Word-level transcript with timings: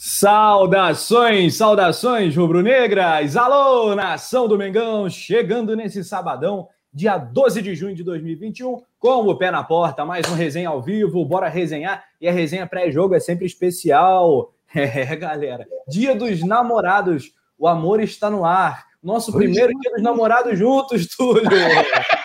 Saudações, 0.00 1.56
saudações 1.56 2.36
rubro-negras! 2.36 3.36
Alô, 3.36 3.96
nação 3.96 4.46
do 4.46 4.56
Mengão, 4.56 5.10
chegando 5.10 5.74
nesse 5.74 6.04
sabadão, 6.04 6.68
dia 6.94 7.18
12 7.18 7.60
de 7.60 7.74
junho 7.74 7.96
de 7.96 8.04
2021, 8.04 8.80
com 8.96 9.26
o 9.26 9.36
pé 9.36 9.50
na 9.50 9.64
porta, 9.64 10.04
mais 10.04 10.24
um 10.30 10.36
resenha 10.36 10.68
ao 10.68 10.80
vivo, 10.80 11.24
bora 11.24 11.48
resenhar, 11.48 12.04
e 12.20 12.28
a 12.28 12.32
resenha 12.32 12.64
pré-jogo 12.64 13.16
é 13.16 13.20
sempre 13.20 13.44
especial. 13.44 14.54
É, 14.72 15.16
galera, 15.16 15.66
dia 15.88 16.14
dos 16.14 16.44
namorados, 16.44 17.32
o 17.58 17.66
amor 17.66 18.00
está 18.00 18.30
no 18.30 18.44
ar. 18.44 18.84
Nosso 19.02 19.32
primeiro 19.32 19.72
dia 19.80 19.92
dos 19.92 20.02
namorados 20.02 20.58
juntos, 20.58 21.08
Túlio! 21.08 21.48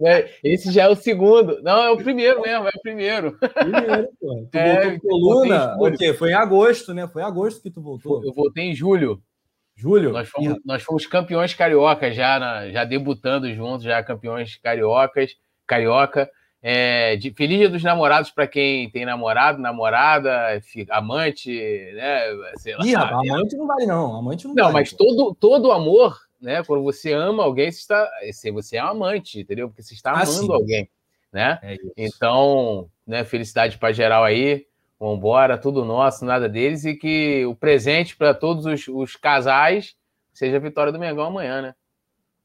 É, 0.00 0.30
esse 0.44 0.70
já 0.70 0.84
é 0.84 0.88
o 0.88 0.94
segundo. 0.94 1.60
Não, 1.62 1.82
é 1.82 1.90
o 1.90 1.96
primeiro 1.96 2.40
mesmo, 2.40 2.66
é 2.66 2.70
o 2.74 2.80
primeiro. 2.80 3.32
Primeiro, 3.32 4.08
pô. 4.20 4.48
Tu 4.50 4.54
é, 4.58 4.90
voltou 4.90 5.08
coluna, 5.08 5.76
o 5.78 5.92
quê? 5.92 6.14
Foi 6.14 6.30
em 6.30 6.34
agosto, 6.34 6.94
né? 6.94 7.08
Foi 7.08 7.22
em 7.22 7.24
agosto 7.24 7.60
que 7.60 7.70
tu 7.70 7.80
voltou. 7.80 8.24
Eu 8.24 8.32
voltei 8.32 8.64
em 8.64 8.74
julho. 8.74 9.20
Julho? 9.74 10.12
Nós 10.12 10.28
fomos, 10.28 10.56
nós 10.64 10.82
fomos 10.82 11.06
campeões 11.06 11.54
cariocas 11.54 12.14
já, 12.14 12.38
na, 12.38 12.68
já 12.70 12.84
debutando 12.84 13.52
juntos, 13.54 13.84
já 13.84 14.02
campeões 14.02 14.56
cariocas, 14.56 15.32
carioca. 15.66 16.30
É, 16.60 17.14
de, 17.14 17.32
feliz 17.32 17.58
dia 17.58 17.68
dos 17.68 17.84
namorados 17.84 18.32
para 18.32 18.46
quem 18.46 18.90
tem 18.90 19.06
namorado, 19.06 19.60
namorada, 19.60 20.60
amante, 20.90 21.50
né? 21.94 22.20
Sei 22.56 22.76
lá, 22.76 22.84
Ih, 22.84 22.94
amante 22.96 23.56
não 23.56 23.66
vale, 23.66 23.86
não. 23.86 24.16
Amante 24.16 24.44
não, 24.46 24.54
não 24.54 24.64
vale, 24.64 24.74
mas 24.74 24.92
todo, 24.92 25.36
todo 25.38 25.70
amor 25.70 26.27
né? 26.40 26.62
Quando 26.64 26.82
você 26.82 27.12
ama 27.12 27.42
alguém, 27.42 27.70
você 27.70 27.78
está, 27.78 28.10
você 28.52 28.76
é 28.76 28.84
um 28.84 28.88
amante, 28.88 29.40
entendeu? 29.40 29.68
Porque 29.68 29.82
você 29.82 29.94
está 29.94 30.12
ah, 30.12 30.22
amando 30.22 30.52
alguém, 30.52 30.88
né? 31.32 31.58
É 31.62 31.76
então, 31.96 32.88
né? 33.06 33.24
Felicidade 33.24 33.78
para 33.78 33.92
geral 33.92 34.24
aí. 34.24 34.66
Vambora, 35.00 35.56
tudo 35.56 35.84
nosso, 35.84 36.24
nada 36.24 36.48
deles 36.48 36.84
e 36.84 36.92
que 36.92 37.46
o 37.46 37.54
presente 37.54 38.16
para 38.16 38.34
todos 38.34 38.66
os, 38.66 38.88
os 38.88 39.14
casais 39.14 39.94
seja 40.34 40.56
a 40.56 40.60
vitória 40.60 40.90
do 40.90 40.98
Mengão 40.98 41.26
amanhã, 41.26 41.62
né? 41.62 41.74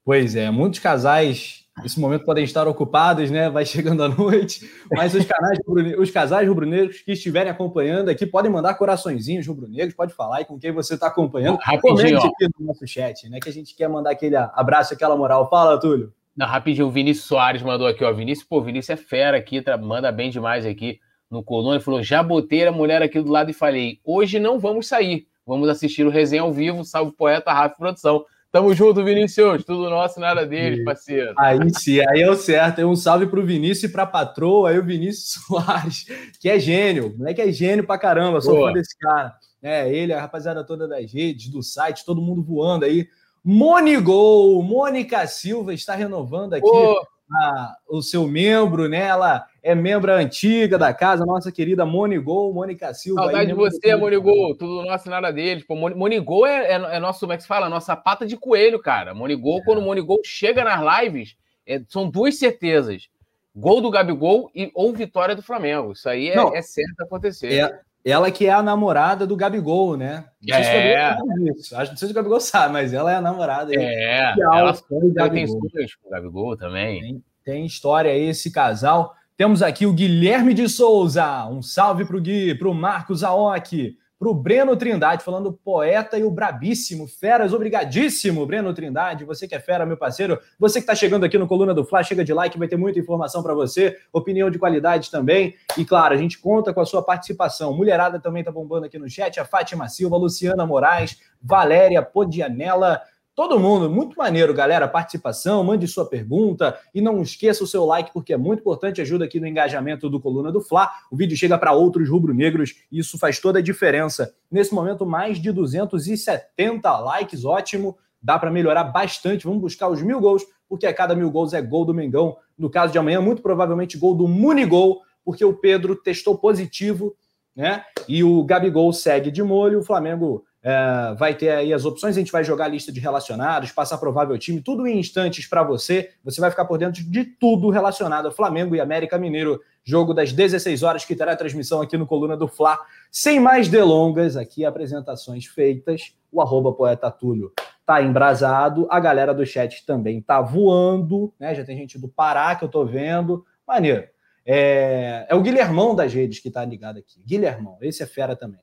Pois 0.06 0.36
é, 0.36 0.52
muitos 0.52 0.80
casais 0.80 1.63
Nesse 1.82 2.00
momento 2.00 2.24
podem 2.24 2.44
estar 2.44 2.68
ocupados, 2.68 3.32
né? 3.32 3.50
Vai 3.50 3.66
chegando 3.66 4.04
a 4.04 4.08
noite. 4.08 4.70
Mas 4.92 5.16
os, 5.16 5.26
canais, 5.26 5.58
os 5.98 6.12
casais 6.12 6.48
rubro-negros 6.48 7.02
que 7.02 7.12
estiverem 7.14 7.52
acompanhando 7.52 8.10
aqui 8.10 8.26
podem 8.28 8.52
mandar 8.52 8.76
coraçõezinhos 8.76 9.48
rubro-negros, 9.48 9.96
pode 9.96 10.14
falar 10.14 10.38
aí 10.38 10.46
com 10.46 10.60
quem 10.60 10.72
você 10.72 10.94
está 10.94 11.08
acompanhando. 11.08 11.58
Rapidinho, 11.62 12.20
aqui 12.20 12.48
no 12.60 12.68
nosso 12.68 12.86
chat, 12.86 13.28
né? 13.28 13.40
Que 13.42 13.50
a 13.50 13.54
gente 13.54 13.76
quer 13.76 13.90
mandar 13.90 14.12
aquele 14.12 14.36
abraço, 14.36 14.94
aquela 14.94 15.18
moral. 15.18 15.50
Fala, 15.50 15.80
Túlio. 15.80 16.14
Não, 16.36 16.48
rapidinho, 16.48 16.88
o 16.88 16.92
Vinícius 16.92 17.28
Soares 17.28 17.62
mandou 17.62 17.88
aqui, 17.88 18.04
ó. 18.04 18.12
Vinícius, 18.12 18.48
pô, 18.48 18.62
Vinícius 18.62 19.00
é 19.00 19.02
fera 19.02 19.38
aqui, 19.38 19.64
manda 19.82 20.12
bem 20.12 20.30
demais 20.30 20.66
aqui 20.66 21.00
no 21.30 21.44
Colônia. 21.44 21.80
Falou: 21.80 22.04
já 22.04 22.22
botei 22.22 22.66
a 22.68 22.72
mulher 22.72 23.02
aqui 23.02 23.20
do 23.20 23.32
lado 23.32 23.50
e 23.50 23.54
falei: 23.54 24.00
hoje 24.04 24.40
não 24.40 24.60
vamos 24.60 24.88
sair. 24.88 25.28
Vamos 25.46 25.68
assistir 25.70 26.06
o 26.06 26.10
resenha 26.10 26.42
ao 26.42 26.54
vivo. 26.54 26.86
Salve 26.86 27.12
poeta 27.12 27.52
Rafa 27.52 27.76
Produção. 27.76 28.24
Tamo 28.54 28.72
junto, 28.76 29.04
Vinícius. 29.04 29.66
Tudo 29.66 29.90
nosso, 29.90 30.20
nada 30.20 30.46
deles, 30.46 30.86
parceiro. 30.86 31.34
Aí 31.40 31.58
sim, 31.74 32.00
aí 32.02 32.22
é 32.22 32.30
o 32.30 32.36
certo. 32.36 32.84
Um 32.84 32.96
salve 32.96 33.26
pro 33.26 33.44
Vinícius 33.44 33.90
e 33.90 33.92
pra 33.92 34.06
patroa, 34.06 34.70
aí 34.70 34.78
o 34.78 34.86
Vinícius 34.86 35.42
Soares, 35.48 36.06
que 36.40 36.48
é 36.48 36.60
gênio. 36.60 37.08
O 37.08 37.18
moleque 37.18 37.42
é 37.42 37.52
gênio 37.52 37.84
pra 37.84 37.98
caramba, 37.98 38.42
sou 38.42 38.54
Boa. 38.54 38.68
fã 38.68 38.74
desse 38.74 38.96
cara. 39.00 39.34
É, 39.60 39.92
ele, 39.92 40.14
a 40.14 40.22
rapaziada 40.22 40.64
toda 40.64 40.88
das 40.88 41.12
redes, 41.12 41.50
do 41.50 41.64
site, 41.64 42.06
todo 42.06 42.22
mundo 42.22 42.44
voando 42.44 42.86
aí. 42.86 43.08
Monigol, 43.44 44.62
Mônica 44.62 45.26
Silva 45.26 45.74
está 45.74 45.96
renovando 45.96 46.54
aqui 46.54 46.96
a, 47.32 47.76
o 47.90 48.04
seu 48.04 48.28
membro, 48.28 48.88
né? 48.88 49.00
Ela 49.00 49.48
é 49.64 49.74
membro 49.74 50.12
antiga 50.12 50.78
da 50.78 50.94
casa, 50.94 51.26
nossa 51.26 51.50
querida 51.50 51.86
Monigol, 51.86 52.54
Mônica 52.54 52.94
Silva. 52.94 53.24
Saudade 53.24 53.48
de 53.48 53.54
você, 53.54 53.96
Monigol, 53.96 54.58
tudo 54.58 54.84
nosso 54.86 55.10
nada 55.10 55.32
deles. 55.32 55.64
Pô, 55.66 55.74
Monigol 55.74 56.46
é, 56.46 56.74
é, 56.74 56.96
é, 56.98 57.00
nosso, 57.00 57.22
como 57.22 57.32
é 57.32 57.38
que 57.38 57.44
se 57.44 57.48
fala? 57.48 57.70
Nossa 57.70 57.96
pata 57.96 58.26
de 58.26 58.36
coelho, 58.36 58.78
cara. 58.80 59.14
Monigol, 59.14 59.60
é. 59.60 59.64
quando 59.64 59.78
o 59.78 59.82
Monigol 59.82 60.20
chega 60.26 60.66
nas 60.66 61.02
lives, 61.02 61.38
é, 61.66 61.82
são 61.88 62.10
duas 62.10 62.38
certezas. 62.38 63.08
Gol 63.56 63.80
do 63.80 63.90
Gabigol 63.90 64.52
e, 64.54 64.70
ou 64.76 64.92
vitória 64.92 65.34
do 65.34 65.42
Flamengo. 65.42 65.94
Isso 65.94 66.10
aí 66.10 66.30
é, 66.30 66.58
é 66.58 66.62
certo 66.62 67.00
acontecer. 67.02 67.54
É, 67.54 67.80
ela 68.04 68.30
que 68.32 68.48
é 68.48 68.52
a 68.52 68.62
namorada 68.62 69.26
do 69.26 69.38
Gabigol, 69.38 69.96
né? 69.96 70.26
Não 70.42 70.58
sei 70.58 70.74
é. 70.74 71.16
se 71.56 71.76
Acho, 71.76 71.92
não 71.92 71.98
sei 71.98 72.08
se 72.08 72.12
o 72.12 72.16
Gabigol 72.16 72.42
sabe, 72.42 72.74
mas 72.74 72.92
ela 72.92 73.14
é 73.14 73.16
a 73.16 73.22
namorada. 73.22 73.74
É, 73.74 74.34
ela, 74.38 74.76
ela 75.18 75.30
tem 75.30 75.44
histórias 75.46 75.96
com 75.96 76.10
o 76.10 76.12
Gabigol 76.12 76.58
também. 76.58 77.00
Tem, 77.00 77.24
tem 77.46 77.66
história 77.66 78.12
aí 78.12 78.24
esse 78.24 78.52
casal. 78.52 79.16
Temos 79.36 79.64
aqui 79.64 79.88
o 79.88 79.94
Guilherme 79.94 80.54
de 80.54 80.70
Souza. 80.70 81.48
Um 81.48 81.60
salve 81.60 82.06
para 82.06 82.16
o 82.16 82.22
Gui, 82.22 82.54
para 82.54 82.70
o 82.70 82.74
Marcos 82.74 83.24
Aoki, 83.24 83.98
para 84.20 84.30
o 84.30 84.34
Breno 84.34 84.78
Trindade, 84.78 85.24
falando 85.24 85.52
poeta 85.52 86.20
e 86.20 86.24
o 86.24 86.30
brabíssimo. 86.30 87.08
Feras, 87.08 87.52
obrigadíssimo, 87.52 88.46
Breno 88.46 88.72
Trindade. 88.76 89.26
Você 89.26 89.48
que 89.48 89.56
é 89.56 89.60
fera, 89.60 89.88
meu 89.88 89.98
parceiro. 89.98 90.40
Você 90.60 90.76
que 90.76 90.84
está 90.84 90.94
chegando 90.94 91.24
aqui 91.24 91.36
no 91.40 91.48
Coluna 91.48 91.74
do 91.74 91.84
Fla, 91.84 92.04
chega 92.04 92.24
de 92.24 92.32
like, 92.32 92.60
vai 92.60 92.68
ter 92.68 92.78
muita 92.78 93.00
informação 93.00 93.42
para 93.42 93.56
você. 93.56 93.98
Opinião 94.14 94.52
de 94.52 94.60
qualidade 94.60 95.10
também. 95.10 95.56
E 95.76 95.84
claro, 95.84 96.14
a 96.14 96.18
gente 96.18 96.38
conta 96.38 96.72
com 96.72 96.82
a 96.82 96.86
sua 96.86 97.02
participação. 97.02 97.76
Mulherada 97.76 98.20
também 98.20 98.42
está 98.42 98.52
bombando 98.52 98.86
aqui 98.86 99.00
no 99.00 99.10
chat. 99.10 99.40
A 99.40 99.46
Fátima 99.46 99.90
Silva, 99.90 100.16
Luciana 100.16 100.64
Moraes, 100.64 101.18
Valéria 101.42 102.04
Podianella. 102.04 103.02
Todo 103.36 103.60
mundo, 103.60 103.90
muito 103.90 104.16
maneiro, 104.16 104.54
galera. 104.54 104.88
Participação, 104.88 105.64
mande 105.64 105.88
sua 105.88 106.08
pergunta 106.08 106.78
e 106.94 107.02
não 107.02 107.20
esqueça 107.20 107.64
o 107.64 107.68
seu 107.68 107.84
like, 107.84 108.14
porque 108.14 108.32
é 108.32 108.38
muito 108.38 108.60
importante, 108.60 109.02
ajuda 109.02 109.26
aqui 109.26 109.40
no 109.40 109.48
engajamento 109.48 110.08
do 110.08 110.20
Coluna 110.20 110.52
do 110.52 110.62
Fla. 110.62 110.92
O 111.10 111.16
vídeo 111.16 111.36
chega 111.36 111.58
para 111.58 111.72
outros 111.72 112.08
rubro-negros 112.08 112.76
e 112.92 113.00
isso 113.00 113.18
faz 113.18 113.40
toda 113.40 113.58
a 113.58 113.62
diferença. 113.62 114.36
Nesse 114.52 114.72
momento, 114.72 115.04
mais 115.04 115.42
de 115.42 115.52
270 115.52 116.96
likes, 117.00 117.44
ótimo. 117.44 117.98
Dá 118.22 118.38
para 118.38 118.52
melhorar 118.52 118.84
bastante. 118.84 119.46
Vamos 119.46 119.62
buscar 119.62 119.90
os 119.90 120.00
mil 120.00 120.22
gols, 120.22 120.46
porque 120.70 120.86
a 120.86 120.94
cada 120.94 121.16
mil 121.16 121.32
gols 121.32 121.54
é 121.54 121.62
gol 121.62 121.86
do 121.86 121.94
Mengão. 121.94 122.38
No 122.56 122.70
caso 122.70 122.94
de 122.94 123.00
amanhã, 123.00 123.20
muito 123.20 123.42
provavelmente 123.42 123.98
gol 123.98 124.14
do 124.14 124.28
Munigol, 124.28 125.02
porque 125.26 125.44
o 125.44 125.56
Pedro 125.56 125.96
testou 125.96 126.38
positivo, 126.38 127.16
né? 127.56 127.84
E 128.08 128.24
o 128.24 128.44
Gabigol 128.44 128.94
segue 128.94 129.32
de 129.32 129.42
molho. 129.42 129.80
O 129.80 129.84
Flamengo 129.84 130.46
é, 130.64 131.14
vai 131.16 131.36
ter 131.36 131.50
aí 131.50 131.74
as 131.74 131.84
opções, 131.84 132.16
a 132.16 132.20
gente 132.20 132.32
vai 132.32 132.42
jogar 132.42 132.66
a 132.66 132.70
lista 132.70 132.90
de 132.90 133.00
relacionados, 133.02 133.74
passar 133.74 133.98
provável 133.98 134.38
time, 134.38 134.62
tudo 134.62 134.88
em 134.88 134.98
instantes 134.98 135.46
para 135.46 135.62
você. 135.62 136.12
Você 136.24 136.40
vai 136.40 136.50
ficar 136.50 136.64
por 136.64 136.78
dentro 136.78 137.04
de 137.04 137.26
tudo 137.26 137.70
relacionado 137.70 138.30
a 138.30 138.32
Flamengo 138.32 138.74
e 138.74 138.80
América 138.80 139.18
Mineiro. 139.18 139.60
Jogo 139.84 140.14
das 140.14 140.32
16 140.32 140.82
horas 140.82 141.04
que 141.04 141.14
terá 141.14 141.36
transmissão 141.36 141.82
aqui 141.82 141.98
no 141.98 142.08
Coluna 142.08 142.38
do 142.38 142.48
Fla. 142.48 142.80
Sem 143.12 143.42
mais 143.42 143.68
delongas, 143.68 144.38
aqui 144.38 144.64
apresentações 144.64 145.46
feitas. 145.46 146.16
O 146.32 146.42
arroba 146.42 146.72
poeta 146.72 147.12
Túlio 147.12 147.52
tá 147.86 148.02
embrasado, 148.02 148.88
a 148.90 148.98
galera 148.98 149.34
do 149.34 149.46
chat 149.46 149.86
também 149.86 150.22
tá 150.22 150.40
voando, 150.40 151.34
né? 151.38 151.54
Já 151.54 151.66
tem 151.66 151.76
gente 151.76 152.00
do 152.00 152.08
Pará 152.08 152.56
que 152.56 152.64
eu 152.64 152.70
tô 152.70 152.86
vendo. 152.86 153.46
Maneiro. 153.68 154.08
É, 154.46 155.26
é 155.30 155.36
o 155.36 155.42
Guilhermão 155.42 155.94
das 155.94 156.14
redes 156.14 156.40
que 156.40 156.50
tá 156.50 156.64
ligado 156.64 157.00
aqui. 157.00 157.22
Guilhermão, 157.26 157.78
esse 157.82 158.02
é 158.02 158.06
fera 158.06 158.36
também. 158.36 158.62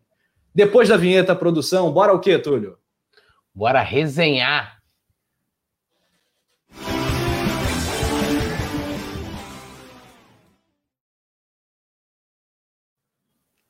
Depois 0.54 0.88
da 0.88 0.96
vinheta, 0.96 1.34
produção, 1.34 1.92
bora 1.92 2.12
o 2.12 2.20
quê, 2.20 2.38
Túlio? 2.38 2.76
Bora 3.54 3.82
resenhar. 3.82 4.80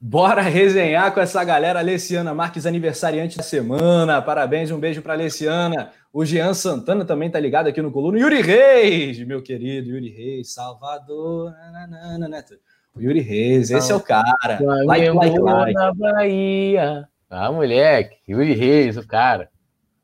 Bora 0.02 0.40
resenhar 0.40 1.12
com 1.12 1.20
essa 1.20 1.44
galera. 1.44 1.78
Alessiana 1.78 2.32
Marques, 2.32 2.64
aniversariante 2.64 3.36
da 3.36 3.42
semana. 3.42 4.22
Parabéns, 4.22 4.70
um 4.70 4.80
beijo 4.80 5.02
para 5.02 5.12
Alessiana. 5.12 5.92
O 6.10 6.24
Jean 6.24 6.54
Santana 6.54 7.04
também 7.04 7.30
tá 7.30 7.38
ligado 7.38 7.66
aqui 7.66 7.82
no 7.82 7.92
Coluna. 7.92 8.18
Yuri 8.18 8.40
Reis, 8.40 9.18
meu 9.26 9.42
querido 9.42 9.90
Yuri 9.90 10.08
Reis, 10.08 10.54
Salvador. 10.54 11.52
Nananana. 11.70 12.44
O 12.94 13.00
Yuri 13.00 13.20
Reis, 13.20 13.70
esse 13.70 13.92
é 13.92 13.94
o 13.94 14.00
cara. 14.00 14.58
Like, 14.84 15.10
like, 15.10 15.38
like. 15.38 15.74
Na 15.74 15.94
Bahia. 15.94 17.08
Ah, 17.28 17.52
moleque. 17.52 18.16
Yuri 18.28 18.52
Reis, 18.54 18.96
o 18.96 19.06
cara. 19.06 19.48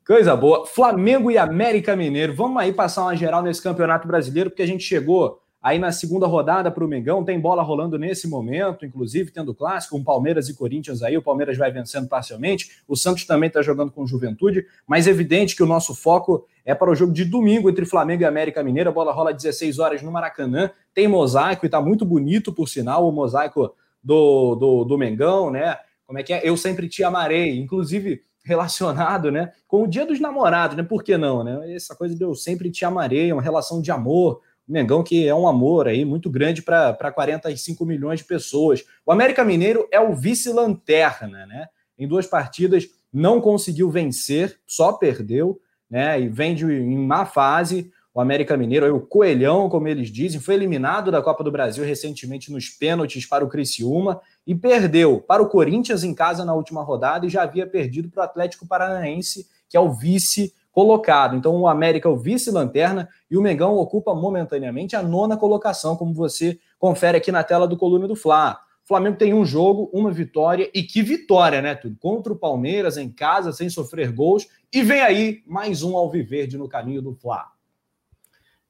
Coisa 0.07 0.37
boa. 0.37 0.65
Flamengo 0.65 1.31
e 1.33 1.37
América 1.37 1.97
Mineiro. 1.97 2.33
Vamos 2.33 2.63
aí 2.63 2.73
passar 2.73 3.03
uma 3.03 3.17
geral 3.17 3.43
nesse 3.43 3.61
Campeonato 3.61 4.07
Brasileiro, 4.07 4.51
porque 4.51 4.63
a 4.63 4.67
gente 4.67 4.85
chegou 4.85 5.41
aí 5.61 5.81
na 5.81 5.91
segunda 5.91 6.29
rodada 6.29 6.71
para 6.71 6.85
o 6.85 6.89
Mengão. 6.89 7.25
Tem 7.25 7.41
bola 7.41 7.61
rolando 7.61 7.99
nesse 7.99 8.29
momento, 8.29 8.87
inclusive 8.87 9.33
tendo 9.33 9.53
clássico, 9.53 9.97
com 9.97 10.05
Palmeiras 10.05 10.49
e 10.49 10.55
Corinthians 10.55 11.03
aí. 11.03 11.19
O 11.19 11.23
Palmeiras 11.23 11.59
vai 11.59 11.73
vencendo 11.73 12.07
parcialmente. 12.07 12.83
O 12.87 12.95
Santos 12.95 13.25
também 13.25 13.49
está 13.49 13.61
jogando 13.63 13.91
com 13.91 14.07
Juventude, 14.07 14.65
mas 14.87 15.09
é 15.09 15.11
evidente 15.11 15.57
que 15.57 15.63
o 15.65 15.67
nosso 15.67 15.93
foco 15.93 16.47
é 16.67 16.75
para 16.75 16.91
o 16.91 16.95
jogo 16.95 17.13
de 17.13 17.25
domingo 17.25 17.71
entre 17.71 17.87
Flamengo 17.87 18.23
e 18.23 18.27
América 18.27 18.63
Mineira. 18.63 18.91
A 18.91 18.93
bola 18.93 19.13
rola 19.13 19.33
16 19.33 19.79
horas 19.79 20.03
no 20.03 20.11
Maracanã. 20.11 20.71
Tem 20.93 21.07
mosaico 21.07 21.65
e 21.65 21.69
está 21.69 21.81
muito 21.81 22.05
bonito, 22.05 22.53
por 22.53 22.69
sinal, 22.69 23.09
o 23.09 23.13
mosaico 23.13 23.73
do, 24.03 24.57
do, 24.57 24.85
do 24.85 24.99
Mengão, 24.99 25.51
né? 25.51 25.79
Como 26.05 26.19
é 26.19 26.23
que 26.23 26.33
é? 26.33 26.41
Eu 26.45 26.57
sempre 26.57 26.89
te 26.89 27.05
amarei, 27.05 27.57
inclusive 27.57 28.21
relacionado, 28.45 29.33
né, 29.33 29.53
com 29.67 29.83
o 29.83 29.89
Dia 29.89 30.07
dos 30.07 30.21
Namorados, 30.21 30.77
né? 30.77 30.83
Por 30.83 31.03
que 31.03 31.17
não, 31.17 31.43
né? 31.43 31.75
Essa 31.75 31.97
coisa 31.97 32.15
de 32.15 32.23
eu 32.23 32.35
sempre 32.35 32.71
te 32.71 32.85
amarei, 32.85 33.33
uma 33.33 33.43
relação 33.43 33.81
de 33.81 33.91
amor. 33.91 34.41
O 34.69 34.73
Mengão 34.73 35.03
que 35.03 35.27
é 35.27 35.35
um 35.35 35.49
amor 35.49 35.89
aí 35.89 36.05
muito 36.05 36.29
grande 36.29 36.63
para 36.63 37.13
45 37.13 37.87
milhões 37.87 38.21
de 38.21 38.27
pessoas. 38.27 38.85
O 39.05 39.13
América 39.13 39.45
Mineiro 39.45 39.89
é 39.91 40.01
o 40.01 40.15
vice-lanterna, 40.15 41.47
né? 41.47 41.69
em 41.99 42.07
duas 42.07 42.27
partidas, 42.27 42.89
não 43.13 43.41
conseguiu 43.41 43.91
vencer, 43.91 44.59
só 44.67 44.93
perdeu, 44.93 45.61
né? 45.91 46.21
E 46.21 46.29
vem 46.29 46.55
de, 46.55 46.65
em 46.65 46.99
má 46.99 47.25
fase. 47.27 47.91
O 48.13 48.21
América 48.21 48.57
Mineiro, 48.57 48.97
o 48.97 49.01
Coelhão, 49.01 49.69
como 49.69 49.89
eles 49.89 50.11
dizem, 50.11 50.41
foi 50.41 50.55
eliminado 50.55 51.11
da 51.11 51.21
Copa 51.21 51.45
do 51.45 51.53
Brasil 51.53 51.85
recentemente 51.85 52.51
nos 52.51 52.71
pênaltis 52.71 53.27
para 53.27 53.45
o 53.45 53.49
Criciúma 53.49 54.21
e 54.47 54.55
perdeu 54.55 55.21
para 55.21 55.43
o 55.43 55.49
Corinthians 55.49 56.03
em 56.03 56.15
casa 56.15 56.43
na 56.43 56.55
última 56.55 56.83
rodada 56.83 57.27
e 57.27 57.29
já 57.29 57.43
havia 57.43 57.67
perdido 57.67 58.09
para 58.09 58.23
o 58.23 58.25
Atlético 58.25 58.67
Paranaense, 58.67 59.47
que 59.69 59.77
é 59.77 59.81
o 59.81 59.93
vice 59.93 60.55
colocado. 60.73 61.37
Então 61.37 61.55
o 61.57 61.69
América 61.69 62.09
é 62.09 62.11
o 62.11 62.17
vice-lanterna 62.17 63.09
e 63.31 63.37
o 63.37 63.43
Mengão 63.43 63.77
ocupa 63.77 64.15
momentaneamente 64.15 64.97
a 64.97 65.03
nona 65.03 65.37
colocação, 65.37 65.95
como 65.95 66.15
você 66.15 66.59
confere 66.79 67.19
aqui 67.19 67.33
na 67.33 67.43
tela 67.43 67.67
do 67.67 67.77
Coluna 67.77 68.09
do 68.09 68.17
Fla. 68.17 68.61
Flamengo 68.87 69.17
tem 69.17 69.35
um 69.35 69.45
jogo, 69.45 69.91
uma 69.93 70.13
vitória, 70.13 70.71
e 70.73 70.83
que 70.83 71.03
vitória, 71.03 71.61
né, 71.61 71.75
tudo? 71.75 71.97
Contra 71.99 72.33
o 72.33 72.39
Palmeiras, 72.39 72.97
em 72.97 73.11
casa, 73.11 73.53
sem 73.53 73.69
sofrer 73.69 74.13
gols, 74.13 74.47
e 74.73 74.83
vem 74.83 75.01
aí 75.01 75.43
mais 75.45 75.83
um 75.83 75.97
Alviverde 75.97 76.57
no 76.57 76.69
caminho 76.69 77.03
do 77.03 77.13
Fla. 77.13 77.47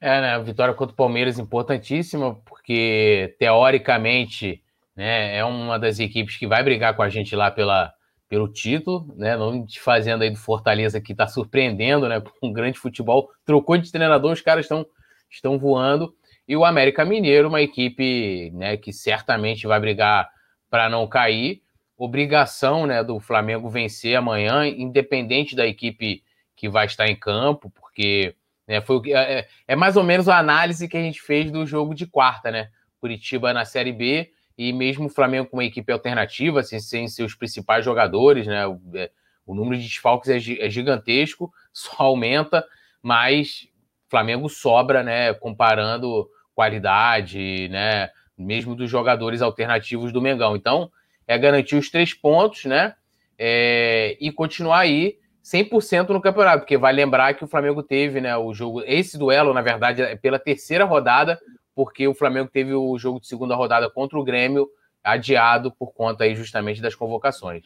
É, 0.01 0.21
né, 0.21 0.31
a 0.31 0.39
vitória 0.39 0.73
contra 0.73 0.95
o 0.95 0.97
Palmeiras 0.97 1.39
importantíssima, 1.39 2.35
porque, 2.47 3.37
teoricamente, 3.39 4.63
né, 4.95 5.37
é 5.37 5.45
uma 5.45 5.79
das 5.79 5.99
equipes 5.99 6.39
que 6.39 6.47
vai 6.47 6.63
brigar 6.63 6.97
com 6.97 7.03
a 7.03 7.11
gente 7.11 7.37
lá 7.37 7.51
pela, 7.51 7.93
pelo 8.27 8.49
título, 8.49 9.15
né, 9.17 9.37
não 9.37 9.67
te 9.67 9.79
fazendo 9.79 10.23
aí 10.23 10.31
do 10.31 10.39
Fortaleza 10.39 10.99
que 10.99 11.13
está 11.13 11.27
surpreendendo, 11.27 12.09
né, 12.09 12.23
com 12.41 12.49
um 12.49 12.53
grande 12.53 12.79
futebol, 12.79 13.31
trocou 13.45 13.77
de 13.77 13.93
treinador, 13.93 14.33
os 14.33 14.41
caras 14.41 14.65
estão 14.65 14.87
estão 15.31 15.59
voando, 15.59 16.15
e 16.49 16.57
o 16.57 16.65
América 16.65 17.05
Mineiro, 17.05 17.49
uma 17.49 17.61
equipe 17.61 18.51
né, 18.53 18.77
que 18.77 18.93
certamente 18.93 19.67
vai 19.67 19.81
brigar 19.81 20.31
para 20.71 20.89
não 20.89 21.07
cair. 21.07 21.63
Obrigação 21.97 22.87
né, 22.87 23.03
do 23.03 23.19
Flamengo 23.19 23.69
vencer 23.69 24.17
amanhã, 24.17 24.67
independente 24.67 25.57
da 25.57 25.67
equipe 25.67 26.23
que 26.55 26.69
vai 26.69 26.87
estar 26.87 27.09
em 27.09 27.17
campo, 27.17 27.71
porque 27.71 28.37
né, 28.67 28.81
foi 28.81 29.01
é, 29.13 29.39
é, 29.39 29.49
é 29.69 29.77
mais 29.77 29.97
ou 29.97 30.05
menos 30.05 30.29
a 30.29 30.39
análise 30.39 30.89
que 30.89 30.97
a 30.97 31.03
gente 31.03 31.21
fez 31.21 31.51
do 31.51 31.67
jogo 31.67 31.95
de 31.95 32.07
quarta, 32.07 32.51
né? 32.51 32.71
Curitiba 33.01 33.53
na 33.53 33.65
Série 33.65 33.93
B 33.93 34.31
e 34.57 34.73
mesmo 34.73 35.07
o 35.07 35.11
Flamengo 35.11 35.49
com 35.49 35.57
uma 35.57 35.65
equipe 35.65 35.93
alternativa, 35.93 36.61
assim, 36.61 36.81
sem 36.81 37.09
seus 37.09 37.35
principais 37.35 37.85
jogadores, 37.85 38.47
né? 38.47 38.67
O, 38.67 38.81
é, 38.95 39.11
o 39.45 39.55
número 39.55 39.77
de 39.77 39.87
desfalques 39.87 40.31
é, 40.31 40.37
é 40.65 40.71
gigantesco, 40.71 41.53
só 41.73 41.95
aumenta, 41.99 42.65
mas 43.03 43.69
Flamengo 44.09 44.49
sobra, 44.49 45.03
né? 45.03 45.35
Comparando 45.35 46.29
qualidade, 46.57 47.69
né? 47.69 48.09
Mesmo 48.37 48.75
dos 48.75 48.91
jogadores 48.91 49.43
alternativos 49.43 50.11
do 50.11 50.23
Mengão. 50.23 50.57
Então, 50.57 50.91
é 51.29 51.39
garantir 51.39 51.77
os 51.77 51.91
três 51.91 52.15
pontos, 52.15 52.65
né? 52.65 52.95
É, 53.39 54.17
e 54.19 54.33
continuar 54.33 54.81
aí 54.81 55.19
100% 55.45 56.09
no 56.09 56.21
campeonato, 56.21 56.61
porque 56.61 56.79
vai 56.79 56.93
lembrar 56.93 57.35
que 57.35 57.45
o 57.45 57.47
Flamengo 57.47 57.83
teve, 57.83 58.21
né, 58.21 58.37
o 58.37 58.53
jogo, 58.53 58.83
esse 58.85 59.17
duelo, 59.17 59.53
na 59.53 59.61
verdade, 59.61 60.03
é 60.03 60.17
pela 60.17 60.39
terceira 60.39 60.85
rodada, 60.85 61.39
porque 61.75 62.09
o 62.09 62.15
Flamengo 62.15 62.49
teve 62.51 62.73
o 62.73 62.99
jogo 62.99 63.21
de 63.21 63.29
segunda 63.29 63.55
rodada 63.55 63.89
contra 63.91 64.19
o 64.19 64.25
Grêmio 64.25 64.67
adiado 65.05 65.71
por 65.71 65.93
conta 65.93 66.25
aí 66.25 66.35
justamente 66.35 66.81
das 66.81 66.95
convocações. 66.95 67.65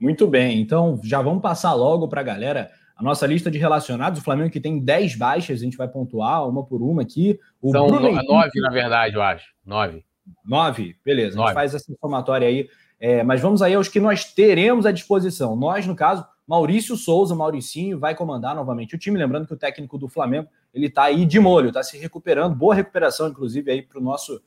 Muito 0.00 0.26
bem, 0.26 0.60
então 0.60 0.98
já 1.02 1.20
vamos 1.20 1.42
passar 1.42 1.74
logo 1.74 2.08
para 2.08 2.20
a 2.20 2.24
galera 2.24 2.70
a 2.96 3.02
nossa 3.02 3.26
lista 3.26 3.50
de 3.50 3.58
relacionados, 3.58 4.20
o 4.20 4.24
Flamengo 4.24 4.50
que 4.50 4.60
tem 4.60 4.78
10 4.78 5.16
baixas, 5.16 5.60
a 5.60 5.64
gente 5.64 5.76
vai 5.76 5.88
pontuar 5.88 6.48
uma 6.48 6.64
por 6.64 6.80
uma 6.80 7.02
aqui. 7.02 7.38
O 7.60 7.72
São 7.72 7.86
Bruno 7.88 8.08
Henrique... 8.08 8.26
nove, 8.26 8.60
na 8.60 8.70
verdade, 8.70 9.16
eu 9.16 9.22
acho. 9.22 9.52
Nove. 9.66 10.04
Nove? 10.44 10.96
Beleza, 11.04 11.36
nove. 11.36 11.46
a 11.46 11.50
gente 11.50 11.54
faz 11.54 11.74
essa 11.74 11.92
somatória 12.00 12.46
aí. 12.46 12.68
É, 13.00 13.22
mas 13.22 13.40
vamos 13.40 13.60
aí 13.62 13.74
aos 13.74 13.88
que 13.88 14.00
nós 14.00 14.32
teremos 14.32 14.86
à 14.86 14.92
disposição. 14.92 15.56
Nós, 15.56 15.86
no 15.86 15.96
caso, 15.96 16.24
Maurício 16.46 16.96
Souza, 16.96 17.34
Mauricinho, 17.34 17.98
vai 17.98 18.14
comandar 18.14 18.54
novamente 18.54 18.94
o 18.94 18.98
time. 18.98 19.18
Lembrando 19.18 19.46
que 19.46 19.54
o 19.54 19.58
técnico 19.58 19.98
do 19.98 20.08
Flamengo 20.08 20.48
ele 20.72 20.86
está 20.86 21.04
aí 21.04 21.26
de 21.26 21.40
molho, 21.40 21.68
está 21.68 21.82
se 21.82 21.98
recuperando. 21.98 22.54
Boa 22.54 22.74
recuperação, 22.74 23.28
inclusive, 23.28 23.70
aí 23.70 23.82
para 23.82 23.98
o 23.98 24.02
nosso 24.02 24.40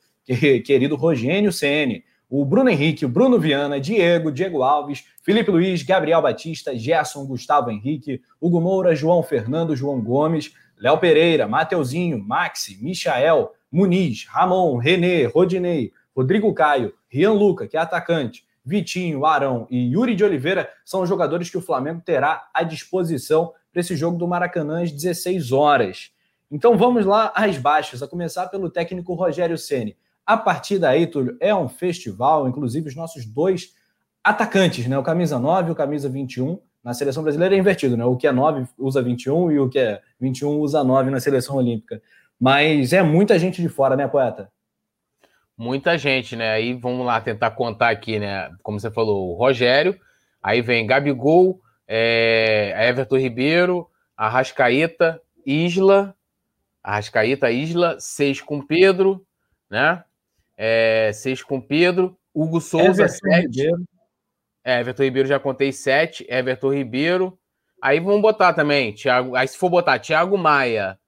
querido 0.64 0.96
Rogênio 0.96 1.52
CN 1.52 2.02
o 2.30 2.44
Bruno 2.44 2.68
Henrique, 2.68 3.06
o 3.06 3.08
Bruno 3.08 3.38
Viana, 3.38 3.80
Diego, 3.80 4.30
Diego 4.30 4.62
Alves, 4.62 5.04
Felipe 5.22 5.50
Luiz, 5.50 5.82
Gabriel 5.82 6.20
Batista, 6.20 6.76
Gerson, 6.76 7.24
Gustavo 7.24 7.70
Henrique, 7.70 8.20
Hugo 8.40 8.60
Moura, 8.60 8.94
João 8.94 9.22
Fernando, 9.22 9.74
João 9.74 10.00
Gomes, 10.00 10.52
Léo 10.78 10.98
Pereira, 10.98 11.48
Mateuzinho, 11.48 12.22
Maxi, 12.22 12.78
Michael, 12.82 13.52
Muniz, 13.72 14.26
Ramon, 14.28 14.76
Renê, 14.76 15.24
Rodinei, 15.24 15.92
Rodrigo 16.14 16.52
Caio, 16.52 16.92
Rian 17.08 17.32
Luca, 17.32 17.66
que 17.66 17.76
é 17.76 17.80
atacante, 17.80 18.44
Vitinho, 18.64 19.24
Arão 19.24 19.66
e 19.70 19.92
Yuri 19.92 20.14
de 20.14 20.22
Oliveira 20.22 20.68
são 20.84 21.00
os 21.00 21.08
jogadores 21.08 21.48
que 21.48 21.56
o 21.56 21.62
Flamengo 21.62 22.02
terá 22.04 22.48
à 22.52 22.62
disposição 22.62 23.54
para 23.72 23.80
esse 23.80 23.96
jogo 23.96 24.18
do 24.18 24.28
Maracanã 24.28 24.82
às 24.82 24.92
16 24.92 25.52
horas. 25.52 26.10
Então 26.50 26.76
vamos 26.76 27.06
lá 27.06 27.32
às 27.34 27.56
baixas, 27.56 28.02
a 28.02 28.08
começar 28.08 28.48
pelo 28.48 28.68
técnico 28.68 29.14
Rogério 29.14 29.56
Ceni. 29.56 29.96
A 30.28 30.36
partir 30.36 30.78
daí, 30.78 31.06
Túlio, 31.06 31.38
é 31.40 31.54
um 31.54 31.70
festival, 31.70 32.46
inclusive 32.46 32.86
os 32.86 32.94
nossos 32.94 33.24
dois 33.24 33.72
atacantes, 34.22 34.86
né? 34.86 34.98
O 34.98 35.02
camisa 35.02 35.38
9 35.38 35.70
e 35.70 35.72
o 35.72 35.74
camisa 35.74 36.06
21 36.06 36.60
na 36.84 36.92
seleção 36.92 37.22
brasileira 37.22 37.54
é 37.54 37.58
invertido, 37.58 37.96
né? 37.96 38.04
O 38.04 38.14
que 38.14 38.26
é 38.26 38.30
9 38.30 38.68
usa 38.76 39.00
21 39.00 39.52
e 39.52 39.58
o 39.58 39.70
que 39.70 39.78
é 39.78 40.02
21 40.20 40.58
usa 40.58 40.84
9 40.84 41.10
na 41.10 41.18
seleção 41.18 41.56
olímpica. 41.56 42.02
Mas 42.38 42.92
é 42.92 43.02
muita 43.02 43.38
gente 43.38 43.62
de 43.62 43.70
fora, 43.70 43.96
né, 43.96 44.06
poeta? 44.06 44.52
Muita 45.56 45.96
gente, 45.96 46.36
né? 46.36 46.50
Aí 46.50 46.74
vamos 46.74 47.06
lá 47.06 47.22
tentar 47.22 47.52
contar 47.52 47.88
aqui, 47.88 48.18
né? 48.18 48.50
Como 48.62 48.78
você 48.78 48.90
falou, 48.90 49.30
o 49.30 49.34
Rogério, 49.34 49.98
aí 50.42 50.60
vem 50.60 50.86
Gabigol, 50.86 51.58
é, 51.86 52.74
Everton 52.86 53.16
Ribeiro, 53.16 53.88
Arrascaeta, 54.14 55.22
Isla, 55.46 56.14
Arrascaeta, 56.82 57.50
Isla, 57.50 57.96
seis 57.98 58.42
com 58.42 58.60
Pedro, 58.60 59.26
né? 59.70 60.04
É, 60.58 61.12
seis 61.14 61.40
com 61.40 61.60
Pedro, 61.60 62.18
Hugo 62.34 62.60
Souza, 62.60 63.04
Everton 63.04 63.08
sete. 63.08 63.46
Ribeiro. 63.46 63.84
É, 64.64 64.80
Everton 64.80 65.02
Ribeiro 65.04 65.28
já 65.28 65.38
contei 65.38 65.70
sete, 65.70 66.26
Everton 66.28 66.74
Ribeiro. 66.74 67.38
Aí 67.80 68.00
vamos 68.00 68.20
botar 68.20 68.52
também, 68.52 68.92
Thiago. 68.92 69.36
Aí 69.36 69.46
se 69.46 69.56
for 69.56 69.70
botar 69.70 70.00
Thiago 70.00 70.36
Maia, 70.36 70.98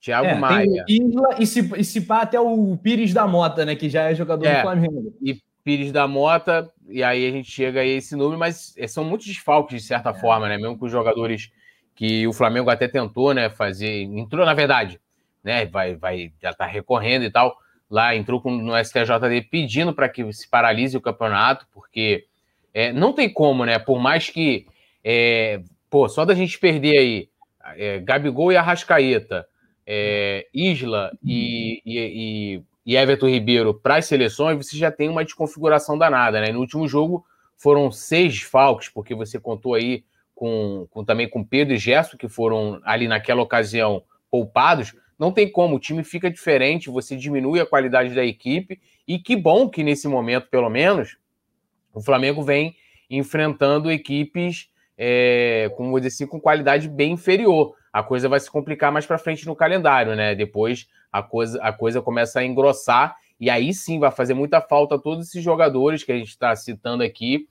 Thiago 0.00 0.26
é, 0.26 0.34
Maia. 0.34 0.84
Isla 0.88 1.36
e 1.38 1.46
se, 1.46 1.60
e 1.76 1.84
se 1.84 2.00
pá 2.00 2.22
até 2.22 2.40
o 2.40 2.76
Pires 2.76 3.14
da 3.14 3.24
Mota, 3.24 3.64
né? 3.64 3.76
Que 3.76 3.88
já 3.88 4.10
é 4.10 4.14
jogador 4.16 4.44
é, 4.44 4.56
do 4.56 4.62
Flamengo. 4.62 5.14
E 5.22 5.40
Pires 5.62 5.92
da 5.92 6.08
Mota, 6.08 6.68
e 6.88 7.04
aí 7.04 7.28
a 7.28 7.30
gente 7.30 7.50
chega 7.50 7.80
a 7.80 7.86
esse 7.86 8.16
número, 8.16 8.38
mas 8.38 8.74
é, 8.76 8.88
são 8.88 9.04
muitos 9.04 9.28
desfalques 9.28 9.80
de 9.80 9.86
certa 9.86 10.10
é. 10.10 10.14
forma, 10.14 10.48
né? 10.48 10.56
Mesmo 10.56 10.76
com 10.76 10.86
os 10.86 10.92
jogadores 10.92 11.50
que 11.94 12.26
o 12.26 12.32
Flamengo 12.32 12.68
até 12.68 12.88
tentou, 12.88 13.32
né? 13.32 13.48
Fazer. 13.48 14.02
Entrou, 14.02 14.44
na 14.44 14.54
verdade, 14.54 15.00
né? 15.44 15.66
Vai, 15.66 15.94
vai, 15.94 16.32
já 16.42 16.52
tá 16.52 16.66
recorrendo 16.66 17.24
e 17.24 17.30
tal 17.30 17.56
lá 17.90 18.14
entrou 18.14 18.42
no 18.44 18.72
STJD 18.76 19.48
pedindo 19.50 19.94
para 19.94 20.08
que 20.08 20.30
se 20.32 20.48
paralise 20.48 20.96
o 20.96 21.00
campeonato, 21.00 21.66
porque 21.72 22.26
é, 22.74 22.92
não 22.92 23.12
tem 23.12 23.32
como, 23.32 23.64
né? 23.64 23.78
Por 23.78 23.98
mais 23.98 24.28
que, 24.28 24.66
é, 25.02 25.62
pô, 25.88 26.08
só 26.08 26.24
da 26.24 26.34
gente 26.34 26.58
perder 26.58 26.98
aí 26.98 27.28
é, 27.76 27.98
Gabigol 27.98 28.52
e 28.52 28.56
Arrascaeta, 28.56 29.46
é, 29.86 30.46
Isla 30.52 31.10
e, 31.24 31.82
e, 31.84 32.62
e, 32.84 32.96
Everton 32.96 33.28
Ribeiro 33.28 33.72
para 33.72 33.96
as 33.96 34.06
seleções, 34.06 34.56
você 34.56 34.76
já 34.76 34.90
tem 34.90 35.08
uma 35.08 35.24
desconfiguração 35.24 35.96
danada, 35.96 36.40
né? 36.40 36.52
No 36.52 36.60
último 36.60 36.86
jogo 36.86 37.24
foram 37.56 37.90
seis 37.90 38.42
falcos, 38.42 38.88
porque 38.88 39.14
você 39.14 39.40
contou 39.40 39.74
aí 39.74 40.04
com, 40.34 40.86
com 40.90 41.04
também 41.04 41.28
com 41.28 41.42
Pedro 41.42 41.74
e 41.74 41.78
Gerson, 41.78 42.16
que 42.16 42.28
foram 42.28 42.80
ali 42.84 43.08
naquela 43.08 43.42
ocasião 43.42 44.02
poupados, 44.30 44.94
não 45.18 45.32
tem 45.32 45.50
como, 45.50 45.76
o 45.76 45.80
time 45.80 46.04
fica 46.04 46.30
diferente, 46.30 46.88
você 46.90 47.16
diminui 47.16 47.60
a 47.60 47.66
qualidade 47.66 48.14
da 48.14 48.24
equipe, 48.24 48.80
e 49.06 49.18
que 49.18 49.34
bom 49.34 49.68
que 49.68 49.82
nesse 49.82 50.06
momento, 50.06 50.48
pelo 50.48 50.70
menos, 50.70 51.16
o 51.92 52.00
Flamengo 52.00 52.42
vem 52.42 52.76
enfrentando 53.10 53.90
equipes, 53.90 54.70
é, 54.96 55.70
como 55.76 55.90
vou 55.90 55.98
dizer 55.98 56.08
assim, 56.08 56.26
com 56.26 56.40
qualidade 56.40 56.88
bem 56.88 57.12
inferior. 57.12 57.74
A 57.92 58.02
coisa 58.02 58.28
vai 58.28 58.38
se 58.38 58.50
complicar 58.50 58.92
mais 58.92 59.06
para 59.06 59.18
frente 59.18 59.46
no 59.46 59.56
calendário, 59.56 60.14
né? 60.14 60.34
Depois 60.34 60.88
a 61.10 61.22
coisa, 61.22 61.60
a 61.62 61.72
coisa 61.72 62.02
começa 62.02 62.40
a 62.40 62.44
engrossar, 62.44 63.16
e 63.40 63.48
aí 63.48 63.72
sim 63.72 63.98
vai 63.98 64.10
fazer 64.10 64.34
muita 64.34 64.60
falta 64.60 64.98
todos 64.98 65.28
esses 65.28 65.42
jogadores 65.42 66.04
que 66.04 66.12
a 66.12 66.16
gente 66.16 66.28
está 66.28 66.54
citando 66.54 67.02
aqui 67.02 67.48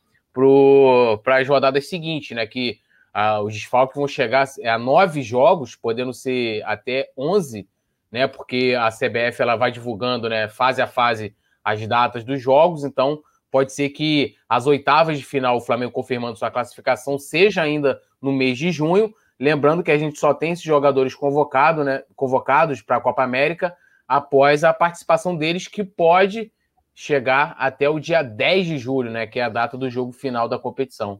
para 1.24 1.40
as 1.40 1.48
rodadas 1.48 1.90
seguintes, 1.90 2.36
né? 2.36 2.46
Que 2.46 2.80
ah, 3.20 3.42
os 3.42 3.52
desfalques 3.52 3.96
vão 3.96 4.08
chegar 4.08 4.48
a 4.64 4.78
nove 4.78 5.24
jogos, 5.24 5.76
podendo 5.76 6.14
ser 6.14 6.62
até 6.68 7.10
onze, 7.18 7.68
né? 8.12 8.28
Porque 8.28 8.76
a 8.80 8.92
CBF 8.92 9.42
ela 9.42 9.56
vai 9.56 9.72
divulgando, 9.72 10.30
né, 10.30 10.48
fase 10.48 10.84
a 10.84 10.86
fase, 10.86 11.36
as 11.64 11.88
datas 11.88 12.24
dos 12.24 12.40
jogos. 12.40 12.84
Então, 12.84 13.20
pode 13.50 13.74
ser 13.74 13.90
que 13.90 14.36
as 14.48 14.68
oitavas 14.68 15.18
de 15.18 15.26
final, 15.26 15.58
o 15.58 15.62
Flamengo 15.62 15.92
confirmando 15.92 16.38
sua 16.38 16.52
classificação, 16.52 17.18
seja 17.18 17.64
ainda 17.64 18.00
no 18.22 18.32
mês 18.32 18.56
de 18.56 18.72
junho. 18.72 19.12
Lembrando 19.40 19.82
que 19.82 19.90
a 19.90 19.98
gente 19.98 20.20
só 20.20 20.32
tem 20.32 20.52
esses 20.52 20.64
jogadores 20.64 21.16
convocado, 21.16 21.84
né, 21.84 22.04
convocados 22.16 22.84
para 22.84 22.98
a 22.98 23.02
Copa 23.02 23.24
América 23.24 23.76
após 24.08 24.64
a 24.64 24.72
participação 24.72 25.36
deles, 25.36 25.68
que 25.68 25.84
pode 25.84 26.52
chegar 26.94 27.56
até 27.58 27.90
o 27.90 28.00
dia 28.00 28.22
10 28.22 28.68
de 28.68 28.78
julho, 28.78 29.10
né? 29.10 29.26
Que 29.26 29.40
é 29.40 29.44
a 29.44 29.50
data 29.50 29.76
do 29.76 29.90
jogo 29.90 30.12
final 30.12 30.48
da 30.48 30.60
competição. 30.60 31.20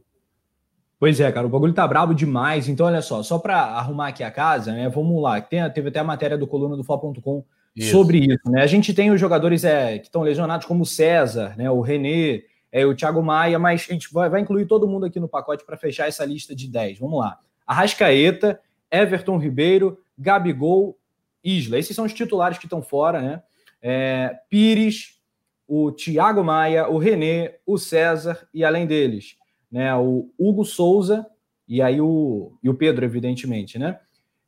Pois 0.98 1.20
é, 1.20 1.30
cara, 1.30 1.46
o 1.46 1.50
bagulho 1.50 1.72
tá 1.72 1.86
brabo 1.86 2.12
demais. 2.12 2.68
Então, 2.68 2.86
olha 2.86 3.00
só, 3.00 3.22
só 3.22 3.38
para 3.38 3.56
arrumar 3.56 4.08
aqui 4.08 4.24
a 4.24 4.30
casa, 4.30 4.72
né? 4.72 4.88
Vamos 4.88 5.22
lá. 5.22 5.40
Tem, 5.40 5.68
teve 5.70 5.88
até 5.88 6.00
a 6.00 6.04
matéria 6.04 6.36
do 6.36 6.46
coluna 6.46 6.76
do 6.76 6.82
Fla.com 6.82 7.44
sobre 7.80 8.18
isso, 8.18 8.50
né? 8.50 8.62
A 8.62 8.66
gente 8.66 8.92
tem 8.92 9.10
os 9.10 9.20
jogadores 9.20 9.64
é, 9.64 9.98
que 9.98 10.06
estão 10.06 10.22
lesionados, 10.22 10.66
como 10.66 10.82
o 10.82 10.86
César, 10.86 11.54
né? 11.56 11.70
O 11.70 11.80
René, 11.80 12.42
é, 12.72 12.84
o 12.84 12.94
Thiago 12.94 13.22
Maia, 13.22 13.58
mas 13.58 13.86
a 13.88 13.92
gente 13.92 14.12
vai, 14.12 14.28
vai 14.28 14.40
incluir 14.40 14.66
todo 14.66 14.88
mundo 14.88 15.06
aqui 15.06 15.20
no 15.20 15.28
pacote 15.28 15.64
para 15.64 15.76
fechar 15.76 16.08
essa 16.08 16.24
lista 16.24 16.56
de 16.56 16.68
10. 16.68 16.98
Vamos 16.98 17.20
lá. 17.20 17.38
Arrascaeta, 17.64 18.60
Everton 18.90 19.38
Ribeiro, 19.38 19.98
Gabigol, 20.18 20.98
Isla. 21.44 21.78
Esses 21.78 21.94
são 21.94 22.04
os 22.04 22.12
titulares 22.12 22.58
que 22.58 22.66
estão 22.66 22.82
fora, 22.82 23.20
né? 23.20 23.42
É, 23.80 24.36
Pires, 24.50 25.20
o 25.66 25.92
Thiago 25.92 26.42
Maia, 26.42 26.88
o 26.88 26.98
René, 26.98 27.56
o 27.64 27.78
César 27.78 28.48
e 28.52 28.64
além 28.64 28.86
deles, 28.86 29.36
né? 29.70 29.94
O 29.96 30.30
Hugo 30.38 30.64
Souza 30.64 31.26
e 31.66 31.82
aí 31.82 32.00
o, 32.00 32.52
e 32.62 32.70
o 32.70 32.74
Pedro, 32.74 33.04
evidentemente, 33.04 33.78
né? 33.78 33.98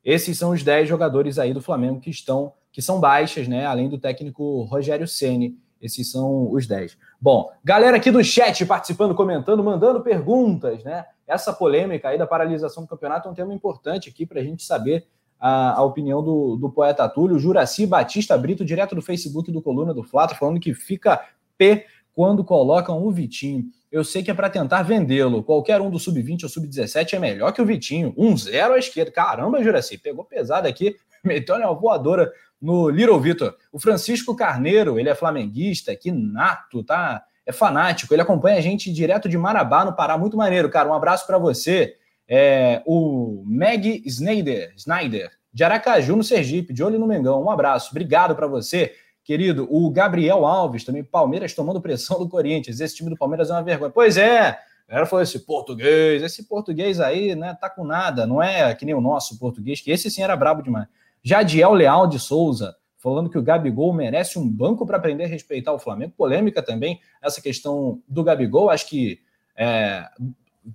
Esses 0.03 0.37
são 0.37 0.51
os 0.51 0.63
10 0.63 0.89
jogadores 0.89 1.37
aí 1.37 1.53
do 1.53 1.61
Flamengo 1.61 1.99
que 1.99 2.09
estão 2.09 2.53
que 2.71 2.81
são 2.81 2.99
baixas, 2.99 3.47
né? 3.47 3.65
Além 3.65 3.89
do 3.89 3.97
técnico 3.97 4.63
Rogério 4.63 5.07
Ceni, 5.07 5.57
esses 5.81 6.09
são 6.09 6.51
os 6.51 6.65
10. 6.65 6.97
Bom, 7.19 7.51
galera 7.63 7.97
aqui 7.97 8.09
do 8.09 8.23
chat 8.23 8.65
participando, 8.65 9.13
comentando, 9.13 9.63
mandando 9.63 10.01
perguntas, 10.01 10.83
né? 10.83 11.05
Essa 11.27 11.51
polêmica 11.51 12.09
aí 12.09 12.17
da 12.17 12.27
paralisação 12.27 12.83
do 12.83 12.89
campeonato 12.89 13.27
é 13.27 13.31
um 13.31 13.33
tema 13.33 13.53
importante 13.53 14.09
aqui 14.09 14.25
para 14.25 14.39
a 14.39 14.43
gente 14.43 14.63
saber 14.63 15.07
a, 15.39 15.79
a 15.79 15.83
opinião 15.83 16.23
do, 16.23 16.55
do, 16.55 16.69
poeta 16.69 17.07
Túlio. 17.09 17.39
Juraci 17.39 17.87
Batista 17.87 18.37
Brito, 18.37 18.63
direto 18.63 18.95
do 18.95 19.01
Facebook 19.01 19.51
do 19.51 19.61
Coluna 19.61 19.93
do 19.93 20.03
Flávio, 20.03 20.37
falando 20.37 20.59
que 20.59 20.73
fica 20.73 21.19
P 21.57 21.85
quando 22.13 22.43
colocam 22.43 23.03
o 23.03 23.11
Vitinho. 23.11 23.65
Eu 23.91 24.03
sei 24.03 24.23
que 24.23 24.31
é 24.31 24.33
para 24.33 24.49
tentar 24.49 24.83
vendê-lo. 24.83 25.43
Qualquer 25.43 25.81
um 25.81 25.89
do 25.89 25.99
sub-20 25.99 26.43
ou 26.43 26.49
sub-17 26.49 27.13
é 27.13 27.19
melhor 27.19 27.51
que 27.51 27.61
o 27.61 27.65
Vitinho. 27.65 28.13
1-0 28.13 28.71
à 28.71 28.77
esquerda. 28.77 29.11
Caramba, 29.11 29.61
Juraci, 29.61 29.97
pegou 29.97 30.23
pesado 30.23 30.67
aqui, 30.67 30.95
meteu 31.23 31.55
uma 31.55 31.73
voadora 31.73 32.31
no 32.61 32.89
Little 32.89 33.19
Vitor. 33.19 33.55
O 33.71 33.79
Francisco 33.79 34.35
Carneiro, 34.35 34.99
ele 34.99 35.09
é 35.09 35.15
flamenguista, 35.15 35.95
que 35.95 36.11
nato, 36.11 36.83
tá? 36.83 37.23
É 37.45 37.51
fanático. 37.51 38.13
Ele 38.13 38.21
acompanha 38.21 38.57
a 38.57 38.61
gente 38.61 38.93
direto 38.93 39.27
de 39.27 39.37
Marabá, 39.37 39.83
no 39.83 39.95
Pará. 39.95 40.17
Muito 40.17 40.37
maneiro, 40.37 40.69
cara. 40.69 40.87
Um 40.87 40.93
abraço 40.93 41.25
para 41.25 41.37
você. 41.37 41.95
É, 42.27 42.81
o 42.85 43.43
Meg 43.45 44.03
Snyder, 44.05 44.73
Snyder, 44.77 45.31
de 45.53 45.63
Aracaju, 45.63 46.15
no 46.15 46.23
Sergipe, 46.23 46.73
de 46.73 46.83
olho 46.83 46.99
no 46.99 47.07
Mengão. 47.07 47.43
Um 47.43 47.49
abraço. 47.49 47.89
Obrigado 47.91 48.35
para 48.35 48.47
você, 48.47 48.93
querido. 49.23 49.67
O 49.69 49.89
Gabriel 49.89 50.45
Alves, 50.45 50.83
também 50.83 51.03
Palmeiras 51.03 51.53
tomando 51.53 51.81
pressão 51.81 52.19
do 52.19 52.29
Corinthians. 52.29 52.79
Esse 52.79 52.95
time 52.95 53.09
do 53.09 53.17
Palmeiras 53.17 53.49
é 53.49 53.53
uma 53.53 53.63
vergonha. 53.63 53.91
Pois 53.91 54.17
é. 54.17 54.57
Ela 54.87 55.05
falou 55.05 55.23
esse 55.23 55.39
português, 55.39 56.21
esse 56.21 56.43
português 56.43 56.99
aí, 56.99 57.33
né, 57.33 57.57
tá 57.59 57.69
com 57.69 57.85
nada, 57.85 58.27
não 58.27 58.43
é 58.43 58.75
que 58.75 58.83
nem 58.83 58.93
o 58.93 58.99
nosso 58.99 59.39
português, 59.39 59.79
que 59.79 59.89
esse 59.89 60.11
sim 60.11 60.21
era 60.21 60.35
brabo 60.35 60.61
demais. 60.61 60.85
Jadiel 61.23 61.73
Leal 61.73 62.07
de 62.07 62.19
Souza, 62.19 62.75
falando 62.97 63.29
que 63.29 63.37
o 63.37 63.41
Gabigol 63.41 63.93
merece 63.93 64.37
um 64.37 64.47
banco 64.47 64.85
para 64.85 64.97
aprender 64.97 65.23
a 65.23 65.27
respeitar 65.27 65.71
o 65.71 65.79
Flamengo. 65.79 66.13
Polêmica 66.17 66.61
também 66.61 66.99
essa 67.21 67.41
questão 67.41 68.01
do 68.05 68.21
Gabigol. 68.21 68.69
Acho 68.69 68.87
que 68.89 69.21
é, 69.55 70.07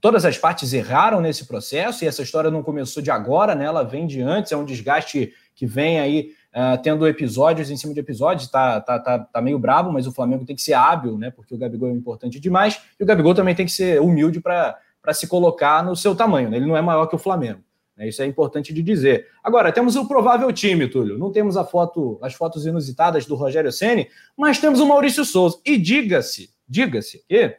todas 0.00 0.24
as 0.24 0.38
partes 0.38 0.72
erraram 0.72 1.20
nesse 1.20 1.46
processo 1.46 2.04
e 2.04 2.08
essa 2.08 2.22
história 2.22 2.50
não 2.50 2.62
começou 2.62 3.02
de 3.02 3.10
agora, 3.10 3.54
né? 3.54 3.66
Ela 3.66 3.82
vem 3.82 4.06
de 4.06 4.22
antes, 4.22 4.50
é 4.50 4.56
um 4.56 4.64
desgaste 4.64 5.32
que 5.54 5.66
vem 5.66 6.00
aí 6.00 6.30
uh, 6.56 6.80
tendo 6.82 7.06
episódios 7.06 7.70
em 7.70 7.76
cima 7.76 7.92
de 7.92 8.00
episódios, 8.00 8.48
tá, 8.48 8.80
tá, 8.80 8.98
tá, 8.98 9.18
tá 9.18 9.42
meio 9.42 9.58
brabo, 9.58 9.92
mas 9.92 10.06
o 10.06 10.12
Flamengo 10.12 10.46
tem 10.46 10.56
que 10.56 10.62
ser 10.62 10.72
hábil, 10.72 11.18
né? 11.18 11.30
Porque 11.30 11.54
o 11.54 11.58
Gabigol 11.58 11.90
é 11.90 11.92
importante 11.92 12.40
demais 12.40 12.80
e 12.98 13.04
o 13.04 13.06
Gabigol 13.06 13.34
também 13.34 13.54
tem 13.54 13.66
que 13.66 13.72
ser 13.72 14.00
humilde 14.00 14.40
para 14.40 14.78
se 15.12 15.26
colocar 15.28 15.84
no 15.84 15.94
seu 15.94 16.16
tamanho, 16.16 16.48
né? 16.48 16.56
Ele 16.56 16.66
não 16.66 16.76
é 16.76 16.80
maior 16.80 17.06
que 17.06 17.14
o 17.14 17.18
Flamengo. 17.18 17.60
Né? 17.94 18.08
Isso 18.08 18.22
é 18.22 18.26
importante 18.26 18.72
de 18.72 18.82
dizer. 18.82 19.26
Agora, 19.44 19.70
temos 19.70 19.96
o 19.96 20.08
provável 20.08 20.50
time, 20.52 20.88
Túlio. 20.88 21.18
Não 21.18 21.30
temos 21.30 21.56
a 21.56 21.64
foto, 21.64 22.18
as 22.22 22.34
fotos 22.34 22.64
inusitadas 22.64 23.26
do 23.26 23.34
Rogério 23.34 23.70
Ceni, 23.70 24.08
mas 24.36 24.58
temos 24.58 24.80
o 24.80 24.86
Maurício 24.86 25.24
Souza. 25.24 25.58
E 25.64 25.76
diga-se, 25.76 26.50
diga-se 26.66 27.22
que 27.28 27.56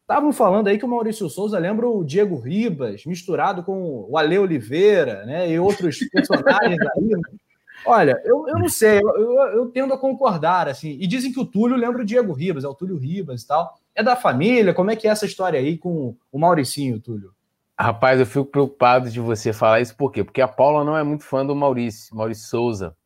estavam 0.00 0.32
falando 0.32 0.68
aí 0.68 0.78
que 0.78 0.84
o 0.84 0.88
Maurício 0.88 1.28
Souza 1.28 1.58
lembra 1.58 1.86
o 1.86 2.02
Diego 2.02 2.38
Ribas, 2.38 3.04
misturado 3.04 3.62
com 3.62 4.06
o 4.08 4.16
Ale 4.16 4.38
Oliveira, 4.38 5.26
né? 5.26 5.50
E 5.50 5.58
outros 5.58 5.98
personagens 6.10 6.80
aí. 6.80 7.47
Olha, 7.86 8.20
eu, 8.24 8.46
eu 8.48 8.58
não 8.58 8.68
sei, 8.68 8.98
eu, 8.98 9.08
eu, 9.16 9.40
eu, 9.54 9.66
tendo 9.66 9.94
a 9.94 9.98
concordar, 9.98 10.68
assim. 10.68 10.96
E 11.00 11.06
dizem 11.06 11.32
que 11.32 11.40
o 11.40 11.44
Túlio 11.44 11.76
lembra 11.76 12.02
o 12.02 12.04
Diego 12.04 12.32
Ribas, 12.32 12.64
é 12.64 12.68
o 12.68 12.74
Túlio 12.74 12.96
Ribas 12.96 13.42
e 13.42 13.46
tal. 13.46 13.78
É 13.94 14.02
da 14.02 14.16
família? 14.16 14.74
Como 14.74 14.90
é 14.90 14.96
que 14.96 15.06
é 15.06 15.10
essa 15.10 15.26
história 15.26 15.58
aí 15.58 15.78
com 15.78 16.14
o 16.30 16.38
Mauricinho, 16.38 17.00
Túlio? 17.00 17.32
Rapaz, 17.78 18.18
eu 18.18 18.26
fico 18.26 18.44
preocupado 18.44 19.08
de 19.08 19.20
você 19.20 19.52
falar 19.52 19.80
isso, 19.80 19.96
por 19.96 20.10
quê? 20.10 20.24
Porque 20.24 20.40
a 20.40 20.48
Paula 20.48 20.84
não 20.84 20.96
é 20.96 21.02
muito 21.04 21.22
fã 21.24 21.46
do 21.46 21.54
Maurício, 21.54 22.14
Maurício 22.16 22.48
Souza. 22.48 22.96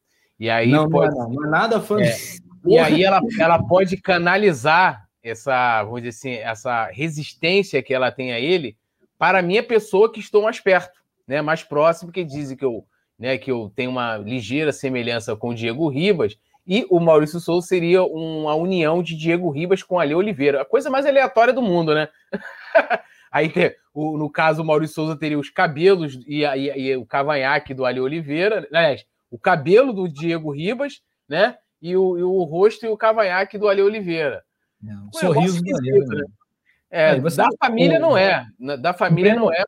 E 0.41 0.49
aí 0.49 0.71
não, 0.71 0.89
pode... 0.89 1.15
não, 1.15 1.27
é, 1.27 1.35
não 1.35 1.45
é 1.45 1.49
nada 1.49 1.81
fã 1.81 2.01
é. 2.01 2.17
E 2.65 2.79
aí 2.79 3.05
ela, 3.05 3.21
ela 3.39 3.63
pode 3.63 3.97
canalizar 3.97 5.07
essa, 5.23 5.83
vamos 5.85 6.03
dizer 6.03 6.09
assim, 6.09 6.35
essa 6.43 6.87
resistência 6.87 7.83
que 7.83 7.93
ela 7.93 8.11
tem 8.11 8.33
a 8.33 8.41
ele 8.41 8.77
para 9.19 9.39
a 9.39 9.43
minha 9.43 9.63
pessoa 9.63 10.11
que 10.11 10.21
estou 10.21 10.43
mais 10.43 10.59
perto, 10.59 11.01
né? 11.29 11.43
Mais 11.43 11.63
próximo, 11.63 12.11
que 12.11 12.25
dizem 12.25 12.57
que 12.57 12.65
eu, 12.65 12.85
né, 13.19 13.39
que 13.39 13.51
eu 13.51 13.73
tenho 13.75 13.91
uma 13.91 14.17
ligeira 14.17 14.73
semelhança 14.73 15.37
com 15.37 15.51
o 15.51 15.55
Diego 15.55 15.89
Ribas, 15.89 16.37
e 16.67 16.87
o 16.91 17.01
Maurício 17.01 17.41
Souza 17.41 17.67
seria 17.67 18.05
uma 18.05 18.55
união 18.55 19.03
de 19.03 19.17
Diego 19.17 19.51
Ribas 19.51 19.83
com 19.83 19.99
Ale 19.99 20.15
Oliveira. 20.15 20.63
A 20.63 20.65
coisa 20.65 20.89
mais 20.89 21.05
aleatória 21.05 21.53
do 21.53 21.61
mundo, 21.61 21.95
né? 21.95 22.09
Aí, 23.33 23.53
o, 23.93 24.17
no 24.17 24.31
caso, 24.31 24.63
o 24.63 24.65
Maurício 24.65 24.95
Souza 24.95 25.17
teria 25.17 25.39
os 25.39 25.51
cabelos 25.51 26.19
e, 26.27 26.45
e, 26.45 26.91
e 26.91 26.97
o 26.97 27.07
cavanhaque 27.07 27.75
do 27.75 27.85
Ali 27.85 28.01
Oliveira, 28.01 28.67
aliás, 28.71 29.05
o 29.31 29.39
cabelo 29.39 29.93
do 29.93 30.07
Diego 30.09 30.53
Ribas, 30.53 31.01
né? 31.29 31.57
E 31.81 31.97
o, 31.97 32.19
e 32.19 32.23
o 32.23 32.43
rosto 32.45 32.87
e 32.87 32.89
o 32.89 32.97
cavanhaque 32.97 33.59
do 33.59 33.69
Ali 33.69 33.83
Oliveira. 33.83 34.45
Não, 34.81 35.09
o 35.13 35.19
sorriso 35.19 35.63
do 35.63 35.77
Ali, 35.77 35.91
né? 36.07 36.25
É, 36.91 37.19
da 37.19 37.49
família 37.59 37.99
não 37.99 38.17
é. 38.17 38.47
Da 38.79 38.93
família 38.93 39.35
não 39.35 39.51
é. 39.51 39.65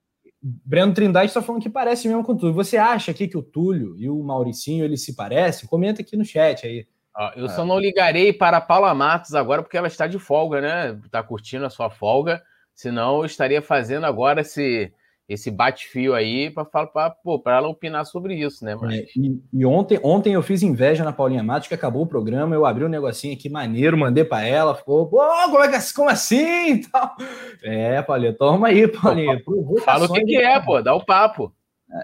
Breno 0.46 0.92
Trindade 0.92 1.28
está 1.28 1.40
falando 1.40 1.62
que 1.62 1.70
parece 1.70 2.06
mesmo 2.06 2.22
com 2.22 2.36
tudo. 2.36 2.52
Você 2.52 2.76
acha 2.76 3.12
aqui 3.12 3.26
que 3.26 3.38
o 3.38 3.42
Túlio 3.42 3.96
e 3.96 4.10
o 4.10 4.22
Mauricinho 4.22 4.84
eles 4.84 5.02
se 5.02 5.16
parecem? 5.16 5.66
Comenta 5.66 6.02
aqui 6.02 6.18
no 6.18 6.24
chat 6.24 6.66
aí. 6.66 6.86
eu 7.34 7.46
ah. 7.46 7.48
só 7.48 7.64
não 7.64 7.78
ligarei 7.78 8.30
para 8.30 8.58
a 8.58 8.60
Paula 8.60 8.94
Matos 8.94 9.34
agora 9.34 9.62
porque 9.62 9.78
ela 9.78 9.86
está 9.86 10.06
de 10.06 10.18
folga, 10.18 10.60
né? 10.60 11.00
Está 11.02 11.22
curtindo 11.22 11.64
a 11.64 11.70
sua 11.70 11.88
folga. 11.88 12.42
Senão 12.74 13.20
eu 13.20 13.24
estaria 13.24 13.62
fazendo 13.62 14.04
agora 14.04 14.42
esse, 14.42 14.92
esse 15.28 15.50
bate-fio 15.50 16.14
aí 16.14 16.50
para 16.50 17.56
ela 17.56 17.68
opinar 17.68 18.04
sobre 18.04 18.34
isso, 18.34 18.64
né? 18.64 18.74
Mas... 18.74 18.94
É, 18.94 19.06
e, 19.16 19.40
e, 19.52 19.64
ontem, 19.66 19.98
ontem 20.02 20.34
eu 20.34 20.42
fiz 20.42 20.62
inveja 20.62 21.02
na 21.02 21.12
Paulinha 21.12 21.42
Matos, 21.42 21.68
que 21.68 21.74
acabou 21.74 22.02
o 22.02 22.06
programa, 22.06 22.54
eu 22.54 22.66
abri 22.66 22.84
um 22.84 22.88
negocinho 22.88 23.34
aqui 23.34 23.48
maneiro, 23.48 23.96
mandei 23.96 24.24
para 24.24 24.46
ela, 24.46 24.74
ficou, 24.74 25.06
pô, 25.06 25.18
como, 25.18 25.62
é 25.62 25.68
que, 25.68 25.94
como 25.94 26.10
assim? 26.10 26.82
Tal. 26.92 27.16
É, 27.62 28.02
Paulinha, 28.02 28.34
toma 28.34 28.68
aí, 28.68 28.86
Paulinha. 28.86 29.40
Fala 29.84 30.04
o 30.04 30.12
que, 30.12 30.24
que 30.24 30.36
é, 30.36 30.60
pô, 30.60 30.82
dá 30.82 30.94
o 30.94 31.04
papo. 31.04 31.52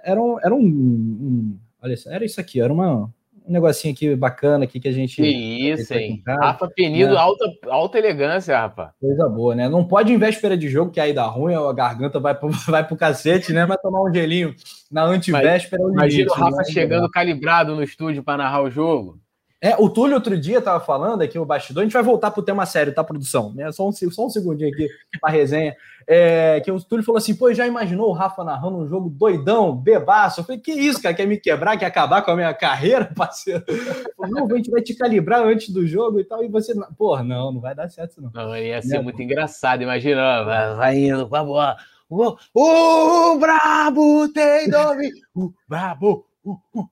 Era 0.05 0.21
um, 0.21 0.39
era 0.41 0.55
um, 0.55 0.61
um, 0.61 1.59
olha, 1.83 1.95
era 2.07 2.25
isso 2.25 2.41
aqui, 2.41 2.61
era 2.61 2.73
uma, 2.73 3.13
um 3.51 3.53
negocinho 3.53 3.93
aqui 3.93 4.15
bacana 4.15 4.65
aqui 4.65 4.79
que 4.79 4.89
a 4.89 4.93
gente. 4.93 5.17
Que 5.17 5.71
isso, 5.71 5.93
hein? 5.93 6.23
Rafa 6.27 6.69
Penido, 6.69 7.15
né? 7.15 7.19
alta, 7.19 7.45
alta 7.69 7.99
elegância, 7.99 8.57
Rafa. 8.57 8.95
Coisa 9.01 9.29
boa, 9.29 9.55
né? 9.55 9.69
Não 9.69 9.85
pode 9.85 10.13
em 10.13 10.19
véspera 10.19 10.57
de 10.57 10.69
jogo, 10.69 10.93
que 10.93 11.01
aí 11.01 11.13
dá 11.13 11.27
ruim, 11.27 11.55
a 11.55 11.73
garganta 11.73 12.21
vai 12.21 12.35
pro, 12.35 12.49
vai 12.71 12.87
pro 12.87 12.97
cacete, 12.97 13.53
né? 13.53 13.67
Vai 13.67 13.77
tomar 13.77 14.03
um 14.03 14.15
gelinho 14.15 14.55
na 14.91 15.05
antivéspera. 15.05 15.83
É 15.83 15.87
imagina 15.87 16.31
o 16.31 16.35
Rafa 16.35 16.57
né? 16.59 16.65
chegando 16.65 17.11
calibrado 17.11 17.75
no 17.75 17.83
estúdio 17.83 18.23
para 18.23 18.39
narrar 18.39 18.63
o 18.63 18.71
jogo. 18.71 19.19
É, 19.63 19.77
o 19.77 19.91
Túlio 19.91 20.15
outro 20.15 20.39
dia 20.39 20.59
estava 20.59 20.83
falando 20.83 21.21
aqui, 21.21 21.39
o 21.39 21.45
bastidor, 21.45 21.83
a 21.83 21.85
gente 21.85 21.93
vai 21.93 22.03
voltar 22.03 22.31
para 22.31 22.41
o 22.41 22.45
tema 22.45 22.65
sério, 22.65 22.95
tá, 22.95 23.05
produção? 23.05 23.55
É 23.59 23.71
só, 23.71 23.87
um, 23.87 23.93
só 23.93 24.27
um 24.27 24.31
segundinho 24.31 24.73
aqui 24.73 24.89
para 25.21 25.31
resenha. 25.31 25.77
É, 26.07 26.61
que 26.61 26.73
o 26.73 26.83
Túlio 26.83 27.05
falou 27.05 27.19
assim, 27.19 27.35
pô, 27.35 27.53
já 27.53 27.67
imaginou 27.67 28.09
o 28.09 28.13
Rafa 28.13 28.43
narrando 28.43 28.79
um 28.79 28.89
jogo 28.89 29.11
doidão, 29.11 29.77
bebaço? 29.77 30.41
Eu 30.41 30.45
falei, 30.45 30.61
que 30.61 30.73
isso, 30.73 31.03
cara, 31.03 31.15
quer 31.15 31.27
me 31.27 31.37
quebrar, 31.37 31.77
quer 31.77 31.85
acabar 31.87 32.23
com 32.23 32.31
a 32.31 32.37
minha 32.37 32.55
carreira, 32.55 33.05
parceiro? 33.15 33.63
Falei, 34.17 34.33
não, 34.33 34.47
a 34.51 34.57
gente 34.57 34.71
vai 34.71 34.81
te 34.81 34.95
calibrar 34.95 35.43
antes 35.43 35.69
do 35.69 35.87
jogo 35.87 36.19
e 36.19 36.25
tal, 36.25 36.43
e 36.43 36.49
você, 36.49 36.75
porra, 36.97 37.23
não, 37.23 37.53
não 37.53 37.61
vai 37.61 37.75
dar 37.75 37.91
certo 37.91 38.21
não. 38.23 38.31
Não, 38.33 38.57
ia 38.57 38.81
ser 38.81 39.03
muito 39.03 39.21
engraçado, 39.21 39.83
imagina, 39.83 40.43
vai 40.75 40.97
indo 40.97 41.29
a 41.37 41.45
bola, 41.45 41.77
o, 42.09 42.37
o 42.55 43.39
brabo 43.39 44.27
tem 44.33 44.69
nome, 44.69 45.13
o 45.35 45.53
brabo 45.69 46.27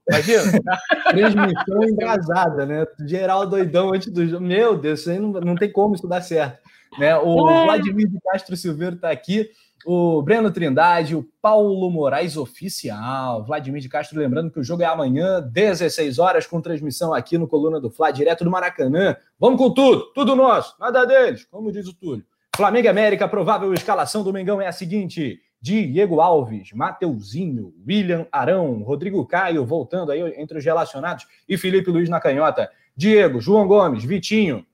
Imagina, 0.08 0.52
transmissão 1.10 1.84
engasada, 1.84 2.66
né? 2.66 2.86
Geral 3.06 3.46
doidão 3.46 3.92
antes 3.92 4.12
do 4.12 4.26
jogo. 4.26 4.44
Meu 4.44 4.76
Deus, 4.76 5.00
isso 5.00 5.10
aí 5.10 5.18
não, 5.18 5.30
não 5.32 5.54
tem 5.54 5.70
como 5.70 5.94
isso 5.94 6.06
dar 6.06 6.20
certo. 6.20 6.58
Né? 6.98 7.16
O 7.16 7.64
Vladimir 7.64 8.08
de 8.08 8.18
Castro 8.20 8.56
Silveiro 8.56 8.96
está 8.96 9.10
aqui. 9.10 9.48
o 9.86 10.22
Breno 10.22 10.50
Trindade, 10.50 11.14
o 11.14 11.26
Paulo 11.40 11.90
Moraes 11.90 12.36
Oficial, 12.36 13.44
Vladimir 13.44 13.80
de 13.80 13.88
Castro, 13.88 14.18
lembrando 14.18 14.50
que 14.50 14.60
o 14.60 14.64
jogo 14.64 14.82
é 14.82 14.86
amanhã, 14.86 15.40
16 15.40 16.18
horas, 16.18 16.46
com 16.46 16.60
transmissão 16.60 17.14
aqui 17.14 17.38
no 17.38 17.48
Coluna 17.48 17.80
do 17.80 17.90
Fla, 17.90 18.10
direto 18.10 18.44
do 18.44 18.50
Maracanã. 18.50 19.16
Vamos 19.38 19.58
com 19.58 19.72
tudo, 19.72 20.12
tudo 20.12 20.36
nosso, 20.36 20.74
nada 20.78 21.04
deles, 21.04 21.46
como 21.50 21.72
diz 21.72 21.86
o 21.86 21.94
Túlio. 21.94 22.24
Flamengo 22.56 22.86
e 22.86 22.88
América, 22.88 23.24
a 23.24 23.28
provável 23.28 23.72
escalação 23.72 24.24
do 24.24 24.32
Mengão 24.32 24.60
é 24.60 24.66
a 24.66 24.72
seguinte: 24.72 25.40
Diego 25.60 26.20
Alves, 26.20 26.72
Mateuzinho, 26.72 27.74
William 27.86 28.26
Arão, 28.30 28.82
Rodrigo 28.82 29.26
Caio, 29.26 29.66
voltando 29.66 30.12
aí 30.12 30.20
entre 30.40 30.58
os 30.58 30.64
relacionados, 30.64 31.26
e 31.48 31.58
Felipe 31.58 31.90
Luiz 31.90 32.08
na 32.08 32.20
canhota. 32.20 32.70
Diego, 32.96 33.40
João 33.40 33.66
Gomes, 33.66 34.04
Vitinho, 34.04 34.64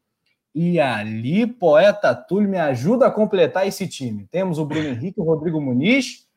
e 0.54 0.78
ali, 0.78 1.46
poeta 1.46 2.14
Túlio, 2.14 2.48
me 2.48 2.58
ajuda 2.58 3.08
a 3.08 3.10
completar 3.10 3.66
esse 3.66 3.88
time. 3.88 4.28
Temos 4.30 4.56
o 4.56 4.64
Bruno 4.64 4.88
Henrique, 4.88 5.20
o 5.20 5.24
Rodrigo 5.24 5.60
Muniz. 5.60 6.28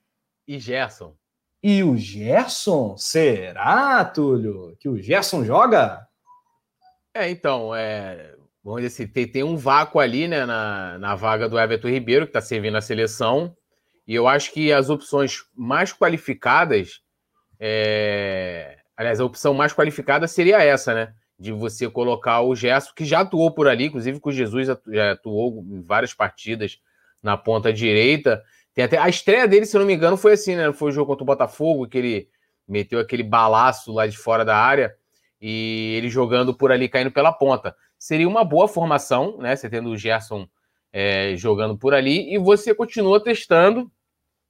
E 0.47 0.57
Gerson. 0.57 1.13
E 1.61 1.83
o 1.83 1.95
Gerson? 1.95 2.97
Será, 2.97 4.03
Túlio? 4.05 4.75
Que 4.79 4.89
o 4.89 4.97
Gerson 4.97 5.43
joga? 5.43 6.07
É, 7.13 7.29
então, 7.29 7.75
é, 7.75 8.33
vamos 8.63 8.81
dizer 8.81 9.03
assim, 9.03 9.11
tem, 9.11 9.27
tem 9.27 9.43
um 9.43 9.55
vácuo 9.55 9.99
ali, 9.99 10.27
né, 10.27 10.45
na, 10.45 10.97
na 10.97 11.15
vaga 11.15 11.47
do 11.47 11.59
Everton 11.59 11.89
Ribeiro, 11.89 12.25
que 12.25 12.31
está 12.31 12.41
servindo 12.41 12.77
a 12.77 12.81
seleção. 12.81 13.55
E 14.07 14.15
eu 14.15 14.27
acho 14.27 14.53
que 14.53 14.71
as 14.71 14.89
opções 14.89 15.43
mais 15.55 15.91
qualificadas. 15.91 17.01
É... 17.59 18.77
Aliás, 18.95 19.19
a 19.19 19.25
opção 19.25 19.53
mais 19.53 19.73
qualificada 19.73 20.27
seria 20.27 20.63
essa, 20.63 20.93
né? 20.93 21.13
de 21.39 21.51
você 21.51 21.89
colocar 21.89 22.41
o 22.41 22.55
Gerson, 22.55 22.91
que 22.95 23.05
já 23.05 23.19
atuou 23.19 23.51
por 23.51 23.67
ali, 23.67 23.85
inclusive 23.85 24.19
com 24.19 24.29
o 24.29 24.33
Jesus 24.33 24.67
já 24.87 25.11
atuou 25.11 25.63
em 25.69 25.81
várias 25.81 26.13
partidas 26.13 26.79
na 27.21 27.37
ponta 27.37 27.71
direita. 27.71 28.43
Tem 28.73 28.83
até 28.83 28.97
a 28.97 29.07
estreia 29.07 29.47
dele, 29.47 29.65
se 29.65 29.77
não 29.77 29.85
me 29.85 29.93
engano, 29.93 30.17
foi 30.17 30.33
assim, 30.33 30.55
né? 30.55 30.71
Foi 30.73 30.89
o 30.89 30.91
jogo 30.91 31.07
contra 31.07 31.23
o 31.23 31.25
Botafogo, 31.25 31.87
que 31.87 31.97
ele 31.97 32.29
meteu 32.67 32.99
aquele 32.99 33.23
balaço 33.23 33.93
lá 33.93 34.07
de 34.07 34.17
fora 34.17 34.43
da 34.43 34.57
área 34.57 34.95
e 35.39 35.93
ele 35.97 36.09
jogando 36.09 36.55
por 36.55 36.71
ali, 36.71 36.89
caindo 36.89 37.11
pela 37.11 37.31
ponta. 37.31 37.75
Seria 37.99 38.27
uma 38.27 38.43
boa 38.43 38.67
formação, 38.67 39.37
né? 39.37 39.55
Você 39.55 39.69
tendo 39.69 39.89
o 39.89 39.97
Gerson 39.97 40.47
é, 40.91 41.35
jogando 41.35 41.77
por 41.77 41.93
ali 41.93 42.33
e 42.33 42.37
você 42.39 42.73
continua 42.73 43.23
testando 43.23 43.91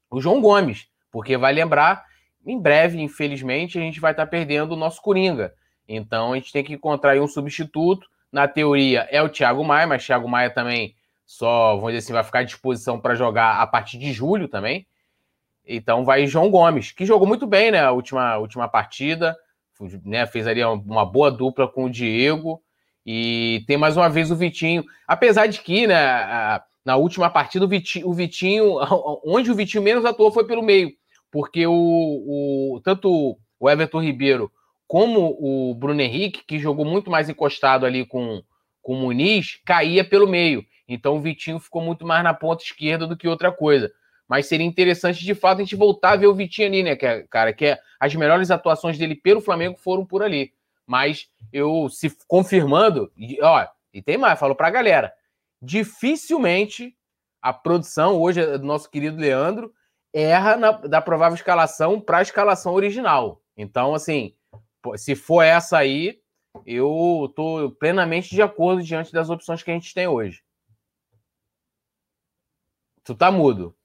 o 0.10 0.22
João 0.22 0.42
Gomes, 0.42 0.88
porque 1.12 1.38
vai 1.38 1.54
lembrar, 1.54 2.06
em 2.46 2.60
breve, 2.60 3.02
infelizmente, 3.02 3.78
a 3.78 3.82
gente 3.82 4.00
vai 4.00 4.12
estar 4.12 4.26
perdendo 4.28 4.72
o 4.72 4.78
nosso 4.78 5.02
Coringa. 5.02 5.54
Então 5.88 6.34
a 6.34 6.36
gente 6.36 6.52
tem 6.52 6.64
que 6.64 6.74
encontrar 6.74 7.18
um 7.20 7.28
substituto. 7.28 8.08
Na 8.32 8.48
teoria 8.48 9.08
é 9.12 9.22
o 9.22 9.30
Thiago 9.30 9.64
Maia, 9.64 9.88
mas 9.88 10.06
Thiago 10.06 10.28
Maia 10.28 10.50
também 10.50 10.96
só, 11.26 11.76
vamos 11.76 11.92
dizer 11.92 12.00
assim, 12.00 12.14
vai 12.14 12.24
ficar 12.24 12.40
à 12.40 12.44
disposição 12.44 13.00
para 13.00 13.16
jogar 13.16 13.62
a 13.62 13.68
partir 13.68 13.98
de 13.98 14.12
julho 14.14 14.48
também. 14.48 14.88
Então 15.66 16.06
vai 16.06 16.26
João 16.26 16.50
Gomes, 16.50 16.92
que 16.92 17.06
jogou 17.06 17.28
muito 17.28 17.46
bem, 17.46 17.72
né? 17.72 17.80
A 17.82 17.92
última, 17.92 18.38
última 18.38 18.68
partida, 18.68 19.36
né? 20.06 20.26
Fez 20.26 20.48
ali 20.48 20.64
uma 20.64 21.06
boa 21.06 21.30
dupla 21.30 21.68
com 21.68 21.86
o 21.86 21.90
Diego. 21.90 22.62
E 23.06 23.64
tem 23.68 23.78
mais 23.78 23.96
uma 23.96 24.10
vez 24.10 24.32
o 24.32 24.36
Vitinho. 24.36 24.84
Apesar 25.08 25.48
de 25.48 25.62
que, 25.62 25.88
né, 25.88 26.62
na 26.88 26.96
última 26.96 27.30
partida, 27.30 27.66
o 27.66 27.68
Vitinho, 27.68 28.08
o 28.08 28.14
Vitinho, 28.14 28.76
onde 29.26 29.52
o 29.52 29.56
Vitinho 29.56 29.84
menos 29.84 30.06
atuou 30.06 30.32
foi 30.32 30.48
pelo 30.48 30.64
meio. 30.64 30.90
Porque 31.30 31.68
o, 31.68 31.74
o 32.76 32.80
tanto 32.82 33.38
o 33.60 33.70
Everton 33.70 34.02
Ribeiro 34.02 34.50
como 34.88 35.36
o 35.38 35.76
Bruno 35.76 36.00
Henrique, 36.00 36.46
que 36.48 36.58
jogou 36.58 36.86
muito 36.86 37.12
mais 37.12 37.28
encostado 37.28 37.86
ali 37.86 38.06
com, 38.06 38.42
com 38.82 38.94
o 38.94 38.96
Muniz, 39.02 39.60
caía 39.66 40.06
pelo 40.06 40.30
meio. 40.30 40.66
Então 40.88 41.18
o 41.18 41.20
Vitinho 41.20 41.60
ficou 41.60 41.82
muito 41.82 42.08
mais 42.08 42.24
na 42.24 42.34
ponta 42.34 42.64
esquerda 42.64 43.06
do 43.06 43.18
que 43.18 43.28
outra 43.28 43.52
coisa. 43.52 43.92
Mas 44.26 44.46
seria 44.46 44.66
interessante, 44.66 45.26
de 45.26 45.36
fato, 45.36 45.58
a 45.58 45.64
gente 45.66 45.76
voltar 45.76 46.14
a 46.14 46.16
ver 46.16 46.28
o 46.28 46.36
Vitinho 46.36 46.70
ali, 46.70 46.84
né, 46.84 46.92
é, 46.92 47.24
cara? 47.24 47.52
Que 47.52 47.66
é, 47.66 47.80
as 48.00 48.16
melhores 48.16 48.50
atuações 48.50 48.98
dele 48.98 49.16
pelo 49.16 49.42
Flamengo 49.42 49.78
foram 49.78 50.06
por 50.06 50.24
ali. 50.24 50.54
Mas 50.86 51.28
eu, 51.52 51.90
se 51.90 52.10
confirmando, 52.30 53.12
ó, 53.42 53.68
e 53.94 54.02
tem 54.02 54.18
mais, 54.18 54.40
falo 54.40 54.56
pra 54.56 54.70
galera. 54.70 55.12
Dificilmente 55.62 56.96
a 57.42 57.54
produção, 57.54 58.20
hoje 58.20 58.42
é 58.42 58.58
do 58.58 58.66
nosso 58.66 58.90
querido 58.90 59.18
Leandro, 59.18 59.74
erra 60.14 60.56
na, 60.58 60.72
da 60.72 61.02
provável 61.02 61.36
escalação 61.36 62.00
para 62.00 62.20
a 62.20 62.22
escalação 62.22 62.74
original. 62.74 63.42
Então, 63.56 63.94
assim, 63.94 64.36
se 64.96 65.16
for 65.16 65.42
essa 65.42 65.78
aí, 65.78 66.20
eu 66.66 67.28
estou 67.30 67.72
plenamente 67.72 68.30
de 68.30 68.42
acordo 68.42 68.84
diante 68.84 69.12
das 69.12 69.30
opções 69.30 69.64
que 69.64 69.72
a 69.72 69.74
gente 69.74 69.94
tem 69.94 70.08
hoje. 70.08 70.44
Tu 73.04 73.16
tá 73.16 73.32
mudo. 73.32 73.76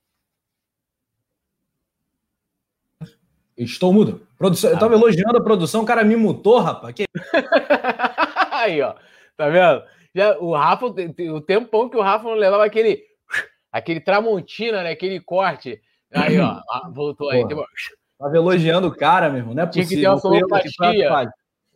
Estou 3.56 3.92
mudo. 3.92 4.26
Produção, 4.36 4.70
eu 4.70 4.78
tava 4.78 4.94
ah. 4.94 4.96
elogiando 4.96 5.38
a 5.38 5.42
produção, 5.42 5.82
o 5.82 5.86
cara 5.86 6.02
me 6.02 6.16
mutou, 6.16 6.58
rapaz. 6.58 6.94
Que... 6.94 7.04
aí, 8.50 8.80
ó. 8.80 8.94
Tá 9.36 9.48
vendo? 9.48 9.84
Já, 10.14 10.38
o 10.38 10.54
Rafa, 10.54 10.86
o 10.86 11.40
tempão 11.40 11.88
que 11.88 11.96
o 11.96 12.02
Rafa 12.02 12.24
não 12.24 12.34
levava 12.34 12.64
aquele 12.64 13.02
aquele 13.72 14.00
tramontina, 14.00 14.82
né? 14.82 14.90
Aquele 14.90 15.18
corte. 15.20 15.80
Aí, 16.12 16.38
ó, 16.38 16.60
voltou 16.92 17.30
aí. 17.30 17.42
Tava 18.18 18.36
elogiando 18.36 18.86
o 18.88 18.94
cara, 18.94 19.28
meu 19.30 19.38
irmão. 19.38 19.54
Não 19.54 19.62
é 19.62 19.66
possível. 19.66 19.88
Tinha 19.88 19.98
que 19.98 20.02
ter 20.02 20.08
uma 20.08 20.18
sonoplastia. 20.18 21.32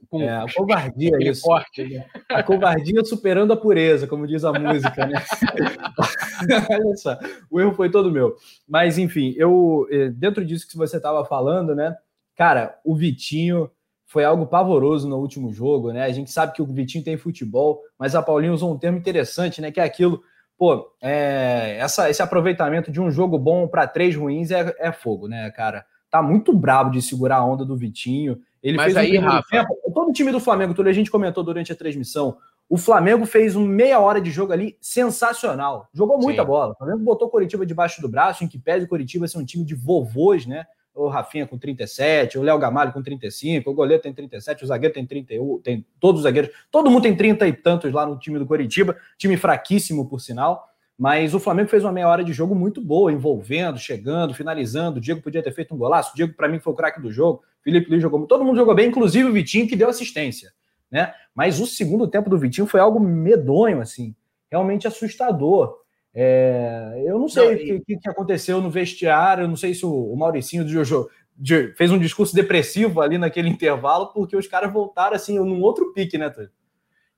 Com 0.09 0.23
é, 0.23 0.29
a 0.29 0.47
covardia 0.55 1.11
isso. 1.21 1.43
Corte. 1.43 2.05
A 2.29 2.43
covardia 2.43 3.05
superando 3.05 3.53
a 3.53 3.57
pureza, 3.57 4.07
como 4.07 4.27
diz 4.27 4.45
a 4.45 4.53
música, 4.53 5.07
né? 5.07 5.21
Olha 6.71 6.97
só, 6.97 7.19
o 7.51 7.59
erro 7.59 7.73
foi 7.73 7.91
todo 7.91 8.13
meu. 8.13 8.37
Mas, 8.69 8.99
enfim, 8.99 9.35
eu 9.37 9.89
eh, 9.91 10.11
dentro 10.11 10.45
disso 10.45 10.69
que 10.69 10.77
você 10.77 10.99
estava 10.99 11.25
falando, 11.25 11.75
né? 11.75 11.97
Cara, 12.37 12.79
o 12.85 12.95
Vitinho 12.95 13.69
foi 14.07 14.25
algo 14.25 14.47
pavoroso 14.47 15.09
no 15.09 15.19
último 15.19 15.53
jogo, 15.53 15.93
né? 15.93 16.05
A 16.05 16.13
gente 16.13 16.31
sabe 16.31 16.53
que 16.53 16.63
o 16.63 16.67
Vitinho 16.67 17.05
tem 17.05 17.17
futebol, 17.17 17.83
mas 17.99 18.15
a 18.15 18.23
Paulinho 18.23 18.55
usou 18.55 18.73
um 18.73 18.79
termo 18.79 18.97
interessante, 18.97 19.61
né? 19.61 19.71
Que 19.71 19.81
é 19.81 19.85
aquilo, 19.85 20.23
pô, 20.57 20.91
é, 21.03 21.77
essa, 21.79 22.09
esse 22.09 22.23
aproveitamento 22.23 22.91
de 22.91 23.01
um 23.01 23.11
jogo 23.11 23.39
bom 23.39 23.69
para 23.69 23.87
três 23.87 24.17
ruins 24.17 24.51
é, 24.51 24.75
é 24.79 24.93
fogo, 24.93 25.29
né, 25.29 25.51
cara? 25.51 25.85
tá 26.17 26.23
muito 26.23 26.53
brabo 26.53 26.91
de 26.91 27.03
segurar 27.03 27.37
a 27.37 27.45
onda 27.45 27.65
do 27.65 27.77
Vitinho. 27.77 28.39
Ele 28.63 28.77
Mas 28.77 28.87
fez 28.87 28.97
aí, 28.97 29.19
um 29.19 29.23
Rafa... 29.23 29.49
tempo. 29.51 29.75
Todo 29.93 30.11
o 30.11 30.13
time 30.13 30.33
do 30.33 30.41
Flamengo, 30.41 30.75
tudo 30.75 30.89
a 30.89 30.93
gente 30.93 31.11
comentou 31.11 31.45
durante 31.45 31.73
a 31.73 31.77
transmissão. 31.77 32.37
O 32.69 32.77
Flamengo 32.77 33.27
fez 33.27 33.55
um 33.55 33.65
meia 33.65 34.01
hora 34.01 34.21
de 34.21 34.31
jogo 34.31 34.53
ali 34.53 34.77
sensacional. 34.81 35.89
Jogou 35.93 36.19
muita 36.19 36.43
Sim. 36.43 36.49
bola. 36.49 36.73
O 36.73 36.77
Flamengo 36.77 37.01
botou 37.01 37.29
Coritiba 37.29 37.65
debaixo 37.65 38.01
do 38.01 38.09
braço, 38.09 38.43
em 38.43 38.49
que 38.49 38.59
pese 38.59 38.87
o 38.87 38.89
Coritiba 38.89 39.29
ser 39.29 39.39
um 39.39 39.45
time 39.45 39.65
de 39.65 39.75
vovôs, 39.75 40.47
né? 40.47 40.65
O 40.97 41.09
Rafinha 41.09 41.47
com 41.47 41.59
37, 41.59 42.39
o 42.39 42.43
Léo 42.43 42.59
Gamalho 42.59 42.93
com 42.93 43.03
35, 43.03 43.71
o 43.71 43.75
goleiro 43.75 44.03
tem 44.03 44.13
37, 44.13 44.65
o 44.65 44.67
zagueiro 44.67 44.95
tem 44.95 45.05
31, 45.05 45.61
tem 45.61 45.87
todos 46.01 46.21
os 46.21 46.23
zagueiros, 46.25 46.51
todo 46.71 46.91
mundo 46.91 47.03
tem 47.03 47.15
30 47.15 47.47
e 47.47 47.53
tantos 47.53 47.93
lá 47.93 48.07
no 48.07 48.19
time 48.19 48.39
do 48.39 48.47
Coritiba, 48.47 48.97
time 49.19 49.37
fraquíssimo 49.37 50.09
por 50.09 50.21
sinal. 50.21 50.69
Mas 50.99 51.35
o 51.35 51.41
Flamengo 51.41 51.69
fez 51.69 51.85
uma 51.85 51.93
meia 51.93 52.09
hora 52.09 52.25
de 52.25 52.33
jogo 52.33 52.55
muito 52.55 52.81
boa, 52.81 53.13
envolvendo, 53.13 53.79
chegando, 53.79 54.33
finalizando. 54.33 54.97
O 54.97 55.01
Diego 55.01 55.21
podia 55.21 55.43
ter 55.43 55.53
feito 55.53 55.75
um 55.75 55.77
golaço. 55.77 56.13
O 56.13 56.17
Diego, 56.17 56.33
para 56.33 56.49
mim, 56.49 56.59
foi 56.59 56.73
o 56.73 56.77
craque 56.77 57.01
do 57.01 57.13
jogo. 57.13 57.43
Felipe 57.63 57.91
Luiz 57.91 58.01
jogou 58.01 58.27
Todo 58.27 58.43
mundo 58.45 58.57
jogou 58.57 58.75
bem, 58.75 58.89
inclusive 58.89 59.29
o 59.29 59.33
Vitinho, 59.33 59.69
que 59.69 59.77
deu 59.77 59.91
assistência. 59.91 60.53
Né? 60.91 61.13
Mas 61.35 61.61
o 61.61 61.67
segundo 61.67 62.09
tempo 62.09 62.31
do 62.31 62.39
Vitinho 62.39 62.67
foi 62.67 62.81
algo 62.81 62.99
medonho, 62.99 63.81
assim, 63.81 64.15
realmente 64.51 64.87
assustador. 64.87 65.86
É, 66.19 67.05
eu 67.07 67.19
não 67.19 67.29
sei 67.29 67.77
o 67.77 67.85
que, 67.85 67.99
que, 67.99 68.09
aconteceu 68.09 68.61
no 68.63 68.71
vestiário, 68.71 69.45
eu 69.45 69.49
não 69.49 69.57
sei 69.57 69.75
se 69.75 69.85
o, 69.85 69.93
o 69.93 70.17
Mauricinho 70.17 70.65
do 70.65 70.71
Jojo 70.71 71.11
de, 71.37 71.75
fez 71.75 71.93
um 71.93 71.99
discurso 71.99 72.35
depressivo 72.35 73.03
ali 73.03 73.19
naquele 73.19 73.51
intervalo, 73.51 74.07
porque 74.15 74.35
os 74.35 74.47
caras 74.47 74.73
voltaram 74.73 75.15
assim 75.15 75.39
num 75.39 75.61
outro 75.61 75.93
pique, 75.93 76.17
né, 76.17 76.31
Túlio? 76.31 76.51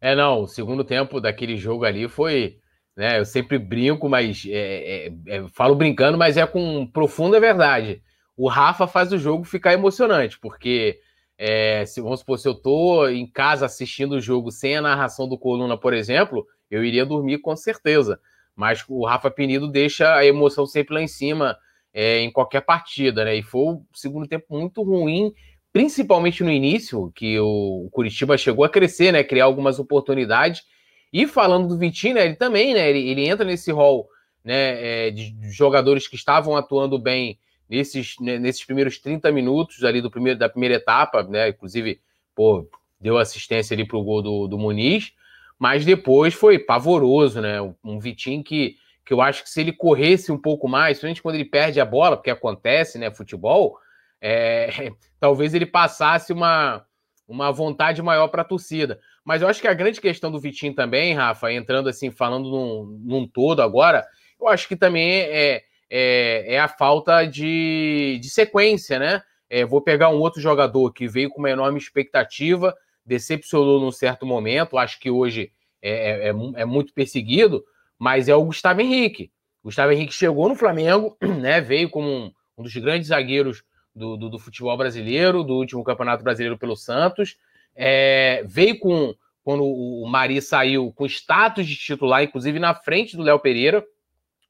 É, 0.00 0.16
não, 0.16 0.42
o 0.42 0.48
segundo 0.48 0.82
tempo 0.82 1.20
daquele 1.20 1.56
jogo 1.56 1.84
ali 1.84 2.08
foi 2.08 2.58
né? 2.98 3.20
Eu 3.20 3.24
sempre 3.24 3.60
brinco, 3.60 4.08
mas 4.08 4.44
é, 4.44 5.06
é, 5.06 5.12
é, 5.28 5.48
falo 5.50 5.76
brincando, 5.76 6.18
mas 6.18 6.36
é 6.36 6.44
com 6.44 6.84
profunda 6.84 7.38
verdade. 7.38 8.02
O 8.36 8.48
Rafa 8.48 8.88
faz 8.88 9.12
o 9.12 9.18
jogo 9.18 9.44
ficar 9.44 9.72
emocionante, 9.72 10.36
porque 10.40 10.98
é, 11.38 11.86
se 11.86 12.00
vamos 12.00 12.20
supor, 12.20 12.40
se 12.40 12.48
eu 12.48 12.56
tô 12.56 13.06
em 13.06 13.24
casa 13.24 13.66
assistindo 13.66 14.16
o 14.16 14.20
jogo 14.20 14.50
sem 14.50 14.76
a 14.76 14.82
narração 14.82 15.28
do 15.28 15.38
Coluna, 15.38 15.78
por 15.78 15.94
exemplo, 15.94 16.44
eu 16.68 16.84
iria 16.84 17.06
dormir 17.06 17.38
com 17.38 17.54
certeza. 17.54 18.18
Mas 18.58 18.84
o 18.88 19.06
Rafa 19.06 19.30
Penido 19.30 19.68
deixa 19.68 20.16
a 20.16 20.26
emoção 20.26 20.66
sempre 20.66 20.92
lá 20.92 21.00
em 21.00 21.06
cima 21.06 21.56
é, 21.94 22.18
em 22.18 22.30
qualquer 22.32 22.62
partida, 22.62 23.24
né? 23.24 23.36
E 23.36 23.42
foi 23.42 23.74
o 23.74 23.86
segundo 23.94 24.26
tempo 24.26 24.46
muito 24.50 24.82
ruim, 24.82 25.32
principalmente 25.72 26.42
no 26.42 26.50
início, 26.50 27.12
que 27.14 27.38
o 27.38 27.88
Curitiba 27.92 28.36
chegou 28.36 28.64
a 28.64 28.68
crescer, 28.68 29.12
né? 29.12 29.22
Criar 29.22 29.44
algumas 29.44 29.78
oportunidades. 29.78 30.64
E 31.12 31.24
falando 31.28 31.68
do 31.68 31.78
Vitinho, 31.78 32.16
né, 32.16 32.24
ele 32.24 32.34
também, 32.34 32.74
né, 32.74 32.90
ele, 32.90 33.08
ele 33.08 33.28
entra 33.28 33.46
nesse 33.46 33.70
rol 33.70 34.08
né, 34.44 35.06
é, 35.06 35.10
de 35.12 35.36
jogadores 35.52 36.08
que 36.08 36.16
estavam 36.16 36.56
atuando 36.56 36.98
bem 36.98 37.38
nesses, 37.70 38.16
né, 38.20 38.40
nesses 38.40 38.64
primeiros 38.64 38.98
30 38.98 39.30
minutos 39.30 39.84
ali 39.84 40.02
do 40.02 40.10
primeiro, 40.10 40.36
da 40.36 40.48
primeira 40.48 40.74
etapa, 40.74 41.22
né, 41.22 41.50
inclusive, 41.50 42.00
pô, 42.34 42.68
deu 43.00 43.16
assistência 43.18 43.72
ali 43.72 43.86
para 43.86 43.96
o 43.96 44.02
gol 44.02 44.20
do, 44.20 44.48
do 44.48 44.58
Muniz, 44.58 45.12
mas 45.58 45.84
depois 45.84 46.34
foi 46.34 46.58
pavoroso, 46.58 47.40
né, 47.40 47.60
um 47.82 47.98
Vitinho 47.98 48.44
que, 48.44 48.76
que 49.04 49.12
eu 49.12 49.20
acho 49.20 49.42
que 49.42 49.50
se 49.50 49.60
ele 49.60 49.72
corresse 49.72 50.30
um 50.30 50.38
pouco 50.38 50.68
mais, 50.68 50.98
principalmente 50.98 51.22
quando 51.22 51.34
ele 51.34 51.44
perde 51.44 51.80
a 51.80 51.84
bola, 51.84 52.16
porque 52.16 52.30
acontece, 52.30 52.98
né, 52.98 53.10
futebol, 53.10 53.78
é, 54.20 54.92
talvez 55.18 55.54
ele 55.54 55.66
passasse 55.66 56.32
uma, 56.32 56.84
uma 57.26 57.50
vontade 57.50 58.00
maior 58.02 58.28
para 58.28 58.42
a 58.42 58.44
torcida. 58.44 59.00
Mas 59.24 59.42
eu 59.42 59.48
acho 59.48 59.60
que 59.60 59.68
a 59.68 59.74
grande 59.74 60.00
questão 60.00 60.30
do 60.30 60.40
Vitinho 60.40 60.74
também, 60.74 61.14
Rafa, 61.14 61.52
entrando 61.52 61.88
assim, 61.88 62.10
falando 62.10 62.48
num, 62.48 63.00
num 63.04 63.26
todo 63.26 63.60
agora, 63.60 64.06
eu 64.40 64.48
acho 64.48 64.68
que 64.68 64.76
também 64.76 65.10
é, 65.10 65.62
é, 65.90 66.54
é 66.54 66.60
a 66.60 66.68
falta 66.68 67.24
de, 67.24 68.18
de 68.22 68.30
sequência, 68.30 68.98
né? 68.98 69.22
É, 69.50 69.64
vou 69.64 69.80
pegar 69.80 70.10
um 70.10 70.18
outro 70.18 70.40
jogador 70.40 70.92
que 70.92 71.08
veio 71.08 71.30
com 71.30 71.38
uma 71.38 71.50
enorme 71.50 71.78
expectativa, 71.78 72.74
decepcionou 73.08 73.80
num 73.80 73.90
certo 73.90 74.26
momento, 74.26 74.76
acho 74.76 75.00
que 75.00 75.10
hoje 75.10 75.50
é, 75.80 75.90
é, 75.90 76.28
é, 76.28 76.34
é 76.56 76.64
muito 76.64 76.92
perseguido, 76.92 77.64
mas 77.98 78.28
é 78.28 78.34
o 78.34 78.44
Gustavo 78.44 78.82
Henrique. 78.82 79.32
Gustavo 79.64 79.92
Henrique 79.92 80.12
chegou 80.12 80.48
no 80.48 80.54
Flamengo, 80.54 81.16
né? 81.40 81.60
Veio 81.60 81.88
como 81.88 82.06
um, 82.06 82.32
um 82.56 82.62
dos 82.62 82.76
grandes 82.76 83.08
zagueiros 83.08 83.64
do, 83.94 84.16
do, 84.16 84.28
do, 84.28 84.38
futebol 84.38 84.76
brasileiro, 84.76 85.42
do 85.42 85.54
último 85.54 85.82
Campeonato 85.82 86.22
Brasileiro 86.22 86.58
pelo 86.58 86.76
Santos. 86.76 87.36
É, 87.74 88.44
veio 88.46 88.78
com, 88.78 89.14
quando 89.42 89.64
o 89.64 90.06
Mari 90.06 90.40
saiu, 90.42 90.92
com 90.92 91.06
status 91.06 91.66
de 91.66 91.76
titular, 91.76 92.22
inclusive 92.22 92.58
na 92.58 92.74
frente 92.74 93.16
do 93.16 93.22
Léo 93.22 93.40
Pereira. 93.40 93.84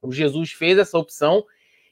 O 0.03 0.13
Jesus 0.13 0.51
fez 0.51 0.77
essa 0.79 0.99
opção. 0.99 1.45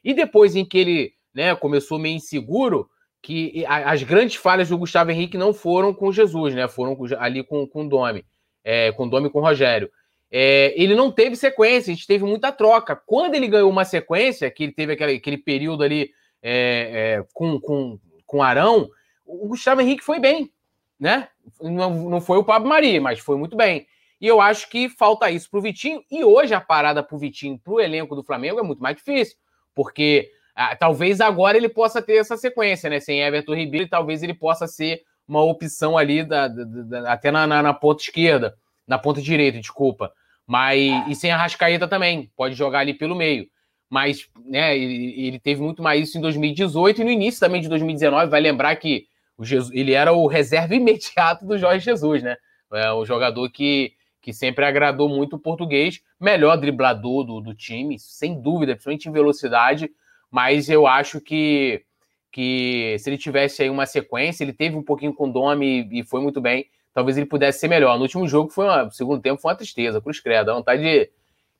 E 0.02 0.12
depois 0.12 0.56
em 0.56 0.64
que 0.64 0.78
ele 0.78 1.14
né, 1.32 1.54
começou 1.54 1.98
meio 1.98 2.16
inseguro, 2.16 2.90
que 3.26 3.64
as 3.66 4.04
grandes 4.04 4.36
falhas 4.36 4.68
do 4.68 4.78
Gustavo 4.78 5.10
Henrique 5.10 5.36
não 5.36 5.52
foram 5.52 5.92
com 5.92 6.12
Jesus, 6.12 6.54
né? 6.54 6.68
Foram 6.68 6.96
ali 7.18 7.42
com, 7.42 7.66
com 7.66 7.84
o 7.84 7.88
Domi, 7.88 8.24
é, 8.62 8.92
com 8.92 9.06
o 9.06 9.10
Domi 9.10 9.28
com 9.28 9.40
o 9.40 9.42
Rogério. 9.42 9.90
É, 10.30 10.72
ele 10.80 10.94
não 10.94 11.10
teve 11.10 11.34
sequência, 11.34 11.90
a 11.90 11.96
gente 11.96 12.06
teve 12.06 12.22
muita 12.24 12.52
troca. 12.52 12.94
Quando 12.94 13.34
ele 13.34 13.48
ganhou 13.48 13.68
uma 13.68 13.84
sequência, 13.84 14.48
que 14.48 14.62
ele 14.62 14.72
teve 14.72 14.92
aquele, 14.92 15.14
aquele 15.14 15.38
período 15.38 15.82
ali 15.82 16.12
é, 16.40 17.18
é, 17.18 17.24
com, 17.34 17.60
com, 17.60 17.98
com 18.24 18.44
Arão, 18.44 18.88
o 19.26 19.48
Gustavo 19.48 19.80
Henrique 19.80 20.04
foi 20.04 20.20
bem, 20.20 20.52
né? 20.96 21.26
Não, 21.60 22.08
não 22.08 22.20
foi 22.20 22.38
o 22.38 22.44
Pablo 22.44 22.68
Mari, 22.68 23.00
mas 23.00 23.18
foi 23.18 23.36
muito 23.36 23.56
bem. 23.56 23.88
E 24.20 24.26
eu 24.28 24.40
acho 24.40 24.70
que 24.70 24.88
falta 24.88 25.28
isso 25.32 25.50
para 25.50 25.58
o 25.58 25.62
Vitinho. 25.62 26.00
E 26.08 26.22
hoje 26.22 26.54
a 26.54 26.60
parada 26.60 27.02
para 27.02 27.16
o 27.16 27.18
Vitinho, 27.18 27.58
para 27.58 27.72
o 27.72 27.80
elenco 27.80 28.14
do 28.14 28.22
Flamengo, 28.22 28.60
é 28.60 28.62
muito 28.62 28.80
mais 28.80 28.94
difícil, 28.94 29.36
porque 29.74 30.30
ah, 30.56 30.74
talvez 30.74 31.20
agora 31.20 31.58
ele 31.58 31.68
possa 31.68 32.00
ter 32.00 32.16
essa 32.16 32.34
sequência, 32.34 32.88
né? 32.88 32.98
Sem 32.98 33.20
Everton 33.20 33.54
Ribeiro, 33.54 33.90
talvez 33.90 34.22
ele 34.22 34.32
possa 34.32 34.66
ser 34.66 35.02
uma 35.28 35.42
opção 35.42 35.98
ali 35.98 36.24
da, 36.24 36.48
da, 36.48 36.64
da 36.64 37.12
até 37.12 37.30
na, 37.30 37.46
na, 37.46 37.62
na, 37.62 37.74
ponta 37.74 38.02
esquerda, 38.02 38.56
na 38.88 38.98
ponta 38.98 39.20
direita, 39.20 39.60
desculpa. 39.60 40.10
Mas 40.46 41.06
e 41.08 41.14
sem 41.14 41.30
a 41.30 41.36
Rascaeta 41.36 41.86
também, 41.86 42.32
pode 42.34 42.54
jogar 42.54 42.78
ali 42.78 42.94
pelo 42.94 43.14
meio. 43.14 43.46
Mas 43.90 44.28
né, 44.46 44.76
ele, 44.76 45.26
ele, 45.26 45.38
teve 45.38 45.60
muito 45.60 45.82
mais 45.82 46.08
isso 46.08 46.16
em 46.16 46.22
2018 46.22 47.02
e 47.02 47.04
no 47.04 47.10
início 47.10 47.38
também 47.38 47.60
de 47.60 47.68
2019. 47.68 48.30
Vai 48.30 48.40
lembrar 48.40 48.74
que 48.76 49.04
o 49.36 49.44
Jesus, 49.44 49.70
ele 49.74 49.92
era 49.92 50.12
o 50.12 50.26
reserva 50.26 50.72
imediato 50.74 51.44
do 51.44 51.58
Jorge 51.58 51.84
Jesus, 51.84 52.22
né? 52.22 52.34
É 52.72 52.92
um 52.94 53.04
jogador 53.04 53.50
que, 53.50 53.92
que 54.22 54.32
sempre 54.32 54.64
agradou 54.64 55.06
muito 55.06 55.36
o 55.36 55.38
português, 55.38 56.00
melhor 56.18 56.56
driblador 56.56 57.24
do, 57.24 57.40
do 57.42 57.54
time, 57.54 57.98
sem 57.98 58.40
dúvida, 58.40 58.72
principalmente 58.72 59.08
em 59.08 59.12
velocidade 59.12 59.90
mas 60.36 60.68
eu 60.68 60.86
acho 60.86 61.18
que, 61.18 61.82
que 62.30 62.94
se 62.98 63.08
ele 63.08 63.16
tivesse 63.16 63.62
aí 63.62 63.70
uma 63.70 63.86
sequência, 63.86 64.44
ele 64.44 64.52
teve 64.52 64.76
um 64.76 64.82
pouquinho 64.82 65.14
com 65.14 65.30
o 65.30 65.32
Domi 65.32 65.88
e 65.90 66.04
foi 66.04 66.20
muito 66.20 66.42
bem, 66.42 66.66
talvez 66.92 67.16
ele 67.16 67.24
pudesse 67.24 67.58
ser 67.58 67.68
melhor. 67.68 67.96
No 67.96 68.02
último 68.02 68.28
jogo, 68.28 68.50
foi 68.50 68.66
uma, 68.66 68.90
segundo 68.90 69.22
tempo, 69.22 69.40
foi 69.40 69.50
uma 69.50 69.56
tristeza, 69.56 69.98
cruz 69.98 70.20
credo. 70.20 70.50
A 70.50 70.54
vontade 70.54 70.82
de, 70.82 71.10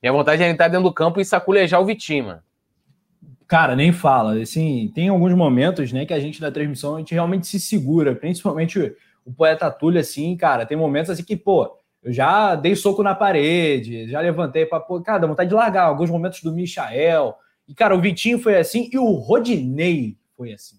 minha 0.03 0.13
vontade 0.13 0.43
é 0.43 0.51
entrar 0.51 0.69
dentro 0.69 0.85
do 0.85 0.93
campo 0.93 1.19
e 1.19 1.25
saculejar 1.25 1.81
o 1.81 1.87
Vitinho, 1.87 2.27
mano. 2.27 2.43
Cara, 3.49 3.75
nem 3.75 3.93
fala. 3.93 4.43
Assim, 4.43 4.93
tem 4.95 5.09
alguns 5.09 5.33
momentos, 5.33 5.91
né, 5.91 6.05
que 6.05 6.13
a 6.13 6.21
gente 6.21 6.43
na 6.43 6.51
transmissão 6.51 6.97
a 6.97 6.99
gente 6.99 7.15
realmente 7.15 7.47
se 7.47 7.59
segura, 7.59 8.15
principalmente 8.15 8.95
o 9.25 9.33
poeta 9.33 9.71
Túlio, 9.71 10.03
assim, 10.03 10.37
cara, 10.37 10.67
tem 10.67 10.77
momentos 10.77 11.09
assim 11.09 11.25
que, 11.25 11.35
pô, 11.35 11.79
eu 12.03 12.13
já 12.13 12.55
dei 12.55 12.77
soco 12.77 13.03
na 13.03 13.15
parede, 13.15 14.07
já 14.11 14.21
levantei 14.21 14.67
para 14.67 14.81
pô, 14.81 15.01
cara, 15.01 15.21
dá 15.21 15.27
vontade 15.27 15.49
de 15.49 15.55
largar. 15.55 15.87
Alguns 15.87 16.11
momentos 16.11 16.43
do 16.43 16.53
Michael, 16.53 17.35
e, 17.69 17.75
cara, 17.75 17.95
o 17.97 18.01
Vitinho 18.01 18.39
foi 18.39 18.57
assim 18.57 18.89
e 18.93 18.99
o 18.99 19.13
Rodinei 19.13 20.17
foi 20.37 20.53
assim. 20.53 20.77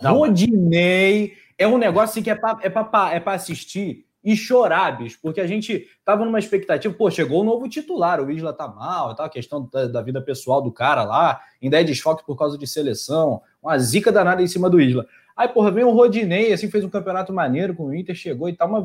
Não. 0.00 0.16
Rodinei 0.16 1.34
é 1.56 1.66
um 1.66 1.78
negócio 1.78 2.10
assim 2.10 2.22
que 2.22 2.30
é 2.30 2.34
para 2.34 2.58
é 2.62 2.70
pra, 2.70 3.10
é 3.12 3.20
pra 3.20 3.32
assistir 3.32 4.06
e 4.22 4.36
chorar, 4.36 4.98
bicho, 4.98 5.18
porque 5.22 5.40
a 5.40 5.46
gente 5.46 5.86
tava 6.04 6.24
numa 6.24 6.38
expectativa, 6.38 6.92
pô, 6.92 7.10
chegou 7.10 7.38
o 7.38 7.42
um 7.42 7.46
novo 7.46 7.68
titular, 7.68 8.20
o 8.20 8.30
Isla 8.30 8.52
tá 8.52 8.66
mal, 8.66 9.14
tá, 9.14 9.24
a 9.24 9.28
questão 9.28 9.68
da, 9.72 9.86
da, 9.86 10.02
vida 10.02 10.20
pessoal 10.20 10.60
do 10.60 10.72
cara 10.72 11.04
lá, 11.04 11.40
ainda 11.62 11.80
é 11.80 11.84
desfoque 11.84 12.26
por 12.26 12.36
causa 12.36 12.58
de 12.58 12.66
seleção, 12.66 13.40
uma 13.62 13.78
zica 13.78 14.10
danada 14.10 14.42
em 14.42 14.46
cima 14.46 14.68
do 14.68 14.80
Isla. 14.80 15.06
Aí, 15.36 15.48
porra, 15.48 15.70
vem 15.70 15.84
o 15.84 15.92
Rodinei, 15.92 16.52
assim, 16.52 16.68
fez 16.68 16.84
um 16.84 16.90
campeonato 16.90 17.32
maneiro 17.32 17.74
com 17.74 17.86
o 17.86 17.94
Inter, 17.94 18.14
chegou 18.14 18.48
e 18.48 18.52
tal, 18.52 18.68
mas 18.68 18.84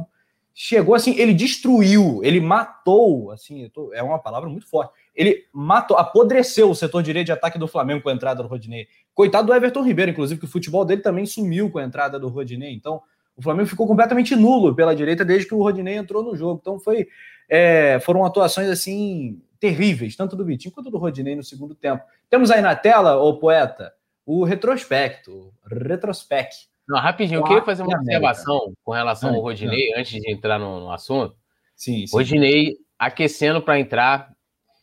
chegou 0.54 0.94
assim, 0.94 1.18
ele 1.18 1.34
destruiu, 1.34 2.22
ele 2.24 2.40
matou, 2.40 3.32
assim, 3.32 3.68
tô, 3.70 3.92
é 3.92 4.04
uma 4.04 4.20
palavra 4.20 4.48
muito 4.48 4.70
forte, 4.70 4.94
ele 5.16 5.46
matou, 5.54 5.98
apodreceu 5.98 6.70
o 6.70 6.76
setor 6.76 7.04
direito 7.04 7.28
de 7.28 7.32
ataque 7.32 7.60
do 7.60 7.68
Flamengo 7.68 8.02
com 8.02 8.10
a 8.10 8.14
entrada 8.14 8.42
do 8.42 8.50
Rodinei. 8.50 8.88
Coitado 9.14 9.48
do 9.48 9.54
Everton 9.54 9.84
Ribeiro, 9.84 10.12
inclusive, 10.12 10.40
que 10.40 10.46
o 10.46 10.50
futebol 10.50 10.84
dele 10.84 11.02
também 11.02 11.26
sumiu 11.26 11.70
com 11.70 11.80
a 11.80 11.84
entrada 11.84 12.20
do 12.20 12.30
Rodinei. 12.30 12.74
Então, 12.74 13.02
o 13.36 13.42
Flamengo 13.42 13.70
ficou 13.70 13.88
completamente 13.88 14.36
nulo 14.36 14.76
pela 14.76 14.96
direita 14.96 15.24
desde 15.24 15.48
que 15.48 15.54
o 15.54 15.62
Rodinei 15.62 15.96
entrou 15.96 16.24
no 16.24 16.36
jogo. 16.36 16.60
Então, 16.62 16.80
foi, 16.80 17.08
é, 17.48 18.00
foram 18.00 18.26
atuações 18.26 18.70
assim 18.70 19.42
terríveis, 19.60 20.16
tanto 20.16 20.36
do 20.36 20.44
Vitinho 20.44 20.74
quanto 20.74 20.92
do 20.92 20.98
Rodinei 20.98 21.36
no 21.36 21.44
segundo 21.44 21.74
tempo. 21.74 22.04
Temos 22.30 22.52
aí 22.52 22.62
na 22.62 22.76
tela, 22.76 23.18
ô 23.18 23.38
poeta, 23.38 23.94
o 24.26 24.44
retrospecto, 24.44 25.54
retrospect. 25.66 26.68
Não, 26.88 27.00
rapidinho, 27.00 27.40
eu 27.40 27.44
queria 27.44 27.64
fazer 27.64 27.84
uma 27.84 27.98
observação 27.98 28.74
com 28.84 28.92
relação 28.92 29.34
ao 29.34 29.42
Rodinei, 29.42 29.94
antes 29.96 30.20
de 30.22 30.32
entrar 30.32 30.60
no, 30.60 30.82
no 30.82 30.92
assunto. 30.92 31.36
Sim, 31.76 32.06
sim. 32.06 32.16
Rodinei 32.16 32.76
aquecendo 33.00 33.62
para 33.62 33.80
entrar, 33.80 34.34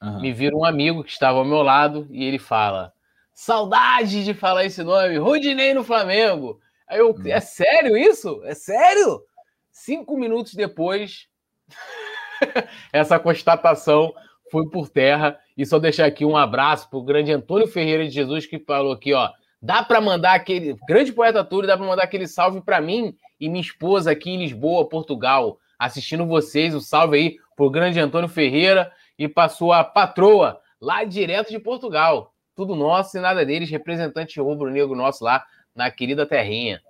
Uhum. 0.03 0.21
Me 0.21 0.33
vira 0.33 0.57
um 0.57 0.65
amigo 0.65 1.05
que 1.05 1.11
estava 1.11 1.39
ao 1.39 1.45
meu 1.45 1.63
lado 1.63 2.07
e 2.11 2.25
ele 2.25 2.39
fala: 2.39 2.93
Saudade 3.35 4.25
de 4.25 4.33
falar 4.33 4.65
esse 4.65 4.83
nome, 4.83 5.19
Rodinei 5.19 5.75
no 5.75 5.85
Flamengo. 5.85 6.59
Aí 6.89 6.99
eu, 6.99 7.11
uhum. 7.11 7.27
é 7.27 7.41
sério 7.41 7.97
isso? 7.97 8.41
É 8.45 8.55
sério? 8.55 9.23
Cinco 9.71 10.17
minutos 10.17 10.55
depois, 10.55 11.29
essa 12.93 13.19
constatação 13.19 14.13
foi 14.51 14.69
por 14.69 14.89
terra. 14.89 15.39
E 15.57 15.65
só 15.67 15.79
deixar 15.79 16.07
aqui 16.07 16.25
um 16.25 16.37
abraço 16.37 16.89
para 16.89 16.99
o 16.99 17.05
grande 17.05 17.33
Antônio 17.33 17.69
Ferreira 17.69 18.05
de 18.05 18.11
Jesus, 18.11 18.47
que 18.47 18.59
falou 18.59 18.93
aqui, 18.93 19.13
ó. 19.13 19.31
Dá 19.63 19.83
para 19.83 20.01
mandar 20.01 20.33
aquele. 20.33 20.75
Grande 20.89 21.13
poeta 21.13 21.45
Túlio, 21.45 21.67
dá 21.67 21.77
para 21.77 21.87
mandar 21.87 22.05
aquele 22.05 22.27
salve 22.27 22.63
para 22.63 22.81
mim 22.81 23.15
e 23.39 23.49
minha 23.49 23.61
esposa 23.61 24.11
aqui 24.11 24.31
em 24.31 24.39
Lisboa, 24.39 24.89
Portugal, 24.89 25.59
assistindo 25.79 26.27
vocês. 26.27 26.75
O 26.75 26.79
um 26.79 26.81
salve 26.81 27.17
aí 27.19 27.37
pro 27.55 27.71
grande 27.71 28.01
Antônio 28.01 28.29
Ferreira 28.29 28.91
e 29.21 29.29
passou 29.29 29.71
a 29.71 29.85
patroa, 29.85 30.59
lá 30.81 31.05
direto 31.05 31.51
de 31.51 31.59
Portugal. 31.59 32.33
Tudo 32.57 32.75
nosso 32.75 33.19
e 33.19 33.21
nada 33.21 33.45
deles, 33.45 33.69
representante 33.69 34.41
rubro-negro 34.41 34.97
nosso 34.97 35.23
lá 35.23 35.45
na 35.77 35.91
querida 35.91 36.25
terrinha. 36.25 36.81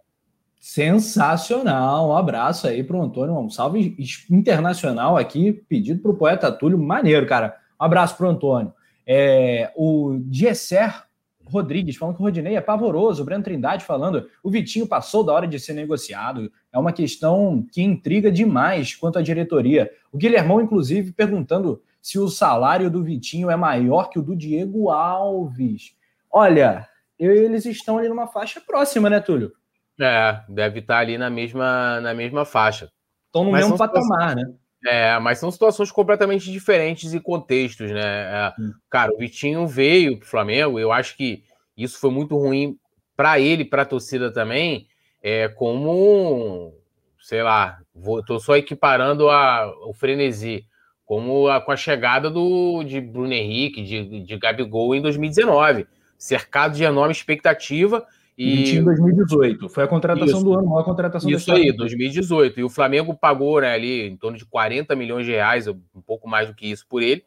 Sensacional, 0.61 2.11
um 2.11 2.17
abraço 2.17 2.69
aí 2.69 2.85
para 2.85 2.97
o 2.97 3.03
Antônio, 3.03 3.37
um 3.37 3.51
salve 3.51 3.97
internacional 4.31 5.17
aqui, 5.17 5.53
pedido 5.69 6.01
para 6.01 6.11
o 6.13 6.17
poeta 6.17 6.53
Túlio, 6.53 6.79
maneiro, 6.79 7.27
cara. 7.27 7.57
Um 7.81 7.85
abraço 7.85 8.17
para 8.17 8.27
o 8.27 8.31
Antônio. 8.31 8.73
É, 9.05 9.73
o 9.75 10.21
Diesser 10.21 11.03
Rodrigues 11.47 11.97
falando 11.97 12.15
que 12.15 12.23
o 12.23 12.25
Rodinei 12.25 12.55
é 12.55 12.61
pavoroso, 12.61 13.23
o 13.23 13.25
Breno 13.25 13.43
Trindade 13.43 13.85
falando 13.85 14.29
o 14.41 14.51
Vitinho 14.51 14.87
passou 14.87 15.25
da 15.25 15.33
hora 15.33 15.49
de 15.49 15.59
ser 15.59 15.73
negociado. 15.73 16.53
É 16.73 16.79
uma 16.79 16.93
questão 16.93 17.67
que 17.73 17.83
intriga 17.83 18.31
demais 18.31 18.95
quanto 18.95 19.19
à 19.19 19.23
diretoria. 19.23 19.91
O 20.13 20.17
Guilhermão, 20.17 20.61
inclusive, 20.61 21.11
perguntando 21.11 21.83
se 22.01 22.19
o 22.19 22.29
salário 22.29 22.91
do 22.91 23.03
Vitinho 23.03 23.51
é 23.51 23.57
maior 23.57 24.09
que 24.09 24.19
o 24.19 24.23
do 24.23 24.37
Diego 24.37 24.91
Alves. 24.91 25.95
Olha, 26.31 26.89
eles 27.19 27.67
estão 27.67 27.99
ali 27.99 28.09
numa 28.09 28.27
faixa 28.27 28.61
próxima, 28.61 29.11
né, 29.11 29.21
Túlio? 29.21 29.53
É, 30.01 30.41
deve 30.49 30.81
estar 30.81 30.99
ali 30.99 31.19
na 31.19 31.29
mesma, 31.29 32.01
na 32.01 32.15
mesma 32.15 32.45
faixa. 32.45 32.91
Estão 33.27 33.45
no 33.45 33.51
mas 33.51 33.63
mesmo 33.63 33.77
patamar, 33.77 34.35
né? 34.35 34.45
É, 34.87 35.19
mas 35.19 35.39
são 35.39 35.51
situações 35.51 35.93
completamente 35.93 36.51
diferentes 36.51 37.13
e 37.13 37.21
contextos, 37.21 37.91
né? 37.91 38.01
É, 38.03 38.53
cara, 38.89 39.13
o 39.13 39.19
Vitinho 39.19 39.67
veio 39.67 40.19
pro 40.19 40.29
Flamengo, 40.29 40.79
eu 40.79 40.91
acho 40.91 41.17
que 41.17 41.45
isso 41.77 41.99
foi 41.99 42.11
muito 42.11 42.37
ruim 42.37 42.79
para 43.15 43.39
ele, 43.39 43.65
para 43.65 43.83
a 43.83 43.87
torcida 43.87 44.33
também, 44.33 44.89
é 45.23 45.49
como, 45.49 46.75
sei 47.21 47.43
lá, 47.43 47.79
vou, 47.95 48.25
tô 48.25 48.41
só 48.41 48.57
equiparando 48.57 49.29
a, 49.29 49.71
o 49.87 49.93
frenesi 49.93 50.65
como 51.11 51.49
a, 51.49 51.61
com 51.61 51.73
a 51.73 51.77
chegada 51.77 52.31
do, 52.31 52.85
de 52.85 53.01
Bruno 53.01 53.33
Henrique, 53.33 53.83
de, 53.83 54.21
de 54.21 54.37
Gabigol 54.37 54.95
em 54.95 55.03
2019, 55.03 55.85
cercado 56.17 56.77
de 56.77 56.85
enorme 56.85 57.11
expectativa. 57.11 58.07
E 58.39 58.77
em 58.77 58.85
2018, 58.85 59.69
foi 59.69 59.83
a 59.83 59.89
contratação 59.89 60.39
isso, 60.39 60.45
do 60.45 60.57
ano, 60.57 60.79
a 60.79 60.85
contratação 60.85 61.29
Isso 61.29 61.53
aí, 61.53 61.73
2018. 61.73 62.61
E 62.61 62.63
o 62.63 62.69
Flamengo 62.69 63.13
pagou 63.13 63.61
né, 63.61 63.75
ali 63.75 64.07
em 64.07 64.17
torno 64.17 64.39
de 64.39 64.47
40 64.47 64.95
milhões 64.95 65.27
de 65.27 65.33
reais, 65.33 65.67
um 65.67 66.01
pouco 66.07 66.29
mais 66.29 66.47
do 66.47 66.55
que 66.55 66.71
isso 66.71 66.87
por 66.89 67.03
ele. 67.03 67.25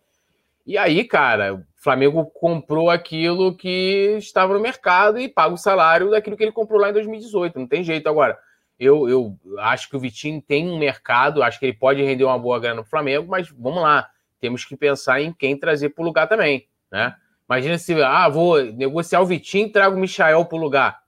E 0.66 0.78
aí, 0.78 1.04
cara, 1.04 1.56
o 1.56 1.64
Flamengo 1.76 2.26
comprou 2.28 2.90
aquilo 2.90 3.54
que 3.54 4.16
estava 4.18 4.54
no 4.54 4.62
mercado 4.62 5.20
e 5.20 5.28
paga 5.28 5.56
o 5.56 5.58
salário 5.58 6.10
daquilo 6.10 6.38
que 6.38 6.44
ele 6.44 6.54
comprou 6.54 6.80
lá 6.80 6.90
em 6.90 6.94
2018. 6.94 7.60
Não 7.60 7.68
tem 7.68 7.84
jeito 7.84 8.08
agora. 8.08 8.38
Eu, 8.80 9.08
eu 9.08 9.38
acho 9.60 9.90
que 9.90 9.96
o 9.96 10.00
Vitinho 10.00 10.42
tem 10.42 10.70
um 10.70 10.78
mercado, 10.78 11.44
acho 11.44 11.60
que 11.60 11.66
ele 11.66 11.78
pode 11.78 12.02
render 12.02 12.24
uma 12.24 12.38
boa 12.38 12.60
grana 12.60 12.82
no 12.82 12.84
Flamengo, 12.84 13.28
mas 13.30 13.50
vamos 13.50 13.82
lá, 13.82 14.10
temos 14.40 14.66
que 14.66 14.76
pensar 14.76 15.22
em 15.22 15.32
quem 15.32 15.58
trazer 15.58 15.90
para 15.90 16.02
o 16.02 16.06
lugar 16.06 16.28
também, 16.28 16.68
né? 16.92 17.16
Imagina 17.48 17.78
se, 17.78 17.94
ah, 18.02 18.28
vou 18.30 18.64
negociar 18.64 19.22
o 19.22 19.26
Vitinho 19.26 19.68
e 19.68 19.72
trago 19.72 19.96
o 19.96 20.00
Michael 20.00 20.46
para 20.46 20.58
o 20.58 20.62
lugar. 20.62 21.04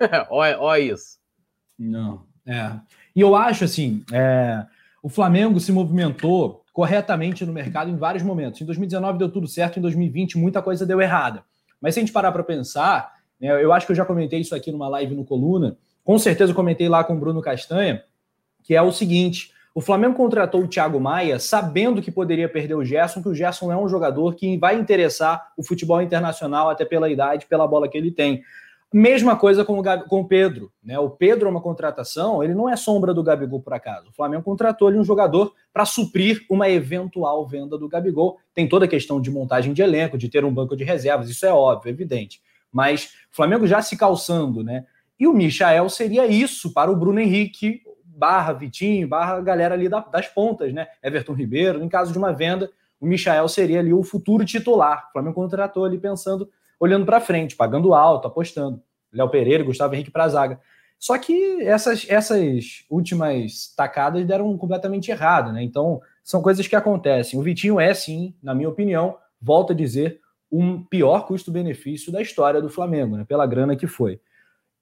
olha, 0.30 0.58
olha 0.58 0.80
isso. 0.80 1.18
Não, 1.78 2.24
é. 2.46 2.72
E 3.14 3.20
eu 3.20 3.34
acho 3.36 3.64
assim, 3.64 4.04
é, 4.12 4.64
o 5.02 5.08
Flamengo 5.08 5.58
se 5.60 5.72
movimentou 5.72 6.64
corretamente 6.72 7.44
no 7.44 7.52
mercado 7.52 7.90
em 7.90 7.96
vários 7.96 8.22
momentos. 8.22 8.60
Em 8.60 8.64
2019 8.64 9.18
deu 9.18 9.30
tudo 9.30 9.46
certo, 9.46 9.78
em 9.78 9.82
2020 9.82 10.38
muita 10.38 10.62
coisa 10.62 10.86
deu 10.86 11.00
errada. 11.00 11.44
Mas 11.80 11.94
se 11.94 12.00
a 12.00 12.02
gente 12.02 12.12
parar 12.12 12.32
para 12.32 12.44
pensar, 12.44 13.12
né, 13.40 13.62
eu 13.62 13.72
acho 13.72 13.86
que 13.86 13.92
eu 13.92 13.96
já 13.96 14.04
comentei 14.04 14.40
isso 14.40 14.54
aqui 14.54 14.70
numa 14.70 14.88
live 14.88 15.14
no 15.14 15.24
Coluna, 15.24 15.76
com 16.10 16.18
certeza 16.18 16.52
comentei 16.52 16.88
lá 16.88 17.04
com 17.04 17.14
o 17.14 17.20
Bruno 17.20 17.40
Castanha, 17.40 18.02
que 18.64 18.74
é 18.74 18.82
o 18.82 18.90
seguinte: 18.90 19.52
o 19.72 19.80
Flamengo 19.80 20.16
contratou 20.16 20.60
o 20.60 20.66
Thiago 20.66 20.98
Maia 20.98 21.38
sabendo 21.38 22.02
que 22.02 22.10
poderia 22.10 22.48
perder 22.48 22.74
o 22.74 22.84
Gerson, 22.84 23.22
que 23.22 23.28
o 23.28 23.34
Gerson 23.34 23.70
é 23.70 23.76
um 23.76 23.88
jogador 23.88 24.34
que 24.34 24.58
vai 24.58 24.74
interessar 24.74 25.52
o 25.56 25.62
futebol 25.62 26.02
internacional, 26.02 26.68
até 26.68 26.84
pela 26.84 27.08
idade, 27.08 27.46
pela 27.46 27.64
bola 27.64 27.88
que 27.88 27.96
ele 27.96 28.10
tem. 28.10 28.42
Mesma 28.92 29.36
coisa 29.36 29.64
com 29.64 29.78
o, 29.78 29.84
com 30.08 30.22
o 30.22 30.26
Pedro. 30.26 30.72
Né? 30.82 30.98
O 30.98 31.10
Pedro 31.10 31.46
é 31.46 31.50
uma 31.52 31.60
contratação, 31.60 32.42
ele 32.42 32.54
não 32.54 32.68
é 32.68 32.74
sombra 32.74 33.14
do 33.14 33.22
Gabigol 33.22 33.60
por 33.60 33.72
acaso. 33.72 34.08
O 34.08 34.12
Flamengo 34.12 34.42
contratou 34.42 34.88
ali 34.88 34.98
um 34.98 35.04
jogador 35.04 35.54
para 35.72 35.84
suprir 35.84 36.44
uma 36.50 36.68
eventual 36.68 37.46
venda 37.46 37.78
do 37.78 37.88
Gabigol. 37.88 38.40
Tem 38.52 38.68
toda 38.68 38.86
a 38.86 38.88
questão 38.88 39.20
de 39.20 39.30
montagem 39.30 39.72
de 39.72 39.80
elenco, 39.80 40.18
de 40.18 40.28
ter 40.28 40.44
um 40.44 40.52
banco 40.52 40.76
de 40.76 40.82
reservas, 40.82 41.30
isso 41.30 41.46
é 41.46 41.52
óbvio, 41.52 41.88
evidente. 41.88 42.42
Mas 42.72 43.12
o 43.32 43.36
Flamengo 43.36 43.64
já 43.64 43.80
se 43.80 43.96
calçando, 43.96 44.64
né? 44.64 44.86
E 45.20 45.26
o 45.26 45.34
Michael 45.34 45.88
seria 45.90 46.26
isso 46.26 46.72
para 46.72 46.90
o 46.90 46.96
Bruno 46.96 47.20
Henrique, 47.20 47.82
barra 48.02 48.54
Vitinho, 48.54 49.06
barra 49.06 49.40
galera 49.40 49.74
ali 49.74 49.88
das 49.88 50.26
pontas, 50.28 50.72
né? 50.72 50.88
Everton 51.02 51.34
Ribeiro, 51.34 51.84
em 51.84 51.88
caso 51.88 52.10
de 52.10 52.18
uma 52.18 52.32
venda, 52.32 52.70
o 52.98 53.06
Michael 53.06 53.46
seria 53.46 53.80
ali 53.80 53.92
o 53.92 54.02
futuro 54.02 54.44
titular. 54.44 55.08
O 55.10 55.12
Flamengo 55.12 55.34
contratou 55.34 55.84
ali 55.84 55.98
pensando 55.98 56.48
olhando 56.80 57.04
para 57.04 57.20
frente, 57.20 57.54
pagando 57.54 57.92
alto, 57.92 58.26
apostando. 58.26 58.82
Léo 59.12 59.28
Pereira, 59.28 59.62
Gustavo 59.62 59.94
Henrique 59.94 60.10
para 60.10 60.24
a 60.24 60.28
zaga. 60.28 60.60
Só 60.98 61.16
que 61.18 61.62
essas, 61.62 62.06
essas 62.08 62.84
últimas 62.88 63.74
tacadas 63.76 64.24
deram 64.24 64.56
completamente 64.56 65.10
errado, 65.10 65.52
né? 65.52 65.62
Então, 65.62 66.00
são 66.22 66.40
coisas 66.40 66.66
que 66.66 66.76
acontecem. 66.76 67.38
O 67.38 67.42
Vitinho 67.42 67.78
é, 67.78 67.92
sim, 67.92 68.34
na 68.42 68.54
minha 68.54 68.68
opinião, 68.68 69.16
volto 69.40 69.72
a 69.72 69.76
dizer, 69.76 70.20
um 70.50 70.82
pior 70.82 71.26
custo-benefício 71.26 72.10
da 72.12 72.22
história 72.22 72.62
do 72.62 72.68
Flamengo, 72.68 73.16
né? 73.16 73.24
Pela 73.24 73.46
grana 73.46 73.76
que 73.76 73.86
foi. 73.86 74.20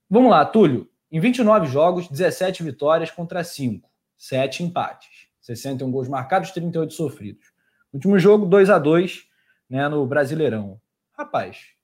Vamos 0.09 0.31
lá, 0.31 0.45
Túlio. 0.45 0.89
Em 1.11 1.21
29 1.21 1.67
jogos, 1.67 2.09
17 2.09 2.63
vitórias 2.63 3.11
contra 3.11 3.43
5, 3.43 3.89
7 4.17 4.63
empates, 4.63 5.29
61 5.41 5.91
gols 5.91 6.09
marcados, 6.09 6.51
38 6.51 6.93
sofridos. 6.93 7.47
Último 7.93 8.19
jogo, 8.19 8.45
2 8.45 8.69
a 8.69 8.79
2 8.79 9.27
né, 9.69 9.89
no 9.89 10.07
Brasileirão. 10.07 10.81
Rapaz, 11.13 11.79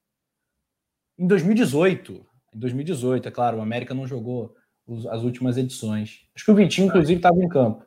em 1.19 1.27
2018, 1.27 2.27
em 2.55 2.59
2018, 2.59 3.29
é 3.29 3.31
claro, 3.31 3.59
o 3.59 3.61
América 3.61 3.95
não 3.95 4.07
jogou 4.07 4.55
os, 4.87 5.07
as 5.07 5.23
últimas 5.23 5.57
edições. 5.57 6.27
Acho 6.35 6.45
que 6.45 6.51
o 6.51 6.55
Vitinho, 6.55 6.89
inclusive, 6.89 7.17
estava 7.17 7.37
em 7.43 7.49
campo. 7.49 7.87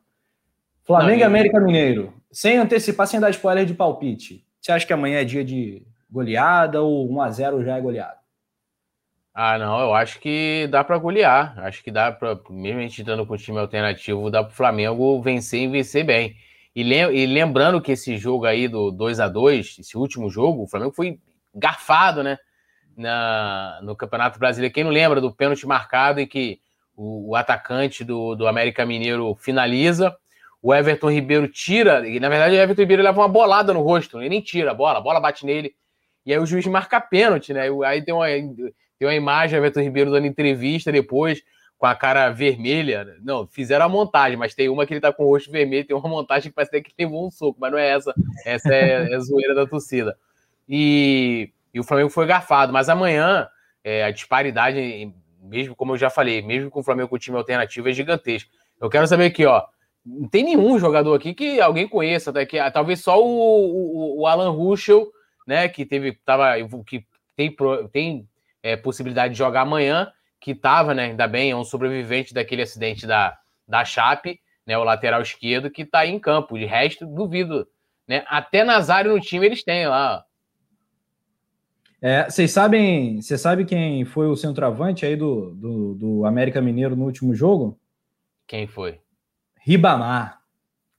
Flamengo 0.83 1.19
e 1.19 1.23
América 1.23 1.59
Mineiro. 1.59 2.13
Sem 2.31 2.57
antecipar, 2.57 3.05
sem 3.05 3.19
dar 3.19 3.29
spoiler 3.29 3.65
de 3.65 3.73
palpite. 3.73 4.45
Você 4.61 4.71
acha 4.71 4.87
que 4.87 4.93
amanhã 4.93 5.19
é 5.19 5.25
dia 5.25 5.43
de 5.43 5.85
goleada 6.09 6.81
ou 6.81 7.09
1x0 7.09 7.63
já 7.63 7.77
é 7.77 7.81
goleada? 7.81 8.17
Ah, 9.39 9.59
não, 9.59 9.79
eu 9.79 9.93
acho 9.93 10.19
que 10.19 10.67
dá 10.71 10.83
para 10.83 10.97
golear. 10.97 11.53
Acho 11.59 11.83
que 11.83 11.91
dá 11.91 12.11
para, 12.11 12.39
mesmo 12.49 12.79
a 12.79 12.81
gente 12.81 13.01
estando 13.01 13.25
com 13.25 13.35
o 13.35 13.37
time 13.37 13.59
alternativo, 13.59 14.31
dá 14.31 14.43
para 14.43 14.51
o 14.51 14.55
Flamengo 14.55 15.21
vencer 15.21 15.61
e 15.61 15.67
vencer 15.67 16.03
bem. 16.03 16.35
E, 16.75 16.83
lem 16.83 17.15
e 17.15 17.25
lembrando 17.27 17.81
que 17.81 17.91
esse 17.91 18.17
jogo 18.17 18.45
aí 18.45 18.67
do 18.67 18.89
2 18.91 19.19
a 19.19 19.27
2 19.27 19.77
esse 19.79 19.97
último 19.97 20.29
jogo, 20.29 20.63
o 20.63 20.67
Flamengo 20.67 20.91
foi 20.91 21.19
garfado, 21.53 22.23
né? 22.23 22.37
na, 22.97 23.79
no 23.83 23.95
Campeonato 23.95 24.39
Brasileiro. 24.39 24.73
Quem 24.73 24.83
não 24.83 24.91
lembra 24.91 25.21
do 25.21 25.31
pênalti 25.31 25.67
marcado 25.67 26.19
em 26.19 26.25
que 26.25 26.59
o, 26.95 27.29
o, 27.29 27.35
atacante 27.35 28.03
do, 28.03 28.33
do 28.35 28.47
América 28.47 28.85
Mineiro 28.85 29.35
finaliza, 29.35 30.15
o 30.61 30.73
Everton 30.73 31.11
Ribeiro 31.11 31.47
tira, 31.47 32.07
e 32.07 32.19
na 32.19 32.27
verdade 32.27 32.55
o 32.55 32.59
Everton 32.59 32.81
Ribeiro 32.81 33.03
leva 33.03 33.21
uma 33.21 33.27
bolada 33.27 33.71
no 33.71 33.81
rosto, 33.81 34.19
ele 34.19 34.29
nem 34.29 34.41
tira 34.41 34.71
a 34.71 34.73
bola, 34.73 34.97
a 34.97 35.01
bola 35.01 35.19
bate 35.19 35.45
nele, 35.45 35.75
e 36.25 36.33
aí 36.33 36.39
o 36.39 36.45
juiz 36.45 36.65
marca 36.65 36.99
pênalti, 36.99 37.53
né? 37.53 37.69
Aí 37.85 38.03
tem 38.03 38.13
uma, 38.13 38.25
tem 38.97 39.07
uma 39.07 39.15
imagem, 39.15 39.57
o 39.57 39.61
Everton 39.61 39.81
Ribeiro 39.81 40.11
dando 40.11 40.27
entrevista 40.27 40.91
depois, 40.91 41.41
com 41.77 41.85
a 41.85 41.95
cara 41.95 42.29
vermelha. 42.29 43.17
Não, 43.21 43.47
fizeram 43.47 43.85
a 43.85 43.89
montagem, 43.89 44.37
mas 44.37 44.55
tem 44.55 44.69
uma 44.69 44.85
que 44.85 44.93
ele 44.93 45.01
tá 45.01 45.13
com 45.13 45.23
o 45.23 45.27
rosto 45.27 45.51
vermelho, 45.51 45.85
tem 45.85 45.95
uma 45.95 46.09
montagem 46.09 46.49
que 46.49 46.55
parece 46.55 46.81
que 46.81 46.93
levou 46.97 47.27
um 47.27 47.31
soco, 47.31 47.57
mas 47.59 47.71
não 47.71 47.77
é 47.77 47.89
essa. 47.89 48.13
Essa 48.45 48.73
é, 48.73 49.13
é 49.13 49.19
zoeira 49.21 49.53
da 49.53 49.65
torcida. 49.65 50.17
E 50.67 51.51
e 51.77 51.79
o 51.79 51.83
Flamengo 51.83 52.09
foi 52.09 52.25
garfado. 52.25 52.73
Mas 52.73 52.89
amanhã, 52.89 53.47
é, 53.83 54.03
a 54.03 54.11
disparidade, 54.11 55.13
mesmo 55.41 55.75
como 55.75 55.93
eu 55.93 55.97
já 55.97 56.09
falei, 56.09 56.41
mesmo 56.41 56.71
com 56.71 56.79
o 56.79 56.83
Flamengo 56.83 57.09
com 57.09 57.19
time 57.19 57.37
alternativo, 57.37 57.87
é 57.87 57.93
gigantesca. 57.93 58.49
Eu 58.81 58.89
quero 58.89 59.07
saber 59.07 59.25
aqui, 59.25 59.45
ó. 59.45 59.63
Não 60.03 60.27
tem 60.27 60.43
nenhum 60.43 60.79
jogador 60.79 61.13
aqui 61.13 61.35
que 61.35 61.61
alguém 61.61 61.87
conheça, 61.87 62.31
até 62.31 62.45
que 62.45 62.57
talvez 62.71 63.01
só 63.01 63.21
o, 63.21 63.27
o, 63.27 64.21
o 64.21 64.27
Alan 64.27 64.49
Ruschel, 64.49 65.11
né, 65.45 65.67
que 65.67 65.85
teve, 65.85 66.13
tava, 66.25 66.53
que 66.85 67.05
tem, 67.35 67.55
tem 67.91 68.27
é, 68.67 68.75
possibilidade 68.75 69.33
de 69.33 69.37
jogar 69.37 69.61
amanhã, 69.61 70.11
que 70.39 70.51
estava, 70.51 70.93
né, 70.93 71.05
ainda 71.05 71.27
bem, 71.27 71.51
é 71.51 71.55
um 71.55 71.63
sobrevivente 71.63 72.33
daquele 72.33 72.61
acidente 72.61 73.07
da, 73.07 73.37
da 73.67 73.85
Chape, 73.85 74.39
né, 74.65 74.77
o 74.77 74.83
lateral 74.83 75.21
esquerdo, 75.21 75.71
que 75.71 75.83
está 75.83 76.05
em 76.05 76.19
campo. 76.19 76.57
De 76.57 76.65
resto, 76.65 77.05
duvido, 77.05 77.65
né? 78.05 78.25
Até 78.27 78.65
Nazário 78.65 79.13
no 79.13 79.21
time 79.21 79.45
eles 79.45 79.63
têm 79.63 79.87
lá. 79.87 80.23
É, 82.01 82.29
vocês 82.29 82.51
sabem, 82.51 83.21
você 83.21 83.37
sabe 83.37 83.65
quem 83.65 84.03
foi 84.05 84.27
o 84.27 84.35
centroavante 84.35 85.05
aí 85.05 85.15
do, 85.15 85.55
do, 85.55 85.95
do, 85.95 86.25
América 86.25 86.61
Mineiro 86.61 86.95
no 86.95 87.05
último 87.05 87.33
jogo? 87.33 87.79
Quem 88.45 88.67
foi? 88.67 88.99
Ribamar. 89.61 90.41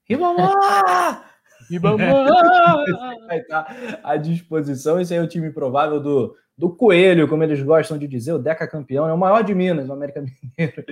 Ribamar! 0.03 1.23
Ribamar! 1.69 2.25
vai 3.27 3.39
estar 3.39 3.99
à 4.03 4.17
disposição. 4.17 4.99
Esse 4.99 5.13
aí 5.13 5.19
é 5.19 5.23
o 5.23 5.27
time 5.27 5.51
provável 5.51 5.99
do, 5.99 6.35
do 6.57 6.69
Coelho, 6.69 7.27
como 7.27 7.43
eles 7.43 7.61
gostam 7.61 7.97
de 7.97 8.07
dizer, 8.07 8.33
o 8.33 8.39
Deca 8.39 8.67
campeão, 8.67 9.07
é 9.07 9.13
o 9.13 9.17
maior 9.17 9.43
de 9.43 9.55
Minas, 9.55 9.87
o 9.87 9.93
América 9.93 10.21
Mineiro, 10.57 10.83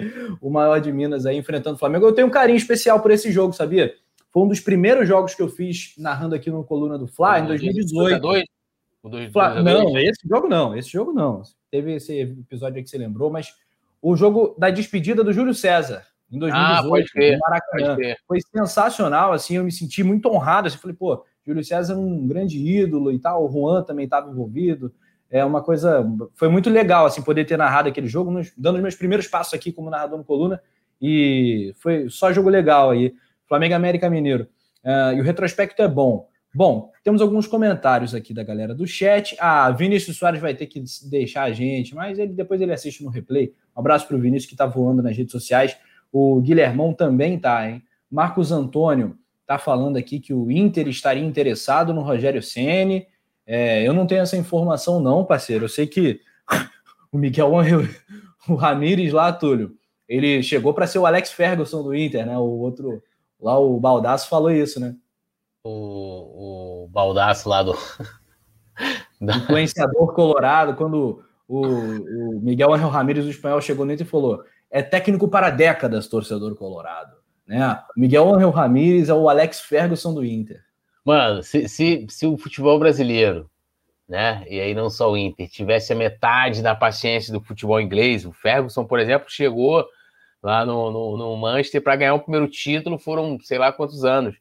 o 0.42 0.50
maior 0.50 0.80
de 0.80 0.92
Minas 0.94 1.26
aí 1.26 1.38
enfrentando 1.38 1.76
o 1.76 1.80
Flamengo. 1.80 2.06
Eu 2.06 2.14
tenho 2.14 2.28
um 2.28 2.32
carinho 2.32 2.58
especial 2.58 3.02
por 3.02 3.12
esse 3.12 3.32
jogo, 3.32 3.54
sabia? 3.54 3.94
Foi 4.32 4.44
um 4.44 4.48
dos 4.48 4.60
primeiros 4.60 5.08
jogos 5.08 5.34
que 5.34 5.42
eu 5.42 5.50
fiz 5.50 5.94
narrando 5.98 6.36
aqui 6.36 6.50
no 6.50 6.64
Coluna 6.64 6.98
do 6.98 7.08
Fla, 7.08 7.40
em 7.40 7.48
2018. 7.48 8.18
O 8.18 9.10
dois, 9.10 9.32
Fla... 9.32 9.62
dois 9.62 9.66
não, 9.66 9.98
esse 9.98 10.28
jogo 10.28 10.48
não, 10.48 10.78
esse 10.78 10.90
jogo 10.90 11.12
não. 11.12 11.42
Teve 11.72 11.96
esse 11.96 12.20
episódio 12.20 12.78
aí 12.78 12.84
que 12.84 12.90
você 12.90 12.98
lembrou, 12.98 13.30
mas 13.30 13.54
o 14.02 14.16
jogo 14.16 14.56
da 14.58 14.70
despedida 14.70 15.24
do 15.24 15.34
Júlio 15.34 15.54
César 15.54 16.06
em 16.32 16.40
2018, 16.40 16.86
ah, 16.86 16.90
pode 16.90 17.12
crer, 17.12 17.38
Maracanã. 17.40 17.96
Pode 17.96 18.18
Foi 18.28 18.40
sensacional, 18.42 19.32
assim, 19.32 19.56
eu 19.56 19.64
me 19.64 19.72
senti 19.72 20.04
muito 20.04 20.28
honrado. 20.30 20.68
Assim, 20.68 20.78
falei, 20.78 20.96
pô, 20.96 21.24
Júlio 21.46 21.64
César 21.64 21.94
é 21.94 21.98
um 21.98 22.28
grande 22.28 22.58
ídolo 22.58 23.12
e 23.12 23.20
tal, 23.20 23.46
o 23.46 23.52
Juan 23.52 23.84
também 23.84 24.06
estava 24.06 24.30
envolvido. 24.30 24.94
É 25.30 25.44
uma 25.44 25.62
coisa, 25.62 26.06
foi 26.36 26.48
muito 26.48 26.70
legal, 26.70 27.06
assim, 27.06 27.22
poder 27.22 27.46
ter 27.46 27.58
narrado 27.58 27.90
aquele 27.90 28.08
jogo, 28.08 28.32
nos, 28.32 28.54
dando 28.58 28.76
os 28.76 28.82
meus 28.82 28.96
primeiros 28.96 29.28
passos 29.28 29.54
aqui 29.54 29.72
como 29.72 29.90
narrador 29.90 30.18
no 30.18 30.24
Coluna, 30.24 30.62
e 31.02 31.74
foi 31.78 32.10
só 32.10 32.32
jogo 32.32 32.50
legal 32.50 32.90
aí. 32.90 33.14
Flamengo 33.48 33.76
América 33.76 34.10
Mineiro. 34.10 34.48
Uh, 34.84 35.16
e 35.16 35.22
o 35.22 35.24
retrospecto 35.24 35.82
é 35.82 35.88
bom. 35.88 36.28
Bom, 36.54 36.92
temos 37.04 37.22
alguns 37.22 37.46
comentários 37.46 38.16
aqui 38.16 38.34
da 38.34 38.44
galera 38.44 38.74
do 38.74 38.88
chat. 38.88 39.36
Ah, 39.40 39.70
Vinícius 39.72 40.18
Soares 40.18 40.42
vai 40.42 40.56
ter 40.56 40.66
que 40.66 40.84
deixar 41.10 41.44
a 41.44 41.52
gente, 41.52 41.94
mas 41.94 42.18
ele 42.18 42.34
depois 42.34 42.60
ele 42.60 42.74
assiste 42.74 43.04
no 43.04 43.10
replay. 43.10 43.54
Um 43.76 43.80
abraço 43.80 44.08
para 44.08 44.18
o 44.18 44.20
Vinícius 44.20 44.48
que 44.48 44.54
está 44.54 44.66
voando 44.66 45.04
nas 45.04 45.16
redes 45.16 45.32
sociais. 45.32 45.78
O 46.12 46.40
Guilhermão 46.42 46.94
também 46.94 47.38
tá, 47.38 47.70
hein? 47.70 47.84
Marcos 48.10 48.52
Antônio 48.52 49.18
tá 49.46 49.58
falando 49.58 49.98
aqui 49.98 50.20
que 50.20 50.34
o 50.34 50.52
Inter 50.52 50.88
estaria 50.88 51.24
interessado 51.24 51.94
no 51.94 52.02
Rogério 52.02 52.42
Ceni. 52.42 53.08
É, 53.46 53.88
eu 53.88 53.94
não 53.94 54.06
tenho 54.06 54.22
essa 54.22 54.38
informação 54.38 55.00
não, 55.00 55.26
parceiro. 55.26 55.66
Eu 55.66 55.70
sei 55.70 55.88
que 55.88 56.20
o 57.12 57.18
Miguel 57.18 57.52
o 58.48 58.56
Ramires 58.56 59.12
lá, 59.12 59.32
Túlio, 59.32 59.76
ele 60.08 60.42
chegou 60.42 60.74
para 60.74 60.88
ser 60.88 61.00
o 61.00 61.06
Alex 61.06 61.32
Ferguson 61.32 61.84
do 61.84 61.94
Inter, 61.94 62.26
né? 62.26 62.38
O 62.38 62.60
outro 62.60 63.04
lá 63.40 63.60
o 63.60 63.80
Baldaço 63.80 64.30
falou 64.30 64.52
isso, 64.52 64.80
né? 64.80 64.96
o, 65.68 66.84
o 66.84 66.88
baldaço 66.88 67.50
lá 67.50 67.64
do. 67.64 67.76
Influenciador 69.20 70.14
colorado, 70.14 70.76
quando 70.76 71.24
o, 71.48 71.62
o 71.62 72.40
Miguel 72.40 72.74
Angel 72.74 72.90
Ramírez, 72.90 73.26
do 73.26 73.32
espanhol, 73.32 73.60
chegou 73.60 73.86
nele 73.86 74.04
e 74.04 74.06
falou: 74.06 74.44
é 74.70 74.82
técnico 74.82 75.28
para 75.28 75.50
décadas, 75.50 76.08
torcedor 76.08 76.56
colorado. 76.56 77.18
Né? 77.46 77.80
Miguel 77.96 78.34
Angel 78.34 78.50
Ramírez 78.50 79.10
é 79.10 79.14
o 79.14 79.30
Alex 79.30 79.62
Ferguson 79.62 80.14
do 80.14 80.26
Inter. 80.26 80.62
Mano, 81.06 81.42
se, 81.42 81.70
se, 81.70 82.06
se 82.10 82.28
o 82.28 82.38
futebol 82.38 82.78
brasileiro, 82.78 83.50
né? 84.08 84.46
E 84.50 84.60
aí 84.60 84.74
não 84.74 84.90
só 84.90 85.12
o 85.12 85.18
Inter, 85.18 85.50
tivesse 85.50 85.94
a 85.94 85.96
metade 85.96 86.62
da 86.62 86.76
paciência 86.76 87.32
do 87.32 87.42
futebol 87.42 87.80
inglês, 87.80 88.26
o 88.26 88.32
Ferguson, 88.32 88.86
por 88.86 89.00
exemplo, 89.00 89.30
chegou 89.30 89.86
lá 90.42 90.66
no, 90.66 90.92
no, 90.92 91.18
no 91.18 91.38
Manchester 91.38 91.82
para 91.82 91.96
ganhar 91.96 92.14
o 92.14 92.20
primeiro 92.20 92.48
título, 92.48 92.98
foram 92.98 93.38
sei 93.42 93.58
lá 93.58 93.72
quantos 93.72 94.04
anos, 94.04 94.36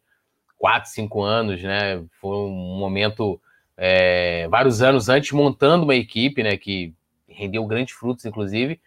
quatro, 0.59 0.91
cinco 0.91 1.23
anos, 1.23 1.63
né? 1.63 2.05
Foi 2.21 2.37
um 2.37 2.79
momento, 2.79 3.41
é, 3.77 4.47
vários 4.49 4.83
anos 4.83 5.09
antes, 5.09 5.33
montando 5.33 5.85
uma 5.85 5.95
equipe, 5.95 6.43
né? 6.43 6.57
Que 6.57 6.95
rendeu 7.29 7.65
grandes 7.67 7.95
frutos, 7.95 8.25
inclusive. 8.25 8.81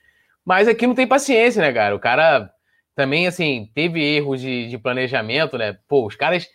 Mas 0.50 0.68
aqui 0.68 0.88
não 0.88 0.96
tem 0.96 1.06
paciência, 1.06 1.62
né, 1.62 1.72
cara? 1.72 1.96
O 1.96 2.00
cara 2.00 2.52
também, 2.96 3.28
assim, 3.28 3.70
teve 3.76 4.04
erros 4.04 4.42
de, 4.42 4.68
de 4.68 4.80
planejamento, 4.80 5.60
né? 5.60 5.78
Pô, 5.88 6.08
os 6.08 6.16
caras 6.16 6.50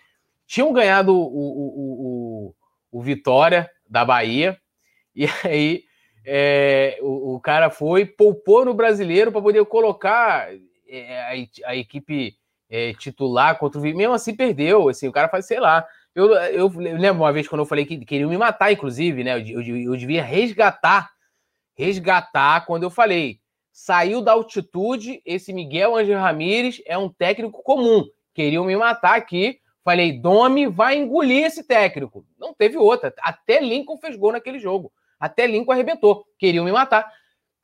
tinham 0.49 0.73
ganhado 0.73 1.15
o, 1.15 1.23
o, 1.23 2.49
o, 2.91 2.99
o 2.99 3.01
Vitória 3.01 3.71
da 3.89 4.05
Bahia, 4.05 4.59
e 5.15 5.27
aí 5.45 5.85
é, 6.27 6.99
o, 7.03 7.37
o, 7.37 7.41
cara 7.41 7.71
foi, 7.71 8.05
poupou 8.05 8.65
no 8.65 8.75
brasileiro 8.75 9.31
para 9.31 9.41
poder 9.41 9.65
colocar 9.67 10.49
é, 10.89 11.21
a, 11.21 11.71
a, 11.71 11.77
equipe 11.77 12.35
é, 12.69 12.95
titular 12.95 13.57
contra 13.61 13.81
o 13.81 13.83
mesmo 13.85 14.13
assim 14.13 14.35
perdeu. 14.35 14.89
Assim, 14.89 15.07
o 15.07 15.13
cara 15.13 15.29
faz, 15.29 15.47
sei 15.47 15.61
lá. 15.61 15.87
Eu, 16.13 16.33
eu, 16.33 16.67
lembro 16.77 17.23
uma 17.23 17.33
vez 17.33 17.47
quando 17.47 17.61
eu 17.61 17.67
falei 17.67 17.87
que 17.87 18.05
queriam 18.05 18.29
me 18.29 18.37
matar, 18.37 18.73
inclusive, 18.73 19.23
né? 19.23 19.35
Eu, 19.35 19.63
eu, 19.63 19.77
eu 19.77 19.97
devia 19.97 20.25
resgatar, 20.25 21.13
resgatar 21.77 22.67
quando 22.67 22.83
eu 22.83 22.91
falei 22.91 23.44
saiu 23.75 24.23
da 24.23 24.33
altitude. 24.33 25.21
Esse 25.27 25.53
Miguel 25.53 25.97
Angel 25.97 26.21
Ramírez 26.21 26.81
é 26.87 26.97
um 26.97 27.09
técnico 27.09 27.61
comum. 27.63 28.07
Queriam 28.33 28.65
me 28.65 28.77
matar 28.77 29.17
aqui. 29.17 29.59
Falei, 29.83 30.19
Domi 30.19 30.67
vai 30.69 30.97
engolir 30.97 31.45
esse 31.45 31.65
técnico. 31.65 32.25
Não 32.39 32.55
teve 32.55 32.79
outra. 32.79 33.13
Até 33.21 33.61
Lincoln 33.61 33.99
fez 33.99 34.17
gol 34.17 34.33
naquele 34.33 34.61
jogo. 34.61 34.93
Até 35.19 35.47
Lincoln 35.47 35.73
arrebentou. 35.73 36.25
Queriam 36.39 36.65
me 36.65 36.73
matar. 36.73 37.13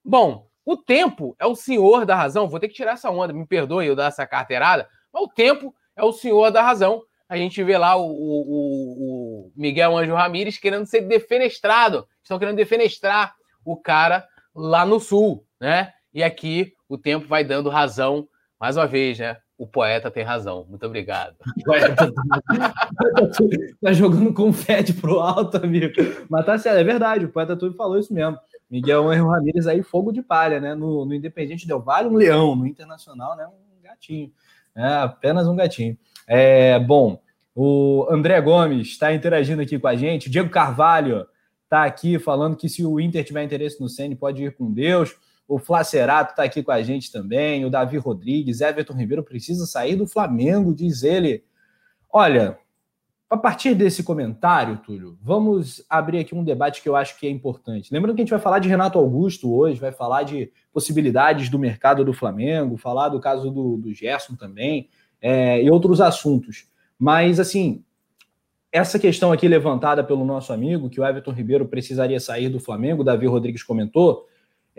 Bom, 0.05 0.49
o 0.67 0.77
tempo 0.77 1.35
é 1.39 1.47
o 1.47 1.55
senhor 1.55 2.05
da 2.05 2.17
razão. 2.17 2.49
Vou 2.49 2.59
ter 2.59 2.69
que 2.69 2.75
tirar 2.75 2.93
essa 2.93 3.11
onda, 3.11 3.33
me 3.33 3.47
perdoe 3.47 3.87
eu 3.87 3.97
dar 3.97 4.09
essa 4.09 4.27
carteirada. 4.27 4.89
Mas 5.13 5.23
o 5.23 5.29
tempo 5.29 5.75
é 5.95 6.05
o 6.05 6.13
senhor 6.13 6.51
da 6.51 6.61
razão. 6.61 7.03
A 7.29 7.37
gente 7.37 7.63
vê 7.63 7.79
lá 7.79 7.95
o, 7.95 8.11
o, 8.11 9.47
o 9.47 9.53
Miguel 9.55 9.97
Anjo 9.97 10.15
Ramírez 10.15 10.59
querendo 10.59 10.87
ser 10.87 11.03
defenestrado. 11.03 12.07
Estão 12.21 12.39
querendo 12.39 12.57
defenestrar 12.57 13.35
o 13.65 13.77
cara 13.77 14.27
lá 14.55 14.85
no 14.85 14.99
sul, 14.99 15.47
né? 15.61 15.93
E 16.13 16.23
aqui 16.23 16.73
o 16.89 16.99
tempo 16.99 17.29
vai 17.29 17.45
dando 17.45 17.69
razão, 17.69 18.29
mais 18.61 18.77
uma 18.77 18.87
vez, 18.87 19.19
né? 19.19 19.37
O 19.57 19.67
poeta 19.67 20.11
tem 20.11 20.25
razão. 20.25 20.67
Muito 20.69 20.85
obrigado. 20.87 21.37
tá 23.83 23.93
jogando 23.93 24.33
confete 24.33 24.95
pro 24.95 25.21
alto, 25.21 25.59
amigo. 25.59 25.93
Mas 26.29 26.47
tá 26.47 26.59
certo, 26.59 26.79
é 26.79 26.85
verdade. 26.85 27.27
O 27.27 27.29
poeta 27.29 27.57
tudo 27.57 27.77
falou 27.77 27.99
isso 27.99 28.13
mesmo. 28.13 28.39
Miguel 28.71 29.13
Henrique 29.13 29.29
Ramírez 29.29 29.67
aí, 29.67 29.83
fogo 29.83 30.13
de 30.13 30.23
palha, 30.23 30.61
né? 30.61 30.75
No, 30.75 31.05
no 31.05 31.15
Independente 31.15 31.67
Del 31.67 31.81
Vale, 31.81 32.09
um 32.09 32.15
leão. 32.15 32.57
No 32.57 32.67
Internacional, 32.67 33.37
né? 33.37 33.47
Um 33.47 33.83
gatinho. 33.83 34.33
É, 34.75 34.95
apenas 34.95 35.47
um 35.47 35.57
gatinho. 35.57 35.99
É, 36.27 36.79
bom, 36.79 37.21
o 37.55 38.07
André 38.09 38.41
Gomes 38.41 38.89
está 38.89 39.13
interagindo 39.13 39.61
aqui 39.61 39.79
com 39.79 39.89
a 39.89 39.97
gente. 39.97 40.29
O 40.29 40.31
Diego 40.31 40.49
Carvalho 40.49 41.27
está 41.65 41.85
aqui 41.85 42.19
falando 42.19 42.57
que 42.57 42.69
se 42.69 42.85
o 42.85 43.01
Inter 43.01 43.25
tiver 43.25 43.43
interesse 43.43 43.81
no 43.81 43.89
Ceni 43.89 44.15
pode 44.15 44.45
ir 44.45 44.55
com 44.55 44.73
Deus. 44.73 45.17
O 45.51 45.59
Flacerato 45.59 46.31
está 46.31 46.45
aqui 46.45 46.63
com 46.63 46.71
a 46.71 46.81
gente 46.81 47.11
também. 47.11 47.65
O 47.65 47.71
Davi 47.71 47.99
Rodrigues, 47.99 48.61
Everton 48.61 48.93
Ribeiro 48.93 49.25
precisa 49.25 49.67
sair 49.67 49.97
do 49.97 50.07
Flamengo, 50.07 50.73
diz 50.73 51.03
ele. 51.03 51.43
Olha, 52.09 52.57
a 53.29 53.37
partir 53.37 53.75
desse 53.75 54.05
comentário, 54.05 54.77
Túlio, 54.77 55.19
vamos 55.21 55.85
abrir 55.91 56.21
aqui 56.21 56.37
um 56.37 56.45
debate 56.45 56.81
que 56.81 56.89
eu 56.89 56.95
acho 56.95 57.19
que 57.19 57.27
é 57.27 57.31
importante. 57.31 57.93
Lembrando 57.93 58.15
que 58.15 58.21
a 58.21 58.25
gente 58.25 58.31
vai 58.31 58.39
falar 58.39 58.61
de 58.61 58.69
Renato 58.69 58.97
Augusto 58.97 59.53
hoje, 59.53 59.81
vai 59.81 59.91
falar 59.91 60.23
de 60.23 60.53
possibilidades 60.73 61.49
do 61.49 61.59
mercado 61.59 62.05
do 62.05 62.13
Flamengo, 62.13 62.77
falar 62.77 63.09
do 63.09 63.19
caso 63.19 63.51
do, 63.51 63.77
do 63.77 63.93
Gerson 63.93 64.37
também, 64.37 64.89
é, 65.21 65.61
e 65.61 65.69
outros 65.69 66.01
assuntos. 66.01 66.69
Mas, 66.97 67.41
assim, 67.41 67.83
essa 68.71 69.01
questão 69.01 69.33
aqui 69.33 69.49
levantada 69.49 70.05
pelo 70.05 70.25
nosso 70.25 70.53
amigo, 70.53 70.89
que 70.89 71.01
o 71.01 71.05
Everton 71.05 71.33
Ribeiro 71.33 71.67
precisaria 71.67 72.21
sair 72.21 72.49
do 72.49 72.61
Flamengo, 72.61 73.03
o 73.03 73.05
Davi 73.05 73.27
Rodrigues 73.27 73.65
comentou, 73.65 74.30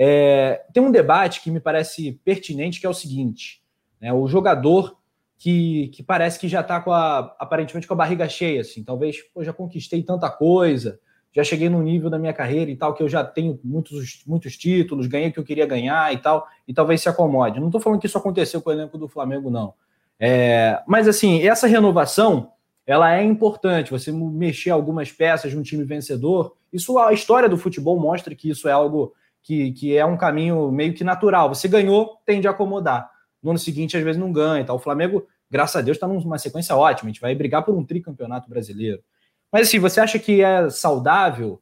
é, 0.04 0.66
tem 0.74 0.82
um 0.82 0.90
debate 0.90 1.44
que 1.44 1.52
me 1.52 1.60
parece 1.60 2.20
pertinente, 2.26 2.80
que 2.80 2.88
é 2.88 2.90
o 2.90 2.94
seguinte: 2.94 3.62
né, 4.02 4.12
o 4.12 4.28
jogador 4.28 4.98
que, 5.38 5.90
que 5.90 6.02
parece 6.02 6.40
que 6.40 6.48
já 6.48 6.62
está 6.62 6.82
com 6.82 6.92
a, 6.92 7.36
aparentemente 7.38 7.86
com 7.86 7.94
a 7.94 7.98
barriga 7.98 8.28
cheia, 8.28 8.62
assim, 8.62 8.84
talvez 8.84 9.18
já 9.42 9.54
conquistei 9.54 10.02
tanta 10.02 10.28
coisa, 10.28 11.00
já 11.32 11.44
cheguei 11.44 11.70
num 11.70 11.84
nível 11.84 12.10
da 12.10 12.18
minha 12.18 12.34
carreira 12.34 12.72
e 12.72 12.76
tal, 12.76 12.96
que 12.96 13.04
eu 13.04 13.08
já 13.08 13.24
tenho 13.24 13.60
muitos, 13.64 14.24
muitos 14.26 14.58
títulos, 14.58 15.06
ganhei 15.06 15.30
o 15.30 15.34
que 15.34 15.38
eu 15.38 15.44
queria 15.44 15.68
ganhar 15.68 16.12
e 16.12 16.18
tal, 16.18 16.48
e 16.68 16.74
talvez 16.74 17.00
se 17.00 17.08
acomode. 17.08 17.60
Não 17.60 17.68
estou 17.68 17.80
falando 17.80 18.00
que 18.00 18.08
isso 18.08 18.18
aconteceu 18.18 18.60
com 18.60 18.72
o 18.72 18.74
elenco 18.74 18.98
do 18.98 19.08
Flamengo, 19.08 19.52
não. 19.52 19.76
É, 20.20 20.82
mas 20.88 21.08
assim, 21.08 21.44
essa 21.44 21.68
renovação 21.68 22.54
ela 22.88 23.16
é 23.16 23.24
importante. 23.24 23.92
Você 23.92 24.12
mexer 24.12 24.72
algumas 24.72 25.12
peças 25.12 25.52
de 25.52 25.58
um 25.60 25.62
time 25.62 25.84
vencedor, 25.84 26.56
isso 26.74 26.98
a 26.98 27.14
história 27.14 27.48
do 27.48 27.56
futebol 27.56 28.00
mostra 28.00 28.34
que 28.34 28.50
isso 28.50 28.68
é 28.68 28.72
algo 28.72 29.14
que, 29.44 29.72
que 29.72 29.98
é 29.98 30.06
um 30.06 30.18
caminho 30.18 30.72
meio 30.72 30.94
que 30.94 31.04
natural. 31.04 31.50
Você 31.50 31.68
ganhou, 31.68 32.18
tende 32.26 32.48
a 32.48 32.52
acomodar. 32.52 33.10
No 33.42 33.52
ano 33.52 33.60
seguinte, 33.60 33.98
às 33.98 34.04
vezes, 34.04 34.20
não 34.20 34.32
ganha. 34.32 34.64
Tá? 34.64 34.74
O 34.74 34.80
Flamengo, 34.80 35.26
graças 35.50 35.76
a 35.76 35.82
Deus, 35.82 35.98
está 35.98 36.08
numa 36.08 36.38
sequência 36.38 36.76
ótima. 36.76 37.10
A 37.10 37.12
gente 37.12 37.22
vai 37.22 37.34
brigar 37.34 37.64
por 37.64 37.76
um 37.76 37.84
tricampeonato 37.84 38.50
brasileiro. 38.50 39.04
Mas 39.52 39.68
assim, 39.68 39.80
você 39.80 40.00
acha 40.00 40.18
que 40.18 40.42
é 40.42 40.70
saudável, 40.70 41.62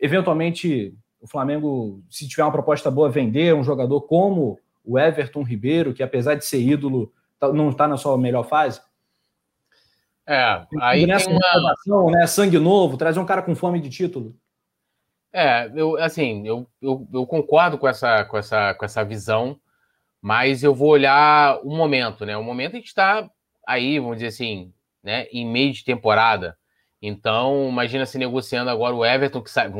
eventualmente, 0.00 0.94
o 1.20 1.26
Flamengo, 1.26 2.02
se 2.08 2.26
tiver 2.26 2.44
uma 2.44 2.52
proposta 2.52 2.90
boa, 2.90 3.10
vender 3.10 3.54
um 3.54 3.62
jogador 3.62 4.00
como 4.02 4.58
o 4.84 4.98
Everton 4.98 5.42
Ribeiro, 5.42 5.92
que 5.92 6.02
apesar 6.02 6.34
de 6.34 6.46
ser 6.46 6.60
ídolo, 6.60 7.12
tá, 7.38 7.52
não 7.52 7.68
está 7.68 7.86
na 7.86 7.98
sua 7.98 8.16
melhor 8.16 8.44
fase? 8.44 8.80
É, 10.26 10.62
aí 10.80 11.06
tem 11.06 11.16
uma... 11.86 12.10
né? 12.10 12.26
Sangue 12.26 12.58
novo, 12.58 12.96
trazer 12.96 13.18
um 13.18 13.26
cara 13.26 13.42
com 13.42 13.54
fome 13.54 13.80
de 13.80 13.90
título. 13.90 14.34
É, 15.38 15.70
eu, 15.72 15.96
assim, 15.98 16.44
eu, 16.44 16.68
eu, 16.82 17.06
eu, 17.14 17.24
concordo 17.24 17.78
com 17.78 17.86
essa, 17.86 18.24
com, 18.24 18.36
essa, 18.36 18.74
com 18.74 18.84
essa 18.84 19.04
visão, 19.04 19.56
mas 20.20 20.64
eu 20.64 20.74
vou 20.74 20.88
olhar 20.88 21.60
o 21.62 21.70
momento, 21.76 22.26
né? 22.26 22.36
O 22.36 22.42
momento 22.42 22.72
a 22.72 22.78
gente 22.78 22.88
está 22.88 23.30
aí, 23.64 24.00
vamos 24.00 24.16
dizer 24.16 24.26
assim, 24.26 24.72
né, 25.00 25.28
em 25.30 25.46
meio 25.46 25.72
de 25.72 25.84
temporada. 25.84 26.58
Então, 27.00 27.68
imagina 27.68 28.04
se 28.04 28.18
negociando 28.18 28.68
agora 28.68 28.96
o 28.96 29.06
Everton, 29.06 29.40
que 29.40 29.48
sai. 29.48 29.70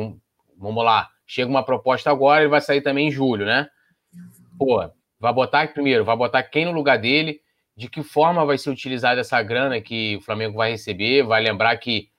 Vamos, 0.56 0.84
lá, 0.84 1.08
chega 1.26 1.50
uma 1.50 1.64
proposta 1.64 2.08
agora, 2.08 2.42
ele 2.42 2.50
vai 2.50 2.60
sair 2.60 2.80
também 2.80 3.08
em 3.08 3.10
julho, 3.10 3.44
né? 3.44 3.68
Pô, 4.56 4.88
vai 5.18 5.32
botar 5.32 5.66
primeiro, 5.72 6.04
vai 6.04 6.16
botar 6.16 6.44
quem 6.44 6.66
no 6.66 6.70
lugar 6.70 7.00
dele, 7.00 7.40
de 7.76 7.90
que 7.90 8.04
forma 8.04 8.46
vai 8.46 8.58
ser 8.58 8.70
utilizada 8.70 9.22
essa 9.22 9.42
grana 9.42 9.80
que 9.80 10.18
o 10.18 10.20
Flamengo 10.20 10.56
vai 10.56 10.70
receber, 10.70 11.24
vai 11.24 11.42
lembrar 11.42 11.76
que 11.78 12.10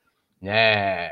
né, 0.41 1.09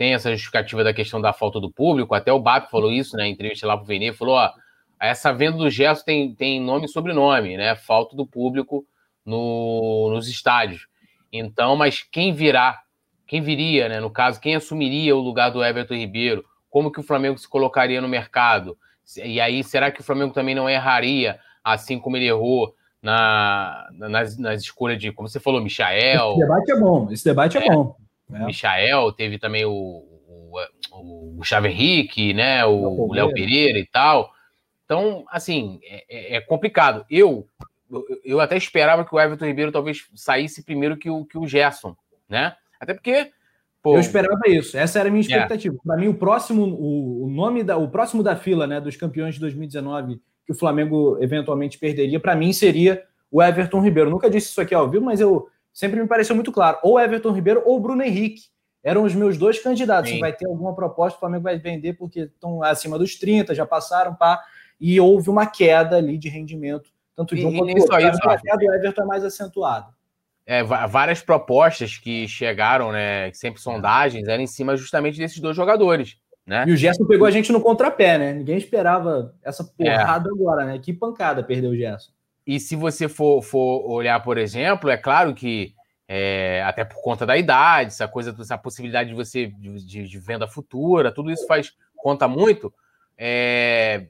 tem 0.00 0.14
essa 0.14 0.30
justificativa 0.30 0.82
da 0.82 0.94
questão 0.94 1.20
da 1.20 1.30
falta 1.30 1.60
do 1.60 1.70
público, 1.70 2.14
até 2.14 2.32
o 2.32 2.40
BAP 2.40 2.70
falou 2.70 2.90
isso, 2.90 3.18
né, 3.18 3.26
em 3.26 3.32
entrevista 3.32 3.66
lá 3.66 3.76
pro 3.76 3.84
Vene, 3.84 4.14
falou, 4.14 4.36
ó, 4.36 4.50
essa 4.98 5.30
venda 5.30 5.58
do 5.58 5.68
gesto 5.68 6.06
tem, 6.06 6.34
tem 6.34 6.58
nome 6.58 6.86
e 6.86 6.88
sobrenome, 6.88 7.58
né, 7.58 7.74
falta 7.74 8.16
do 8.16 8.26
público 8.26 8.82
no, 9.26 10.08
nos 10.10 10.26
estádios. 10.26 10.86
Então, 11.30 11.76
mas 11.76 12.02
quem 12.02 12.32
virá, 12.32 12.80
quem 13.26 13.42
viria, 13.42 13.90
né, 13.90 14.00
no 14.00 14.08
caso, 14.08 14.40
quem 14.40 14.54
assumiria 14.54 15.14
o 15.14 15.20
lugar 15.20 15.50
do 15.50 15.62
Everton 15.62 15.96
Ribeiro, 15.96 16.46
como 16.70 16.90
que 16.90 17.00
o 17.00 17.04
Flamengo 17.04 17.36
se 17.36 17.46
colocaria 17.46 18.00
no 18.00 18.08
mercado? 18.08 18.78
E 19.22 19.38
aí, 19.38 19.62
será 19.62 19.90
que 19.90 20.00
o 20.00 20.04
Flamengo 20.04 20.32
também 20.32 20.54
não 20.54 20.66
erraria, 20.66 21.38
assim 21.62 21.98
como 21.98 22.16
ele 22.16 22.26
errou 22.26 22.74
na, 23.02 23.86
nas, 23.92 24.38
nas 24.38 24.62
escolhas 24.62 24.98
de, 24.98 25.12
como 25.12 25.28
você 25.28 25.38
falou, 25.38 25.60
Michael? 25.60 26.30
Esse 26.30 26.40
debate 26.40 26.70
é 26.70 26.80
bom, 26.80 27.08
esse 27.12 27.24
debate 27.26 27.58
é, 27.58 27.66
é 27.66 27.70
bom. 27.70 27.96
É. 28.32 28.44
Michael, 28.46 29.12
teve 29.12 29.38
também 29.38 29.64
o, 29.64 29.72
o, 29.72 30.58
o 30.92 31.34
Gustavo 31.36 31.66
Henrique, 31.66 32.32
né? 32.32 32.64
O 32.64 33.12
Léo 33.12 33.32
Pereira 33.32 33.78
e 33.78 33.86
tal. 33.86 34.30
Então, 34.84 35.24
assim, 35.30 35.80
é, 35.84 36.04
é, 36.08 36.36
é 36.36 36.40
complicado. 36.40 37.04
Eu, 37.08 37.46
eu 38.24 38.40
até 38.40 38.56
esperava 38.56 39.04
que 39.04 39.14
o 39.14 39.20
Everton 39.20 39.46
Ribeiro 39.46 39.72
talvez 39.72 40.08
saísse 40.14 40.64
primeiro 40.64 40.96
que 40.96 41.08
o, 41.08 41.24
que 41.24 41.38
o 41.38 41.46
Gerson, 41.46 41.96
né? 42.28 42.54
Até 42.80 42.94
porque. 42.94 43.30
Pô, 43.82 43.94
eu 43.94 44.00
esperava 44.00 44.42
isso. 44.46 44.76
Essa 44.76 44.98
era 44.98 45.08
a 45.08 45.12
minha 45.12 45.22
é. 45.22 45.26
expectativa. 45.26 45.74
É. 45.74 45.86
Para 45.86 45.96
mim, 45.96 46.08
o 46.08 46.14
próximo, 46.14 46.64
o, 46.64 47.24
o, 47.24 47.30
nome 47.30 47.62
da, 47.62 47.76
o 47.76 47.88
próximo 47.88 48.22
da 48.22 48.36
fila, 48.36 48.66
né, 48.66 48.80
dos 48.80 48.96
campeões 48.96 49.34
de 49.34 49.40
2019 49.40 50.20
que 50.50 50.52
o 50.52 50.58
Flamengo 50.58 51.16
eventualmente 51.20 51.78
perderia, 51.78 52.18
para 52.18 52.34
mim 52.34 52.52
seria 52.52 53.04
o 53.30 53.40
Everton 53.40 53.80
Ribeiro. 53.80 54.10
nunca 54.10 54.28
disse 54.28 54.48
isso 54.48 54.60
aqui 54.60 54.74
ao 54.74 54.90
vivo, 54.90 55.04
mas 55.04 55.20
eu 55.20 55.48
sempre 55.72 56.00
me 56.00 56.06
pareceu 56.06 56.34
muito 56.34 56.52
claro. 56.52 56.78
Ou 56.82 56.98
Everton 56.98 57.32
Ribeiro 57.32 57.62
ou 57.64 57.80
Bruno 57.80 58.02
Henrique. 58.02 58.42
Eram 58.82 59.04
os 59.04 59.14
meus 59.14 59.36
dois 59.36 59.62
candidatos. 59.62 60.10
Se 60.10 60.18
vai 60.18 60.32
ter 60.32 60.46
alguma 60.46 60.74
proposta, 60.74 61.16
o 61.16 61.20
Flamengo 61.20 61.44
vai 61.44 61.58
vender 61.58 61.94
porque 61.94 62.20
estão 62.20 62.62
acima 62.62 62.98
dos 62.98 63.14
30, 63.16 63.54
já 63.54 63.66
passaram, 63.66 64.14
pá. 64.14 64.42
E 64.80 64.98
houve 64.98 65.28
uma 65.28 65.46
queda 65.46 65.96
ali 65.96 66.16
de 66.16 66.30
rendimento, 66.30 66.90
tanto 67.14 67.34
de 67.34 67.44
um 67.44 67.54
quanto 67.54 67.74
do 67.74 67.80
outro. 67.82 67.94
A 67.94 68.38
queda 68.38 68.56
do 68.56 68.72
Everton 68.72 69.02
é 69.02 69.06
mais 69.06 69.22
acentuada. 69.22 69.88
é, 70.46 70.64
várias 70.64 71.20
propostas 71.20 71.98
que 71.98 72.26
chegaram, 72.26 72.90
né? 72.90 73.30
Sempre 73.34 73.60
sondagens, 73.60 74.26
eram 74.26 74.42
em 74.42 74.46
cima 74.46 74.76
justamente 74.76 75.18
desses 75.18 75.38
dois 75.38 75.54
jogadores. 75.54 76.16
Né? 76.46 76.64
E 76.66 76.72
o 76.72 76.76
Gerson 76.76 77.04
pegou 77.06 77.26
a 77.26 77.30
gente 77.30 77.52
no 77.52 77.60
contrapé, 77.60 78.18
né? 78.18 78.32
Ninguém 78.32 78.56
esperava 78.56 79.34
essa 79.42 79.62
porrada 79.62 80.28
é. 80.28 80.32
agora, 80.32 80.64
né? 80.64 80.78
Que 80.78 80.92
pancada 80.92 81.44
perdeu 81.44 81.70
o 81.70 81.76
Gerson. 81.76 82.10
E 82.50 82.58
se 82.58 82.74
você 82.74 83.08
for, 83.08 83.40
for 83.42 83.88
olhar, 83.88 84.18
por 84.24 84.36
exemplo, 84.36 84.90
é 84.90 84.96
claro 84.96 85.32
que 85.32 85.72
é, 86.08 86.60
até 86.66 86.84
por 86.84 87.00
conta 87.00 87.24
da 87.24 87.36
idade, 87.36 87.92
essa 87.92 88.08
coisa, 88.08 88.34
essa 88.40 88.58
possibilidade 88.58 89.10
de 89.10 89.14
você 89.14 89.46
de, 89.46 90.08
de 90.08 90.18
venda 90.18 90.48
futura, 90.48 91.12
tudo 91.12 91.30
isso 91.30 91.46
faz 91.46 91.72
conta 91.94 92.26
muito. 92.26 92.74
É, 93.16 94.08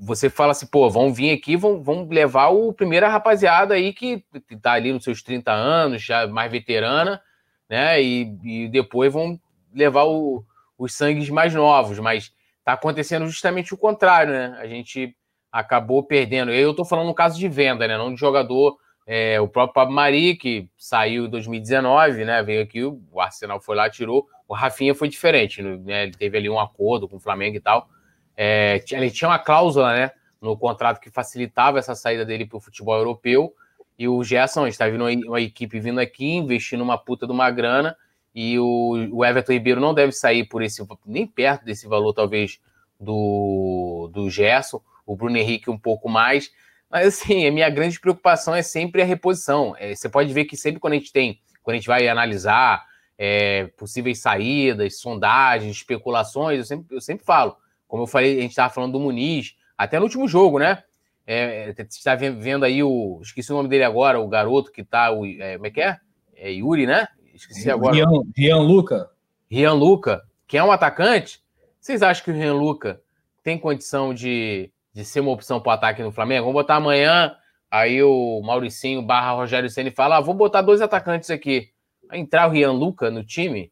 você 0.00 0.28
fala 0.28 0.50
assim, 0.50 0.66
pô, 0.66 0.90
vão 0.90 1.14
vir 1.14 1.30
aqui, 1.30 1.56
vão, 1.56 1.80
vão 1.80 2.08
levar 2.08 2.48
o 2.48 2.72
primeira 2.72 3.06
rapaziada 3.06 3.74
aí 3.74 3.92
que 3.92 4.24
tá 4.60 4.72
ali 4.72 4.92
nos 4.92 5.04
seus 5.04 5.22
30 5.22 5.52
anos, 5.52 6.02
já 6.02 6.26
mais 6.26 6.50
veterana, 6.50 7.22
né? 7.70 8.02
E, 8.02 8.36
e 8.42 8.68
depois 8.68 9.12
vão 9.12 9.40
levar 9.72 10.02
o, 10.02 10.44
os 10.76 10.92
sangues 10.94 11.30
mais 11.30 11.54
novos, 11.54 12.00
mas 12.00 12.32
tá 12.64 12.72
acontecendo 12.72 13.24
justamente 13.28 13.72
o 13.72 13.78
contrário, 13.78 14.32
né? 14.32 14.58
A 14.58 14.66
gente 14.66 15.16
acabou 15.58 16.02
perdendo. 16.02 16.50
Eu 16.50 16.74
tô 16.74 16.84
falando 16.84 17.06
no 17.06 17.14
caso 17.14 17.38
de 17.38 17.48
venda, 17.48 17.88
né? 17.88 17.96
Não 17.96 18.12
de 18.12 18.20
jogador. 18.20 18.76
É, 19.06 19.40
o 19.40 19.48
próprio 19.48 19.72
Pablo 19.74 19.94
Mari, 19.94 20.36
que 20.36 20.68
saiu 20.76 21.26
em 21.26 21.30
2019, 21.30 22.24
né? 22.24 22.42
Veio 22.42 22.62
aqui, 22.62 22.84
o 22.84 23.20
Arsenal 23.20 23.60
foi 23.60 23.76
lá, 23.76 23.88
tirou. 23.88 24.26
O 24.46 24.54
Rafinha 24.54 24.94
foi 24.94 25.08
diferente, 25.08 25.62
né? 25.62 26.04
Ele 26.04 26.12
teve 26.12 26.36
ali 26.36 26.50
um 26.50 26.60
acordo 26.60 27.08
com 27.08 27.16
o 27.16 27.20
Flamengo 27.20 27.56
e 27.56 27.60
tal. 27.60 27.88
É, 28.36 28.82
ele 28.90 29.10
tinha 29.10 29.28
uma 29.28 29.38
cláusula 29.38 29.94
né, 29.94 30.10
no 30.42 30.56
contrato 30.58 31.00
que 31.00 31.08
facilitava 31.08 31.78
essa 31.78 31.94
saída 31.94 32.24
dele 32.24 32.44
para 32.44 32.58
o 32.58 32.60
futebol 32.60 32.96
europeu. 32.96 33.54
E 33.98 34.06
o 34.06 34.22
Gerson 34.22 34.66
está 34.66 34.86
vindo 34.88 35.06
uma 35.26 35.40
equipe 35.40 35.80
vindo 35.80 36.00
aqui, 36.00 36.34
investindo 36.34 36.82
uma 36.82 36.98
puta 36.98 37.26
de 37.26 37.32
uma 37.32 37.50
grana. 37.50 37.96
E 38.34 38.58
o, 38.58 39.08
o 39.10 39.24
Everton 39.24 39.52
Ribeiro 39.52 39.80
não 39.80 39.94
deve 39.94 40.12
sair 40.12 40.44
por 40.44 40.62
esse 40.62 40.86
nem 41.06 41.26
perto 41.26 41.64
desse 41.64 41.88
valor, 41.88 42.12
talvez, 42.12 42.60
do, 43.00 44.10
do 44.12 44.28
Gerson. 44.28 44.82
O 45.06 45.16
Bruno 45.16 45.38
Henrique 45.38 45.70
um 45.70 45.78
pouco 45.78 46.08
mais. 46.08 46.50
Mas 46.90 47.06
assim, 47.06 47.46
a 47.46 47.52
minha 47.52 47.70
grande 47.70 47.98
preocupação 47.98 48.54
é 48.54 48.62
sempre 48.62 49.00
a 49.00 49.04
reposição. 49.04 49.74
É, 49.78 49.94
você 49.94 50.08
pode 50.08 50.32
ver 50.32 50.44
que 50.44 50.56
sempre 50.56 50.80
quando 50.80 50.94
a 50.94 50.96
gente 50.96 51.12
tem, 51.12 51.40
quando 51.62 51.74
a 51.74 51.78
gente 51.78 51.88
vai 51.88 52.08
analisar 52.08 52.84
é, 53.16 53.68
possíveis 53.76 54.20
saídas, 54.20 54.98
sondagens, 54.98 55.76
especulações, 55.76 56.58
eu 56.58 56.64
sempre, 56.64 56.96
eu 56.96 57.00
sempre 57.00 57.24
falo 57.24 57.56
como 57.86 58.02
eu 58.02 58.06
falei, 58.06 58.38
a 58.38 58.42
gente 58.42 58.50
estava 58.50 58.72
falando 58.72 58.92
do 58.92 59.00
Muniz, 59.00 59.54
até 59.76 59.98
no 59.98 60.04
último 60.04 60.26
jogo, 60.26 60.58
né? 60.58 60.82
É, 61.26 61.72
você 61.72 61.82
está 61.82 62.14
vendo 62.14 62.64
aí 62.64 62.82
o. 62.82 63.20
Esqueci 63.22 63.52
o 63.52 63.56
nome 63.56 63.68
dele 63.68 63.84
agora, 63.84 64.20
o 64.20 64.28
garoto 64.28 64.70
que 64.70 64.84
tá. 64.84 65.10
O, 65.10 65.26
é, 65.26 65.54
como 65.54 65.66
é 65.66 65.70
que 65.70 65.80
é? 65.80 65.98
É 66.34 66.52
Yuri, 66.52 66.86
né? 66.86 67.08
Esqueci 67.34 67.70
agora. 67.70 67.94
Rian, 67.94 68.06
Rian 68.36 68.58
Luca. 68.58 69.10
Rian 69.50 69.72
Luca, 69.72 70.22
que 70.46 70.56
é 70.56 70.62
um 70.62 70.70
atacante. 70.70 71.40
Vocês 71.80 72.02
acham 72.02 72.24
que 72.24 72.30
o 72.30 72.34
Rian 72.34 72.54
Luca 72.54 73.00
tem 73.42 73.58
condição 73.58 74.14
de, 74.14 74.70
de 74.96 75.04
ser 75.04 75.20
uma 75.20 75.30
opção 75.30 75.60
para 75.60 75.70
o 75.70 75.74
ataque 75.74 76.02
no 76.02 76.10
Flamengo? 76.10 76.46
Vamos 76.46 76.62
botar 76.62 76.76
amanhã. 76.76 77.36
Aí 77.70 78.02
o 78.02 78.40
Mauricinho 78.42 79.02
barra 79.02 79.32
Rogério 79.32 79.68
Senna 79.68 79.90
fala: 79.90 80.16
ah, 80.16 80.20
vou 80.22 80.34
botar 80.34 80.62
dois 80.62 80.80
atacantes 80.80 81.28
aqui. 81.28 81.68
Vai 82.08 82.18
entrar 82.18 82.48
o 82.48 82.50
Rian 82.50 82.72
Luca 82.72 83.10
no 83.10 83.22
time? 83.22 83.70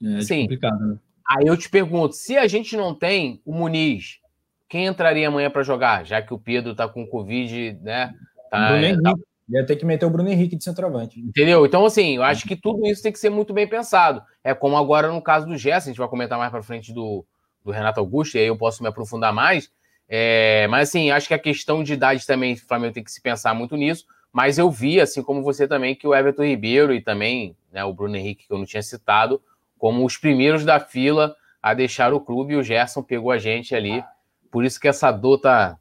É, 0.00 0.18
é 0.18 0.20
Sim. 0.20 0.46
né? 0.48 0.98
Aí 1.28 1.48
eu 1.48 1.56
te 1.56 1.68
pergunto, 1.68 2.14
se 2.14 2.36
a 2.36 2.46
gente 2.46 2.76
não 2.76 2.94
tem 2.94 3.42
o 3.44 3.52
Muniz, 3.52 4.20
quem 4.68 4.86
entraria 4.86 5.26
amanhã 5.26 5.50
para 5.50 5.64
jogar? 5.64 6.06
Já 6.06 6.22
que 6.22 6.32
o 6.32 6.38
Pedro 6.38 6.76
tá 6.76 6.86
com 6.86 7.06
Covid, 7.06 7.78
né? 7.82 8.14
Tá, 8.48 8.68
Bruno 8.68 8.84
Henrique. 8.84 9.02
Tá... 9.02 9.14
Ia 9.48 9.66
ter 9.66 9.76
que 9.76 9.84
meter 9.84 10.06
o 10.06 10.10
Bruno 10.10 10.30
Henrique 10.30 10.54
de 10.54 10.62
centroavante. 10.62 11.18
Entendeu? 11.18 11.66
Então, 11.66 11.84
assim, 11.84 12.16
eu 12.16 12.22
acho 12.22 12.46
que 12.46 12.54
tudo 12.54 12.86
isso 12.86 13.02
tem 13.02 13.10
que 13.10 13.18
ser 13.18 13.30
muito 13.30 13.52
bem 13.52 13.68
pensado. 13.68 14.22
É 14.44 14.54
como 14.54 14.76
agora 14.76 15.10
no 15.10 15.20
caso 15.20 15.46
do 15.46 15.56
Gerson, 15.56 15.88
a 15.88 15.92
gente 15.92 15.98
vai 15.98 16.08
comentar 16.08 16.38
mais 16.38 16.52
para 16.52 16.62
frente 16.62 16.92
do, 16.92 17.26
do 17.64 17.72
Renato 17.72 17.98
Augusto, 17.98 18.36
e 18.36 18.40
aí 18.40 18.46
eu 18.46 18.56
posso 18.56 18.80
me 18.82 18.88
aprofundar 18.88 19.32
mais. 19.32 19.68
É, 20.14 20.66
mas, 20.68 20.90
assim, 20.90 21.10
acho 21.10 21.26
que 21.26 21.32
a 21.32 21.38
questão 21.38 21.82
de 21.82 21.94
idade 21.94 22.26
também, 22.26 22.52
o 22.52 22.56
Flamengo 22.58 22.92
tem 22.92 23.02
que 23.02 23.10
se 23.10 23.18
pensar 23.18 23.54
muito 23.54 23.78
nisso. 23.78 24.04
Mas 24.30 24.58
eu 24.58 24.70
vi, 24.70 25.00
assim 25.00 25.22
como 25.22 25.42
você 25.42 25.66
também, 25.66 25.94
que 25.94 26.06
o 26.06 26.14
Everton 26.14 26.44
Ribeiro 26.44 26.92
e 26.92 27.00
também 27.00 27.56
né, 27.72 27.82
o 27.82 27.94
Bruno 27.94 28.14
Henrique, 28.14 28.46
que 28.46 28.52
eu 28.52 28.58
não 28.58 28.66
tinha 28.66 28.82
citado, 28.82 29.42
como 29.78 30.04
os 30.04 30.18
primeiros 30.18 30.66
da 30.66 30.78
fila 30.78 31.34
a 31.62 31.72
deixar 31.72 32.12
o 32.12 32.20
clube 32.20 32.52
e 32.52 32.56
o 32.56 32.62
Gerson 32.62 33.02
pegou 33.02 33.30
a 33.30 33.38
gente 33.38 33.74
ali. 33.74 34.04
Por 34.50 34.66
isso 34.66 34.78
que 34.78 34.86
essa 34.86 35.10
dor 35.10 35.38
tá. 35.38 35.78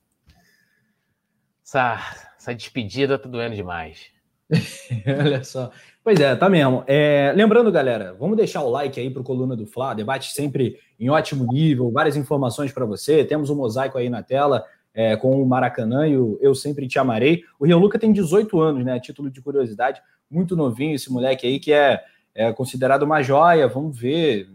Essa, 1.62 2.00
essa 2.38 2.56
despedida 2.56 3.20
tá 3.20 3.28
doendo 3.28 3.56
demais. 3.56 4.14
Olha 5.24 5.44
só. 5.44 5.72
Pois 6.04 6.20
é, 6.20 6.36
tá 6.36 6.50
mesmo. 6.50 6.84
É, 6.88 7.32
lembrando, 7.36 7.72
galera, 7.72 8.16
vamos 8.20 8.36
deixar 8.36 8.62
o 8.64 8.70
like 8.70 9.00
aí 9.00 9.10
pro 9.10 9.24
Coluna 9.24 9.56
do 9.56 9.66
Fla, 9.66 9.94
debate 9.94 10.34
sempre 10.34 10.78
em 11.00 11.10
ótimo 11.10 11.46
nível, 11.52 11.92
várias 11.92 12.18
informações 12.18 12.72
para 12.72 12.86
você. 12.86 13.24
Temos 13.24 13.50
um 13.50 13.56
mosaico 13.56 13.98
aí 13.98 14.10
na 14.10 14.22
tela 14.22 14.66
é, 14.94 15.16
com 15.16 15.42
o 15.42 15.46
Maracanã 15.46 16.08
e 16.08 16.18
o 16.18 16.38
Eu 16.42 16.54
Sempre 16.54 16.88
Te 16.88 17.00
Amarei. 17.00 17.44
O 17.60 17.66
Rio 17.66 17.80
Luca 17.80 17.98
tem 17.98 18.12
18 18.12 18.60
anos, 18.60 18.84
né? 18.84 19.00
Título 19.00 19.30
de 19.30 19.42
curiosidade, 19.42 20.02
muito 20.30 20.56
novinho 20.56 20.96
esse 20.96 21.12
moleque 21.12 21.48
aí 21.48 21.60
que 21.60 21.72
é 21.72 22.04
é 22.34 22.52
considerado 22.54 23.04
uma 23.04 23.22
joia. 23.22 23.68
Vamos 23.68 23.98
ver. 23.98 24.50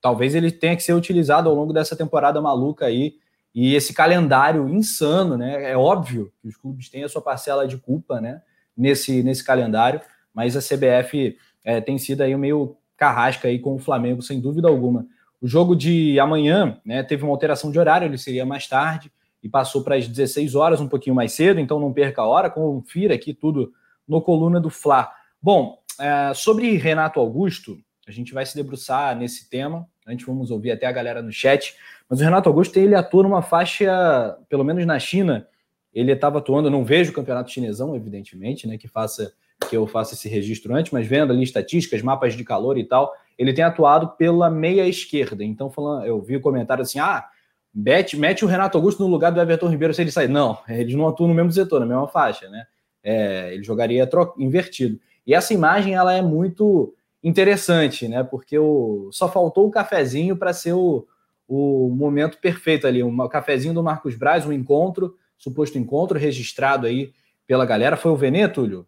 Talvez 0.00 0.34
ele 0.34 0.50
tenha 0.50 0.76
que 0.76 0.82
ser 0.82 0.94
utilizado 0.94 1.48
ao 1.48 1.54
longo 1.54 1.72
dessa 1.72 1.94
temporada 1.94 2.40
maluca 2.40 2.86
aí. 2.86 3.14
E 3.54 3.74
esse 3.74 3.92
calendário 3.92 4.68
insano, 4.68 5.36
né? 5.36 5.70
É 5.70 5.76
óbvio 5.76 6.32
que 6.40 6.48
os 6.48 6.56
clubes 6.56 6.88
têm 6.88 7.04
a 7.04 7.08
sua 7.08 7.20
parcela 7.20 7.66
de 7.66 7.76
culpa, 7.76 8.20
né? 8.20 8.40
Nesse, 8.80 9.22
nesse 9.22 9.44
calendário, 9.44 10.00
mas 10.32 10.56
a 10.56 10.60
CBF 10.60 11.36
é, 11.62 11.80
tem 11.80 11.98
sido 11.98 12.22
aí 12.22 12.34
meio 12.34 12.76
carrasca 12.96 13.48
aí 13.48 13.58
com 13.58 13.74
o 13.74 13.78
Flamengo, 13.78 14.22
sem 14.22 14.40
dúvida 14.40 14.68
alguma. 14.68 15.06
O 15.40 15.46
jogo 15.46 15.76
de 15.76 16.18
amanhã, 16.18 16.78
né? 16.84 17.02
Teve 17.02 17.24
uma 17.24 17.32
alteração 17.32 17.70
de 17.70 17.78
horário, 17.78 18.06
ele 18.06 18.18
seria 18.18 18.44
mais 18.46 18.66
tarde 18.66 19.12
e 19.42 19.48
passou 19.48 19.82
para 19.82 19.96
as 19.96 20.06
16 20.06 20.54
horas, 20.54 20.80
um 20.80 20.88
pouquinho 20.88 21.14
mais 21.14 21.32
cedo, 21.32 21.60
então 21.60 21.78
não 21.78 21.92
perca 21.92 22.22
a 22.22 22.26
hora, 22.26 22.50
confira 22.50 23.14
aqui 23.14 23.32
tudo 23.32 23.72
no 24.06 24.20
coluna 24.20 24.60
do 24.60 24.68
Fla. 24.68 25.10
Bom, 25.42 25.78
é, 25.98 26.32
sobre 26.34 26.76
Renato 26.76 27.20
Augusto, 27.20 27.78
a 28.06 28.10
gente 28.10 28.34
vai 28.34 28.44
se 28.44 28.56
debruçar 28.56 29.16
nesse 29.16 29.48
tema. 29.48 29.86
Antes 30.06 30.26
vamos 30.26 30.50
ouvir 30.50 30.72
até 30.72 30.86
a 30.86 30.92
galera 30.92 31.22
no 31.22 31.32
chat. 31.32 31.74
Mas 32.08 32.20
o 32.20 32.24
Renato 32.24 32.48
Augusto 32.48 32.76
ele 32.76 32.94
atua 32.94 33.22
numa 33.22 33.40
faixa, 33.40 34.36
pelo 34.48 34.64
menos 34.64 34.84
na 34.84 34.98
China, 34.98 35.46
ele 35.94 36.12
estava 36.12 36.38
atuando. 36.38 36.70
Não 36.70 36.84
vejo 36.84 37.10
o 37.10 37.14
campeonato 37.14 37.50
chinesão, 37.50 37.94
evidentemente, 37.94 38.66
né? 38.66 38.78
Que 38.78 38.88
faça 38.88 39.32
que 39.68 39.76
eu 39.76 39.86
faça 39.86 40.14
esse 40.14 40.28
registro 40.28 40.74
antes, 40.74 40.90
mas 40.90 41.06
vendo 41.06 41.32
ali 41.32 41.42
estatísticas, 41.42 42.00
mapas 42.02 42.34
de 42.34 42.42
calor 42.42 42.78
e 42.78 42.84
tal, 42.84 43.12
ele 43.38 43.52
tem 43.52 43.62
atuado 43.62 44.08
pela 44.16 44.50
meia 44.50 44.86
esquerda. 44.86 45.44
Então, 45.44 45.70
falando, 45.70 46.06
eu 46.06 46.20
vi 46.20 46.40
comentário 46.40 46.82
assim: 46.82 46.98
ah, 46.98 47.26
mete, 47.74 48.16
mete 48.16 48.44
o 48.44 48.48
Renato 48.48 48.78
Augusto 48.78 49.02
no 49.02 49.08
lugar 49.08 49.30
do 49.30 49.40
Everton 49.40 49.68
Ribeiro 49.68 49.94
se 49.94 50.02
ele 50.02 50.10
sair. 50.10 50.28
Não, 50.28 50.58
eles 50.68 50.94
não 50.94 51.08
atuam 51.08 51.28
no 51.28 51.34
mesmo 51.34 51.52
setor, 51.52 51.80
na 51.80 51.86
mesma 51.86 52.08
faixa, 52.08 52.48
né? 52.48 52.66
É, 53.02 53.54
ele 53.54 53.62
jogaria 53.62 54.08
invertido. 54.38 54.98
E 55.26 55.34
essa 55.34 55.54
imagem 55.54 55.94
ela 55.94 56.12
é 56.12 56.20
muito 56.20 56.94
interessante, 57.22 58.08
né? 58.08 58.22
Porque 58.22 58.58
o, 58.58 59.08
só 59.12 59.28
faltou 59.28 59.66
o 59.66 59.70
cafezinho 59.70 60.36
para 60.36 60.52
ser 60.52 60.72
o, 60.72 61.06
o 61.48 61.88
momento 61.90 62.38
perfeito 62.38 62.86
ali, 62.86 63.02
um 63.02 63.28
cafezinho 63.28 63.74
do 63.74 63.82
Marcos 63.82 64.16
Braz, 64.16 64.46
um 64.46 64.52
encontro, 64.52 65.16
suposto 65.40 65.78
encontro 65.78 66.18
registrado 66.18 66.86
aí 66.86 67.12
pela 67.46 67.66
galera. 67.66 67.96
Foi 67.96 68.12
o 68.12 68.16
Venê, 68.16 68.46
Túlio? 68.46 68.86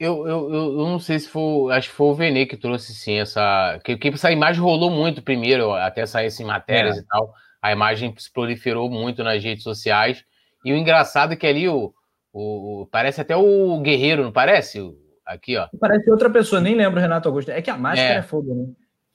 Eu, 0.00 0.26
eu, 0.26 0.52
eu 0.52 0.86
não 0.86 0.98
sei 0.98 1.18
se 1.18 1.28
foi, 1.28 1.72
acho 1.72 1.88
que 1.90 1.94
foi 1.94 2.06
o 2.06 2.14
Venê 2.14 2.46
que 2.46 2.56
trouxe 2.56 2.94
sim 2.94 3.18
essa, 3.18 3.80
que, 3.84 3.96
que 3.96 4.08
essa 4.08 4.30
imagem 4.32 4.62
rolou 4.62 4.90
muito 4.90 5.22
primeiro, 5.22 5.72
até 5.72 6.06
sair 6.06 6.30
em 6.40 6.44
matérias 6.44 6.96
é. 6.96 7.00
e 7.00 7.04
tal. 7.04 7.32
A 7.60 7.72
imagem 7.72 8.14
se 8.16 8.32
proliferou 8.32 8.88
muito 8.88 9.22
nas 9.22 9.42
redes 9.42 9.64
sociais. 9.64 10.24
E 10.64 10.72
o 10.72 10.76
engraçado 10.76 11.32
é 11.32 11.36
que 11.36 11.46
ali 11.46 11.68
o, 11.68 11.92
o, 12.32 12.88
parece 12.90 13.20
até 13.20 13.36
o 13.36 13.80
Guerreiro, 13.80 14.22
não 14.22 14.32
parece? 14.32 14.80
Aqui, 15.26 15.56
ó. 15.56 15.68
Parece 15.78 16.10
outra 16.10 16.30
pessoa, 16.30 16.60
nem 16.60 16.74
lembro, 16.74 17.00
Renato 17.00 17.28
Augusto. 17.28 17.50
É 17.50 17.60
que 17.60 17.70
a 17.70 17.76
máscara 17.76 18.14
é, 18.14 18.18
é 18.18 18.22
fogo, 18.22 18.54
né? 18.54 18.66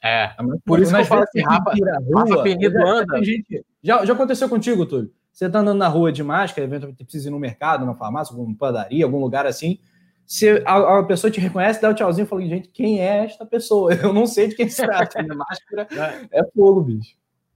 É. 0.03 0.35
Por 0.65 0.79
isso 0.79 0.93
que 0.93 1.01
eu 1.01 1.05
falo 1.05 1.23
assim, 1.23 1.41
Rafa, 1.41 1.71
rua, 1.71 2.19
Rafa 2.19 2.43
Penido 2.43 2.85
anda. 2.85 3.23
Gente, 3.23 3.65
já, 3.81 4.05
já 4.05 4.13
aconteceu 4.13 4.49
contigo, 4.49 4.85
Túlio? 4.85 5.09
Você 5.33 5.49
tá 5.49 5.59
andando 5.59 5.79
na 5.79 5.87
rua 5.87 6.11
de 6.11 6.21
máscara, 6.21 6.67
eventualmente 6.67 7.03
precisa 7.03 7.27
ir 7.27 7.31
no 7.31 7.39
mercado, 7.39 7.85
na 7.87 7.95
farmácia, 7.95 8.31
alguma 8.33 8.55
padaria, 8.55 9.03
algum 9.03 9.19
lugar 9.19 9.47
assim. 9.47 9.79
Se 10.27 10.61
a, 10.63 10.99
a, 10.99 11.03
pessoa 11.03 11.31
te 11.31 11.39
reconhece, 11.39 11.81
dá 11.81 11.89
o 11.89 11.91
um 11.91 11.95
tchauzinho 11.95 12.25
e 12.25 12.27
fala, 12.27 12.41
gente, 12.43 12.69
quem 12.69 13.01
é 13.01 13.25
esta 13.25 13.43
pessoa? 13.43 13.91
Eu 13.97 14.13
não 14.13 14.27
sei 14.27 14.47
de 14.47 14.55
quem 14.55 14.69
se 14.69 14.85
trata. 14.85 15.19
A 15.19 15.35
máscara 15.35 15.87
é 16.31 16.43
fogo, 16.55 16.81
bicho. 16.81 17.15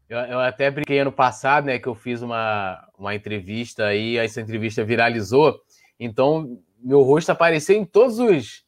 Eu, 0.10 0.18
eu, 0.20 0.40
até 0.40 0.72
brinquei 0.72 1.00
ano 1.00 1.12
passado, 1.12 1.66
né, 1.66 1.78
que 1.80 1.88
eu 1.88 1.94
fiz 1.94 2.22
uma, 2.22 2.82
uma 2.98 3.14
entrevista 3.14 3.94
e 3.94 4.16
essa 4.16 4.40
entrevista 4.40 4.82
viralizou. 4.82 5.60
Então, 6.00 6.62
meu 6.80 7.02
rosto 7.02 7.30
apareceu 7.30 7.76
em 7.76 7.84
todos 7.84 8.18
os 8.18 8.66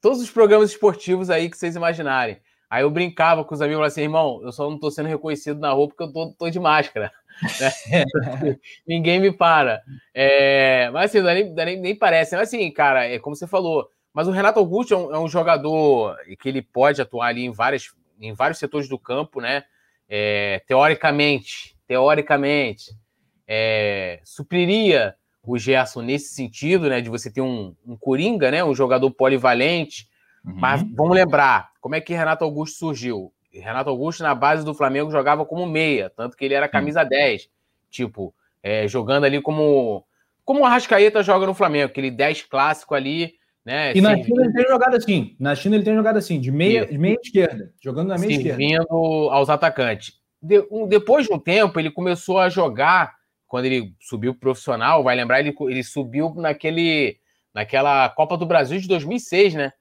todos 0.00 0.20
os 0.20 0.28
programas 0.28 0.70
esportivos 0.70 1.30
aí 1.30 1.48
que 1.48 1.56
vocês 1.56 1.76
imaginarem. 1.76 2.38
Aí 2.68 2.82
eu 2.82 2.90
brincava 2.90 3.44
com 3.44 3.54
os 3.54 3.62
amigos 3.62 3.86
assim, 3.86 4.02
irmão, 4.02 4.40
eu 4.42 4.50
só 4.50 4.68
não 4.68 4.78
tô 4.78 4.90
sendo 4.90 5.08
reconhecido 5.08 5.60
na 5.60 5.70
rua 5.72 5.86
porque 5.86 6.02
eu 6.02 6.12
tô, 6.12 6.32
tô 6.32 6.50
de 6.50 6.58
máscara. 6.58 7.12
Ninguém 8.86 9.20
me 9.20 9.32
para. 9.32 9.82
É, 10.14 10.90
mas 10.90 11.10
assim, 11.14 11.22
nem, 11.22 11.52
nem, 11.52 11.80
nem, 11.80 11.96
parece. 11.96 12.36
Mas 12.36 12.48
assim, 12.48 12.70
cara, 12.70 13.06
é 13.06 13.18
como 13.18 13.36
você 13.36 13.46
falou, 13.46 13.88
Mas 14.12 14.28
o 14.28 14.30
Renato 14.30 14.58
Augusto 14.58 14.94
é 14.94 14.96
um, 14.96 15.14
é 15.14 15.18
um, 15.18 15.28
jogador 15.28 16.16
que 16.38 16.48
ele 16.48 16.62
pode 16.62 17.00
atuar 17.00 17.28
ali 17.28 17.44
em, 17.44 17.50
várias, 17.50 17.94
em 18.20 18.32
vários 18.32 18.58
setores 18.58 18.88
do 18.88 18.98
campo, 18.98 19.40
né? 19.40 19.64
É, 20.08 20.62
teoricamente, 20.66 21.76
teoricamente, 21.86 22.92
é, 23.46 24.20
supriria 24.24 25.14
o 25.42 25.58
Gerson 25.58 26.02
nesse 26.02 26.34
sentido, 26.34 26.88
né? 26.88 27.00
De 27.00 27.08
você 27.10 27.30
ter 27.30 27.40
um, 27.40 27.74
um 27.86 27.96
Coringa, 27.96 28.50
né? 28.50 28.62
Um 28.62 28.74
jogador 28.74 29.10
polivalente. 29.10 30.08
Uhum. 30.44 30.54
Mas 30.56 30.82
vamos 30.94 31.14
lembrar, 31.14 31.70
como 31.80 31.94
é 31.94 32.00
que 32.00 32.14
Renato 32.14 32.44
Augusto 32.44 32.78
surgiu? 32.78 33.32
Renato 33.60 33.90
Augusto, 33.90 34.22
na 34.22 34.34
base 34.34 34.64
do 34.64 34.74
Flamengo, 34.74 35.10
jogava 35.10 35.44
como 35.44 35.66
meia, 35.66 36.10
tanto 36.10 36.36
que 36.36 36.44
ele 36.44 36.54
era 36.54 36.68
camisa 36.68 37.04
10. 37.04 37.48
Tipo, 37.90 38.34
é, 38.62 38.86
jogando 38.88 39.24
ali 39.24 39.40
como. 39.40 40.04
Como 40.44 40.60
o 40.60 40.64
Arrascaeta 40.64 41.22
joga 41.22 41.46
no 41.46 41.54
Flamengo, 41.54 41.86
aquele 41.86 42.10
10 42.10 42.42
clássico 42.42 42.94
ali, 42.94 43.34
né? 43.64 43.96
E 43.96 44.00
na 44.00 44.16
China 44.16 44.44
ele 44.44 44.52
tem 44.52 44.66
jogado 44.66 44.96
assim. 44.96 45.36
Na 45.38 45.54
China 45.54 45.76
ele 45.76 45.84
tem 45.84 45.94
jogado 45.94 46.16
assim, 46.16 46.40
de 46.40 46.50
meia, 46.50 46.86
de 46.86 46.98
meia 46.98 47.18
esquerda, 47.22 47.72
jogando 47.80 48.08
na 48.08 48.18
meia 48.18 48.30
servindo 48.30 48.50
esquerda. 48.50 48.86
Servindo 48.86 49.30
aos 49.30 49.48
atacantes. 49.48 50.20
De, 50.42 50.66
um, 50.70 50.88
depois 50.88 51.26
de 51.26 51.32
um 51.32 51.38
tempo, 51.38 51.78
ele 51.78 51.90
começou 51.90 52.40
a 52.40 52.48
jogar, 52.48 53.14
quando 53.46 53.66
ele 53.66 53.94
subiu 54.00 54.34
profissional, 54.34 55.04
vai 55.04 55.14
lembrar, 55.14 55.38
ele, 55.38 55.54
ele 55.68 55.84
subiu 55.84 56.34
naquele, 56.34 57.18
naquela 57.54 58.08
Copa 58.08 58.36
do 58.36 58.46
Brasil 58.46 58.80
de 58.80 58.88
2006, 58.88 59.54
né? 59.54 59.72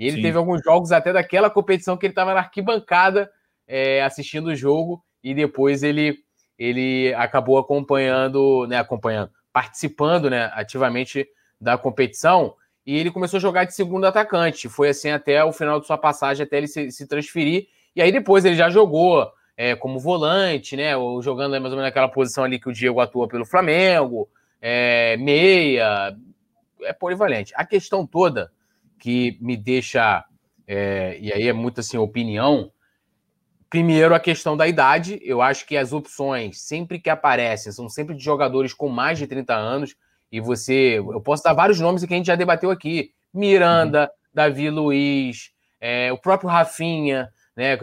E 0.00 0.06
ele 0.06 0.16
Sim. 0.16 0.22
teve 0.22 0.38
alguns 0.38 0.62
jogos 0.64 0.92
até 0.92 1.12
daquela 1.12 1.50
competição 1.50 1.94
que 1.94 2.06
ele 2.06 2.12
estava 2.12 2.32
na 2.32 2.40
arquibancada 2.40 3.30
é, 3.68 4.02
assistindo 4.02 4.46
o 4.46 4.56
jogo 4.56 5.04
e 5.22 5.34
depois 5.34 5.82
ele, 5.82 6.16
ele 6.58 7.12
acabou 7.12 7.58
acompanhando, 7.58 8.66
né? 8.66 8.78
Acompanhando, 8.78 9.30
participando 9.52 10.30
né, 10.30 10.50
ativamente 10.54 11.28
da 11.60 11.76
competição 11.76 12.54
e 12.86 12.96
ele 12.96 13.10
começou 13.10 13.36
a 13.36 13.40
jogar 13.40 13.64
de 13.64 13.74
segundo 13.74 14.06
atacante. 14.06 14.70
Foi 14.70 14.88
assim 14.88 15.10
até 15.10 15.44
o 15.44 15.52
final 15.52 15.78
de 15.78 15.86
sua 15.86 15.98
passagem, 15.98 16.44
até 16.44 16.56
ele 16.56 16.66
se, 16.66 16.90
se 16.90 17.06
transferir. 17.06 17.68
E 17.94 18.00
aí 18.00 18.10
depois 18.10 18.46
ele 18.46 18.56
já 18.56 18.70
jogou 18.70 19.30
é, 19.54 19.76
como 19.76 19.98
volante, 19.98 20.78
né? 20.78 20.96
Ou 20.96 21.20
jogando 21.20 21.50
mais 21.50 21.64
ou 21.64 21.70
menos 21.72 21.84
naquela 21.84 22.08
posição 22.08 22.44
ali 22.44 22.58
que 22.58 22.70
o 22.70 22.72
Diego 22.72 23.00
atua 23.00 23.28
pelo 23.28 23.44
Flamengo, 23.44 24.30
é, 24.62 25.18
meia, 25.18 26.16
é 26.84 26.92
polivalente. 26.94 27.52
A 27.54 27.66
questão 27.66 28.06
toda 28.06 28.50
que 29.00 29.38
me 29.40 29.56
deixa, 29.56 30.24
é, 30.66 31.18
e 31.18 31.32
aí 31.32 31.48
é 31.48 31.52
muito 31.52 31.80
assim, 31.80 31.96
opinião. 31.96 32.70
Primeiro, 33.68 34.14
a 34.14 34.20
questão 34.20 34.56
da 34.56 34.68
idade. 34.68 35.18
Eu 35.22 35.40
acho 35.40 35.66
que 35.66 35.76
as 35.76 35.92
opções, 35.92 36.60
sempre 36.60 36.98
que 36.98 37.08
aparecem, 37.08 37.72
são 37.72 37.88
sempre 37.88 38.14
de 38.14 38.22
jogadores 38.22 38.74
com 38.74 38.88
mais 38.88 39.18
de 39.18 39.26
30 39.26 39.54
anos. 39.54 39.96
E 40.30 40.40
você, 40.40 40.98
eu 40.98 41.20
posso 41.20 41.42
dar 41.42 41.54
vários 41.54 41.80
nomes 41.80 42.04
que 42.04 42.12
a 42.12 42.16
gente 42.16 42.26
já 42.26 42.36
debateu 42.36 42.70
aqui: 42.70 43.10
Miranda, 43.32 44.02
uhum. 44.02 44.08
Davi 44.34 44.70
Luiz, 44.70 45.50
é, 45.80 46.12
o 46.12 46.18
próprio 46.18 46.50
Rafinha, 46.50 47.28
né, 47.56 47.76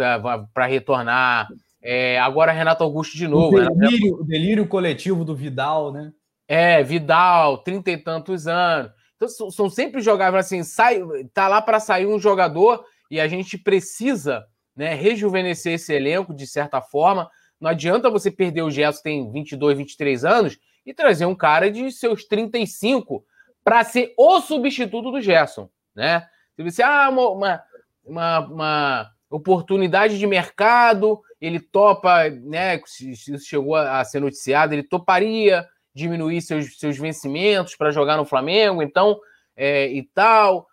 para 0.54 0.66
retornar. 0.66 1.48
É, 1.82 2.20
agora 2.20 2.52
Renato 2.52 2.84
Augusto 2.84 3.18
de 3.18 3.28
novo. 3.28 3.58
O 3.58 3.70
delírio, 3.70 4.16
né? 4.16 4.22
o 4.22 4.24
delírio 4.24 4.68
coletivo 4.68 5.24
do 5.24 5.36
Vidal, 5.36 5.92
né? 5.92 6.12
É, 6.48 6.84
Vidal, 6.84 7.58
trinta 7.60 7.92
e 7.92 7.98
tantos 7.98 8.48
anos. 8.48 8.92
Então, 9.18 9.52
são 9.52 9.70
sempre 9.70 10.00
jogáveis 10.00 10.46
assim, 10.46 10.64
sai, 10.64 11.02
tá 11.34 11.48
lá 11.48 11.62
para 11.62 11.80
sair 11.80 12.06
um 12.06 12.20
jogador 12.20 12.86
e 13.10 13.20
a 13.20 13.28
gente 13.28 13.58
precisa 13.58 14.46
né, 14.76 14.94
rejuvenescer 14.94 15.74
esse 15.74 15.92
elenco 15.92 16.34
de 16.34 16.46
certa 16.46 16.80
forma. 16.82 17.30
Não 17.60 17.72
adianta 17.72 18.12
você 18.12 18.30
perder 18.30 18.62
o 18.62 18.70
Gerson, 18.70 19.02
tem 19.02 19.32
22, 19.32 19.78
23 19.78 20.24
anos, 20.24 20.60
e 20.86 20.94
trazer 20.94 21.26
um 21.26 21.36
cara 21.36 21.72
de 21.72 21.92
seus 21.92 22.26
35 22.26 23.26
para 23.64 23.84
ser 23.84 24.14
o 24.18 24.40
substituto 24.40 25.12
do 25.12 25.20
Gerson, 25.20 25.70
né? 25.96 26.26
Se 26.56 26.64
você, 26.64 26.82
ah, 26.82 27.10
uma, 27.10 27.64
uma, 28.06 28.40
uma, 28.40 29.12
oportunidade 29.30 30.18
de 30.18 30.26
mercado, 30.26 31.20
ele 31.42 31.60
topa, 31.60 32.30
né? 32.30 32.80
Isso 33.02 33.40
chegou 33.40 33.76
a 33.76 34.04
ser 34.06 34.22
noticiado, 34.22 34.74
ele 34.74 34.84
toparia 34.84 35.68
diminuir 35.98 36.42
seus, 36.42 36.78
seus 36.78 36.98
vencimentos 36.98 37.76
para 37.76 37.92
jogar 37.92 38.18
no 38.18 38.26
Flamengo, 38.26 38.82
então, 38.82 39.20
é, 39.56 39.88
e 39.88 40.04
tal. 40.04 40.68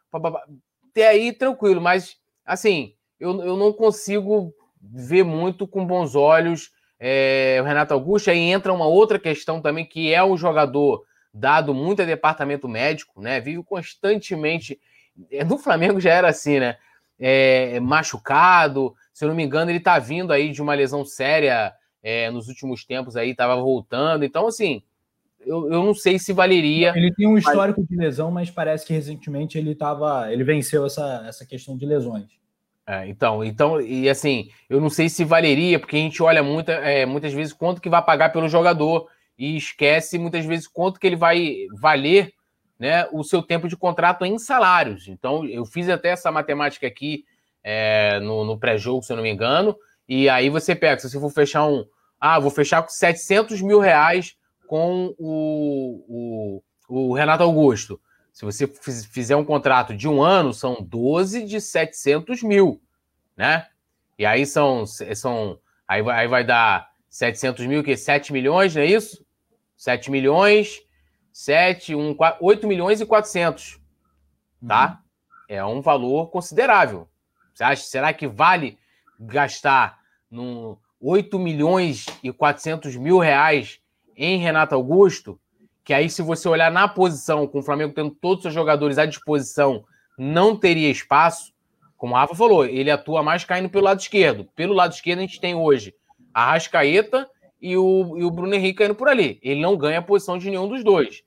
Até 0.90 1.08
aí, 1.08 1.32
tranquilo, 1.32 1.80
mas, 1.80 2.16
assim, 2.44 2.94
eu, 3.18 3.42
eu 3.42 3.56
não 3.56 3.72
consigo 3.72 4.54
ver 4.80 5.24
muito 5.24 5.66
com 5.66 5.86
bons 5.86 6.14
olhos 6.14 6.70
é, 6.98 7.58
o 7.60 7.64
Renato 7.64 7.92
Augusto, 7.92 8.30
aí 8.30 8.38
entra 8.38 8.72
uma 8.72 8.86
outra 8.86 9.18
questão 9.18 9.60
também, 9.60 9.84
que 9.84 10.14
é 10.14 10.22
o 10.22 10.36
jogador 10.36 11.04
dado 11.32 11.74
muito 11.74 12.00
a 12.00 12.04
departamento 12.04 12.68
médico, 12.68 13.20
né? 13.20 13.40
Vive 13.40 13.62
constantemente. 13.62 14.80
É, 15.30 15.44
no 15.44 15.58
Flamengo 15.58 16.00
já 16.00 16.12
era 16.12 16.28
assim, 16.28 16.60
né? 16.60 16.76
É, 17.18 17.78
machucado. 17.80 18.94
Se 19.12 19.24
eu 19.24 19.28
não 19.28 19.36
me 19.36 19.42
engano, 19.42 19.70
ele 19.70 19.80
tá 19.80 19.98
vindo 19.98 20.32
aí 20.32 20.50
de 20.50 20.62
uma 20.62 20.74
lesão 20.74 21.04
séria 21.04 21.74
é, 22.02 22.30
nos 22.30 22.48
últimos 22.48 22.84
tempos 22.84 23.16
aí, 23.16 23.34
tava 23.34 23.56
voltando. 23.56 24.24
Então, 24.24 24.46
assim, 24.46 24.82
eu, 25.46 25.72
eu 25.72 25.82
não 25.82 25.94
sei 25.94 26.18
se 26.18 26.32
valeria. 26.32 26.92
Ele 26.96 27.12
tem 27.14 27.26
um 27.26 27.38
histórico 27.38 27.80
mas... 27.80 27.88
de 27.88 27.96
lesão, 27.96 28.30
mas 28.30 28.50
parece 28.50 28.86
que 28.86 28.92
recentemente 28.92 29.58
ele 29.58 29.74
tava. 29.74 30.32
Ele 30.32 30.44
venceu 30.44 30.86
essa, 30.86 31.24
essa 31.26 31.46
questão 31.46 31.76
de 31.76 31.86
lesões. 31.86 32.26
É, 32.86 33.08
então, 33.08 33.42
então, 33.42 33.80
e 33.80 34.10
assim, 34.10 34.50
eu 34.68 34.78
não 34.78 34.90
sei 34.90 35.08
se 35.08 35.24
valeria, 35.24 35.78
porque 35.78 35.96
a 35.96 35.98
gente 35.98 36.22
olha 36.22 36.42
muita, 36.42 36.72
é, 36.72 37.06
muitas 37.06 37.32
vezes 37.32 37.52
quanto 37.52 37.80
que 37.80 37.88
vai 37.88 38.04
pagar 38.04 38.30
pelo 38.30 38.46
jogador 38.46 39.08
e 39.38 39.56
esquece 39.56 40.18
muitas 40.18 40.44
vezes 40.44 40.68
quanto 40.68 41.00
que 41.00 41.06
ele 41.06 41.16
vai 41.16 41.66
valer 41.80 42.34
né, 42.78 43.08
o 43.10 43.24
seu 43.24 43.42
tempo 43.42 43.68
de 43.68 43.76
contrato 43.76 44.24
em 44.26 44.38
salários. 44.38 45.08
Então, 45.08 45.46
eu 45.46 45.64
fiz 45.64 45.88
até 45.88 46.10
essa 46.10 46.30
matemática 46.30 46.86
aqui 46.86 47.24
é, 47.62 48.20
no, 48.20 48.44
no 48.44 48.58
pré-jogo, 48.58 49.02
se 49.02 49.12
eu 49.12 49.16
não 49.16 49.22
me 49.22 49.30
engano, 49.30 49.74
e 50.06 50.28
aí 50.28 50.50
você 50.50 50.74
pega, 50.74 51.00
se 51.00 51.08
você 51.08 51.18
for 51.18 51.30
fechar 51.30 51.66
um. 51.66 51.86
Ah, 52.20 52.38
vou 52.38 52.50
fechar 52.50 52.82
com 52.82 52.90
700 52.90 53.62
mil 53.62 53.80
reais 53.80 54.36
com 54.66 55.14
o, 55.18 56.62
o, 56.88 57.08
o 57.10 57.14
Renato 57.14 57.42
Augusto. 57.42 58.00
Se 58.32 58.44
você 58.44 58.66
fizer 58.66 59.36
um 59.36 59.44
contrato 59.44 59.94
de 59.94 60.08
um 60.08 60.22
ano, 60.22 60.52
são 60.52 60.76
12 60.80 61.44
de 61.44 61.60
700 61.60 62.42
mil, 62.42 62.82
né? 63.36 63.68
E 64.18 64.26
aí 64.26 64.44
são, 64.44 64.84
são 64.86 65.58
aí, 65.86 66.02
vai, 66.02 66.20
aí 66.20 66.28
vai 66.28 66.44
dar 66.44 66.90
700 67.08 67.66
mil, 67.66 67.84
que 67.84 67.96
7 67.96 68.32
milhões, 68.32 68.74
não 68.74 68.82
é 68.82 68.86
isso? 68.86 69.24
7 69.76 70.10
milhões, 70.10 70.80
7, 71.32 71.94
1, 71.94 72.14
4, 72.14 72.44
8 72.44 72.66
milhões 72.66 73.00
e 73.00 73.06
400, 73.06 73.80
tá? 74.66 74.88
Uhum. 74.88 75.56
É 75.56 75.64
um 75.64 75.80
valor 75.80 76.30
considerável. 76.30 77.08
Você 77.52 77.62
acha, 77.62 77.82
será 77.84 78.12
que 78.12 78.26
vale 78.26 78.78
gastar 79.18 80.00
num 80.28 80.76
8 81.00 81.38
milhões 81.38 82.06
e 82.22 82.32
400 82.32 82.96
mil 82.96 83.18
reais 83.18 83.80
em 84.16 84.38
Renato 84.38 84.74
Augusto? 84.74 85.38
que 85.84 85.92
aí, 85.92 86.08
se 86.08 86.22
você 86.22 86.48
olhar 86.48 86.72
na 86.72 86.88
posição, 86.88 87.46
com 87.46 87.58
o 87.58 87.62
Flamengo 87.62 87.92
tendo 87.92 88.10
todos 88.10 88.38
os 88.38 88.42
seus 88.44 88.54
jogadores 88.54 88.96
à 88.96 89.04
disposição, 89.04 89.84
não 90.16 90.56
teria 90.56 90.90
espaço. 90.90 91.52
Como 91.98 92.14
o 92.14 92.16
Rafa 92.16 92.34
falou, 92.34 92.64
ele 92.64 92.90
atua 92.90 93.22
mais 93.22 93.44
caindo 93.44 93.68
pelo 93.68 93.84
lado 93.84 94.00
esquerdo. 94.00 94.48
Pelo 94.56 94.72
lado 94.72 94.92
esquerdo, 94.92 95.18
a 95.18 95.22
gente 95.22 95.38
tem 95.38 95.54
hoje 95.54 95.94
a 96.32 96.52
Rascaeta 96.52 97.28
e 97.60 97.76
o, 97.76 98.16
e 98.16 98.24
o 98.24 98.30
Bruno 98.30 98.54
Henrique 98.54 98.78
caindo 98.78 98.94
por 98.94 99.08
ali. 99.08 99.38
Ele 99.42 99.60
não 99.60 99.76
ganha 99.76 99.98
a 99.98 100.02
posição 100.02 100.38
de 100.38 100.48
nenhum 100.48 100.68
dos 100.68 100.82
dois. 100.82 101.22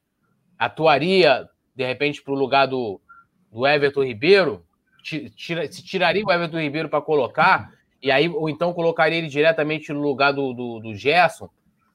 Atuaria, 0.58 1.48
de 1.76 1.86
repente, 1.86 2.24
para 2.24 2.34
o 2.34 2.38
lugar 2.38 2.66
do, 2.66 3.00
do 3.52 3.66
Everton 3.66 4.04
Ribeiro, 4.04 4.66
tira, 5.04 5.72
se 5.72 5.84
tiraria 5.84 6.26
o 6.26 6.32
Everton 6.32 6.60
Ribeiro 6.60 6.90
para 6.90 7.00
colocar, 7.00 7.72
e 8.02 8.10
aí, 8.10 8.28
ou 8.28 8.50
então 8.50 8.74
colocaria 8.74 9.20
ele 9.20 9.28
diretamente 9.28 9.94
no 9.94 10.02
lugar 10.02 10.34
do, 10.34 10.52
do, 10.52 10.80
do 10.80 10.96
Gerson. 10.96 11.48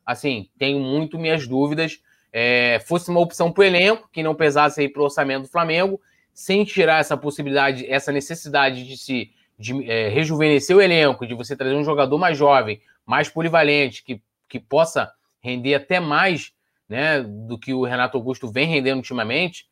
Assim, 0.05 0.48
tenho 0.59 0.80
muito 0.80 1.18
minhas 1.18 1.46
dúvidas 1.46 2.00
é, 2.32 2.80
fosse 2.86 3.11
uma 3.11 3.20
opção 3.20 3.53
para 3.53 3.61
o 3.61 3.64
elenco, 3.64 4.09
que 4.11 4.22
não 4.22 4.34
pesasse 4.34 4.80
aí 4.80 4.88
para 4.88 5.03
o 5.03 5.05
orçamento 5.05 5.42
do 5.42 5.48
Flamengo, 5.48 6.00
sem 6.32 6.64
tirar 6.64 6.98
essa 6.98 7.16
possibilidade, 7.16 7.86
essa 7.86 8.11
necessidade 8.11 8.86
de 8.86 8.96
se 8.96 9.30
de, 9.59 9.88
é, 9.88 10.09
rejuvenescer 10.09 10.74
o 10.74 10.80
elenco, 10.80 11.26
de 11.26 11.34
você 11.34 11.55
trazer 11.55 11.76
um 11.76 11.84
jogador 11.84 12.16
mais 12.16 12.38
jovem, 12.38 12.80
mais 13.05 13.28
polivalente, 13.28 14.03
que, 14.03 14.20
que 14.48 14.59
possa 14.59 15.12
render 15.40 15.74
até 15.74 16.00
mais 16.00 16.53
né, 16.88 17.22
do 17.22 17.59
que 17.59 17.74
o 17.74 17.84
Renato 17.84 18.16
Augusto 18.16 18.50
vem 18.50 18.66
rendendo 18.66 18.96
ultimamente, 18.96 19.66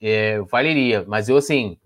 é, 0.00 0.40
valeria. 0.40 1.04
Mas 1.06 1.28
eu, 1.28 1.36
assim, 1.36 1.78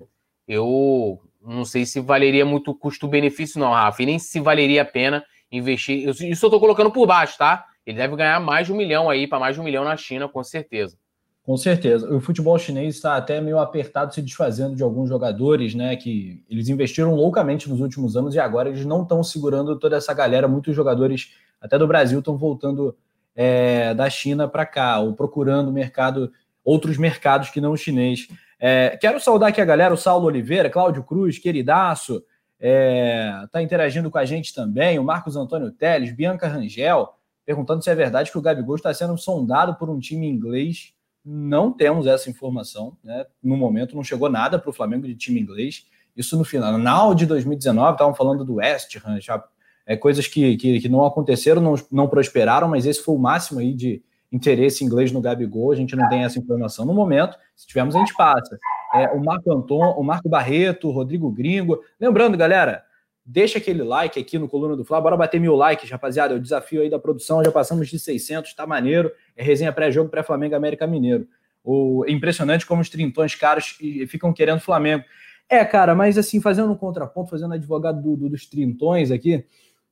eu 0.47 1.20
não 1.41 1.64
sei 1.64 1.85
se 1.85 2.01
valeria 2.01 2.47
muito 2.47 2.74
custo-benefício, 2.74 3.61
não, 3.61 3.72
Rafa, 3.72 4.03
e 4.03 4.07
nem 4.07 4.18
se 4.18 4.41
valeria 4.41 4.83
a 4.83 4.87
pena 4.87 5.24
investir. 5.53 6.09
Isso 6.09 6.24
eu 6.24 6.33
estou 6.33 6.59
colocando 6.59 6.91
por 6.91 7.07
baixo, 7.07 7.37
tá? 7.37 7.68
Ele 7.89 7.97
deve 7.97 8.14
ganhar 8.16 8.39
mais 8.39 8.66
de 8.66 8.72
um 8.72 8.76
milhão 8.76 9.09
aí, 9.09 9.26
para 9.26 9.39
mais 9.39 9.55
de 9.55 9.61
um 9.62 9.64
milhão 9.64 9.82
na 9.82 9.97
China, 9.97 10.28
com 10.28 10.45
certeza. 10.45 10.99
Com 11.43 11.57
certeza. 11.57 12.14
O 12.14 12.20
futebol 12.20 12.59
chinês 12.59 12.97
está 12.97 13.16
até 13.16 13.41
meio 13.41 13.59
apertado, 13.59 14.12
se 14.12 14.20
desfazendo 14.20 14.76
de 14.76 14.82
alguns 14.82 15.09
jogadores, 15.09 15.74
né? 15.74 15.97
Que 15.97 16.45
eles 16.51 16.68
investiram 16.68 17.14
loucamente 17.14 17.66
nos 17.66 17.80
últimos 17.80 18.14
anos 18.14 18.34
e 18.34 18.39
agora 18.39 18.68
eles 18.68 18.84
não 18.84 19.05
estão 19.05 19.22
segurando 19.22 19.78
toda 19.78 19.97
essa 19.97 20.12
galera. 20.12 20.47
Muitos 20.47 20.76
jogadores, 20.76 21.32
até 21.59 21.78
do 21.78 21.86
Brasil, 21.86 22.18
estão 22.18 22.36
voltando 22.36 22.95
é, 23.34 23.95
da 23.95 24.11
China 24.11 24.47
para 24.47 24.66
cá, 24.66 24.99
ou 24.99 25.14
procurando 25.14 25.72
mercado, 25.72 26.30
outros 26.62 26.99
mercados 26.99 27.49
que 27.49 27.62
não 27.62 27.72
o 27.72 27.76
chinês. 27.78 28.28
É, 28.61 28.99
quero 29.01 29.18
saudar 29.18 29.49
aqui 29.49 29.62
a 29.62 29.64
galera, 29.64 29.95
o 29.95 29.97
Saulo 29.97 30.26
Oliveira, 30.26 30.68
Cláudio 30.68 31.03
Cruz, 31.03 31.39
queridaço, 31.39 32.22
é, 32.61 33.32
tá 33.51 33.62
interagindo 33.62 34.11
com 34.11 34.18
a 34.18 34.26
gente 34.26 34.53
também, 34.53 34.99
o 34.99 35.05
Marcos 35.05 35.36
Antônio 35.36 35.70
Teles, 35.70 36.14
Bianca 36.14 36.47
Rangel, 36.47 37.14
perguntando 37.49 37.82
se 37.82 37.88
é 37.88 37.94
verdade 37.94 38.30
que 38.30 38.36
o 38.36 38.42
Gabigol 38.42 38.76
está 38.76 38.92
sendo 38.92 39.16
sondado 39.16 39.74
por 39.76 39.88
um 39.88 39.99
time 39.99 40.28
inglês. 40.28 40.92
Não 41.24 41.72
temos 41.72 42.07
essa 42.07 42.28
informação, 42.28 42.94
né? 43.03 43.24
No 43.42 43.57
momento 43.57 43.96
não 43.96 44.05
chegou 44.05 44.28
nada 44.28 44.59
para 44.59 44.68
o 44.68 44.72
Flamengo 44.72 45.07
de 45.07 45.14
time 45.14 45.40
inglês. 45.40 45.86
Isso 46.14 46.36
no 46.36 46.44
final 46.44 47.14
de 47.14 47.24
2019, 47.24 47.92
estavam 47.92 48.14
falando 48.14 48.44
do 48.44 48.57
West 48.57 48.94
Ham, 49.03 49.18
já, 49.18 49.42
é, 49.86 49.96
coisas 49.96 50.26
que, 50.26 50.59
que, 50.59 50.78
que, 50.78 50.88
não 50.90 51.07
aconteceram, 51.07 51.62
não, 51.62 51.74
não 51.90 52.07
prosperaram, 52.07 52.68
mas 52.68 52.84
esse 52.84 53.03
foi 53.03 53.14
o 53.14 53.18
máximo 53.18 53.61
aí 53.61 53.72
de 53.72 54.03
interesse 54.30 54.84
inglês 54.84 55.11
no 55.11 55.22
Gabigol. 55.22 55.72
A 55.72 55.74
gente 55.74 55.96
não 55.96 56.07
tem 56.11 56.24
essa 56.24 56.38
informação 56.38 56.84
no 56.84 56.92
momento. 56.92 57.34
Se 57.57 57.66
tivermos, 57.66 57.96
a 57.96 57.99
gente 57.99 58.14
passa. 58.14 58.59
É, 58.94 59.09
o 59.09 59.24
Marco 59.24 59.51
Anton, 59.51 59.92
o 59.92 60.03
Marco 60.03 60.28
Barreto, 60.28 60.88
o 60.88 60.92
Rodrigo 60.92 61.32
Gringo. 61.32 61.80
Lembrando, 61.99 62.36
galera, 62.36 62.84
deixa 63.29 63.59
aquele 63.59 63.83
like 63.83 64.18
aqui 64.18 64.39
no 64.39 64.49
Coluna 64.49 64.74
do 64.74 64.87
Fla. 64.87 65.01
Bora 65.01 65.16
bater 65.16 65.39
mil 65.39 65.55
likes, 65.55 65.91
rapaziada. 65.91 66.33
É 66.33 66.37
o 66.37 66.41
desafio 66.41 66.81
aí 66.81 66.89
da 66.89 66.99
produção. 66.99 67.45
Já 67.45 67.53
passamos 67.53 67.87
de 67.89 67.99
600, 67.99 68.55
tá 68.55 68.66
maneiro. 68.66 69.12
É 69.37 69.43
resenha 69.43 69.70
pré-jogo 69.70 70.09
pré-Flamengo 70.09 70.55
América 70.55 70.87
Mineiro. 70.87 71.29
O, 71.62 72.05
é 72.09 72.11
impressionante 72.11 72.64
como 72.64 72.81
os 72.81 72.89
trintões 72.89 73.35
caros 73.35 73.76
ficam 74.09 74.33
querendo 74.33 74.61
Flamengo. 74.61 75.05
É, 75.47 75.62
cara, 75.62 75.95
mas 75.95 76.16
assim, 76.16 76.41
fazendo 76.41 76.72
um 76.72 76.76
contraponto, 76.76 77.31
fazendo 77.31 77.53
advogado 77.53 78.01
do, 78.01 78.16
do, 78.16 78.29
dos 78.31 78.47
trintões 78.47 79.11
aqui, 79.11 79.45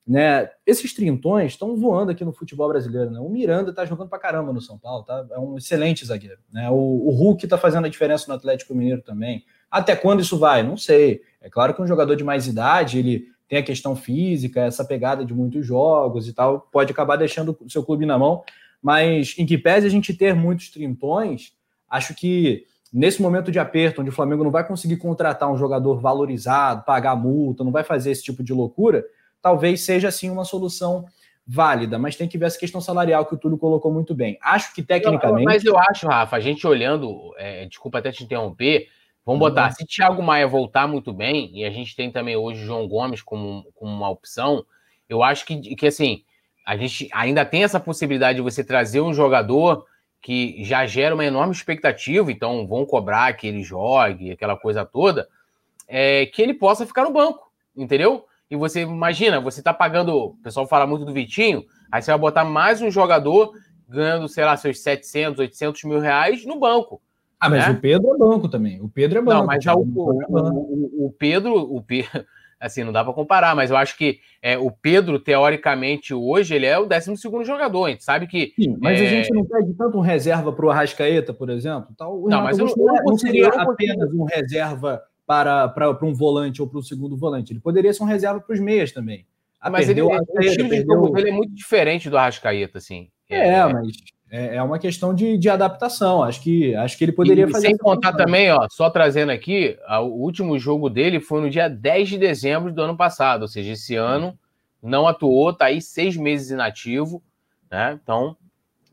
né? 0.06 0.50
Esses 0.64 0.94
trintões 0.94 1.52
estão 1.52 1.76
voando 1.76 2.12
aqui 2.12 2.24
no 2.24 2.32
futebol 2.32 2.68
brasileiro, 2.68 3.10
né? 3.10 3.20
O 3.20 3.28
Miranda 3.28 3.72
tá 3.72 3.84
jogando 3.84 4.08
pra 4.08 4.18
caramba 4.18 4.52
no 4.52 4.60
São 4.62 4.78
Paulo, 4.78 5.02
tá? 5.04 5.26
É 5.30 5.38
um 5.38 5.58
excelente 5.58 6.06
zagueiro, 6.06 6.38
né? 6.50 6.70
O, 6.70 6.74
o 6.74 7.10
Hulk 7.10 7.46
tá 7.46 7.58
fazendo 7.58 7.84
a 7.84 7.90
diferença 7.90 8.26
no 8.28 8.34
Atlético 8.34 8.74
Mineiro 8.74 9.02
também. 9.02 9.44
Até 9.70 9.96
quando 9.96 10.20
isso 10.20 10.38
vai? 10.38 10.62
Não 10.62 10.76
sei. 10.76 11.22
É 11.46 11.48
claro 11.48 11.72
que 11.72 11.80
um 11.80 11.86
jogador 11.86 12.16
de 12.16 12.24
mais 12.24 12.48
idade, 12.48 12.98
ele 12.98 13.28
tem 13.48 13.60
a 13.60 13.62
questão 13.62 13.94
física, 13.94 14.62
essa 14.62 14.84
pegada 14.84 15.24
de 15.24 15.32
muitos 15.32 15.64
jogos 15.64 16.26
e 16.26 16.32
tal, 16.32 16.68
pode 16.72 16.90
acabar 16.90 17.14
deixando 17.14 17.56
o 17.64 17.70
seu 17.70 17.84
clube 17.84 18.04
na 18.04 18.18
mão, 18.18 18.42
mas 18.82 19.36
em 19.38 19.46
que 19.46 19.56
pese 19.56 19.86
a 19.86 19.90
gente 19.90 20.12
ter 20.12 20.34
muitos 20.34 20.70
trintões, 20.70 21.52
acho 21.88 22.16
que 22.16 22.64
nesse 22.92 23.22
momento 23.22 23.52
de 23.52 23.60
aperto, 23.60 24.00
onde 24.00 24.10
o 24.10 24.12
Flamengo 24.12 24.42
não 24.42 24.50
vai 24.50 24.66
conseguir 24.66 24.96
contratar 24.96 25.48
um 25.48 25.56
jogador 25.56 26.00
valorizado, 26.00 26.84
pagar 26.84 27.14
multa, 27.14 27.62
não 27.62 27.70
vai 27.70 27.84
fazer 27.84 28.10
esse 28.10 28.24
tipo 28.24 28.42
de 28.42 28.52
loucura, 28.52 29.04
talvez 29.40 29.82
seja 29.82 30.08
assim 30.08 30.28
uma 30.28 30.44
solução 30.44 31.06
válida, 31.46 31.96
mas 31.96 32.16
tem 32.16 32.26
que 32.26 32.36
ver 32.36 32.46
essa 32.46 32.58
questão 32.58 32.80
salarial 32.80 33.24
que 33.24 33.34
o 33.34 33.38
Túlio 33.38 33.56
colocou 33.56 33.92
muito 33.92 34.16
bem. 34.16 34.36
Acho 34.42 34.74
que 34.74 34.82
tecnicamente. 34.82 35.44
Mas 35.44 35.64
eu 35.64 35.78
acho, 35.78 36.08
Rafa, 36.08 36.34
a 36.34 36.40
gente 36.40 36.66
olhando, 36.66 37.32
é, 37.38 37.66
desculpa 37.66 37.98
até 37.98 38.10
te 38.10 38.24
interromper, 38.24 38.88
vamos 39.26 39.40
botar, 39.40 39.70
se 39.72 39.84
Thiago 39.84 40.22
Maia 40.22 40.46
voltar 40.46 40.86
muito 40.86 41.12
bem, 41.12 41.50
e 41.52 41.64
a 41.64 41.70
gente 41.70 41.94
tem 41.94 42.10
também 42.10 42.36
hoje 42.36 42.62
o 42.62 42.66
João 42.66 42.88
Gomes 42.88 43.20
como, 43.20 43.66
como 43.74 43.92
uma 43.92 44.08
opção, 44.08 44.64
eu 45.08 45.22
acho 45.22 45.44
que, 45.44 45.74
que 45.74 45.86
assim, 45.86 46.22
a 46.64 46.76
gente 46.76 47.08
ainda 47.12 47.44
tem 47.44 47.64
essa 47.64 47.80
possibilidade 47.80 48.36
de 48.36 48.42
você 48.42 48.62
trazer 48.62 49.00
um 49.00 49.12
jogador 49.12 49.84
que 50.22 50.64
já 50.64 50.86
gera 50.86 51.14
uma 51.14 51.24
enorme 51.24 51.52
expectativa, 51.52 52.30
então 52.30 52.66
vão 52.66 52.86
cobrar 52.86 53.32
que 53.34 53.46
ele 53.46 53.62
jogue, 53.62 54.30
aquela 54.30 54.56
coisa 54.56 54.86
toda, 54.86 55.28
é, 55.88 56.26
que 56.26 56.40
ele 56.40 56.54
possa 56.54 56.86
ficar 56.86 57.04
no 57.04 57.12
banco, 57.12 57.52
entendeu? 57.76 58.24
e 58.50 58.56
você 58.56 58.82
imagina, 58.82 59.40
você 59.40 59.62
tá 59.62 59.74
pagando, 59.74 60.16
o 60.16 60.34
pessoal 60.36 60.66
fala 60.66 60.86
muito 60.86 61.04
do 61.04 61.12
Vitinho, 61.12 61.64
aí 61.90 62.00
você 62.00 62.10
vai 62.10 62.18
botar 62.18 62.44
mais 62.44 62.80
um 62.80 62.90
jogador 62.90 63.52
ganhando, 63.88 64.28
sei 64.28 64.44
lá, 64.44 64.56
seus 64.56 64.80
700, 64.80 65.40
800 65.40 65.84
mil 65.84 65.98
reais 65.98 66.44
no 66.44 66.58
banco. 66.58 67.00
Ah, 67.40 67.50
mas 67.50 67.66
né? 67.66 67.72
o 67.72 67.80
Pedro 67.80 68.14
é 68.14 68.18
banco 68.18 68.48
também. 68.48 68.80
O 68.80 68.88
Pedro 68.88 69.18
é 69.18 69.22
banco. 69.22 69.38
Não, 69.40 69.46
mas 69.46 69.62
já 69.62 69.74
o, 69.74 69.82
o, 69.82 70.22
o, 70.28 71.06
o 71.06 71.12
Pedro, 71.12 71.54
o 71.54 71.82
Pedro, 71.82 72.10
assim, 72.58 72.82
não 72.82 72.92
dá 72.92 73.04
para 73.04 73.12
comparar, 73.12 73.54
mas 73.54 73.70
eu 73.70 73.76
acho 73.76 73.96
que 73.96 74.18
é, 74.40 74.56
o 74.56 74.70
Pedro, 74.70 75.18
teoricamente, 75.18 76.14
hoje, 76.14 76.54
ele 76.54 76.66
é 76.66 76.78
o 76.78 76.86
12 76.86 77.14
jogador. 77.44 77.86
A 77.86 77.90
gente 77.90 78.04
sabe 78.04 78.26
que. 78.26 78.52
Sim, 78.56 78.76
mas 78.80 79.00
é... 79.00 79.06
a 79.06 79.08
gente 79.08 79.32
não 79.32 79.44
pede 79.44 79.74
tanto 79.74 79.98
um 79.98 80.02
reserva 80.02 80.52
para 80.52 80.66
o 80.66 80.70
Arrascaeta, 80.70 81.34
por 81.34 81.50
exemplo. 81.50 81.94
Tal. 81.96 82.26
não, 82.28 82.42
mas 82.42 82.58
eu, 82.58 82.66
eu, 82.66 83.04
não 83.04 83.18
seria 83.18 83.48
apenas 83.48 84.12
um 84.12 84.24
reserva 84.24 85.02
para, 85.26 85.68
para, 85.68 85.92
para 85.92 86.06
um 86.06 86.14
volante 86.14 86.62
ou 86.62 86.68
para 86.68 86.78
um 86.78 86.82
segundo 86.82 87.16
volante. 87.16 87.52
Ele 87.52 87.60
poderia 87.60 87.92
ser 87.92 88.02
um 88.02 88.06
reserva 88.06 88.40
para 88.40 88.54
os 88.54 88.60
meias 88.60 88.92
também. 88.92 89.26
Ah, 89.60 89.70
mas 89.70 89.88
ele, 89.88 90.00
o 90.00 90.10
estilo 90.40 90.68
de 90.68 90.82
jogo 90.82 91.10
dele 91.10 91.30
é 91.30 91.32
muito 91.32 91.54
diferente 91.54 92.08
do 92.08 92.16
Arrascaeta, 92.16 92.78
assim. 92.78 93.08
É, 93.28 93.48
é 93.48 93.66
mas 93.66 93.96
é, 94.30 94.56
é 94.56 94.62
uma 94.62 94.78
questão 94.78 95.14
de, 95.14 95.38
de 95.38 95.48
adaptação. 95.48 96.22
Acho 96.22 96.40
que, 96.40 96.74
acho 96.74 96.98
que 96.98 97.04
ele 97.04 97.12
poderia 97.12 97.46
e, 97.46 97.50
fazer. 97.50 97.68
Sem 97.68 97.76
contar 97.76 98.12
também, 98.12 98.50
ó, 98.50 98.66
só 98.70 98.90
trazendo 98.90 99.30
aqui, 99.30 99.76
o 99.88 100.22
último 100.22 100.58
jogo 100.58 100.90
dele 100.90 101.20
foi 101.20 101.40
no 101.40 101.50
dia 101.50 101.68
10 101.68 102.08
de 102.08 102.18
dezembro 102.18 102.72
do 102.72 102.82
ano 102.82 102.96
passado, 102.96 103.42
ou 103.42 103.48
seja, 103.48 103.72
esse 103.72 103.94
ano 103.94 104.38
não 104.82 105.06
atuou, 105.06 105.52
tá 105.52 105.66
aí 105.66 105.80
seis 105.80 106.16
meses 106.16 106.50
inativo, 106.50 107.22
né? 107.70 107.98
Então, 108.02 108.36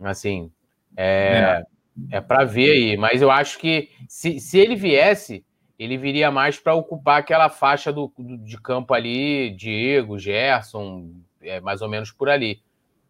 assim, 0.02 0.52
é, 0.96 1.64
é. 2.12 2.18
é 2.18 2.22
para 2.22 2.44
ver 2.44 2.72
aí. 2.72 2.98
Mas 2.98 3.22
eu 3.22 3.32
acho 3.32 3.60
que 3.60 3.90
se, 4.08 4.40
se 4.40 4.58
ele 4.58 4.76
viesse, 4.76 5.46
ele 5.78 5.98
viria 5.98 6.32
mais 6.32 6.60
para 6.60 6.76
ocupar 6.76 7.20
aquela 7.20 7.50
faixa 7.50 7.92
do, 7.92 8.12
do, 8.18 8.38
de 8.38 8.60
campo 8.60 8.94
ali, 8.94 9.52
Diego, 9.52 10.18
Gerson, 10.18 11.12
é, 11.42 11.60
mais 11.60 11.82
ou 11.82 11.90
menos 11.90 12.12
por 12.12 12.30
ali. 12.30 12.62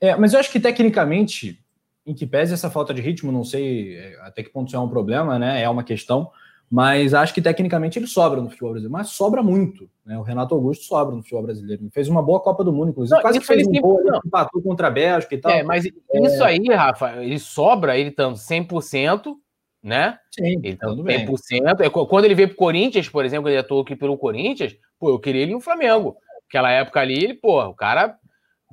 É, 0.02 0.16
mas 0.16 0.34
eu 0.34 0.40
acho 0.40 0.52
que 0.52 0.60
tecnicamente, 0.60 1.63
em 2.06 2.14
que 2.14 2.26
pese 2.26 2.54
essa 2.54 2.70
falta 2.70 2.94
de 2.94 3.02
ritmo, 3.02 3.32
não 3.32 3.44
sei 3.44 3.98
é, 3.98 4.20
até 4.22 4.44
que 4.44 4.50
ponto 4.50 4.68
isso 4.68 4.76
é 4.76 4.80
um 4.80 4.90
problema, 4.90 5.40
né? 5.40 5.62
É 5.62 5.70
uma 5.70 5.84
questão, 5.84 6.30
mas 6.70 7.14
acho 7.14 7.34
que 7.34 7.42
tecnicamente 7.42 8.00
ele 8.00 8.08
sobra 8.08 8.42
no 8.42 8.50
futebol 8.50 8.72
brasileiro, 8.72 8.92
mas 8.92 9.10
sobra 9.10 9.44
muito. 9.44 9.90
Né? 10.06 10.18
O 10.18 10.24
Renato 10.24 10.56
Augusto 10.56 10.86
sobra 10.86 11.16
no 11.16 11.22
futebol 11.22 11.44
brasileiro. 11.44 11.84
Ele 11.84 11.92
fez 11.92 12.08
uma 12.08 12.22
boa 12.22 12.40
Copa 12.40 12.64
do 12.64 12.74
Mundo, 12.74 12.90
inclusive. 12.90 13.16
Não, 13.16 13.22
quase 13.22 13.40
que 13.40 13.46
fez 13.46 13.68
um 13.68 13.72
gol, 13.74 14.00
ele 14.02 14.18
empatou 14.26 14.62
contra 14.62 14.88
a 14.88 14.92
Bélgica 14.92 15.36
e 15.36 15.38
tal. 15.38 15.52
É, 15.52 15.64
mas 15.64 15.86
é... 15.86 15.90
isso 16.26 16.44
aí, 16.44 16.66
Rafa, 16.68 17.24
ele 17.24 17.40
sobra, 17.40 17.98
ele 17.98 18.10
estando 18.10 18.36
100%, 18.36 19.36
né? 19.84 20.18
Sim, 20.32 20.60
então, 20.64 20.98
100%. 20.98 21.82
É, 21.82 21.90
quando 21.90 22.26
ele 22.26 22.36
veio 22.36 22.50
pro 22.50 22.58
Corinthians, 22.58 23.08
por 23.08 23.24
exemplo, 23.24 23.50
ele 23.50 23.58
atuou 23.58 23.82
aqui 23.82 23.96
pelo 23.96 24.18
Corinthians, 24.18 24.76
pô, 25.00 25.10
eu 25.10 25.20
queria 25.20 25.44
ele 25.44 25.54
no 25.54 25.62
Flamengo. 25.62 26.18
Aquela 26.50 26.72
época 26.72 27.00
ali, 27.00 27.24
ele, 27.24 27.34
pô, 27.36 27.64
o 27.64 27.74
cara 27.76 28.18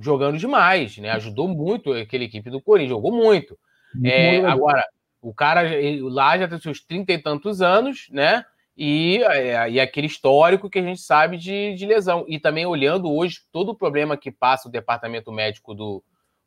jogando 0.00 0.38
demais, 0.38 0.96
né? 0.98 1.10
Ajudou 1.12 1.46
muito 1.48 1.92
aquela 1.92 2.24
equipe 2.24 2.50
do 2.50 2.60
Corinthians, 2.60 2.90
jogou 2.90 3.12
muito. 3.12 3.58
É, 4.04 4.38
agora, 4.44 4.84
o 5.20 5.34
cara 5.34 5.62
lá 6.02 6.38
já 6.38 6.48
tem 6.48 6.58
seus 6.58 6.80
trinta 6.80 7.12
e 7.12 7.18
tantos 7.18 7.60
anos, 7.60 8.08
né? 8.10 8.44
E, 8.76 9.22
é, 9.24 9.70
e 9.70 9.80
aquele 9.80 10.06
histórico 10.06 10.70
que 10.70 10.78
a 10.78 10.82
gente 10.82 11.00
sabe 11.00 11.36
de, 11.36 11.74
de 11.74 11.84
lesão. 11.84 12.24
E 12.26 12.38
também 12.38 12.64
olhando 12.64 13.12
hoje 13.12 13.40
todo 13.52 13.70
o 13.70 13.74
problema 13.74 14.16
que 14.16 14.30
passa 14.30 14.68
o 14.68 14.72
departamento 14.72 15.30
médico 15.30 15.74
do, 15.74 16.02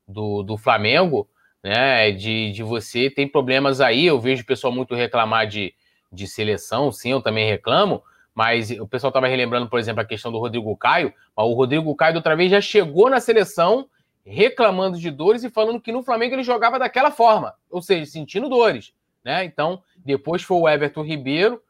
do, 0.08 0.42
do 0.42 0.58
Flamengo, 0.58 1.30
né? 1.62 2.12
De, 2.12 2.52
de 2.52 2.64
você 2.64 3.10
tem 3.10 3.28
problemas 3.28 3.82
aí. 3.82 4.06
Eu 4.06 4.20
vejo 4.20 4.44
o 4.44 4.48
pessoal 4.48 4.74
muito 4.74 4.96
reclamar 4.96 5.48
de, 5.48 5.74
de 6.12 6.28
seleção, 6.28 6.92
sim, 6.92 7.12
eu 7.12 7.22
também 7.22 7.48
reclamo. 7.48 8.02
Mas 8.34 8.72
o 8.72 8.88
pessoal 8.88 9.10
estava 9.10 9.28
relembrando, 9.28 9.70
por 9.70 9.80
exemplo, 9.80 10.02
a 10.02 10.06
questão 10.06 10.32
do 10.32 10.40
Rodrigo 10.40 10.76
Caio. 10.76 11.14
O 11.36 11.54
Rodrigo 11.54 11.96
Caio, 11.96 12.16
outra 12.16 12.36
vez, 12.36 12.50
já 12.50 12.60
chegou 12.60 13.10
na 13.10 13.20
seleção 13.20 13.88
reclamando 14.26 14.98
de 14.98 15.12
dores 15.12 15.44
e 15.44 15.50
falando 15.50 15.82
que 15.82 15.92
no 15.92 16.02
Flamengo 16.02 16.36
ele 16.36 16.44
jogava 16.44 16.80
daquela 16.80 17.12
forma, 17.12 17.54
ou 17.70 17.82
seja, 17.82 18.06
sentindo 18.10 18.48
dores. 18.48 18.94
Né? 19.24 19.44
Então, 19.44 19.82
depois 19.98 20.42
foi 20.42 20.58
o 20.58 20.68
Everton 20.68 21.04
Ribeiro. 21.04 21.62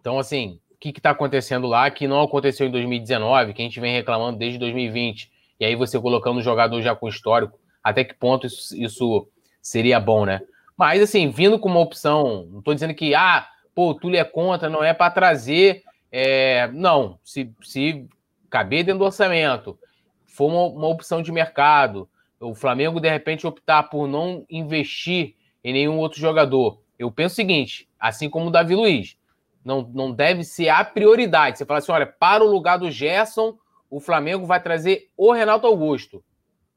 Então, 0.00 0.18
assim, 0.18 0.60
o 0.70 0.76
que 0.76 0.90
está 0.90 1.10
acontecendo 1.10 1.66
lá 1.66 1.90
que 1.90 2.08
não 2.08 2.22
aconteceu 2.22 2.66
em 2.66 2.70
2019, 2.70 3.52
que 3.52 3.62
a 3.62 3.64
gente 3.64 3.80
vem 3.80 3.94
reclamando 3.94 4.38
desde 4.38 4.58
2020. 4.58 5.30
E 5.60 5.64
aí 5.64 5.74
você 5.74 6.00
colocando 6.00 6.38
um 6.38 6.42
jogador 6.42 6.80
já 6.80 6.94
com 6.94 7.08
histórico 7.08 7.58
até 7.82 8.04
que 8.04 8.14
ponto 8.14 8.46
isso, 8.46 8.76
isso 8.76 9.28
seria 9.62 9.98
bom, 9.98 10.24
né? 10.24 10.40
Mas, 10.76 11.02
assim, 11.02 11.30
vindo 11.30 11.58
com 11.58 11.68
uma 11.68 11.80
opção, 11.80 12.46
não 12.50 12.58
estou 12.60 12.74
dizendo 12.74 12.94
que, 12.94 13.14
ah, 13.14 13.48
pô, 13.78 13.90
o 13.90 13.94
Túlio 13.94 14.18
é 14.18 14.24
contra, 14.24 14.68
não 14.68 14.82
é 14.82 14.92
para 14.92 15.08
trazer. 15.08 15.84
É, 16.10 16.66
não, 16.72 17.16
se, 17.22 17.54
se 17.62 18.08
caber 18.50 18.82
dentro 18.82 18.98
do 18.98 19.04
orçamento, 19.04 19.78
for 20.26 20.48
uma, 20.50 20.64
uma, 20.64 20.88
opção 20.88 21.22
de 21.22 21.30
mercado, 21.30 22.08
o 22.40 22.56
Flamengo, 22.56 22.98
de 22.98 23.08
repente, 23.08 23.46
optar 23.46 23.84
por 23.84 24.08
não 24.08 24.44
investir 24.50 25.36
em 25.62 25.72
nenhum 25.72 25.96
outro 25.96 26.18
jogador, 26.18 26.82
eu 26.98 27.08
penso 27.08 27.34
o 27.34 27.36
seguinte, 27.36 27.88
assim 28.00 28.28
como 28.28 28.48
o 28.48 28.50
Davi 28.50 28.74
Luiz, 28.74 29.16
não, 29.64 29.88
não 29.94 30.10
deve 30.10 30.42
ser 30.42 30.70
a 30.70 30.82
prioridade. 30.82 31.58
Você 31.58 31.64
fala 31.64 31.78
assim, 31.78 31.92
olha, 31.92 32.06
para 32.06 32.42
o 32.42 32.50
lugar 32.50 32.80
do 32.80 32.90
Gerson, 32.90 33.56
o 33.88 34.00
Flamengo 34.00 34.44
vai 34.44 34.60
trazer 34.60 35.08
o 35.16 35.30
Renato 35.30 35.68
Augusto, 35.68 36.24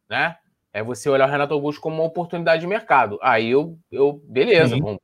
né? 0.07 0.37
É 0.71 0.83
você 0.83 1.09
olhar 1.09 1.27
o 1.27 1.31
Renato 1.31 1.55
Augusto 1.55 1.81
como 1.81 1.95
uma 1.95 2.05
oportunidade 2.05 2.61
de 2.61 2.67
mercado. 2.67 3.17
Aí 3.23 3.49
eu, 3.49 3.75
eu 3.91 4.21
beleza, 4.23 4.77
vamos, 4.77 4.99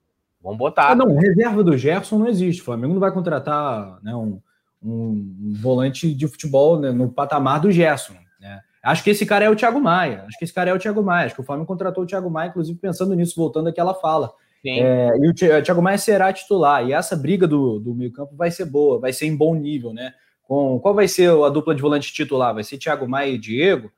vamos 0.48 0.58
botar. 0.58 0.92
Ah, 0.92 0.96
não, 0.96 1.16
reserva 1.18 1.62
do 1.62 1.78
Gerson 1.78 2.20
não 2.20 2.28
existe. 2.28 2.62
O 2.62 2.66
Flamengo 2.66 2.94
não 2.94 3.02
vai 3.02 3.12
contratar 3.12 4.00
né, 4.02 4.16
um, 4.16 4.40
um, 4.82 5.54
volante 5.62 6.14
de 6.14 6.28
futebol 6.28 6.80
né, 6.80 6.92
no 6.92 7.10
patamar 7.10 7.60
do 7.60 7.70
Gerson. 7.70 8.14
Né? 8.40 8.62
Acho 8.82 9.04
que 9.04 9.10
esse 9.10 9.26
cara 9.26 9.44
é 9.44 9.50
o 9.50 9.56
Thiago 9.56 9.82
Maia. 9.82 10.24
Acho 10.26 10.38
que 10.38 10.46
esse 10.46 10.54
cara 10.54 10.70
é 10.70 10.74
o 10.74 10.80
Thiago 10.80 11.04
Maia. 11.04 11.26
Acho 11.26 11.36
que 11.36 11.42
o 11.42 11.44
Flamengo 11.44 11.68
contratou 11.68 12.06
o 12.06 12.08
Thiago 12.08 12.30
Maia, 12.30 12.50
inclusive 12.50 12.80
pensando 12.80 13.14
nisso, 13.14 13.36
voltando 13.36 13.68
àquela 13.68 13.94
fala. 13.94 14.32
É, 14.66 15.12
e 15.20 15.30
o 15.30 15.34
Thiago 15.34 15.82
Maia 15.82 15.98
será 15.98 16.32
titular. 16.32 16.86
E 16.88 16.94
essa 16.94 17.16
briga 17.16 17.46
do, 17.46 17.80
do 17.80 17.94
meio-campo 17.94 18.36
vai 18.36 18.50
ser 18.50 18.66
boa, 18.66 19.00
vai 19.00 19.12
ser 19.12 19.26
em 19.26 19.36
bom 19.36 19.54
nível, 19.54 19.94
né? 19.94 20.14
Com, 20.44 20.80
qual 20.80 20.94
vai 20.94 21.10
ser 21.10 21.30
a 21.30 21.50
dupla 21.50 21.76
de 21.76 21.82
volante 21.82 22.14
titular? 22.14 22.54
Vai 22.54 22.64
ser 22.64 22.78
Thiago 22.78 23.08
Maia 23.08 23.30
e 23.30 23.38
Diego? 23.38 23.92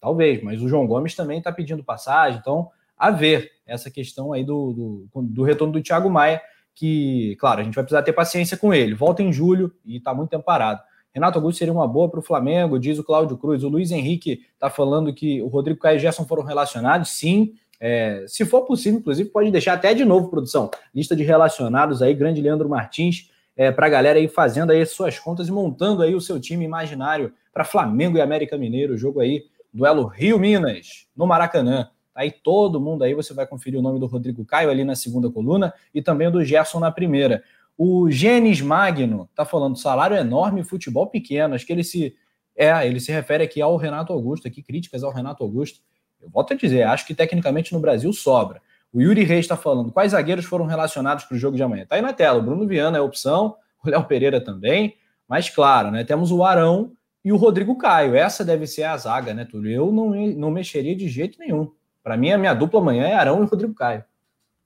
Talvez, 0.00 0.40
mas 0.42 0.62
o 0.62 0.68
João 0.68 0.86
Gomes 0.86 1.16
também 1.16 1.38
está 1.38 1.50
pedindo 1.50 1.82
passagem, 1.82 2.38
então 2.38 2.70
a 2.98 3.10
ver 3.10 3.50
essa 3.66 3.90
questão 3.90 4.32
aí 4.32 4.44
do, 4.44 5.08
do, 5.12 5.22
do, 5.22 5.42
retorno 5.42 5.72
do 5.72 5.82
Thiago 5.82 6.10
Maia, 6.10 6.40
que, 6.74 7.36
claro, 7.38 7.60
a 7.60 7.64
gente 7.64 7.74
vai 7.74 7.84
precisar 7.84 8.02
ter 8.02 8.12
paciência 8.12 8.56
com 8.56 8.72
ele. 8.72 8.94
Volta 8.94 9.22
em 9.22 9.32
julho 9.32 9.72
e 9.84 9.98
está 9.98 10.14
muito 10.14 10.30
tempo 10.30 10.44
parado. 10.44 10.80
Renato 11.12 11.38
Augusto 11.38 11.58
seria 11.58 11.72
uma 11.72 11.86
boa 11.86 12.08
para 12.08 12.20
o 12.20 12.22
Flamengo, 12.22 12.78
diz 12.78 12.98
o 12.98 13.04
Cláudio 13.04 13.36
Cruz. 13.36 13.62
O 13.64 13.68
Luiz 13.68 13.90
Henrique 13.90 14.42
está 14.54 14.70
falando 14.70 15.12
que 15.12 15.42
o 15.42 15.48
Rodrigo 15.48 15.80
Caio 15.80 15.96
e 15.96 16.00
Gerson 16.00 16.24
foram 16.24 16.42
relacionados, 16.42 17.10
sim. 17.10 17.54
É, 17.80 18.24
se 18.26 18.44
for 18.44 18.62
possível, 18.62 19.00
inclusive, 19.00 19.28
pode 19.28 19.50
deixar 19.50 19.74
até 19.74 19.94
de 19.94 20.04
novo, 20.04 20.28
produção. 20.28 20.70
Lista 20.94 21.14
de 21.14 21.22
relacionados 21.22 22.02
aí, 22.02 22.14
grande 22.14 22.40
Leandro 22.40 22.68
Martins, 22.68 23.30
é, 23.56 23.72
para 23.72 23.86
a 23.86 23.90
galera 23.90 24.18
aí 24.18 24.28
fazendo 24.28 24.70
aí 24.70 24.84
suas 24.86 25.18
contas 25.18 25.48
e 25.48 25.52
montando 25.52 26.02
aí 26.02 26.14
o 26.14 26.20
seu 26.20 26.40
time 26.40 26.64
imaginário 26.64 27.32
para 27.52 27.64
Flamengo 27.64 28.16
e 28.16 28.20
América 28.20 28.56
Mineiro, 28.56 28.94
o 28.94 28.98
jogo 28.98 29.20
aí, 29.20 29.44
duelo 29.72 30.06
Rio-Minas, 30.06 31.06
no 31.16 31.26
Maracanã. 31.26 31.88
Aí 32.18 32.32
todo 32.32 32.80
mundo 32.80 33.04
aí, 33.04 33.14
você 33.14 33.32
vai 33.32 33.46
conferir 33.46 33.78
o 33.78 33.82
nome 33.82 34.00
do 34.00 34.06
Rodrigo 34.06 34.44
Caio 34.44 34.70
ali 34.70 34.82
na 34.82 34.96
segunda 34.96 35.30
coluna 35.30 35.72
e 35.94 36.02
também 36.02 36.28
do 36.28 36.44
Gerson 36.44 36.80
na 36.80 36.90
primeira. 36.90 37.44
O 37.76 38.10
Gênesis 38.10 38.60
Magno 38.60 39.30
tá 39.36 39.44
falando 39.44 39.78
salário 39.78 40.16
enorme, 40.16 40.64
futebol 40.64 41.06
pequeno. 41.06 41.54
Acho 41.54 41.64
que 41.64 41.72
ele 41.72 41.84
se 41.84 42.16
é, 42.56 42.84
ele 42.84 42.98
se 42.98 43.12
refere 43.12 43.44
aqui 43.44 43.62
ao 43.62 43.76
Renato 43.76 44.12
Augusto, 44.12 44.48
aqui 44.48 44.64
críticas 44.64 45.04
ao 45.04 45.12
Renato 45.12 45.44
Augusto. 45.44 45.78
Eu 46.20 46.28
volto 46.28 46.54
a 46.54 46.56
dizer, 46.56 46.82
acho 46.82 47.06
que 47.06 47.14
tecnicamente 47.14 47.72
no 47.72 47.78
Brasil 47.78 48.12
sobra. 48.12 48.60
O 48.92 49.00
Yuri 49.00 49.22
Reis 49.22 49.44
está 49.44 49.56
falando 49.56 49.92
quais 49.92 50.10
zagueiros 50.10 50.44
foram 50.44 50.66
relacionados 50.66 51.24
para 51.24 51.36
o 51.36 51.38
jogo 51.38 51.56
de 51.56 51.62
amanhã. 51.62 51.86
Tá 51.86 51.94
aí 51.94 52.02
na 52.02 52.12
tela. 52.12 52.40
O 52.40 52.42
Bruno 52.42 52.66
Viana 52.66 52.98
é 52.98 53.00
opção, 53.00 53.54
o 53.84 53.88
Léo 53.88 54.04
Pereira 54.06 54.40
também. 54.40 54.96
Mas 55.28 55.48
claro, 55.48 55.92
né? 55.92 56.02
Temos 56.02 56.32
o 56.32 56.42
Arão 56.42 56.90
e 57.24 57.30
o 57.30 57.36
Rodrigo 57.36 57.78
Caio. 57.78 58.16
Essa 58.16 58.44
deve 58.44 58.66
ser 58.66 58.82
a 58.82 58.96
zaga, 58.96 59.32
né, 59.32 59.44
Túlio? 59.44 59.70
Eu 59.70 59.92
não, 59.92 60.10
não 60.10 60.50
mexeria 60.50 60.96
de 60.96 61.08
jeito 61.08 61.38
nenhum. 61.38 61.70
Para 62.08 62.16
mim, 62.16 62.32
a 62.32 62.38
minha 62.38 62.54
dupla 62.54 62.80
amanhã 62.80 63.06
é 63.06 63.12
Arão 63.12 63.44
e 63.44 63.46
Rodrigo 63.46 63.74
Caio. 63.74 64.02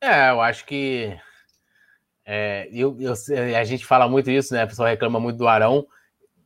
É, 0.00 0.30
eu 0.30 0.40
acho 0.40 0.64
que 0.64 1.12
é, 2.24 2.68
eu, 2.72 2.96
eu, 3.00 3.14
a 3.58 3.64
gente 3.64 3.84
fala 3.84 4.08
muito 4.08 4.30
isso, 4.30 4.54
né? 4.54 4.62
O 4.62 4.68
pessoal 4.68 4.88
reclama 4.88 5.18
muito 5.18 5.38
do 5.38 5.48
Arão. 5.48 5.84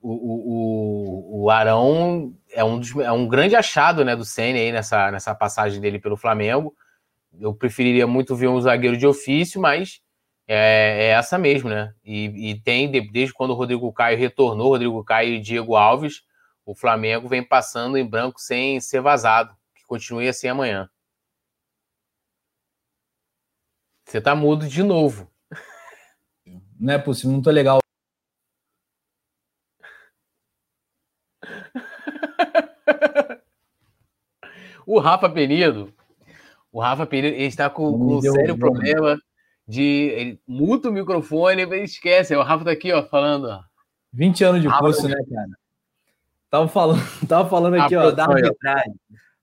O, 0.01 0.12
o, 0.14 1.42
o 1.42 1.51
Arão 1.51 2.34
é 2.51 2.64
um, 2.64 2.80
dos, 2.80 2.97
é 2.97 3.12
um 3.12 3.28
grande 3.28 3.55
achado 3.55 4.07
né, 4.07 4.16
do 4.16 4.24
Senna 4.24 4.59
aí 4.59 4.72
nessa, 4.72 5.11
nessa 5.11 5.34
passagem 5.34 5.82
dele 5.82 5.99
pelo 5.99 6.16
Flamengo. 6.16 6.74
Eu 7.38 7.53
preferiria 7.53 8.07
muito 8.07 8.34
ver 8.34 8.49
um 8.49 8.59
zagueiro 8.59 8.97
de 8.97 9.07
ofício, 9.07 9.61
mas 9.61 10.01
é, 10.49 11.09
é 11.09 11.09
essa 11.09 11.36
mesmo, 11.36 11.68
né? 11.68 11.92
E, 12.03 12.53
e, 12.53 12.61
tem, 12.62 12.90
desde 12.90 13.34
quando 13.34 13.51
o 13.51 13.55
Rodrigo 13.55 13.92
Caio 13.92 14.16
retornou, 14.16 14.70
Rodrigo 14.70 15.05
Caio 15.05 15.34
e 15.34 15.40
Diego 15.40 15.76
Alves, 15.76 16.22
o 16.64 16.74
Flamengo 16.74 17.28
vem 17.28 17.42
passando 17.42 17.99
em 17.99 18.07
branco 18.07 18.40
sem 18.40 18.80
ser 18.80 19.03
vazado. 19.03 19.55
Continue 19.87 20.28
assim 20.28 20.49
amanhã. 20.49 20.91
Você 24.05 24.20
tá 24.20 24.34
mudo 24.34 24.68
de 24.68 24.82
novo. 24.82 25.30
Não 26.78 26.95
é 26.95 26.99
possível, 26.99 27.32
não 27.32 27.43
tô 27.43 27.51
legal. 27.51 27.78
o 34.87 34.99
Rafa 34.99 35.28
Penido, 35.28 35.93
o 36.70 36.80
Rafa 36.80 37.07
Penido, 37.07 37.34
ele 37.34 37.45
está 37.45 37.68
com, 37.68 37.93
com 37.93 38.16
um 38.16 38.20
sério 38.20 38.59
problema 38.59 39.18
de. 39.66 39.82
Ele 39.82 40.41
muta 40.47 40.89
o 40.89 40.93
microfone 40.93 41.62
e 41.62 41.82
esquece. 41.82 42.37
O 42.37 42.43
Rafa 42.43 42.66
tá 42.66 42.70
aqui, 42.70 42.93
ó, 42.93 43.03
falando. 43.05 43.47
Ó. 43.47 43.62
20 44.12 44.45
anos 44.45 44.62
de 44.62 44.68
Rafa, 44.68 44.80
curso, 44.80 45.09
né, 45.09 45.16
cara? 45.16 45.51
Tava 46.49 46.68
falando, 46.68 47.01
tava 47.26 47.49
falando 47.49 47.74
aqui, 47.74 47.97
ó, 47.97 48.11
da 48.11 48.24
arbitragem. 48.24 48.95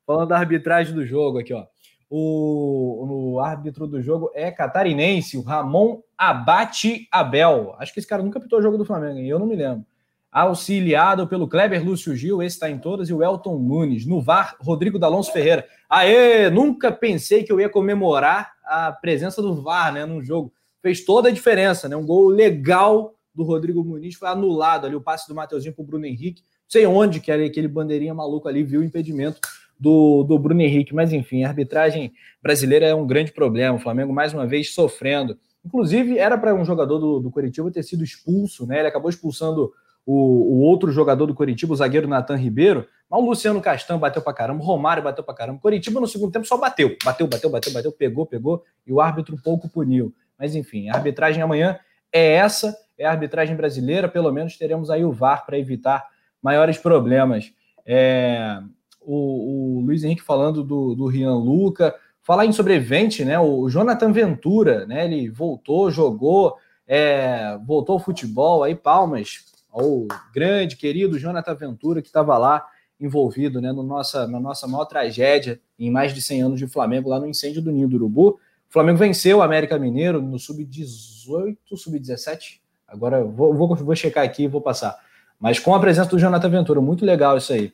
Falando 0.05 0.29
da 0.29 0.37
arbitragem 0.37 0.93
do 0.93 1.05
jogo 1.05 1.39
aqui, 1.39 1.53
ó. 1.53 1.65
O, 2.09 3.33
o 3.33 3.39
árbitro 3.39 3.87
do 3.87 4.01
jogo 4.01 4.29
é 4.35 4.51
catarinense, 4.51 5.37
o 5.37 5.41
Ramon 5.41 6.01
Abate 6.17 7.07
Abel. 7.11 7.73
Acho 7.79 7.91
que 7.91 7.99
esse 7.99 8.07
cara 8.07 8.21
nunca 8.21 8.39
pitou 8.39 8.59
o 8.59 8.61
jogo 8.61 8.77
do 8.77 8.85
Flamengo, 8.85 9.19
e 9.19 9.27
eu 9.27 9.39
não 9.39 9.47
me 9.47 9.55
lembro. 9.55 9.83
Auxiliado 10.31 11.27
pelo 11.27 11.47
Kleber 11.47 11.83
Lúcio 11.83 12.15
Gil, 12.15 12.41
esse 12.43 12.55
está 12.55 12.69
em 12.69 12.77
todas, 12.77 13.09
e 13.09 13.13
o 13.13 13.23
Elton 13.23 13.57
Nunes. 13.57 14.05
No 14.05 14.21
VAR, 14.21 14.57
Rodrigo 14.59 14.99
D'Alonso 14.99 15.31
Ferreira. 15.31 15.65
Aê, 15.89 16.49
nunca 16.49 16.91
pensei 16.91 17.43
que 17.43 17.51
eu 17.51 17.59
ia 17.59 17.69
comemorar 17.69 18.51
a 18.63 18.91
presença 18.91 19.41
do 19.41 19.61
VAR 19.61 19.93
né, 19.93 20.05
num 20.05 20.21
jogo. 20.21 20.53
Fez 20.81 21.03
toda 21.03 21.29
a 21.29 21.31
diferença, 21.31 21.87
né? 21.87 21.95
Um 21.95 22.05
gol 22.05 22.27
legal 22.27 23.15
do 23.33 23.43
Rodrigo 23.43 23.83
Muniz 23.83 24.15
foi 24.15 24.27
anulado 24.27 24.85
ali, 24.85 24.95
o 24.95 25.01
passe 25.01 25.27
do 25.27 25.33
Mateuzinho 25.33 25.73
para 25.73 25.81
o 25.81 25.85
Bruno 25.85 26.05
Henrique. 26.05 26.41
Não 26.41 26.69
sei 26.69 26.85
onde 26.85 27.19
que 27.19 27.31
era 27.31 27.43
aquele 27.43 27.67
bandeirinha 27.67 28.13
maluco 28.13 28.47
ali, 28.47 28.63
viu 28.63 28.81
o 28.81 28.83
impedimento 28.83 29.39
do, 29.84 30.23
do 30.23 30.39
Bruno 30.39 30.61
Henrique. 30.61 30.95
Mas, 30.95 31.11
enfim, 31.11 31.43
a 31.43 31.49
arbitragem 31.49 32.13
brasileira 32.41 32.86
é 32.86 32.95
um 32.95 33.05
grande 33.05 33.34
problema. 33.34 33.75
O 33.75 33.81
Flamengo, 33.81 34.13
mais 34.13 34.34
uma 34.34 34.47
vez, 34.47 34.73
sofrendo. 34.73 35.38
Inclusive, 35.63 36.17
era 36.17 36.38
para 36.38 36.55
um 36.55 36.63
jogador 36.63 36.97
do, 36.97 37.19
do 37.19 37.29
Curitiba 37.29 37.69
ter 37.69 37.84
sido 37.84 38.03
expulso, 38.03 38.65
né? 38.65 38.79
Ele 38.79 38.88
acabou 38.88 39.09
expulsando 39.09 39.73
o, 40.05 40.13
o 40.13 40.59
outro 40.61 40.89
jogador 40.89 41.25
do 41.25 41.36
Curitiba, 41.36 41.73
o 41.73 41.75
zagueiro 41.75 42.07
Natan 42.07 42.38
Ribeiro. 42.38 42.88
Mas 43.09 43.21
o 43.21 43.25
Luciano 43.25 43.61
Castan 43.61 43.97
bateu 43.97 44.21
para 44.21 44.34
caramba, 44.34 44.63
o 44.63 44.65
Romário 44.65 45.03
bateu 45.03 45.23
para 45.23 45.36
caramba. 45.36 45.59
Curitiba, 45.59 45.99
no 45.99 46.07
segundo 46.07 46.31
tempo, 46.31 46.47
só 46.47 46.57
bateu. 46.57 46.95
Bateu, 47.03 47.27
bateu, 47.27 47.49
bateu, 47.49 47.73
bateu, 47.73 47.91
pegou, 47.91 48.25
pegou. 48.25 48.63
E 48.88 48.93
o 48.93 49.01
árbitro 49.01 49.38
pouco 49.43 49.67
puniu. 49.67 50.13
Mas, 50.39 50.55
enfim, 50.55 50.89
a 50.89 50.95
arbitragem 50.95 51.43
amanhã 51.43 51.77
é 52.11 52.36
essa, 52.36 52.75
é 52.97 53.05
a 53.05 53.11
arbitragem 53.11 53.55
brasileira. 53.55 54.07
Pelo 54.07 54.31
menos 54.31 54.57
teremos 54.57 54.89
aí 54.89 55.03
o 55.03 55.11
VAR 55.11 55.45
para 55.45 55.59
evitar 55.59 56.05
maiores 56.41 56.77
problemas. 56.77 57.53
É, 57.86 58.59
o, 59.05 59.77
o 59.77 59.81
Luiz 59.81 60.03
Henrique 60.03 60.21
falando 60.21 60.63
do, 60.63 60.95
do 60.95 61.05
Rian 61.05 61.35
Luca, 61.35 61.95
falar 62.21 62.45
em 62.45 62.51
sobrevivente, 62.51 63.23
né? 63.25 63.39
O 63.39 63.69
Jonathan 63.69 64.11
Ventura, 64.11 64.85
né? 64.85 65.05
Ele 65.05 65.29
voltou, 65.29 65.91
jogou, 65.91 66.55
é, 66.87 67.57
voltou 67.65 67.93
ao 67.93 67.99
futebol, 67.99 68.63
aí 68.63 68.75
palmas 68.75 69.45
ao 69.71 70.07
grande, 70.33 70.77
querido 70.77 71.17
Jonathan 71.17 71.55
Ventura, 71.55 72.01
que 72.01 72.07
estava 72.07 72.37
lá 72.37 72.65
envolvido 72.99 73.59
né, 73.59 73.71
no 73.71 73.83
nossa, 73.83 74.27
na 74.27 74.39
nossa 74.39 74.67
maior 74.67 74.85
tragédia 74.85 75.59
em 75.77 75.91
mais 75.91 76.13
de 76.13 76.21
100 76.21 76.41
anos 76.43 76.59
de 76.59 76.67
Flamengo, 76.67 77.09
lá 77.09 77.19
no 77.19 77.27
incêndio 77.27 77.61
do 77.61 77.71
Ninho 77.71 77.89
do 77.89 77.95
Urubu. 77.95 78.29
O 78.29 78.39
Flamengo 78.69 78.97
venceu 78.97 79.39
o 79.39 79.41
América 79.41 79.77
Mineiro 79.77 80.21
no 80.21 80.39
sub-18, 80.39 81.57
sub-17. 81.75 82.59
Agora 82.87 83.23
vou, 83.23 83.53
vou, 83.53 83.75
vou 83.75 83.95
checar 83.95 84.23
aqui 84.23 84.43
e 84.43 84.47
vou 84.47 84.61
passar. 84.61 84.97
Mas 85.39 85.59
com 85.59 85.75
a 85.75 85.79
presença 85.79 86.09
do 86.09 86.19
Jonathan 86.19 86.49
Ventura, 86.49 86.79
muito 86.79 87.03
legal 87.03 87.35
isso 87.35 87.51
aí. 87.51 87.73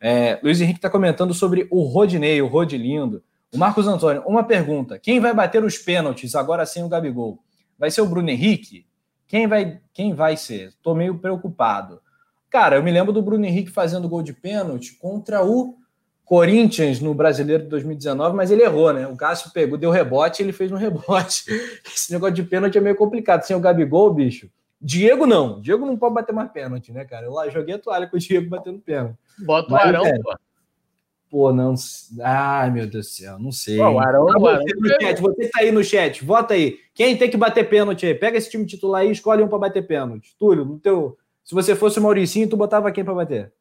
É, 0.00 0.40
Luiz 0.42 0.60
Henrique 0.60 0.78
está 0.78 0.88
comentando 0.88 1.34
sobre 1.34 1.68
o 1.70 1.82
Rodinei, 1.82 2.40
o 2.40 2.46
Rodilindo. 2.46 3.22
O 3.52 3.58
Marcos 3.58 3.86
Antônio, 3.86 4.22
uma 4.26 4.42
pergunta: 4.42 4.98
quem 4.98 5.20
vai 5.20 5.34
bater 5.34 5.62
os 5.62 5.76
pênaltis 5.76 6.34
agora 6.34 6.64
sem 6.64 6.82
o 6.82 6.88
Gabigol? 6.88 7.38
Vai 7.78 7.90
ser 7.90 8.00
o 8.00 8.06
Bruno 8.06 8.30
Henrique? 8.30 8.86
Quem 9.26 9.46
vai, 9.46 9.80
quem 9.92 10.14
vai 10.14 10.36
ser? 10.36 10.68
Estou 10.68 10.94
meio 10.94 11.18
preocupado. 11.18 12.00
Cara, 12.48 12.76
eu 12.76 12.82
me 12.82 12.90
lembro 12.90 13.12
do 13.12 13.22
Bruno 13.22 13.44
Henrique 13.44 13.70
fazendo 13.70 14.08
gol 14.08 14.22
de 14.22 14.32
pênalti 14.32 14.94
contra 14.94 15.44
o 15.44 15.76
Corinthians 16.24 17.00
no 17.00 17.14
Brasileiro 17.14 17.64
de 17.64 17.68
2019, 17.68 18.36
mas 18.36 18.50
ele 18.50 18.62
errou, 18.62 18.92
né? 18.92 19.06
O 19.06 19.16
Cássio 19.16 19.52
pegou, 19.52 19.78
deu 19.78 19.90
rebote, 19.90 20.42
ele 20.42 20.52
fez 20.52 20.72
um 20.72 20.76
rebote. 20.76 21.44
Esse 21.94 22.12
negócio 22.12 22.34
de 22.34 22.42
pênalti 22.42 22.78
é 22.78 22.80
meio 22.80 22.96
complicado. 22.96 23.42
Sem 23.42 23.54
o 23.54 23.60
Gabigol, 23.60 24.12
bicho, 24.14 24.50
Diego 24.80 25.26
não. 25.26 25.60
Diego 25.60 25.84
não 25.84 25.96
pode 25.96 26.14
bater 26.14 26.32
mais 26.32 26.50
pênalti, 26.50 26.92
né, 26.92 27.04
cara? 27.04 27.26
Eu 27.26 27.32
lá 27.32 27.48
joguei 27.48 27.74
a 27.74 27.78
toalha 27.78 28.06
com 28.06 28.16
o 28.16 28.20
Diego 28.20 28.48
batendo 28.48 28.78
pênalti. 28.78 29.16
Bota 29.38 29.72
o 29.72 29.76
Arão, 29.76 30.06
é, 30.06 30.18
pô. 30.18 30.34
Pô, 31.30 31.52
não. 31.52 31.74
Ai, 32.22 32.70
meu 32.70 32.86
Deus 32.88 33.06
do 33.06 33.10
céu, 33.10 33.38
não 33.38 33.52
sei. 33.52 33.76
Pô, 33.76 33.90
o 33.90 34.00
Arão, 34.00 34.24
o 34.24 34.48
Arão, 34.48 34.64
no 34.64 34.88
chat, 35.00 35.20
você 35.20 35.48
tá 35.48 35.60
aí 35.60 35.70
no 35.70 35.84
chat, 35.84 36.24
vota 36.24 36.54
aí. 36.54 36.78
Quem 36.92 37.16
tem 37.16 37.30
que 37.30 37.36
bater 37.36 37.68
pênalti 37.68 38.04
aí? 38.06 38.14
Pega 38.14 38.36
esse 38.36 38.50
time 38.50 38.66
titular 38.66 39.02
aí 39.02 39.08
e 39.08 39.12
escolhe 39.12 39.42
um 39.42 39.48
para 39.48 39.58
bater 39.58 39.86
pênalti. 39.86 40.34
Túlio, 40.38 40.64
no 40.64 40.78
teu. 40.78 41.16
Se 41.44 41.54
você 41.54 41.76
fosse 41.76 41.98
o 41.98 42.02
Mauricinho, 42.02 42.48
tu 42.48 42.56
botava 42.56 42.90
quem 42.90 43.04
para 43.04 43.14
bater? 43.14 43.52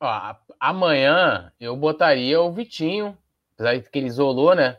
Ó, 0.00 0.34
amanhã 0.60 1.52
eu 1.60 1.76
botaria 1.76 2.40
o 2.40 2.52
Vitinho, 2.52 3.16
apesar 3.54 3.76
de 3.76 3.90
que 3.90 3.98
ele 3.98 4.06
isolou, 4.06 4.54
né? 4.54 4.78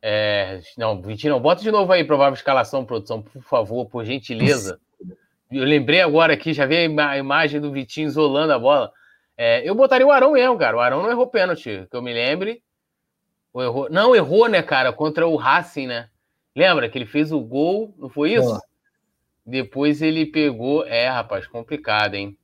É, 0.00 0.60
não, 0.76 1.02
Vitinho, 1.02 1.34
não. 1.34 1.40
Bota 1.40 1.62
de 1.62 1.70
novo 1.70 1.92
aí, 1.92 2.04
provável 2.04 2.34
escalação, 2.34 2.84
produção, 2.84 3.20
por 3.20 3.42
favor, 3.42 3.86
por 3.86 4.04
gentileza. 4.04 4.80
Eu 5.50 5.64
lembrei 5.64 6.00
agora 6.00 6.34
aqui, 6.34 6.52
já 6.52 6.66
vi 6.66 6.76
a 6.76 7.16
imagem 7.16 7.60
do 7.60 7.72
Vitinho 7.72 8.06
isolando 8.06 8.52
a 8.52 8.58
bola. 8.58 8.92
É, 9.36 9.68
eu 9.68 9.74
botaria 9.74 10.06
o 10.06 10.10
Arão 10.10 10.32
mesmo, 10.32 10.58
cara. 10.58 10.76
O 10.76 10.80
Arão 10.80 11.02
não 11.02 11.10
errou 11.10 11.26
pênalti, 11.26 11.86
que 11.90 11.96
eu 11.96 12.02
me 12.02 12.12
lembre. 12.12 12.62
Ou 13.52 13.62
errou... 13.62 13.88
Não, 13.90 14.14
errou, 14.14 14.48
né, 14.48 14.62
cara? 14.62 14.92
Contra 14.92 15.26
o 15.26 15.36
Racing, 15.36 15.86
né? 15.86 16.08
Lembra 16.54 16.88
que 16.88 16.98
ele 16.98 17.06
fez 17.06 17.32
o 17.32 17.40
gol, 17.40 17.94
não 17.96 18.08
foi 18.08 18.34
isso? 18.34 18.60
Depois 19.46 20.02
ele 20.02 20.26
pegou. 20.26 20.84
É, 20.86 21.08
rapaz, 21.08 21.46
complicado, 21.46 22.14
hein? 22.14 22.37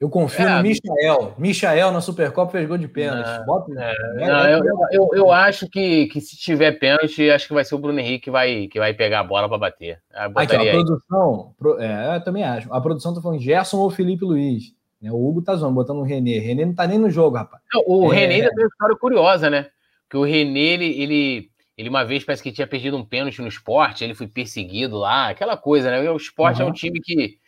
Eu 0.00 0.10
confio 0.10 0.46
é, 0.46 0.56
no 0.56 0.62
Michael. 0.62 1.34
Michael 1.38 1.92
na 1.92 2.00
Supercopa 2.00 2.52
fez 2.52 2.66
gol 2.66 2.76
de 2.76 2.88
pênalti. 2.88 3.26
Não, 3.26 3.46
Bota, 3.46 3.72
é, 3.72 4.26
não, 4.26 4.48
eu, 4.48 4.64
eu, 4.90 5.10
eu, 5.14 5.32
acho 5.32 5.68
que, 5.68 6.06
que 6.06 6.20
se 6.20 6.36
tiver 6.36 6.72
pênalti, 6.72 7.30
acho 7.30 7.46
que 7.46 7.54
vai 7.54 7.64
ser 7.64 7.74
o 7.76 7.78
Bruno 7.78 7.98
Henrique 7.98 8.24
que 8.24 8.30
vai, 8.30 8.66
que 8.66 8.78
vai 8.78 8.92
pegar 8.92 9.20
a 9.20 9.24
bola 9.24 9.48
para 9.48 9.56
bater. 9.56 10.02
Aqui, 10.12 10.56
a 10.56 10.70
produção, 10.72 11.54
pro, 11.56 11.80
é, 11.80 12.16
eu 12.16 12.24
também 12.24 12.42
acho. 12.42 12.72
A 12.72 12.80
produção 12.80 13.14
tá 13.14 13.20
falando 13.22 13.40
Gerson 13.40 13.78
ou 13.78 13.90
Felipe 13.90 14.24
Luiz. 14.24 14.74
Né? 15.00 15.12
O 15.12 15.28
Hugo 15.28 15.42
tá 15.42 15.54
zoando, 15.54 15.74
botando 15.74 15.98
o 15.98 16.02
René. 16.02 16.38
René 16.38 16.64
não 16.64 16.74
tá 16.74 16.86
nem 16.86 16.98
no 16.98 17.08
jogo, 17.08 17.36
rapaz. 17.36 17.62
o 17.86 18.12
é... 18.12 18.16
René 18.16 18.34
ainda 18.36 18.50
tem 18.50 18.64
uma 18.64 18.68
história 18.68 18.96
curiosa, 18.96 19.48
né? 19.48 19.68
Que 20.10 20.16
o 20.16 20.24
René, 20.24 20.58
ele, 20.58 21.02
ele, 21.02 21.50
ele 21.78 21.88
uma 21.88 22.04
vez 22.04 22.24
parece 22.24 22.42
que 22.42 22.52
tinha 22.52 22.66
perdido 22.66 22.96
um 22.96 23.04
pênalti 23.04 23.40
no 23.40 23.48
esporte, 23.48 24.02
ele 24.02 24.14
foi 24.14 24.26
perseguido 24.26 24.96
lá, 24.96 25.28
aquela 25.28 25.56
coisa, 25.56 25.90
né? 25.90 26.10
O 26.10 26.16
esporte 26.16 26.60
uhum. 26.60 26.68
é 26.68 26.70
um 26.70 26.74
time 26.74 27.00
que, 27.00 27.38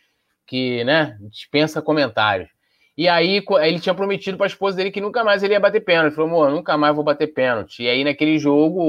que 0.47 0.83
né, 0.85 1.17
dispensa 1.29 1.81
comentários. 1.81 2.49
E 2.97 3.07
aí 3.07 3.45
ele 3.61 3.79
tinha 3.79 3.93
prometido 3.93 4.37
para 4.37 4.47
a 4.47 4.49
esposa 4.49 4.77
dele 4.77 4.89
que 4.89 4.99
nunca 4.99 5.23
mais 5.23 5.43
ele 5.43 5.53
ia 5.53 5.59
bater 5.59 5.81
pênalti. 5.81 6.07
Ele 6.07 6.15
falou, 6.15 6.31
amor, 6.31 6.49
nunca 6.49 6.75
mais 6.75 6.95
vou 6.95 7.03
bater 7.03 7.27
pênalti. 7.27 7.83
E 7.83 7.89
aí 7.89 8.03
naquele 8.03 8.39
jogo, 8.39 8.81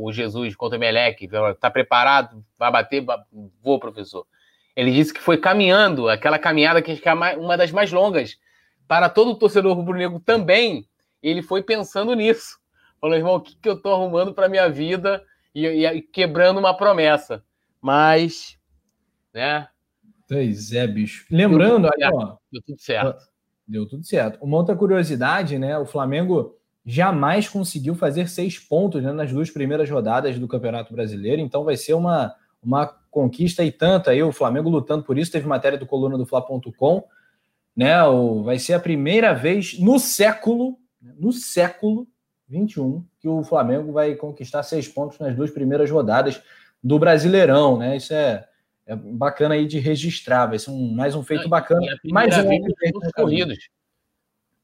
o, 0.00 0.12
Jesus 0.12 0.54
contra 0.54 0.76
o 0.76 0.80
Meleque, 0.80 1.28
tá 1.58 1.68
preparado? 1.68 2.44
Vai 2.56 2.70
bater? 2.70 3.04
Vou, 3.60 3.80
professor. 3.80 4.24
Ele 4.76 4.92
disse 4.92 5.12
que 5.12 5.20
foi 5.20 5.36
caminhando, 5.36 6.08
aquela 6.08 6.38
caminhada 6.38 6.80
que 6.80 7.00
é 7.04 7.12
uma 7.34 7.56
das 7.56 7.72
mais 7.72 7.90
longas. 7.90 8.38
Para 8.86 9.08
todo 9.08 9.32
o 9.32 9.34
torcedor 9.36 9.74
rubro-negro 9.74 10.20
também, 10.20 10.86
ele 11.20 11.42
foi 11.42 11.60
pensando 11.60 12.14
nisso. 12.14 12.60
Falou, 13.00 13.16
irmão, 13.16 13.34
o 13.36 13.40
que, 13.40 13.56
que 13.56 13.68
eu 13.68 13.80
tô 13.80 13.92
arrumando 13.92 14.32
para 14.32 14.48
minha 14.48 14.68
vida? 14.68 15.24
E, 15.52 15.66
e, 15.66 16.02
quebrando 16.02 16.60
uma 16.60 16.76
promessa. 16.76 17.42
Mas, 17.80 18.56
né? 19.34 19.66
Pois 20.28 20.72
é, 20.72 20.86
bicho. 20.86 21.26
Lembrando, 21.30 21.86
aí, 21.86 22.10
ó. 22.12 22.36
Deu 22.50 22.62
tudo 22.62 22.80
certo 22.80 23.36
Deu 23.66 23.86
tudo 23.86 24.04
certo. 24.04 24.38
Uma 24.42 24.58
outra 24.58 24.76
curiosidade, 24.76 25.58
né? 25.58 25.76
O 25.76 25.86
Flamengo 25.86 26.56
jamais 26.84 27.48
conseguiu 27.48 27.96
fazer 27.96 28.28
seis 28.28 28.58
pontos 28.58 29.02
né, 29.02 29.10
nas 29.10 29.32
duas 29.32 29.50
primeiras 29.50 29.90
rodadas 29.90 30.38
do 30.38 30.46
Campeonato 30.46 30.94
Brasileiro, 30.94 31.42
então 31.42 31.64
vai 31.64 31.76
ser 31.76 31.94
uma, 31.94 32.32
uma 32.62 32.86
conquista 33.10 33.64
e 33.64 33.72
tanta 33.72 34.12
aí, 34.12 34.22
o 34.22 34.30
Flamengo 34.30 34.70
lutando 34.70 35.02
por 35.02 35.18
isso. 35.18 35.32
Teve 35.32 35.48
matéria 35.48 35.76
do 35.76 35.84
coluna 35.84 36.16
do 36.16 36.24
Fla.com, 36.24 37.02
né? 37.74 38.04
O, 38.04 38.44
vai 38.44 38.58
ser 38.60 38.74
a 38.74 38.80
primeira 38.80 39.34
vez 39.34 39.80
no 39.80 39.98
século, 39.98 40.78
no 41.02 41.32
século 41.32 42.06
21, 42.48 43.04
que 43.18 43.28
o 43.28 43.42
Flamengo 43.42 43.90
vai 43.90 44.14
conquistar 44.14 44.62
seis 44.62 44.86
pontos 44.86 45.18
nas 45.18 45.34
duas 45.34 45.50
primeiras 45.50 45.90
rodadas 45.90 46.40
do 46.80 47.00
Brasileirão, 47.00 47.76
né? 47.76 47.96
Isso 47.96 48.14
é 48.14 48.46
é 48.86 48.94
bacana 48.94 49.54
aí 49.54 49.66
de 49.66 49.78
registrar, 49.78 50.46
vai 50.46 50.58
ser 50.58 50.70
um, 50.70 50.94
mais 50.94 51.14
um 51.14 51.22
feito 51.22 51.48
bacana. 51.48 51.86
mais 52.04 52.36
um 52.38 52.44
pontos 52.92 53.12
corridos. 53.12 53.68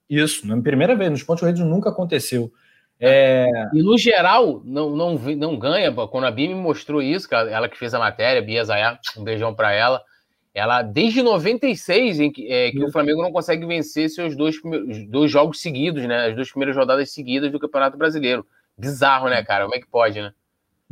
Isso, 0.09 0.47
na 0.47 0.61
primeira 0.61 0.95
vez, 0.95 1.11
nos 1.11 1.23
pontos 1.23 1.41
corridos 1.41 1.63
nunca 1.63 1.91
aconteceu. 1.91 2.53
É... 3.01 3.49
E 3.75 3.83
no 3.83 3.99
geral, 3.99 4.63
não, 4.65 4.91
não, 4.91 5.15
não 5.17 5.59
ganha. 5.59 5.93
Quando 5.93 6.25
a 6.25 6.31
Bia 6.31 6.49
me 6.49 6.55
mostrou 6.55 7.03
isso, 7.03 7.35
ela 7.35 7.69
que 7.69 7.77
fez 7.77 7.93
a 7.95 7.99
matéria, 7.99 8.41
Bia 8.41 8.65
Zayá, 8.65 8.97
um 9.17 9.25
beijão 9.25 9.53
para 9.53 9.73
ela. 9.73 10.01
Ela, 10.55 10.83
desde 10.83 11.23
96, 11.23 12.21
em 12.21 12.31
que, 12.31 12.47
é, 12.53 12.71
que 12.71 12.85
o 12.85 12.93
Flamengo 12.93 13.23
não 13.23 13.33
consegue 13.33 13.67
vencer 13.67 14.09
seus 14.11 14.37
dois, 14.37 14.55
dois 15.09 15.31
jogos 15.31 15.61
seguidos, 15.61 16.05
né? 16.05 16.27
As 16.27 16.35
duas 16.37 16.51
primeiras 16.51 16.77
rodadas 16.77 17.11
seguidas 17.11 17.51
do 17.51 17.59
Campeonato 17.59 17.97
Brasileiro. 17.97 18.47
Bizarro, 18.79 19.29
né, 19.29 19.43
cara? 19.43 19.65
Como 19.65 19.75
é 19.75 19.81
que 19.81 19.89
pode, 19.89 20.21
né? 20.21 20.33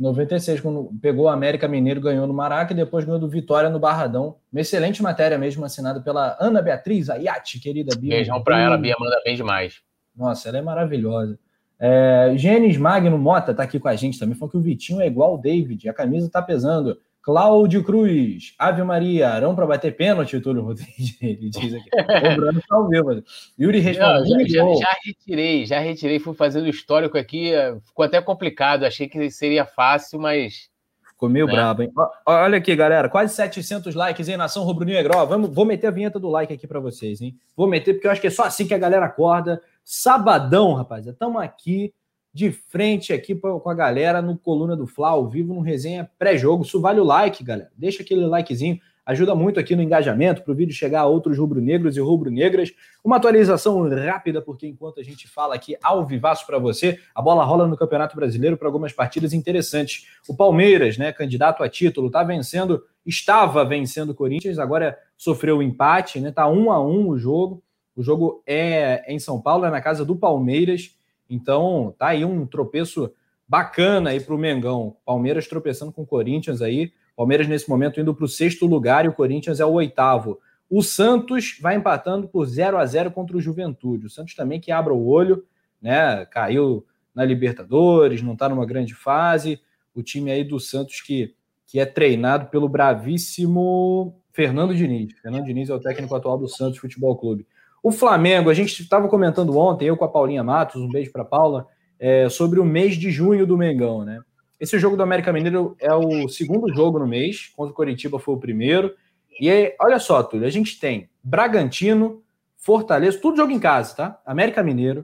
96, 0.01 0.59
quando 0.59 0.91
pegou 0.99 1.25
o 1.25 1.29
América 1.29 1.67
Mineiro, 1.67 2.01
ganhou 2.01 2.25
no 2.25 2.33
Maraca 2.33 2.73
e 2.73 2.75
depois 2.75 3.05
ganhou 3.05 3.19
do 3.19 3.29
Vitória 3.29 3.69
no 3.69 3.79
Barradão. 3.79 4.37
Uma 4.51 4.61
excelente 4.61 5.03
matéria 5.03 5.37
mesmo, 5.37 5.63
assinada 5.63 6.01
pela 6.01 6.35
Ana 6.39 6.61
Beatriz 6.61 7.09
Ayati, 7.09 7.59
querida 7.59 7.95
Bia. 7.95 8.15
Beijão 8.15 8.43
pra 8.43 8.59
ela, 8.59 8.77
Bia 8.77 8.95
manda 8.99 9.21
bem 9.23 9.35
demais. 9.35 9.81
Nossa, 10.15 10.49
ela 10.49 10.57
é 10.57 10.61
maravilhosa. 10.61 11.37
É, 11.79 12.33
Gênesis 12.35 12.77
Magno 12.77 13.17
Mota 13.17 13.53
tá 13.53 13.63
aqui 13.63 13.79
com 13.79 13.87
a 13.87 13.95
gente 13.95 14.19
também, 14.19 14.35
falou 14.35 14.51
que 14.51 14.57
o 14.57 14.61
Vitinho 14.61 15.01
é 15.01 15.07
igual 15.07 15.35
o 15.35 15.37
David, 15.37 15.87
a 15.87 15.93
camisa 15.93 16.29
tá 16.29 16.41
pesando. 16.41 16.97
Cláudio 17.23 17.83
Cruz, 17.83 18.55
Ave 18.57 18.83
Maria, 18.83 19.29
Arão 19.29 19.53
para 19.53 19.67
bater 19.67 19.95
pênalti, 19.95 20.39
Túlio 20.39 20.63
Rodrigues, 20.63 21.17
ele 21.21 21.49
diz 21.49 21.73
aqui. 21.75 21.89
Cobrando 21.89 22.61
tá 22.67 22.75
ao 22.75 22.87
vivo. 22.89 23.23
Yuri 23.59 23.79
respondeu. 23.79 24.25
Já, 24.25 24.47
já, 24.47 24.73
já, 24.79 24.97
retirei, 25.05 25.65
já 25.65 25.79
retirei, 25.79 26.19
fui 26.19 26.33
fazendo 26.33 26.67
histórico 26.67 27.17
aqui, 27.17 27.51
ficou 27.85 28.03
até 28.03 28.19
complicado, 28.21 28.85
achei 28.85 29.07
que 29.07 29.29
seria 29.29 29.65
fácil, 29.65 30.19
mas... 30.19 30.71
Ficou 31.09 31.29
meio 31.29 31.45
né? 31.45 31.53
brabo, 31.53 31.83
hein? 31.83 31.91
Olha 32.25 32.57
aqui, 32.57 32.75
galera, 32.75 33.07
quase 33.07 33.35
700 33.35 33.93
likes 33.93 34.27
em 34.27 34.35
Nação 34.35 34.63
Rubro 34.63 34.83
Negro. 34.83 35.13
Vamos, 35.27 35.53
vou 35.53 35.65
meter 35.65 35.87
a 35.87 35.91
vinheta 35.91 36.19
do 36.19 36.27
like 36.27 36.51
aqui 36.51 36.65
para 36.65 36.79
vocês, 36.79 37.21
hein? 37.21 37.35
Vou 37.55 37.67
meter 37.67 37.93
porque 37.93 38.07
eu 38.07 38.11
acho 38.11 38.19
que 38.19 38.25
é 38.25 38.31
só 38.31 38.45
assim 38.45 38.65
que 38.65 38.73
a 38.73 38.79
galera 38.79 39.05
acorda. 39.05 39.61
Sabadão, 39.83 40.73
rapaziada, 40.73 41.11
estamos 41.11 41.39
aqui 41.39 41.93
de 42.33 42.51
frente 42.51 43.11
aqui 43.11 43.35
com 43.35 43.69
a 43.69 43.73
galera 43.73 44.21
no 44.21 44.37
Coluna 44.37 44.75
do 44.75 44.87
Fla, 44.87 45.09
ao 45.09 45.27
vivo, 45.27 45.53
no 45.53 45.61
resenha 45.61 46.09
pré-jogo. 46.17 46.63
Isso 46.63 46.79
vale 46.79 46.99
o 46.99 47.03
like, 47.03 47.43
galera. 47.43 47.69
Deixa 47.75 48.03
aquele 48.03 48.25
likezinho, 48.25 48.79
ajuda 49.05 49.35
muito 49.35 49.59
aqui 49.59 49.75
no 49.75 49.81
engajamento 49.81 50.41
para 50.41 50.51
o 50.53 50.55
vídeo 50.55 50.73
chegar 50.73 51.01
a 51.01 51.05
outros 51.05 51.37
rubro-negros 51.37 51.97
e 51.97 51.99
rubro-negras. 51.99 52.71
Uma 53.03 53.17
atualização 53.17 53.87
rápida, 53.89 54.41
porque 54.41 54.65
enquanto 54.65 55.01
a 55.01 55.03
gente 55.03 55.27
fala 55.27 55.55
aqui 55.55 55.75
ao 55.83 56.05
vivaço 56.05 56.45
para 56.45 56.57
você, 56.57 56.99
a 57.13 57.21
bola 57.21 57.43
rola 57.43 57.67
no 57.67 57.75
Campeonato 57.75 58.15
Brasileiro 58.15 58.55
para 58.55 58.67
algumas 58.67 58.93
partidas 58.93 59.33
interessantes. 59.33 60.07
O 60.27 60.35
Palmeiras, 60.35 60.97
né, 60.97 61.11
candidato 61.11 61.63
a 61.63 61.69
título, 61.69 62.07
está 62.07 62.23
vencendo, 62.23 62.81
estava 63.05 63.65
vencendo 63.65 64.11
o 64.11 64.15
Corinthians, 64.15 64.57
agora 64.57 64.97
sofreu 65.17 65.57
o 65.57 65.63
empate, 65.63 66.21
né? 66.21 66.31
Tá 66.31 66.47
um 66.47 66.71
a 66.71 66.81
um 66.81 67.09
o 67.09 67.17
jogo. 67.17 67.61
O 67.93 68.01
jogo 68.01 68.41
é 68.47 69.03
em 69.13 69.19
São 69.19 69.41
Paulo, 69.41 69.65
é 69.65 69.69
na 69.69 69.81
casa 69.81 70.05
do 70.05 70.15
Palmeiras. 70.15 70.95
Então, 71.31 71.95
tá 71.97 72.07
aí 72.07 72.25
um 72.25 72.45
tropeço 72.45 73.11
bacana 73.47 74.09
aí 74.09 74.19
para 74.19 74.35
o 74.35 74.37
Mengão. 74.37 74.97
Palmeiras 75.05 75.47
tropeçando 75.47 75.91
com 75.91 76.03
o 76.03 76.05
Corinthians 76.05 76.61
aí. 76.61 76.91
Palmeiras, 77.15 77.47
nesse 77.47 77.69
momento, 77.69 77.99
indo 77.99 78.13
para 78.13 78.25
o 78.25 78.27
sexto 78.27 78.65
lugar 78.65 79.05
e 79.05 79.07
o 79.07 79.13
Corinthians 79.13 79.59
é 79.59 79.65
o 79.65 79.71
oitavo. 79.71 80.39
O 80.69 80.81
Santos 80.81 81.57
vai 81.61 81.75
empatando 81.75 82.27
por 82.27 82.45
0 82.45 82.77
a 82.77 82.85
0 82.85 83.11
contra 83.11 83.37
o 83.37 83.41
Juventude. 83.41 84.05
O 84.05 84.09
Santos 84.09 84.35
também 84.35 84.59
que 84.59 84.71
abre 84.71 84.93
o 84.93 85.05
olho, 85.05 85.45
né? 85.81 86.25
Caiu 86.25 86.85
na 87.13 87.23
Libertadores, 87.23 88.21
não 88.21 88.33
está 88.33 88.49
numa 88.49 88.65
grande 88.65 88.93
fase. 88.93 89.61
O 89.93 90.01
time 90.01 90.31
aí 90.31 90.43
do 90.43 90.59
Santos 90.59 91.01
que, 91.01 91.33
que 91.65 91.79
é 91.79 91.85
treinado 91.85 92.47
pelo 92.47 92.69
bravíssimo 92.69 94.21
Fernando 94.31 94.75
Diniz. 94.75 95.13
Fernando 95.21 95.45
Diniz 95.45 95.69
é 95.69 95.73
o 95.73 95.79
técnico 95.79 96.15
atual 96.15 96.37
do 96.37 96.47
Santos 96.47 96.79
Futebol 96.79 97.17
Clube. 97.17 97.45
O 97.83 97.91
Flamengo, 97.91 98.49
a 98.49 98.53
gente 98.53 98.81
estava 98.81 99.07
comentando 99.07 99.57
ontem, 99.57 99.85
eu 99.87 99.97
com 99.97 100.05
a 100.05 100.09
Paulinha 100.09 100.43
Matos, 100.43 100.81
um 100.81 100.89
beijo 100.89 101.11
para 101.11 101.25
Paula, 101.25 101.67
é, 101.99 102.29
sobre 102.29 102.59
o 102.59 102.65
mês 102.65 102.95
de 102.95 103.09
junho 103.09 103.45
do 103.45 103.57
Mengão, 103.57 104.05
né? 104.05 104.21
Esse 104.59 104.77
jogo 104.77 104.95
do 104.95 105.01
América 105.01 105.33
Mineiro 105.33 105.75
é 105.79 105.91
o 105.91 106.29
segundo 106.29 106.71
jogo 106.71 106.99
no 106.99 107.07
mês, 107.07 107.51
contra 107.55 107.71
o 107.71 107.75
Coritiba 107.75 108.19
foi 108.19 108.35
o 108.35 108.39
primeiro. 108.39 108.93
E 109.39 109.49
aí, 109.49 109.75
olha 109.81 109.97
só, 109.97 110.21
Túlio, 110.21 110.45
a 110.45 110.51
gente 110.51 110.79
tem 110.79 111.09
Bragantino, 111.23 112.21
Fortaleza, 112.55 113.17
tudo 113.19 113.37
jogo 113.37 113.51
em 113.51 113.59
casa, 113.59 113.95
tá? 113.95 114.21
América 114.23 114.61
Mineiro, 114.61 115.03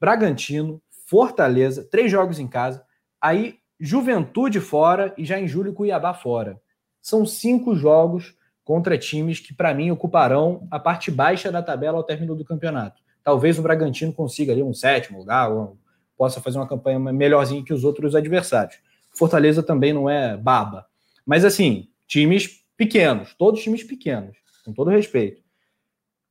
Bragantino, 0.00 0.80
Fortaleza, 1.06 1.86
três 1.90 2.10
jogos 2.10 2.38
em 2.38 2.48
casa. 2.48 2.82
Aí, 3.20 3.58
Juventude 3.78 4.60
fora 4.60 5.12
e 5.18 5.24
já 5.26 5.38
em 5.38 5.46
julho 5.46 5.74
Cuiabá 5.74 6.14
fora. 6.14 6.58
São 7.02 7.26
cinco 7.26 7.76
jogos 7.76 8.34
contra 8.66 8.98
times 8.98 9.38
que, 9.38 9.54
para 9.54 9.72
mim, 9.72 9.92
ocuparão 9.92 10.66
a 10.72 10.80
parte 10.80 11.08
baixa 11.08 11.52
da 11.52 11.62
tabela 11.62 11.98
ao 11.98 12.02
término 12.02 12.34
do 12.34 12.44
campeonato. 12.44 13.00
Talvez 13.22 13.60
o 13.60 13.62
Bragantino 13.62 14.12
consiga 14.12 14.52
ali 14.52 14.60
um 14.60 14.74
sétimo 14.74 15.20
lugar, 15.20 15.52
ou 15.52 15.78
possa 16.18 16.40
fazer 16.40 16.58
uma 16.58 16.66
campanha 16.66 16.98
melhorzinha 16.98 17.62
que 17.62 17.72
os 17.72 17.84
outros 17.84 18.16
adversários. 18.16 18.76
Fortaleza 19.16 19.62
também 19.62 19.92
não 19.92 20.10
é 20.10 20.36
baba. 20.36 20.84
Mas, 21.24 21.44
assim, 21.44 21.88
times 22.08 22.64
pequenos, 22.76 23.34
todos 23.34 23.62
times 23.62 23.84
pequenos, 23.84 24.36
com 24.64 24.72
todo 24.72 24.90
respeito. 24.90 25.40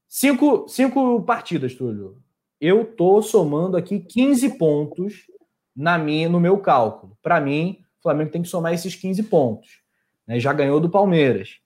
Cinco, 0.06 0.68
cinco 0.68 1.22
partidas, 1.22 1.74
Túlio. 1.74 2.18
Eu 2.60 2.84
tô 2.84 3.22
somando 3.22 3.78
aqui 3.78 4.02
15 4.02 4.58
pontos 4.58 5.26
na 5.74 5.98
minha, 5.98 6.28
no 6.28 6.42
meu 6.42 6.58
cálculo. 6.58 7.18
Para 7.24 7.40
mim, 7.40 7.80
o 8.00 8.04
Flamengo 8.04 8.32
tem 8.32 8.42
que 8.42 8.50
somar 8.50 8.74
esses 8.74 8.94
15 8.94 9.24
pontos. 9.24 9.80
Né? 10.28 10.38
Já 10.38 10.52
ganhou 10.52 10.82
do 10.82 10.90
Palmeiras. 10.90 11.64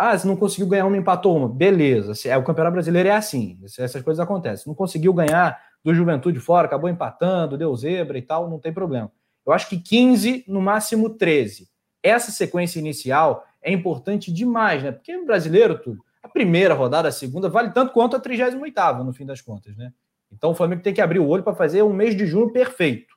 Ah, 0.00 0.16
se 0.16 0.28
não 0.28 0.36
conseguiu 0.36 0.68
ganhar 0.68 0.86
uma, 0.86 0.96
empatou 0.96 1.36
uma. 1.36 1.48
Beleza. 1.48 2.12
É, 2.28 2.36
o 2.36 2.44
Campeonato 2.44 2.74
Brasileiro 2.74 3.08
é 3.08 3.12
assim. 3.12 3.58
Essas 3.64 4.00
coisas 4.00 4.20
acontecem. 4.20 4.64
Não 4.68 4.74
conseguiu 4.74 5.12
ganhar 5.12 5.60
do 5.82 5.92
Juventude 5.92 6.38
fora, 6.38 6.68
acabou 6.68 6.88
empatando, 6.88 7.58
deu 7.58 7.74
zebra 7.74 8.16
e 8.16 8.22
tal, 8.22 8.48
não 8.48 8.60
tem 8.60 8.72
problema. 8.72 9.10
Eu 9.44 9.52
acho 9.52 9.68
que 9.68 9.76
15, 9.76 10.44
no 10.46 10.62
máximo 10.62 11.10
13. 11.10 11.68
Essa 12.00 12.30
sequência 12.30 12.78
inicial 12.78 13.44
é 13.60 13.72
importante 13.72 14.32
demais, 14.32 14.84
né? 14.84 14.92
Porque 14.92 15.16
brasileiro, 15.24 15.76
tudo, 15.76 16.00
a 16.22 16.28
primeira 16.28 16.74
rodada, 16.74 17.08
a 17.08 17.12
segunda, 17.12 17.48
vale 17.48 17.72
tanto 17.72 17.92
quanto 17.92 18.14
a 18.14 18.20
38 18.20 19.04
no 19.04 19.12
fim 19.12 19.26
das 19.26 19.40
contas, 19.40 19.76
né? 19.76 19.92
Então 20.30 20.50
o 20.50 20.54
Flamengo 20.54 20.82
tem 20.82 20.94
que 20.94 21.00
abrir 21.00 21.18
o 21.18 21.26
olho 21.26 21.42
para 21.42 21.56
fazer 21.56 21.82
um 21.82 21.92
mês 21.92 22.16
de 22.16 22.24
junho 22.24 22.52
perfeito. 22.52 23.16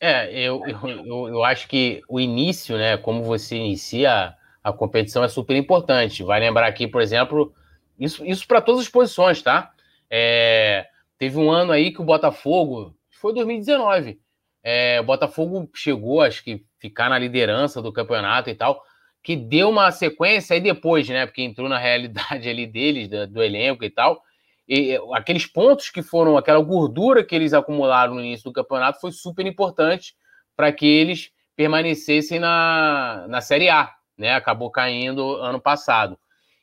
É, 0.00 0.32
eu, 0.32 0.62
eu, 0.66 1.28
eu 1.28 1.44
acho 1.44 1.68
que 1.68 2.02
o 2.08 2.18
início, 2.18 2.76
né? 2.76 2.96
Como 2.96 3.22
você 3.22 3.56
inicia 3.56 4.34
a 4.68 4.72
competição 4.72 5.24
é 5.24 5.28
super 5.28 5.56
importante. 5.56 6.22
Vai 6.22 6.40
lembrar 6.40 6.66
aqui, 6.66 6.86
por 6.86 7.00
exemplo, 7.00 7.54
Isso, 7.98 8.24
isso 8.24 8.46
para 8.46 8.60
todas 8.60 8.82
as 8.82 8.88
posições, 8.88 9.42
tá? 9.42 9.72
É, 10.10 10.86
teve 11.18 11.36
um 11.38 11.50
ano 11.50 11.72
aí 11.72 11.92
que 11.92 12.00
o 12.00 12.04
Botafogo, 12.04 12.94
foi 13.10 13.34
2019, 13.34 14.20
é, 14.62 15.00
o 15.00 15.04
Botafogo 15.04 15.68
chegou, 15.74 16.20
acho 16.20 16.44
que, 16.44 16.64
ficar 16.78 17.08
na 17.08 17.18
liderança 17.18 17.82
do 17.82 17.92
campeonato 17.92 18.48
e 18.50 18.54
tal, 18.54 18.80
que 19.22 19.34
deu 19.34 19.68
uma 19.68 19.90
sequência 19.90 20.54
aí 20.54 20.60
depois, 20.60 21.08
né? 21.08 21.26
Porque 21.26 21.42
entrou 21.42 21.68
na 21.68 21.78
realidade 21.78 22.48
ali 22.48 22.66
deles, 22.66 23.08
do, 23.08 23.26
do 23.26 23.42
elenco 23.42 23.84
e 23.84 23.90
tal. 23.90 24.22
E 24.68 24.96
aqueles 25.14 25.46
pontos 25.46 25.90
que 25.90 26.02
foram, 26.02 26.36
aquela 26.36 26.60
gordura 26.60 27.24
que 27.24 27.34
eles 27.34 27.52
acumularam 27.52 28.14
no 28.14 28.20
início 28.20 28.44
do 28.44 28.52
campeonato 28.52 29.00
foi 29.00 29.10
super 29.10 29.46
importante 29.46 30.14
para 30.54 30.70
que 30.70 30.86
eles 30.86 31.30
permanecessem 31.56 32.38
na, 32.38 33.26
na 33.28 33.40
Série 33.40 33.68
A, 33.68 33.92
né? 34.18 34.34
Acabou 34.34 34.70
caindo 34.70 35.36
ano 35.36 35.60
passado. 35.60 36.18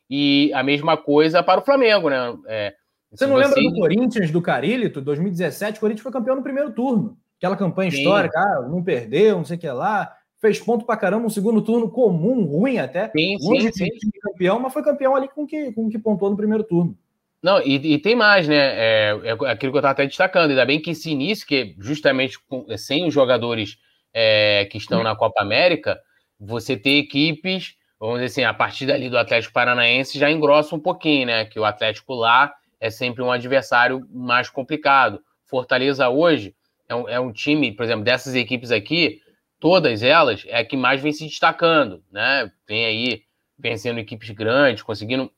E 0.10 0.52
a 0.54 0.62
mesma 0.62 0.98
coisa 0.98 1.42
para 1.42 1.62
o 1.62 1.64
Flamengo, 1.64 2.10
né? 2.10 2.36
É, 2.48 2.76
você 3.12 3.26
não 3.26 3.36
lembra 3.36 3.62
do 3.62 3.74
Corinthians, 3.74 4.30
do 4.30 4.42
Carilito? 4.42 5.02
2017, 5.02 5.78
o 5.78 5.80
Corinthians 5.80 6.04
foi 6.04 6.12
campeão 6.12 6.36
no 6.36 6.44
primeiro 6.44 6.72
turno. 6.72 7.18
Aquela 7.38 7.56
campanha 7.56 7.92
Sim. 7.92 7.98
histórica, 7.98 8.38
ah, 8.38 8.68
não 8.70 8.84
perdeu, 8.84 9.38
não 9.38 9.46
sei 9.46 9.58
o 9.58 9.60
que 9.60 9.70
lá. 9.70 10.14
Fez 10.42 10.60
ponto 10.60 10.86
pra 10.86 10.98
caramba, 10.98 11.26
um 11.26 11.30
segundo 11.30 11.62
turno 11.62 11.90
comum, 11.90 12.44
ruim 12.44 12.78
até. 12.78 13.10
Sim, 13.10 13.38
sim, 13.40 13.70
de 13.70 13.74
sim. 13.74 13.90
campeão, 14.22 14.60
mas 14.60 14.74
foi 14.74 14.84
campeão 14.84 15.16
ali 15.16 15.28
com 15.28 15.48
que, 15.48 15.72
com 15.72 15.90
que 15.90 15.98
pontuou 15.98 16.30
no 16.30 16.38
primeiro 16.38 16.64
turno. 16.64 16.96
Não, 17.42 17.62
e, 17.62 17.94
e, 17.94 17.98
tem 18.00 18.16
mais, 18.16 18.48
né? 18.48 18.56
É, 18.56 19.18
é 19.24 19.32
aquilo 19.32 19.72
que 19.72 19.78
eu 19.78 19.80
estava 19.80 19.92
até 19.92 20.06
destacando. 20.06 20.50
Ainda 20.50 20.66
bem 20.66 20.82
que 20.82 20.92
esse 20.92 21.10
início, 21.12 21.46
que 21.48 21.76
justamente 21.80 22.40
com, 22.48 22.66
sem 22.78 23.08
os 23.08 23.14
jogadores 23.14 23.78
é, 24.14 24.68
que 24.72 24.78
estão 24.78 25.04
na 25.04 25.16
Copa 25.16 25.42
América, 25.42 26.00
você 26.40 26.76
ter 26.78 26.98
equipes, 26.98 27.76
vamos 28.00 28.16
dizer 28.16 28.26
assim, 28.26 28.44
a 28.44 28.54
partir 28.54 28.86
dali 28.86 29.10
do 29.10 29.18
Atlético 29.18 29.54
Paranaense 29.54 30.20
já 30.20 30.30
engrossa 30.30 30.76
um 30.76 30.80
pouquinho, 30.80 31.28
né? 31.28 31.46
Que 31.46 31.60
o 31.60 31.66
Atlético 31.66 32.14
lá 32.14 32.54
é 32.80 32.90
sempre 32.90 33.24
um 33.24 33.32
adversário 33.32 34.06
mais 34.12 34.50
complicado. 34.50 35.22
Fortaleza 35.46 36.10
hoje 36.10 36.56
é 36.90 36.96
um, 36.96 37.10
é 37.10 37.20
um 37.20 37.32
time, 37.32 37.72
por 37.72 37.84
exemplo, 37.84 38.04
dessas 38.04 38.36
equipes 38.36 38.72
aqui, 38.72 39.20
todas 39.60 40.04
elas 40.04 40.44
é 40.48 40.58
a 40.58 40.66
que 40.66 40.78
mais 40.78 41.02
vem 41.02 41.14
se 41.14 41.26
destacando, 41.26 42.04
né? 42.12 42.52
Tem 42.66 42.86
aí 42.86 43.24
vencendo 43.58 44.00
equipes 44.00 44.30
grandes, 44.32 44.84
conseguindo 44.84 45.32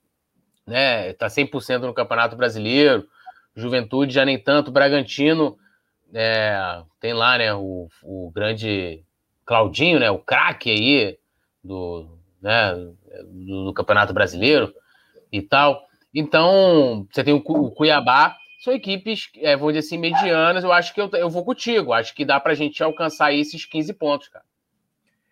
né? 0.67 1.13
Tá 1.13 1.27
100% 1.27 1.79
no 1.79 1.93
Campeonato 1.93 2.35
Brasileiro. 2.35 3.07
Juventude 3.55 4.13
já 4.13 4.25
nem 4.25 4.37
tanto. 4.37 4.69
Bragantino 4.69 5.57
é, 6.13 6.83
tem 6.99 7.13
lá, 7.13 7.37
né? 7.37 7.53
O, 7.53 7.87
o 8.03 8.29
grande 8.31 9.03
Claudinho, 9.47 9.99
né? 9.99 10.11
O 10.11 10.19
craque 10.19 10.69
aí 10.69 11.17
do, 11.63 12.05
né? 12.41 12.75
Do, 13.23 13.65
do, 13.65 13.73
Campeonato 13.73 14.13
Brasileiro 14.13 14.71
e 15.31 15.41
tal. 15.41 15.81
Então, 16.13 17.07
você 17.11 17.23
tem 17.23 17.33
o, 17.33 17.37
o 17.37 17.71
Cuiabá. 17.71 18.35
São 18.63 18.73
equipes, 18.73 19.29
é, 19.37 19.55
vou 19.55 19.71
dizer 19.71 19.79
assim, 19.79 19.97
medianas. 19.97 20.63
Eu 20.63 20.73
acho 20.73 20.93
que 20.93 20.99
eu, 20.99 21.09
eu 21.13 21.29
vou 21.29 21.45
contigo. 21.45 21.93
Acho 21.93 22.13
que 22.13 22.25
dá 22.25 22.39
pra 22.39 22.53
gente 22.53 22.83
alcançar 22.83 23.33
esses 23.33 23.65
15 23.65 23.93
pontos, 23.93 24.27
cara. 24.27 24.43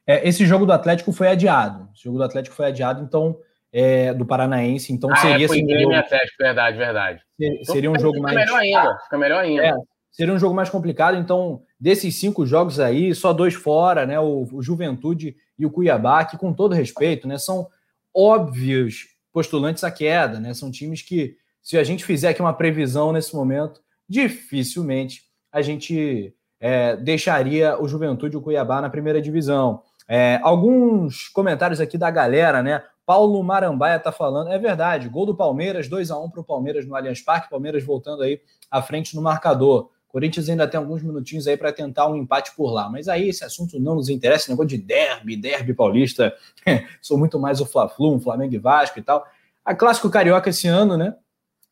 É, 0.07 0.28
esse 0.28 0.45
jogo 0.45 0.66
do 0.66 0.72
Atlético 0.72 1.11
foi 1.11 1.28
adiado. 1.28 1.89
Esse 1.93 2.03
jogo 2.03 2.18
do 2.18 2.24
Atlético 2.24 2.55
foi 2.55 2.68
adiado, 2.68 3.03
então 3.03 3.38
é, 3.74 4.13
do 4.13 4.26
Paranaense, 4.26 4.93
então 4.93 5.09
ah, 5.11 5.18
seria. 5.18 5.45
É, 5.45 5.47
foi 5.49 5.59
jogo... 5.59 5.93
Atlético, 5.93 6.38
verdade, 6.39 6.78
verdade. 6.78 7.22
Seria, 7.38 7.53
então, 7.53 7.74
seria 7.76 7.91
um 7.91 7.99
jogo 7.99 8.22
mais. 8.22 8.39
Fica 8.39 8.45
melhor 8.45 8.61
ainda, 8.61 8.99
fica 8.99 9.18
melhor 9.18 9.43
ainda. 9.43 9.66
É, 9.66 9.74
seria 10.11 10.34
um 10.34 10.39
jogo 10.39 10.55
mais 10.55 10.70
complicado, 10.70 11.18
então, 11.18 11.61
desses 11.80 12.19
cinco 12.19 12.45
jogos 12.45 12.80
aí, 12.80 13.13
só 13.13 13.34
dois 13.34 13.53
fora, 13.53 14.05
né? 14.05 14.19
O, 14.19 14.47
o 14.51 14.61
Juventude 14.61 15.36
e 15.57 15.65
o 15.65 15.71
Cuiabá, 15.71 16.26
que, 16.26 16.38
com 16.38 16.53
todo 16.53 16.76
respeito, 16.76 17.28
né, 17.28 17.38
são 17.38 17.67
óbvios 18.13 19.07
postulantes 19.32 19.84
à 19.84 19.91
queda, 19.91 20.39
né? 20.39 20.53
São 20.53 20.71
times 20.71 21.01
que, 21.01 21.36
se 21.61 21.78
a 21.78 21.84
gente 21.84 22.05
fizer 22.05 22.30
aqui 22.30 22.41
uma 22.41 22.53
previsão 22.53 23.11
nesse 23.11 23.36
momento, 23.36 23.82
dificilmente 24.07 25.23
a 25.51 25.61
gente 25.61 26.34
é, 26.59 26.95
deixaria 26.95 27.82
o 27.82 27.88
Juventude 27.88 28.36
e 28.36 28.38
o 28.38 28.41
Cuiabá 28.41 28.82
na 28.82 28.89
primeira 28.89 29.21
divisão. 29.21 29.82
É, 30.07 30.39
alguns 30.43 31.28
comentários 31.30 31.82
aqui 31.82 31.97
da 31.97 32.11
galera, 32.11 32.61
né? 32.61 32.84
Paulo 33.05 33.43
Marambaia 33.43 33.97
está 33.97 34.11
falando, 34.11 34.49
é 34.49 34.57
verdade, 34.57 35.09
gol 35.09 35.28
do 35.28 35.36
Palmeiras, 35.36 35.88
2 35.88 36.09
a 36.09 36.17
1 36.17 36.30
para 36.32 36.41
o 36.41 36.43
Palmeiras 36.43 36.88
no 36.88 36.95
Allianz 36.95 37.21
Parque, 37.21 37.49
Palmeiras 37.49 37.84
voltando 37.84 38.23
aí 38.23 38.41
à 38.69 38.82
frente 38.82 39.15
no 39.15 39.21
marcador. 39.21 39.91
Corinthians 40.16 40.47
ainda 40.47 40.66
tem 40.66 40.78
alguns 40.78 41.03
minutinhos 41.03 41.45
aí 41.45 41.57
para 41.57 41.74
tentar 41.74 42.07
um 42.07 42.16
empate 42.16 42.55
por 42.55 42.72
lá, 42.72 42.89
mas 42.89 43.09
aí 43.09 43.28
esse 43.28 43.43
assunto 43.43 43.78
não 43.78 43.95
nos 43.95 44.07
interessa, 44.07 44.49
negócio 44.49 44.70
de 44.70 44.78
derby, 44.78 45.36
derby 45.36 45.74
paulista, 45.74 46.34
sou 47.01 47.18
muito 47.18 47.38
mais 47.38 47.59
o 47.59 47.66
Fla-Flu, 47.66 48.16
um 48.16 48.22
Flamengo 48.22 48.53
e 48.53 48.57
Vasco 48.57 48.97
e 48.97 49.01
tal. 49.01 49.28
A 49.66 49.76
clássico 49.76 50.09
carioca 50.09 50.49
esse 50.49 50.70
ano, 50.70 50.95
né? 50.95 51.18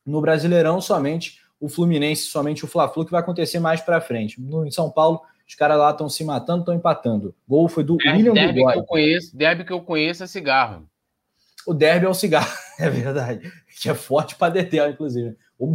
No 0.05 0.19
Brasileirão 0.19 0.81
somente 0.81 1.39
o 1.57 1.69
Fluminense, 1.69 2.23
somente 2.23 2.65
o 2.65 2.67
Fla-Flu 2.67 3.05
que 3.05 3.11
vai 3.11 3.21
acontecer 3.21 3.59
mais 3.59 3.79
para 3.79 4.01
frente. 4.01 4.41
No 4.41 4.67
em 4.67 4.71
São 4.71 4.91
Paulo 4.91 5.21
os 5.47 5.55
caras 5.55 5.77
lá 5.77 5.91
estão 5.91 6.09
se 6.09 6.25
matando, 6.25 6.63
estão 6.63 6.75
empatando. 6.75 7.33
Gol 7.47 7.69
foi 7.69 7.85
do 7.85 7.95
é, 8.05 8.11
William 8.11 8.33
derby 8.33 8.61
que 8.61 8.77
eu 8.77 8.83
conheço, 8.83 9.37
derby 9.37 9.63
que 9.63 9.71
eu 9.71 9.81
conheço 9.81 10.21
é 10.21 10.27
cigarro. 10.27 10.85
O 11.65 11.73
derby 11.73 12.07
é 12.07 12.09
o 12.09 12.13
cigarro, 12.13 12.51
é 12.77 12.89
verdade. 12.89 13.49
Que 13.82 13.89
é 13.89 13.93
forte 13.93 14.36
para 14.36 14.53
deter, 14.53 14.89
inclusive. 14.89 15.36
O 15.57 15.71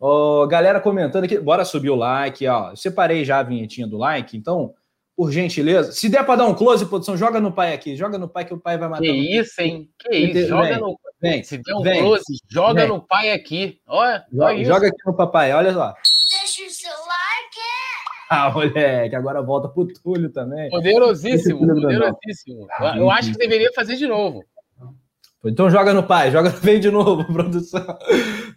oh, 0.00 0.46
galera 0.46 0.80
comentando 0.80 1.24
aqui, 1.24 1.38
bora 1.38 1.64
subir 1.64 1.90
o 1.90 1.96
like, 1.96 2.46
ó. 2.46 2.74
Separei 2.74 3.24
já 3.24 3.38
a 3.38 3.42
vinhetinha 3.42 3.86
do 3.86 3.98
like, 3.98 4.36
então, 4.36 4.74
por 5.16 5.32
gentileza, 5.32 5.92
se 5.92 6.08
der 6.08 6.24
para 6.24 6.36
dar 6.36 6.46
um 6.46 6.54
close, 6.54 6.84
produção, 6.86 7.16
joga 7.16 7.40
no 7.40 7.50
pai 7.50 7.72
aqui, 7.72 7.96
joga 7.96 8.18
no 8.18 8.28
pai 8.28 8.44
que 8.44 8.54
o 8.54 8.60
pai 8.60 8.76
vai 8.76 8.88
matar. 8.88 9.02
Que 9.02 9.10
isso, 9.10 9.60
hein? 9.60 9.88
Que 9.98 10.14
isso, 10.14 10.48
joga 10.48 10.68
vem, 10.68 10.78
no 10.78 10.98
vem, 11.20 11.42
Se 11.42 11.58
der 11.58 11.74
um 11.74 11.82
vem, 11.82 12.02
close, 12.02 12.24
joga 12.48 12.80
vem. 12.82 12.88
no 12.88 13.00
pai 13.00 13.32
aqui. 13.32 13.80
Olha, 13.86 14.24
joga, 14.30 14.64
joga 14.64 14.88
aqui 14.88 15.06
no 15.06 15.16
papai, 15.16 15.52
olha 15.52 15.74
lá. 15.74 15.94
Deixa 16.28 16.66
o 16.66 16.70
seu 16.70 16.90
like. 16.90 17.56
Ah, 18.28 18.50
moleque, 18.50 19.14
agora 19.14 19.40
volta 19.40 19.68
pro 19.68 19.86
Túlio 19.86 20.30
também. 20.30 20.68
Poderosíssimo, 20.68 21.60
poderosíssimo. 21.60 22.66
Eu 22.96 23.10
acho 23.10 23.32
que 23.32 23.38
deveria 23.38 23.72
fazer 23.72 23.96
de 23.96 24.06
novo. 24.06 24.44
Então 25.44 25.70
joga 25.70 25.92
no 25.92 26.02
pai, 26.02 26.30
joga 26.30 26.50
vem 26.62 26.80
de 26.80 26.90
novo, 26.90 27.24
produção. 27.24 27.98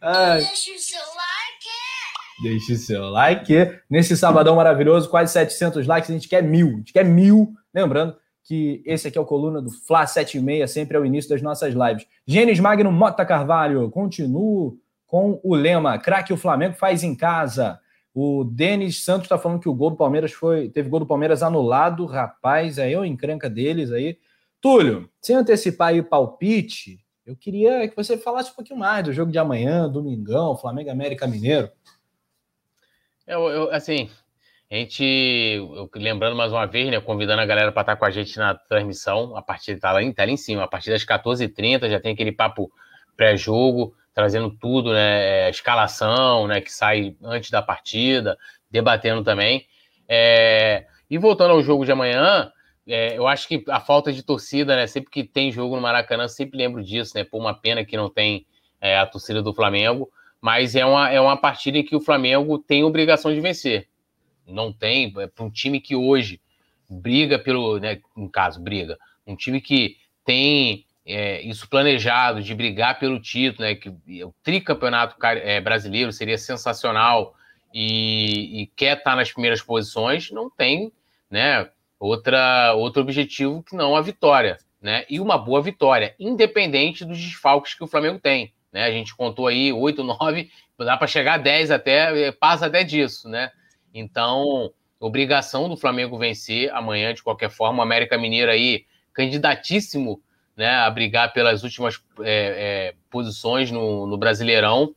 Ai. 0.01 0.39
Deixe 0.41 0.71
o 0.73 0.79
seu 0.79 0.99
like. 0.99 2.43
Deixe 2.43 2.73
o 2.73 2.77
seu 2.77 3.09
like. 3.09 3.53
Nesse 3.89 4.15
sabadão 4.17 4.55
maravilhoso, 4.55 5.09
quase 5.09 5.33
700 5.33 5.85
likes, 5.85 6.09
a 6.09 6.13
gente 6.13 6.27
quer 6.27 6.41
mil. 6.41 6.67
A 6.67 6.77
gente 6.77 6.93
quer 6.93 7.05
mil. 7.05 7.53
Lembrando 7.73 8.15
que 8.43 8.81
esse 8.85 9.07
aqui 9.07 9.17
é 9.17 9.21
o 9.21 9.25
coluna 9.25 9.61
do 9.61 9.69
Fla 9.69 10.07
76, 10.07 10.71
sempre 10.71 10.97
é 10.97 10.99
o 10.99 11.05
início 11.05 11.29
das 11.29 11.41
nossas 11.41 11.73
lives. 11.73 12.07
Gênesis 12.25 12.59
Magno 12.59 12.91
Mota 12.91 13.23
Carvalho, 13.23 13.89
continuo 13.91 14.77
com 15.05 15.39
o 15.43 15.53
lema: 15.53 15.99
craque 15.99 16.33
o 16.33 16.37
Flamengo 16.37 16.75
faz 16.75 17.03
em 17.03 17.13
casa. 17.13 17.79
O 18.13 18.43
Denis 18.43 19.03
Santos 19.03 19.25
está 19.25 19.37
falando 19.37 19.59
que 19.59 19.69
o 19.69 19.73
gol 19.73 19.91
do 19.91 19.97
Palmeiras 19.97 20.31
foi. 20.31 20.69
Teve 20.69 20.89
gol 20.89 21.01
do 21.01 21.05
Palmeiras 21.05 21.43
anulado, 21.43 22.05
rapaz. 22.05 22.79
Aí 22.79 22.93
é 22.93 22.95
eu 22.95 23.05
encrenca 23.05 23.49
deles 23.49 23.91
aí. 23.91 24.17
Túlio, 24.61 25.09
sem 25.21 25.35
antecipar 25.35 25.89
aí 25.89 25.99
o 25.99 26.03
palpite, 26.03 26.99
eu 27.25 27.35
queria 27.35 27.87
que 27.87 27.95
você 27.95 28.17
falasse 28.17 28.51
um 28.51 28.55
pouquinho 28.55 28.79
mais 28.79 29.03
do 29.03 29.13
jogo 29.13 29.31
de 29.31 29.37
amanhã, 29.37 29.87
domingão, 29.87 30.57
Flamengo 30.57 30.89
América 30.89 31.27
Mineiro. 31.27 31.69
Eu, 33.25 33.47
eu 33.49 33.71
assim, 33.71 34.09
a 34.71 34.75
gente, 34.75 35.03
eu, 35.03 35.89
lembrando 35.95 36.35
mais 36.35 36.51
uma 36.51 36.65
vez, 36.65 36.89
né, 36.89 36.99
convidando 36.99 37.41
a 37.41 37.45
galera 37.45 37.71
para 37.71 37.81
estar 37.81 37.95
com 37.95 38.05
a 38.05 38.11
gente 38.11 38.37
na 38.37 38.55
transmissão, 38.55 39.37
a 39.37 39.41
partir 39.41 39.77
tá 39.77 39.91
lá, 39.91 39.99
tá 40.13 40.25
lá 40.25 40.31
em 40.31 40.37
cima, 40.37 40.63
a 40.63 40.67
partir 40.67 40.89
das 40.89 41.05
14h30 41.05 41.89
já 41.89 41.99
tem 41.99 42.13
aquele 42.13 42.31
papo 42.31 42.71
pré-jogo, 43.15 43.95
trazendo 44.13 44.49
tudo, 44.49 44.91
né, 44.91 45.47
é, 45.47 45.49
escalação, 45.49 46.47
né, 46.47 46.61
que 46.61 46.71
sai 46.71 47.15
antes 47.23 47.51
da 47.51 47.61
partida, 47.61 48.37
debatendo 48.69 49.23
também. 49.23 49.65
É, 50.07 50.85
e 51.09 51.17
voltando 51.17 51.51
ao 51.51 51.61
jogo 51.61 51.85
de 51.85 51.91
amanhã, 51.91 52.51
é, 52.89 53.17
eu 53.17 53.27
acho 53.27 53.47
que 53.47 53.63
a 53.69 53.79
falta 53.79 54.11
de 54.11 54.23
torcida, 54.23 54.75
né? 54.75 54.87
Sempre 54.87 55.11
que 55.11 55.23
tem 55.23 55.51
jogo 55.51 55.75
no 55.75 55.81
Maracanã, 55.81 56.27
sempre 56.27 56.57
lembro 56.57 56.83
disso, 56.83 57.13
né? 57.15 57.23
Por 57.23 57.39
uma 57.39 57.53
pena 57.53 57.85
que 57.85 57.95
não 57.95 58.09
tem 58.09 58.45
é, 58.81 58.97
a 58.97 59.05
torcida 59.05 59.41
do 59.41 59.53
Flamengo, 59.53 60.09
mas 60.41 60.75
é 60.75 60.85
uma, 60.85 61.09
é 61.09 61.21
uma 61.21 61.37
partida 61.37 61.77
em 61.77 61.83
que 61.83 61.95
o 61.95 62.01
Flamengo 62.01 62.57
tem 62.57 62.83
obrigação 62.83 63.33
de 63.33 63.39
vencer. 63.39 63.87
Não 64.47 64.73
tem, 64.73 65.13
é 65.19 65.27
para 65.27 65.45
um 65.45 65.49
time 65.51 65.79
que 65.79 65.95
hoje 65.95 66.41
briga 66.89 67.37
pelo, 67.37 67.79
né, 67.79 67.99
no 68.17 68.29
caso, 68.29 68.59
briga, 68.59 68.97
um 69.27 69.35
time 69.35 69.61
que 69.61 69.97
tem 70.25 70.85
é, 71.05 71.41
isso 71.41 71.69
planejado 71.69 72.41
de 72.41 72.55
brigar 72.55 72.97
pelo 72.97 73.21
título, 73.21 73.67
né, 73.67 73.75
que 73.75 73.89
o 73.89 74.33
tricampeonato 74.41 75.15
é, 75.23 75.61
brasileiro 75.61 76.11
seria 76.11 76.37
sensacional 76.37 77.35
e, 77.71 78.63
e 78.63 78.67
quer 78.75 78.97
estar 78.97 79.15
nas 79.15 79.31
primeiras 79.31 79.61
posições, 79.61 80.31
não 80.31 80.49
tem, 80.49 80.91
né? 81.29 81.69
Outra, 81.99 82.73
outro 82.73 83.01
objetivo 83.01 83.61
que 83.61 83.75
não 83.75 83.95
a 83.95 84.01
vitória, 84.01 84.57
né? 84.81 85.05
E 85.09 85.19
uma 85.19 85.37
boa 85.37 85.61
vitória, 85.61 86.15
independente 86.19 87.03
dos 87.03 87.17
desfalques 87.17 87.73
que 87.73 87.83
o 87.83 87.87
Flamengo 87.87 88.19
tem, 88.19 88.53
né? 88.71 88.85
A 88.85 88.91
gente 88.91 89.15
contou 89.15 89.47
aí 89.47 89.73
8, 89.73 90.03
9, 90.03 90.49
dá 90.79 90.95
para 90.95 91.07
chegar 91.07 91.33
a 91.33 91.37
10 91.37 91.71
até, 91.71 92.27
eh, 92.27 92.31
passa 92.31 92.67
até 92.67 92.83
disso, 92.83 93.27
né? 93.27 93.51
Então, 93.93 94.71
obrigação 94.99 95.67
do 95.67 95.75
Flamengo 95.75 96.17
vencer 96.17 96.71
amanhã 96.73 97.13
de 97.13 97.23
qualquer 97.23 97.49
forma, 97.49 97.79
o 97.79 97.81
América 97.81 98.17
Mineiro 98.17 98.51
aí 98.51 98.85
candidatíssimo, 99.13 100.21
né, 100.55 100.75
a 100.75 100.89
brigar 100.89 101.31
pelas 101.33 101.63
últimas 101.63 102.01
é, 102.19 102.91
é, 102.91 102.95
posições 103.09 103.71
no, 103.71 104.05
no 104.05 104.17
Brasileirão. 104.17 104.93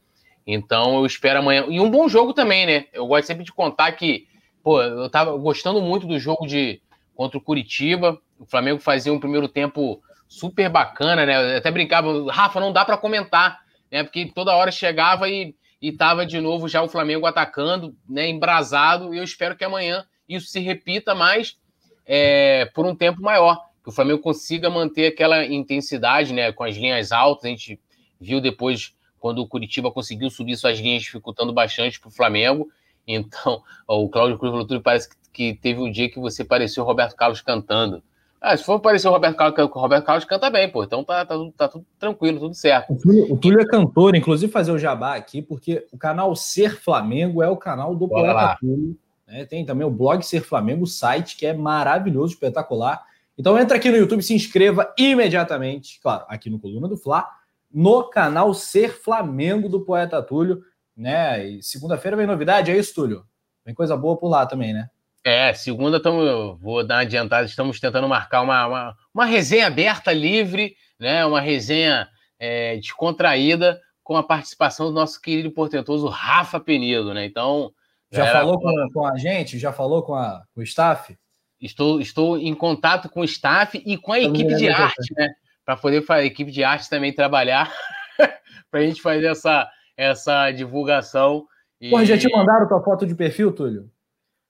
Então 0.46 0.96
eu 0.96 1.06
espero 1.06 1.38
amanhã. 1.38 1.66
E 1.68 1.78
um 1.78 1.88
bom 1.90 2.08
jogo 2.08 2.32
também, 2.34 2.66
né? 2.66 2.86
Eu 2.92 3.06
gosto 3.06 3.26
sempre 3.26 3.44
de 3.44 3.52
contar 3.52 3.92
que, 3.92 4.26
pô, 4.62 4.82
eu 4.82 5.08
tava 5.08 5.36
gostando 5.36 5.80
muito 5.80 6.04
do 6.06 6.18
jogo 6.18 6.46
de 6.46 6.82
contra 7.14 7.38
o 7.38 7.40
Curitiba. 7.40 8.18
O 8.38 8.46
Flamengo 8.46 8.80
fazia 8.80 9.12
um 9.12 9.20
primeiro 9.20 9.48
tempo 9.48 10.02
super 10.28 10.68
bacana, 10.68 11.26
né? 11.26 11.54
Eu 11.54 11.58
até 11.58 11.70
brincava, 11.70 12.32
Rafa, 12.32 12.58
não 12.58 12.72
dá 12.72 12.84
para 12.84 12.96
comentar, 12.96 13.60
né? 13.90 14.02
Porque 14.02 14.32
toda 14.34 14.56
hora 14.56 14.70
chegava 14.70 15.28
e, 15.28 15.54
e 15.80 15.92
tava 15.92 16.24
de 16.24 16.40
novo 16.40 16.68
já 16.68 16.82
o 16.82 16.88
Flamengo 16.88 17.26
atacando, 17.26 17.94
né? 18.08 18.28
Embrasado. 18.28 19.14
E 19.14 19.18
eu 19.18 19.24
espero 19.24 19.56
que 19.56 19.64
amanhã 19.64 20.04
isso 20.28 20.48
se 20.48 20.60
repita 20.60 21.14
mais 21.14 21.58
é, 22.06 22.64
por 22.74 22.86
um 22.86 22.94
tempo 22.94 23.20
maior. 23.20 23.58
Que 23.82 23.90
o 23.90 23.92
Flamengo 23.92 24.20
consiga 24.20 24.70
manter 24.70 25.08
aquela 25.08 25.44
intensidade, 25.44 26.32
né? 26.32 26.50
Com 26.52 26.64
as 26.64 26.76
linhas 26.76 27.12
altas. 27.12 27.44
A 27.44 27.48
gente 27.48 27.78
viu 28.20 28.40
depois 28.40 28.94
quando 29.18 29.40
o 29.40 29.46
Curitiba 29.46 29.90
conseguiu 29.92 30.30
subir 30.30 30.56
suas 30.56 30.78
linhas, 30.78 31.02
dificultando 31.02 31.52
bastante 31.52 32.00
para 32.00 32.08
o 32.08 32.12
Flamengo. 32.12 32.68
Então, 33.06 33.62
o 33.86 34.08
Cláudio 34.08 34.38
Cruz 34.38 34.50
falou 34.50 34.66
tudo, 34.66 34.82
parece 34.82 35.08
que 35.08 35.16
teve 35.60 35.80
um 35.80 35.90
dia 35.90 36.10
que 36.10 36.20
você 36.20 36.44
pareceu 36.44 36.84
o 36.84 36.86
Roberto 36.86 37.16
Carlos 37.16 37.40
cantando. 37.40 38.02
Ah, 38.40 38.56
se 38.56 38.64
for 38.64 38.80
parecer 38.80 39.06
o 39.06 39.12
Roberto 39.12 39.36
Carlos, 39.36 39.56
o 39.56 39.78
Roberto 39.78 40.04
Carlos 40.04 40.24
canta 40.24 40.50
bem, 40.50 40.68
pô. 40.68 40.82
Então 40.82 41.04
tá, 41.04 41.24
tá, 41.24 41.36
tá 41.56 41.68
tudo 41.68 41.86
tranquilo, 41.96 42.40
tudo 42.40 42.54
certo. 42.54 42.92
O 42.92 42.98
Túlio, 42.98 43.32
o 43.32 43.36
Túlio, 43.36 43.60
é 43.60 43.64
cantor, 43.64 44.16
inclusive 44.16 44.50
fazer 44.50 44.72
o 44.72 44.78
jabá 44.78 45.14
aqui, 45.14 45.40
porque 45.40 45.86
o 45.92 45.96
canal 45.96 46.34
Ser 46.34 46.80
Flamengo 46.80 47.40
é 47.40 47.48
o 47.48 47.56
canal 47.56 47.94
do 47.94 48.08
Bora 48.08 48.32
Poeta. 48.34 48.56
Túlio. 48.60 48.98
Né? 49.28 49.44
Tem 49.44 49.64
também 49.64 49.86
o 49.86 49.90
blog 49.90 50.22
Ser 50.24 50.40
Flamengo, 50.40 50.82
o 50.82 50.88
site, 50.88 51.36
que 51.36 51.46
é 51.46 51.54
maravilhoso, 51.54 52.34
espetacular. 52.34 53.04
Então 53.38 53.56
entra 53.56 53.76
aqui 53.76 53.88
no 53.88 53.96
YouTube, 53.96 54.22
se 54.24 54.34
inscreva 54.34 54.92
imediatamente, 54.98 56.00
claro, 56.02 56.24
aqui 56.28 56.50
no 56.50 56.58
Coluna 56.58 56.88
do 56.88 56.96
Fla, 56.96 57.28
no 57.72 58.02
canal 58.04 58.52
Ser 58.52 58.90
Flamengo 58.90 59.68
do 59.68 59.82
Poeta 59.82 60.20
Túlio, 60.20 60.64
né? 60.96 61.46
E 61.46 61.62
segunda-feira 61.62 62.16
vem 62.16 62.26
novidade, 62.26 62.72
é 62.72 62.76
isso, 62.76 62.92
Túlio? 62.92 63.24
Vem 63.64 63.72
coisa 63.72 63.96
boa 63.96 64.16
por 64.16 64.28
lá 64.28 64.44
também, 64.46 64.72
né? 64.72 64.90
É, 65.24 65.52
segunda 65.52 65.98
estamos, 65.98 66.60
vou 66.60 66.84
dar 66.84 66.96
uma 66.96 67.00
adiantada, 67.02 67.46
estamos 67.46 67.78
tentando 67.78 68.08
marcar 68.08 68.42
uma, 68.42 68.66
uma, 68.66 68.96
uma 69.14 69.24
resenha 69.24 69.68
aberta, 69.68 70.12
livre, 70.12 70.74
né? 70.98 71.24
Uma 71.24 71.40
resenha 71.40 72.08
é, 72.38 72.76
descontraída 72.76 73.80
com 74.02 74.16
a 74.16 74.22
participação 74.22 74.86
do 74.86 74.92
nosso 74.92 75.20
querido 75.20 75.48
e 75.48 75.52
portentoso 75.52 76.08
Rafa 76.08 76.58
Penido, 76.58 77.14
né? 77.14 77.24
Então. 77.24 77.72
Já 78.10 78.30
falou 78.30 78.60
com, 78.60 78.88
com, 78.92 79.06
a 79.06 79.16
gente? 79.16 79.58
Já 79.58 79.72
falou 79.72 80.02
com, 80.02 80.14
a, 80.14 80.42
com 80.54 80.60
o 80.60 80.64
staff? 80.64 81.16
Estou, 81.60 82.00
estou 82.00 82.36
em 82.36 82.54
contato 82.54 83.08
com 83.08 83.20
o 83.20 83.24
staff 83.24 83.80
e 83.86 83.96
com 83.96 84.12
a 84.12 84.20
equipe 84.20 84.54
de 84.56 84.68
arte, 84.68 85.14
né? 85.16 85.28
para 85.64 85.76
poder 85.76 86.04
a 86.08 86.24
equipe 86.24 86.50
de 86.50 86.64
arte 86.64 86.90
também 86.90 87.12
trabalhar, 87.12 87.72
para 88.70 88.80
a 88.80 88.82
gente 88.82 89.00
fazer 89.00 89.26
essa, 89.26 89.68
essa 89.96 90.50
divulgação. 90.50 91.46
E... 91.80 91.90
Porra, 91.90 92.04
já 92.04 92.18
te 92.18 92.30
mandaram 92.30 92.68
tua 92.68 92.82
foto 92.82 93.06
de 93.06 93.14
perfil, 93.14 93.52
Túlio? 93.52 93.90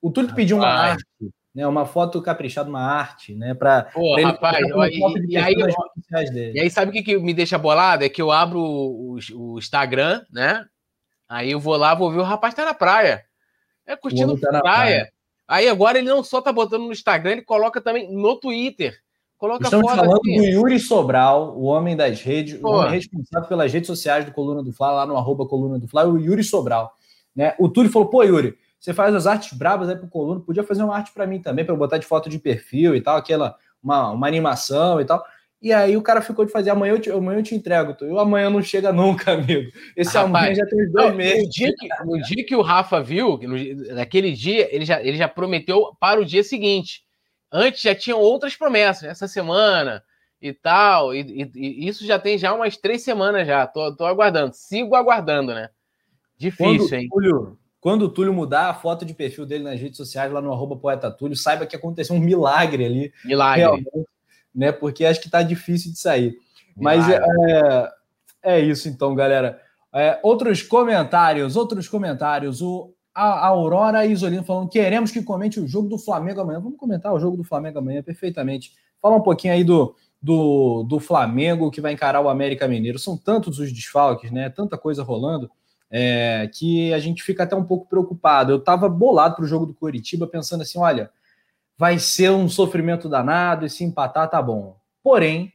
O 0.02 0.10
Túlio 0.10 0.34
pediu 0.34 0.56
uma 0.56 0.66
arte, 0.66 1.06
né? 1.54 1.64
Uma 1.64 1.86
foto 1.86 2.20
caprichada, 2.20 2.68
uma 2.68 2.82
arte, 2.82 3.34
né? 3.34 3.54
Para 3.54 3.88
ele 3.96 4.22
rapaz, 4.22 4.58
e, 4.58 5.32
e, 5.32 5.36
aí, 5.36 5.54
e 6.54 6.60
aí, 6.60 6.68
sabe 6.68 6.90
o 6.90 6.92
que, 6.92 7.02
que 7.02 7.18
me 7.18 7.32
deixa 7.32 7.56
bolado? 7.56 8.04
É 8.04 8.08
que 8.08 8.20
eu 8.20 8.32
abro 8.32 8.58
o, 8.58 9.18
o, 9.34 9.58
Instagram, 9.58 10.24
né? 10.30 10.66
Aí 11.28 11.52
eu 11.52 11.60
vou 11.60 11.76
lá, 11.76 11.94
vou 11.94 12.10
ver 12.10 12.18
o 12.18 12.24
rapaz 12.24 12.52
tá 12.52 12.64
na 12.64 12.74
praia. 12.74 13.24
É 13.86 13.94
curtindo 13.94 14.36
tá 14.38 14.48
praia. 14.48 14.62
praia. 14.62 15.12
Aí 15.46 15.68
agora 15.68 15.98
ele 15.98 16.08
não 16.08 16.24
só 16.24 16.40
tá 16.40 16.52
botando 16.52 16.82
no 16.82 16.92
Instagram, 16.92 17.32
ele 17.32 17.42
coloca 17.42 17.80
também 17.80 18.12
no 18.12 18.36
Twitter. 18.36 18.98
Coloca 19.38 19.64
Estamos 19.64 19.90
falando 19.90 20.12
assim. 20.12 20.36
do 20.36 20.44
Yuri 20.44 20.78
Sobral, 20.78 21.58
o 21.58 21.64
homem 21.64 21.96
das 21.96 22.20
redes, 22.20 22.60
Pô. 22.60 22.70
o 22.70 22.72
homem 22.76 22.92
responsável 22.92 23.48
pelas 23.48 23.72
redes 23.72 23.88
sociais 23.88 24.24
do 24.24 24.32
Coluna 24.32 24.62
do 24.62 24.72
Fla, 24.72 24.92
lá 24.92 25.06
no 25.06 25.16
arroba 25.16 25.46
Coluna 25.46 25.78
do 25.78 25.88
Fla, 25.88 26.06
o 26.06 26.18
Yuri 26.18 26.44
Sobral. 26.44 26.92
Né? 27.34 27.54
O 27.58 27.68
Túlio 27.68 27.90
falou, 27.90 28.08
pô, 28.08 28.22
Yuri, 28.22 28.56
você 28.82 28.92
faz 28.92 29.14
as 29.14 29.28
artes 29.28 29.56
brabas 29.56 29.88
aí 29.88 29.94
pro 29.94 30.08
Coluna, 30.08 30.40
podia 30.40 30.64
fazer 30.64 30.82
uma 30.82 30.96
arte 30.96 31.12
para 31.12 31.24
mim 31.24 31.40
também, 31.40 31.64
para 31.64 31.72
eu 31.72 31.78
botar 31.78 31.98
de 31.98 32.06
foto 32.06 32.28
de 32.28 32.36
perfil 32.36 32.96
e 32.96 33.00
tal, 33.00 33.16
aquela, 33.16 33.56
uma, 33.80 34.10
uma 34.10 34.26
animação 34.26 35.00
e 35.00 35.04
tal. 35.04 35.24
E 35.62 35.72
aí 35.72 35.96
o 35.96 36.02
cara 36.02 36.20
ficou 36.20 36.44
de 36.44 36.50
fazer, 36.50 36.70
amanhã 36.70 36.94
eu 36.94 36.98
te, 36.98 37.08
amanhã 37.08 37.38
eu 37.38 37.44
te 37.44 37.54
entrego. 37.54 37.96
E 38.00 38.06
o 38.06 38.18
amanhã 38.18 38.50
não 38.50 38.60
chega 38.60 38.90
nunca, 38.92 39.34
amigo. 39.34 39.70
Esse 39.96 40.16
Rapaz, 40.16 40.34
amanhã 40.34 40.54
já 40.56 40.66
tem 40.66 40.90
dois 40.90 41.14
meses. 41.14 41.44
No 41.44 41.50
dia, 41.50 41.72
que, 41.78 42.04
no 42.04 42.22
dia 42.22 42.44
que 42.44 42.56
o 42.56 42.60
Rafa 42.60 43.00
viu, 43.00 43.38
no, 43.38 43.94
naquele 43.94 44.32
dia, 44.32 44.74
ele 44.74 44.84
já, 44.84 45.00
ele 45.00 45.16
já 45.16 45.28
prometeu 45.28 45.96
para 46.00 46.20
o 46.20 46.24
dia 46.24 46.42
seguinte. 46.42 47.04
Antes 47.52 47.82
já 47.82 47.94
tinham 47.94 48.18
outras 48.18 48.56
promessas, 48.56 49.04
essa 49.04 49.28
semana, 49.28 50.02
e 50.40 50.52
tal. 50.52 51.14
E, 51.14 51.20
e, 51.20 51.52
e, 51.54 51.88
isso 51.88 52.04
já 52.04 52.18
tem 52.18 52.36
já 52.36 52.52
umas 52.52 52.76
três 52.76 53.02
semanas 53.02 53.46
já. 53.46 53.64
Tô, 53.64 53.94
tô 53.94 54.04
aguardando. 54.04 54.52
Sigo 54.52 54.96
aguardando, 54.96 55.54
né? 55.54 55.70
Difícil, 56.36 56.88
quando, 56.88 56.94
hein? 56.94 57.08
Túlio, 57.08 57.58
quando 57.82 58.02
o 58.02 58.08
Túlio 58.08 58.32
mudar 58.32 58.70
a 58.70 58.74
foto 58.74 59.04
de 59.04 59.12
perfil 59.12 59.44
dele 59.44 59.64
nas 59.64 59.80
redes 59.80 59.96
sociais, 59.96 60.32
lá 60.32 60.40
no 60.40 60.52
arroba 60.52 60.76
poeta 60.76 61.10
Túlio, 61.10 61.36
saiba 61.36 61.66
que 61.66 61.74
aconteceu 61.74 62.14
um 62.14 62.20
milagre 62.20 62.84
ali. 62.84 63.12
Milagre. 63.24 63.84
Né? 64.54 64.70
Porque 64.70 65.04
acho 65.04 65.20
que 65.20 65.28
tá 65.28 65.42
difícil 65.42 65.90
de 65.90 65.98
sair. 65.98 66.36
Mas 66.76 67.04
é, 67.08 67.20
é, 68.40 68.60
isso 68.60 68.88
então, 68.88 69.16
galera. 69.16 69.60
É, 69.92 70.16
outros 70.22 70.62
comentários, 70.62 71.56
outros 71.56 71.88
comentários. 71.88 72.62
O 72.62 72.94
a 73.12 73.48
Aurora 73.48 74.06
Isolino 74.06 74.44
falando: 74.44 74.68
queremos 74.68 75.10
que 75.10 75.20
comente 75.20 75.58
o 75.58 75.66
jogo 75.66 75.88
do 75.88 75.98
Flamengo 75.98 76.40
amanhã. 76.40 76.60
Vamos 76.60 76.78
comentar 76.78 77.12
o 77.12 77.18
jogo 77.18 77.36
do 77.36 77.42
Flamengo 77.42 77.80
amanhã 77.80 78.00
perfeitamente. 78.00 78.74
Fala 79.02 79.16
um 79.16 79.22
pouquinho 79.22 79.54
aí 79.54 79.64
do, 79.64 79.96
do, 80.22 80.84
do 80.84 81.00
Flamengo 81.00 81.68
que 81.68 81.80
vai 81.80 81.92
encarar 81.92 82.20
o 82.20 82.28
América 82.28 82.68
Mineiro. 82.68 83.00
São 83.00 83.16
tantos 83.16 83.58
os 83.58 83.72
desfalques, 83.72 84.30
né? 84.30 84.48
Tanta 84.48 84.78
coisa 84.78 85.02
rolando. 85.02 85.50
É, 85.94 86.48
que 86.50 86.92
a 86.94 86.98
gente 86.98 87.22
fica 87.22 87.42
até 87.42 87.54
um 87.54 87.64
pouco 87.64 87.86
preocupado. 87.86 88.50
Eu 88.50 88.56
estava 88.56 88.88
bolado 88.88 89.36
para 89.36 89.44
o 89.44 89.48
jogo 89.48 89.66
do 89.66 89.74
Curitiba, 89.74 90.26
pensando 90.26 90.62
assim: 90.62 90.78
olha, 90.78 91.10
vai 91.76 91.98
ser 91.98 92.30
um 92.30 92.48
sofrimento 92.48 93.08
danado, 93.08 93.66
e 93.66 93.70
se 93.70 93.84
empatar 93.84 94.30
tá 94.30 94.40
bom. 94.40 94.78
Porém, 95.02 95.52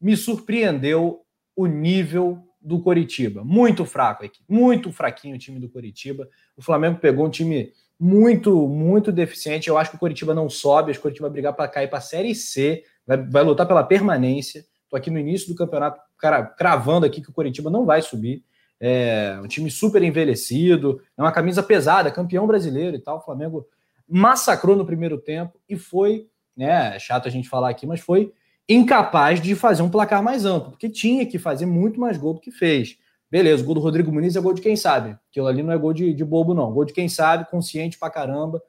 me 0.00 0.16
surpreendeu 0.16 1.22
o 1.54 1.66
nível 1.66 2.42
do 2.60 2.80
Coritiba. 2.80 3.44
Muito 3.44 3.84
fraco 3.84 4.24
aqui, 4.24 4.40
muito 4.48 4.92
fraquinho 4.92 5.36
o 5.36 5.38
time 5.38 5.60
do 5.60 5.68
Coritiba. 5.68 6.28
O 6.56 6.62
Flamengo 6.62 6.98
pegou 6.98 7.26
um 7.26 7.30
time 7.30 7.72
muito, 7.98 8.68
muito 8.68 9.10
deficiente. 9.10 9.68
Eu 9.68 9.78
acho 9.78 9.90
que 9.90 9.96
o 9.96 10.00
Coritiba 10.00 10.34
não 10.34 10.48
sobe, 10.48 10.90
acho 10.90 10.98
que 10.98 11.02
o 11.02 11.04
Coritiba 11.04 11.28
vai 11.28 11.32
brigar 11.32 11.52
para 11.54 11.68
cair 11.68 11.88
para 11.88 11.98
a 11.98 12.02
Série 12.02 12.34
C, 12.34 12.84
vai, 13.06 13.16
vai 13.16 13.42
lutar 13.42 13.66
pela 13.66 13.82
permanência. 13.82 14.64
Estou 14.84 14.96
aqui 14.96 15.10
no 15.10 15.18
início 15.18 15.48
do 15.48 15.54
campeonato, 15.54 16.00
cara, 16.18 16.42
cravando 16.42 17.04
aqui 17.04 17.20
que 17.20 17.30
o 17.30 17.32
Coritiba 17.32 17.70
não 17.70 17.84
vai 17.84 18.02
subir. 18.02 18.44
É 18.80 19.38
um 19.42 19.48
time 19.48 19.70
super 19.70 20.02
envelhecido, 20.02 21.00
é 21.16 21.22
uma 21.22 21.32
camisa 21.32 21.62
pesada, 21.62 22.10
campeão 22.10 22.46
brasileiro 22.46 22.96
e 22.96 23.00
tal. 23.00 23.18
O 23.18 23.22
Flamengo 23.22 23.66
massacrou 24.08 24.76
no 24.76 24.86
primeiro 24.86 25.18
tempo 25.18 25.58
e 25.68 25.76
foi, 25.76 26.28
né? 26.56 26.96
É 26.96 26.98
chato 26.98 27.26
a 27.26 27.30
gente 27.30 27.48
falar 27.48 27.70
aqui, 27.70 27.86
mas 27.86 28.00
foi 28.00 28.32
incapaz 28.68 29.40
de 29.40 29.54
fazer 29.54 29.82
um 29.82 29.90
placar 29.90 30.22
mais 30.22 30.44
amplo, 30.44 30.70
porque 30.70 30.88
tinha 30.88 31.24
que 31.24 31.38
fazer 31.38 31.66
muito 31.66 31.98
mais 31.98 32.16
gol 32.16 32.34
do 32.34 32.40
que 32.40 32.50
fez. 32.50 32.98
Beleza, 33.30 33.62
o 33.62 33.66
gol 33.66 33.74
do 33.74 33.80
Rodrigo 33.80 34.12
Muniz 34.12 34.36
é 34.36 34.40
gol 34.40 34.54
de 34.54 34.62
quem 34.62 34.74
sabe. 34.74 35.16
Aquilo 35.30 35.46
ali 35.46 35.62
não 35.62 35.72
é 35.72 35.76
gol 35.76 35.92
de, 35.92 36.14
de 36.14 36.24
bobo, 36.24 36.54
não. 36.54 36.72
Gol 36.72 36.84
de 36.84 36.94
quem 36.94 37.08
sabe, 37.08 37.48
consciente 37.50 37.98
pra 37.98 38.08
caramba. 38.08 38.62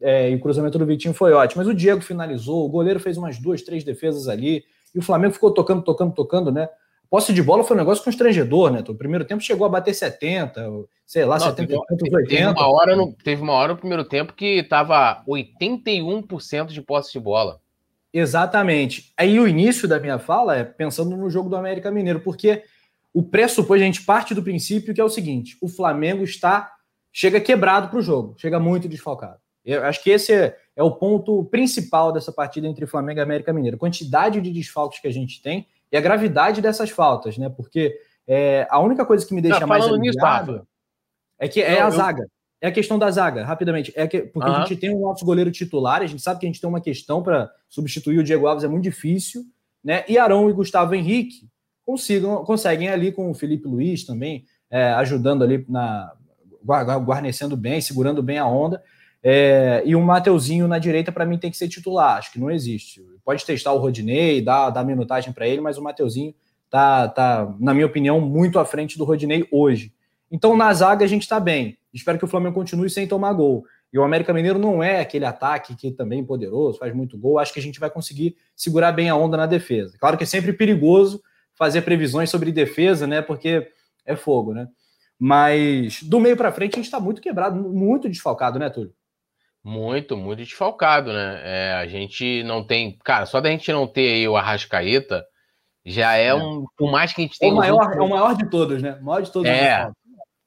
É, 0.00 0.30
e 0.30 0.36
o 0.36 0.40
cruzamento 0.40 0.78
do 0.78 0.86
Vitinho 0.86 1.12
foi 1.12 1.32
ótimo. 1.32 1.60
Mas 1.60 1.68
o 1.68 1.74
Diego 1.74 2.00
finalizou, 2.00 2.64
o 2.64 2.68
goleiro 2.68 3.00
fez 3.00 3.16
umas 3.16 3.38
duas, 3.38 3.62
três 3.62 3.82
defesas 3.82 4.28
ali. 4.28 4.64
E 4.94 4.98
o 4.98 5.02
Flamengo 5.02 5.34
ficou 5.34 5.50
tocando, 5.50 5.82
tocando, 5.82 6.14
tocando, 6.14 6.52
né? 6.52 6.68
Posse 7.08 7.32
de 7.32 7.42
bola 7.42 7.62
foi 7.62 7.76
um 7.76 7.80
negócio 7.80 8.04
constrangedor, 8.04 8.70
né? 8.70 8.82
O 8.88 8.94
primeiro 8.94 9.24
tempo 9.24 9.42
chegou 9.42 9.66
a 9.66 9.70
bater 9.70 9.94
70, 9.94 10.68
sei 11.06 11.24
lá, 11.24 11.38
não, 11.38 11.46
70, 11.46 11.68
teve, 11.96 12.16
80. 12.16 12.28
Teve 12.28 12.46
uma, 12.46 12.68
hora 12.68 12.96
no, 12.96 13.12
teve 13.12 13.42
uma 13.42 13.52
hora 13.52 13.72
no 13.72 13.78
primeiro 13.78 14.04
tempo 14.04 14.32
que 14.32 14.62
tava 14.64 15.22
81% 15.26 16.66
de 16.66 16.82
posse 16.82 17.12
de 17.12 17.20
bola. 17.20 17.60
Exatamente. 18.12 19.12
Aí 19.16 19.38
o 19.38 19.46
início 19.46 19.86
da 19.86 20.00
minha 20.00 20.18
fala 20.18 20.56
é 20.56 20.64
pensando 20.64 21.16
no 21.16 21.30
jogo 21.30 21.48
do 21.48 21.56
América 21.56 21.90
Mineiro, 21.90 22.20
porque 22.20 22.62
o 23.12 23.22
pressuposto, 23.22 23.74
a 23.74 23.78
gente 23.78 24.02
parte 24.02 24.34
do 24.34 24.42
princípio 24.42 24.92
que 24.92 25.00
é 25.00 25.04
o 25.04 25.08
seguinte: 25.08 25.56
o 25.60 25.68
Flamengo 25.68 26.24
está 26.24 26.72
chega 27.12 27.40
quebrado 27.40 27.88
para 27.88 27.98
o 27.98 28.02
jogo, 28.02 28.34
chega 28.38 28.60
muito 28.60 28.88
desfalcado. 28.88 29.38
Eu 29.64 29.84
acho 29.84 30.02
que 30.02 30.10
esse 30.10 30.32
é, 30.32 30.56
é, 30.76 30.82
o 30.82 30.92
ponto 30.92 31.44
principal 31.46 32.12
dessa 32.12 32.30
partida 32.30 32.68
entre 32.68 32.86
Flamengo 32.86 33.18
e 33.18 33.22
América 33.22 33.52
Mineiro. 33.52 33.76
A 33.76 33.80
quantidade 33.80 34.40
de 34.40 34.50
desfalques 34.50 35.00
que 35.00 35.08
a 35.08 35.12
gente 35.12 35.42
tem 35.42 35.66
e 35.90 35.96
a 35.96 36.00
gravidade 36.00 36.60
dessas 36.60 36.90
faltas, 36.90 37.38
né? 37.38 37.48
Porque 37.48 37.98
é, 38.26 38.66
a 38.70 38.80
única 38.80 39.04
coisa 39.04 39.26
que 39.26 39.34
me 39.34 39.40
deixa 39.40 39.60
tá, 39.60 39.66
mais 39.66 39.84
aliviado 39.84 40.66
é 41.38 41.48
que 41.48 41.60
é 41.60 41.80
a 41.80 41.90
zaga. 41.90 42.26
É 42.60 42.68
a 42.68 42.72
questão 42.72 42.98
da 42.98 43.10
zaga, 43.10 43.44
rapidamente. 43.44 43.92
É 43.94 44.06
que, 44.06 44.22
porque 44.22 44.48
uhum. 44.48 44.56
a 44.56 44.60
gente 44.60 44.76
tem 44.76 44.94
o 44.94 45.00
nosso 45.00 45.24
goleiro 45.24 45.50
titular, 45.50 46.00
a 46.00 46.06
gente 46.06 46.22
sabe 46.22 46.40
que 46.40 46.46
a 46.46 46.48
gente 46.48 46.60
tem 46.60 46.68
uma 46.68 46.80
questão 46.80 47.22
para 47.22 47.50
substituir 47.68 48.18
o 48.18 48.24
Diego 48.24 48.46
Alves, 48.46 48.64
é 48.64 48.68
muito 48.68 48.84
difícil, 48.84 49.44
né? 49.84 50.04
E 50.08 50.18
Arão 50.18 50.48
e 50.48 50.52
Gustavo 50.52 50.94
Henrique 50.94 51.48
consigam, 51.84 52.44
conseguem 52.44 52.88
ali 52.88 53.12
com 53.12 53.30
o 53.30 53.34
Felipe 53.34 53.68
Luiz 53.68 54.04
também, 54.04 54.44
é, 54.70 54.92
ajudando 54.94 55.44
ali 55.44 55.64
na. 55.68 56.12
guarnecendo 57.04 57.56
bem, 57.56 57.80
segurando 57.80 58.22
bem 58.22 58.38
a 58.38 58.46
onda. 58.46 58.82
É, 59.22 59.82
e 59.84 59.94
o 59.94 60.02
Mateuzinho 60.02 60.66
na 60.66 60.78
direita, 60.78 61.12
para 61.12 61.26
mim, 61.26 61.38
tem 61.38 61.50
que 61.50 61.56
ser 61.56 61.68
titular. 61.68 62.16
Acho 62.16 62.32
que 62.32 62.40
não 62.40 62.50
existe. 62.50 63.04
Pode 63.26 63.44
testar 63.44 63.72
o 63.72 63.78
Rodinei, 63.78 64.40
dar, 64.40 64.70
dar 64.70 64.84
minutagem 64.84 65.32
para 65.32 65.48
ele, 65.48 65.60
mas 65.60 65.76
o 65.76 65.82
Mateuzinho 65.82 66.32
tá, 66.70 67.08
tá, 67.08 67.52
na 67.58 67.74
minha 67.74 67.86
opinião, 67.86 68.20
muito 68.20 68.56
à 68.60 68.64
frente 68.64 68.96
do 68.96 69.02
Rodinei 69.02 69.48
hoje. 69.50 69.92
Então, 70.30 70.56
na 70.56 70.72
zaga, 70.72 71.04
a 71.04 71.08
gente 71.08 71.22
está 71.22 71.40
bem. 71.40 71.76
Espero 71.92 72.18
que 72.18 72.24
o 72.24 72.28
Flamengo 72.28 72.54
continue 72.54 72.88
sem 72.88 73.04
tomar 73.08 73.32
gol. 73.32 73.64
E 73.92 73.98
o 73.98 74.04
América 74.04 74.32
Mineiro 74.32 74.60
não 74.60 74.80
é 74.80 75.00
aquele 75.00 75.24
ataque 75.24 75.74
que 75.74 75.90
também 75.90 76.20
é 76.20 76.24
poderoso, 76.24 76.78
faz 76.78 76.94
muito 76.94 77.18
gol. 77.18 77.40
Acho 77.40 77.52
que 77.52 77.58
a 77.58 77.62
gente 77.62 77.80
vai 77.80 77.90
conseguir 77.90 78.36
segurar 78.54 78.92
bem 78.92 79.08
a 79.08 79.16
onda 79.16 79.36
na 79.36 79.46
defesa. 79.46 79.96
Claro 79.98 80.16
que 80.16 80.22
é 80.22 80.26
sempre 80.26 80.52
perigoso 80.52 81.20
fazer 81.52 81.82
previsões 81.82 82.30
sobre 82.30 82.52
defesa, 82.52 83.08
né? 83.08 83.22
Porque 83.22 83.68
é 84.04 84.14
fogo, 84.14 84.54
né? 84.54 84.68
Mas 85.18 86.00
do 86.00 86.20
meio 86.20 86.36
para 86.36 86.52
frente 86.52 86.74
a 86.74 86.76
gente 86.76 86.84
está 86.84 87.00
muito 87.00 87.20
quebrado, 87.20 87.60
muito 87.60 88.08
desfalcado, 88.08 88.56
né, 88.56 88.70
Túlio? 88.70 88.92
Muito, 89.66 90.16
muito 90.16 90.44
desfalcado, 90.44 91.12
né? 91.12 91.40
É, 91.42 91.72
a 91.72 91.88
gente 91.88 92.44
não 92.44 92.62
tem. 92.62 92.96
Cara, 93.02 93.26
só 93.26 93.40
da 93.40 93.50
gente 93.50 93.72
não 93.72 93.84
ter 93.84 94.12
aí 94.12 94.28
o 94.28 94.36
Arrascaeta 94.36 95.26
já 95.84 96.16
é, 96.16 96.26
é. 96.26 96.34
um. 96.36 96.64
Por 96.78 96.88
mais 96.88 97.12
que 97.12 97.20
a 97.20 97.24
gente 97.24 97.36
tenha. 97.36 97.52
O 97.52 97.56
maior, 97.56 97.92
É 97.92 98.00
o 98.00 98.08
maior 98.08 98.36
de 98.36 98.48
todos, 98.48 98.80
né? 98.80 98.96
O 99.00 99.04
maior 99.04 99.22
de 99.22 99.32
todos. 99.32 99.50
É. 99.50 99.90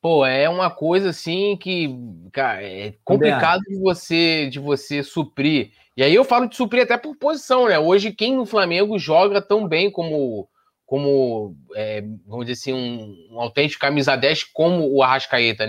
Pô, 0.01 0.25
é 0.25 0.47
uma 0.47 0.71
coisa 0.71 1.09
assim 1.09 1.57
que, 1.57 1.93
cara, 2.31 2.63
é 2.63 2.93
complicado 3.03 3.59
de 3.67 3.77
você, 3.81 4.47
de 4.49 4.57
você 4.57 5.03
suprir. 5.03 5.73
E 5.97 6.01
aí 6.01 6.15
eu 6.15 6.23
falo 6.23 6.47
de 6.47 6.55
suprir 6.55 6.83
até 6.83 6.97
por 6.97 7.13
posição, 7.17 7.67
né? 7.67 7.77
Hoje, 7.77 8.13
quem 8.13 8.37
no 8.37 8.45
Flamengo 8.45 8.97
joga 8.97 9.41
tão 9.41 9.67
bem 9.67 9.91
como, 9.91 10.47
como 10.85 11.57
é, 11.75 12.01
vamos 12.25 12.45
dizer 12.45 12.53
assim, 12.53 12.73
um, 12.73 13.33
um, 13.33 13.41
autêntico 13.41 13.81
camisa 13.81 14.15
10 14.15 14.45
como 14.45 14.89
o 14.89 15.03
Arrascaeta? 15.03 15.67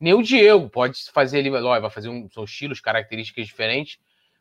Nem 0.00 0.14
o 0.14 0.22
Diego 0.22 0.68
pode 0.70 0.98
fazer 1.12 1.38
ele, 1.38 1.50
vai 1.50 1.90
fazer 1.90 2.08
um, 2.08 2.28
são 2.30 2.44
estilos, 2.44 2.80
características 2.80 3.46
diferentes, 3.46 3.98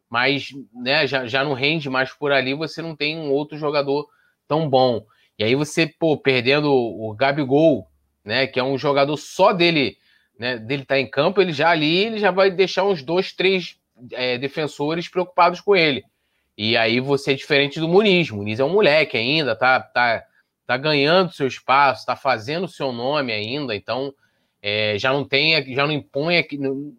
mas 0.10 0.52
né, 0.74 1.06
já, 1.06 1.28
já 1.28 1.44
não 1.44 1.54
rende 1.54 1.90
mais 1.90 2.12
por 2.14 2.32
ali, 2.32 2.54
você 2.54 2.82
não 2.82 2.96
tem 2.96 3.18
um 3.18 3.32
outro 3.32 3.58
jogador 3.58 4.08
tão 4.48 4.70
bom. 4.70 5.06
E 5.38 5.44
aí 5.44 5.56
você, 5.56 5.86
pô, 5.88 6.18
perdendo 6.18 6.72
o 6.72 7.14
Gabigol, 7.14 7.88
né? 8.26 8.48
Que 8.48 8.60
é 8.60 8.64
um 8.64 8.78
jogador 8.78 9.16
só 9.16 9.54
dele, 9.54 9.98
né? 10.38 10.58
Dele 10.58 10.84
tá 10.84 11.00
em 11.00 11.10
campo, 11.10 11.42
ele 11.42 11.54
já 11.54 11.70
ali, 11.70 11.98
ele 11.98 12.18
já 12.20 12.32
vai 12.32 12.52
deixar 12.52 12.84
uns 12.84 13.02
dois, 13.04 13.32
três 13.32 13.78
é, 14.12 14.38
defensores 14.38 15.08
preocupados 15.08 15.62
com 15.62 15.76
ele. 15.76 16.04
E 16.58 16.76
aí 16.76 17.00
você 17.00 17.32
é 17.32 17.36
diferente 17.36 17.80
do 17.80 17.88
Muniz. 17.88 18.30
Muniz 18.30 18.60
é 18.60 18.64
um 18.66 18.74
moleque 18.74 19.18
ainda, 19.18 19.56
tá, 19.56 19.80
tá, 19.80 20.26
tá 20.66 20.78
ganhando 20.78 21.32
seu 21.32 21.48
espaço, 21.48 22.06
tá 22.06 22.16
fazendo 22.16 22.68
seu 22.68 22.92
nome 22.92 23.32
ainda, 23.32 23.74
então 23.74 24.14
é, 24.62 24.98
já 24.98 25.12
não 25.12 25.24
tem, 25.24 25.74
já 25.74 25.86
não 25.86 25.94
impõe, 25.94 26.46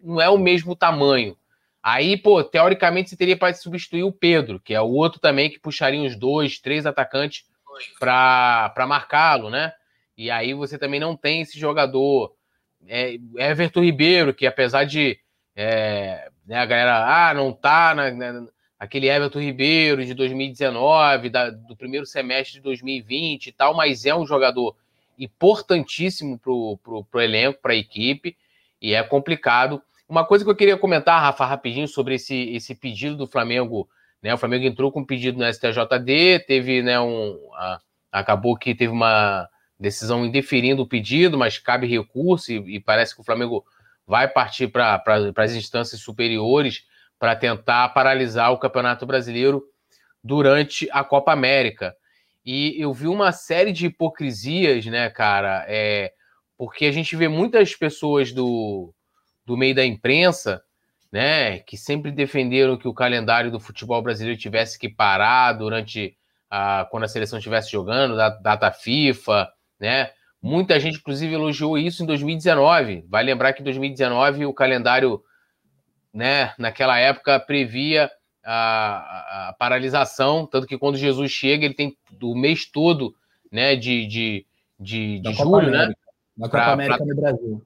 não 0.03 0.21
é 0.21 0.29
o 0.29 0.37
mesmo 0.37 0.75
tamanho. 0.75 1.37
Aí, 1.83 2.15
pô, 2.15 2.43
teoricamente 2.43 3.09
você 3.09 3.17
teria 3.17 3.35
para 3.35 3.53
substituir 3.53 4.03
o 4.03 4.11
Pedro, 4.11 4.59
que 4.59 4.73
é 4.73 4.81
o 4.81 4.89
outro 4.89 5.19
também 5.19 5.49
que 5.49 5.59
puxaria 5.59 5.99
uns 5.99 6.15
dois, 6.15 6.59
três 6.59 6.85
atacantes 6.85 7.43
para 7.99 8.85
marcá-lo, 8.87 9.49
né? 9.49 9.73
E 10.15 10.29
aí 10.29 10.53
você 10.53 10.77
também 10.77 10.99
não 10.99 11.15
tem 11.15 11.41
esse 11.41 11.59
jogador. 11.59 12.35
É, 12.87 13.15
Everton 13.37 13.81
Ribeiro, 13.81 14.33
que 14.33 14.45
apesar 14.45 14.83
de 14.83 15.19
é, 15.55 16.29
né, 16.45 16.57
a 16.57 16.65
galera, 16.65 17.29
ah, 17.29 17.33
não 17.33 17.51
tá 17.51 17.93
na, 17.95 18.11
na, 18.11 18.47
aquele 18.79 19.07
Everton 19.07 19.39
Ribeiro 19.39 20.05
de 20.05 20.13
2019, 20.13 21.29
da, 21.29 21.49
do 21.49 21.75
primeiro 21.75 22.05
semestre 22.05 22.55
de 22.55 22.61
2020 22.61 23.47
e 23.47 23.51
tal, 23.51 23.75
mas 23.75 24.05
é 24.05 24.15
um 24.15 24.25
jogador 24.25 24.75
importantíssimo 25.23 26.39
pro, 26.39 26.79
pro 27.09 27.21
elenco, 27.21 27.61
para 27.61 27.73
a 27.73 27.77
equipe, 27.77 28.35
e 28.81 28.93
é 28.93 29.03
complicado. 29.03 29.81
Uma 30.09 30.25
coisa 30.25 30.43
que 30.43 30.49
eu 30.49 30.55
queria 30.55 30.77
comentar, 30.77 31.21
Rafa, 31.21 31.45
rapidinho, 31.45 31.87
sobre 31.87 32.15
esse, 32.15 32.49
esse 32.53 32.73
pedido 32.73 33.15
do 33.15 33.27
Flamengo, 33.27 33.87
né? 34.21 34.33
O 34.33 34.37
Flamengo 34.37 34.65
entrou 34.65 34.91
com 34.91 35.01
um 35.01 35.05
pedido 35.05 35.37
no 35.37 35.53
STJD, 35.53 36.39
teve, 36.47 36.81
né, 36.81 36.99
um. 36.99 37.37
A, 37.55 37.79
acabou 38.11 38.57
que 38.57 38.75
teve 38.75 38.91
uma 38.91 39.47
decisão 39.79 40.25
indeferindo 40.25 40.81
o 40.81 40.87
pedido, 40.87 41.37
mas 41.37 41.57
cabe 41.57 41.87
recurso 41.87 42.51
e, 42.51 42.75
e 42.75 42.79
parece 42.79 43.15
que 43.15 43.21
o 43.21 43.23
Flamengo 43.23 43.63
vai 44.05 44.27
partir 44.27 44.67
para 44.67 44.99
pra, 44.99 45.31
as 45.37 45.53
instâncias 45.53 46.01
superiores 46.01 46.83
para 47.17 47.35
tentar 47.35 47.87
paralisar 47.89 48.51
o 48.51 48.57
Campeonato 48.57 49.05
Brasileiro 49.05 49.63
durante 50.23 50.89
a 50.91 51.03
Copa 51.03 51.31
América. 51.31 51.95
E 52.45 52.81
eu 52.81 52.93
vi 52.93 53.07
uma 53.07 53.31
série 53.31 53.71
de 53.71 53.87
hipocrisias, 53.87 54.85
né, 54.85 55.09
cara? 55.09 55.65
É, 55.67 56.11
porque 56.57 56.85
a 56.85 56.91
gente 56.91 57.15
vê 57.15 57.27
muitas 57.27 57.75
pessoas 57.75 58.31
do, 58.31 58.93
do 59.45 59.57
meio 59.57 59.75
da 59.75 59.85
imprensa, 59.85 60.63
né, 61.11 61.59
que 61.59 61.75
sempre 61.77 62.11
defenderam 62.11 62.77
que 62.77 62.87
o 62.87 62.93
calendário 62.93 63.51
do 63.51 63.59
futebol 63.59 64.01
brasileiro 64.01 64.39
tivesse 64.39 64.79
que 64.79 64.87
parar 64.87 65.53
durante 65.53 66.17
a, 66.49 66.87
quando 66.89 67.03
a 67.03 67.07
seleção 67.07 67.37
estivesse 67.37 67.71
jogando, 67.71 68.15
data 68.15 68.71
FIFA, 68.71 69.49
né? 69.79 70.11
Muita 70.41 70.79
gente, 70.79 70.97
inclusive, 70.97 71.33
elogiou 71.33 71.77
isso 71.77 72.01
em 72.01 72.05
2019. 72.05 73.05
Vai 73.07 73.23
lembrar 73.23 73.53
que 73.53 73.61
em 73.61 73.63
2019 73.63 74.45
o 74.45 74.53
calendário, 74.53 75.21
né, 76.11 76.53
naquela 76.57 76.97
época, 76.97 77.39
previa 77.39 78.09
a, 78.43 79.49
a, 79.49 79.53
paralisação, 79.53 80.45
tanto 80.45 80.67
que 80.67 80.77
quando 80.77 80.97
Jesus 80.97 81.31
chega, 81.31 81.65
ele 81.65 81.73
tem 81.73 81.97
o 82.21 82.35
mês 82.35 82.65
todo 82.65 83.15
né, 83.51 83.75
de, 83.75 84.07
de, 84.07 84.45
de, 84.79 85.19
de 85.19 85.33
julho, 85.33 85.69
né? 85.69 85.93
Na 86.37 86.47
Copa 86.47 86.63
pra, 86.63 86.71
América 86.73 86.97
pra, 86.97 87.05
no 87.05 87.21
Brasil. 87.21 87.65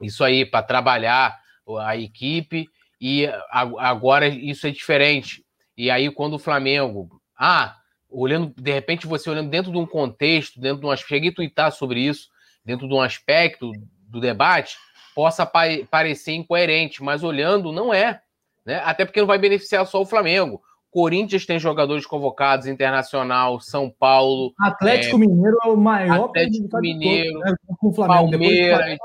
Isso 0.00 0.24
aí, 0.24 0.44
para 0.44 0.62
trabalhar 0.62 1.40
a 1.80 1.96
equipe, 1.96 2.68
e 3.00 3.28
agora 3.50 4.26
isso 4.28 4.66
é 4.66 4.70
diferente. 4.70 5.44
E 5.76 5.90
aí, 5.90 6.10
quando 6.10 6.34
o 6.34 6.38
Flamengo. 6.38 7.20
Ah, 7.36 7.76
olhando, 8.08 8.52
de 8.56 8.72
repente, 8.72 9.06
você 9.06 9.28
olhando 9.30 9.50
dentro 9.50 9.72
de 9.72 9.78
um 9.78 9.86
contexto, 9.86 10.60
dentro 10.60 10.80
de 10.80 10.86
um 10.86 10.96
cheguei 10.96 11.30
a 11.30 11.34
twittar 11.34 11.72
sobre 11.72 12.00
isso, 12.00 12.28
dentro 12.64 12.86
de 12.86 12.94
um 12.94 13.00
aspecto 13.00 13.72
do 14.06 14.20
debate, 14.20 14.76
possa 15.14 15.44
pa 15.46 15.62
parecer 15.90 16.32
incoerente, 16.32 17.02
mas 17.02 17.24
olhando, 17.24 17.72
não 17.72 17.92
é. 17.92 18.21
Né? 18.64 18.80
Até 18.84 19.04
porque 19.04 19.20
não 19.20 19.26
vai 19.26 19.38
beneficiar 19.38 19.86
só 19.86 20.00
o 20.00 20.06
Flamengo. 20.06 20.62
Corinthians 20.90 21.46
tem 21.46 21.58
jogadores 21.58 22.04
convocados, 22.04 22.66
Internacional, 22.66 23.58
São 23.60 23.88
Paulo. 23.88 24.52
Atlético 24.60 25.16
é, 25.16 25.20
Mineiro 25.20 25.56
é 25.64 25.68
o 25.68 25.76
maior 25.76 26.26
Atlético 26.26 26.78
Mineiro, 26.80 27.32
todo, 27.32 27.44
né? 27.44 27.56
com 27.80 27.92
Flamengo, 27.94 28.30
Palmeiras. 28.30 28.98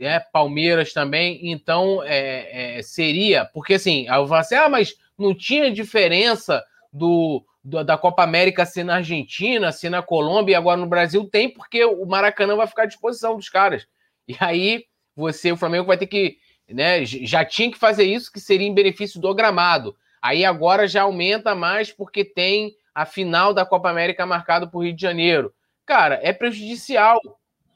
É, 0.00 0.20
Palmeiras 0.20 0.92
também. 0.92 1.52
Então, 1.52 2.02
é, 2.02 2.78
é, 2.78 2.82
seria. 2.82 3.44
Porque 3.54 3.74
assim, 3.74 4.08
eu 4.08 4.26
vou 4.26 4.36
assim, 4.36 4.56
ah, 4.56 4.68
mas 4.68 4.94
não 5.16 5.32
tinha 5.32 5.70
diferença 5.70 6.62
do, 6.92 7.44
da 7.64 7.96
Copa 7.96 8.22
América 8.22 8.66
ser 8.66 8.84
na 8.84 8.96
Argentina, 8.96 9.72
ser 9.72 9.90
na 9.90 10.02
Colômbia 10.02 10.52
e 10.52 10.56
agora 10.56 10.76
no 10.76 10.86
Brasil 10.86 11.28
tem, 11.28 11.48
porque 11.48 11.84
o 11.84 12.04
Maracanã 12.06 12.56
vai 12.56 12.66
ficar 12.66 12.82
à 12.82 12.86
disposição 12.86 13.36
dos 13.36 13.48
caras. 13.48 13.86
E 14.28 14.36
aí 14.40 14.84
você, 15.14 15.52
o 15.52 15.56
Flamengo 15.56 15.86
vai 15.86 15.96
ter 15.96 16.06
que, 16.06 16.38
né, 16.68 17.04
já 17.04 17.44
tinha 17.44 17.70
que 17.70 17.78
fazer 17.78 18.04
isso, 18.04 18.32
que 18.32 18.40
seria 18.40 18.66
em 18.66 18.74
benefício 18.74 19.20
do 19.20 19.34
gramado. 19.34 19.96
Aí 20.20 20.44
agora 20.44 20.88
já 20.88 21.02
aumenta 21.02 21.54
mais 21.54 21.92
porque 21.92 22.24
tem 22.24 22.74
a 22.94 23.04
final 23.04 23.54
da 23.54 23.64
Copa 23.64 23.90
América 23.90 24.26
marcada 24.26 24.66
por 24.66 24.84
Rio 24.84 24.94
de 24.94 25.02
Janeiro. 25.02 25.54
Cara, 25.84 26.18
é 26.22 26.32
prejudicial, 26.32 27.20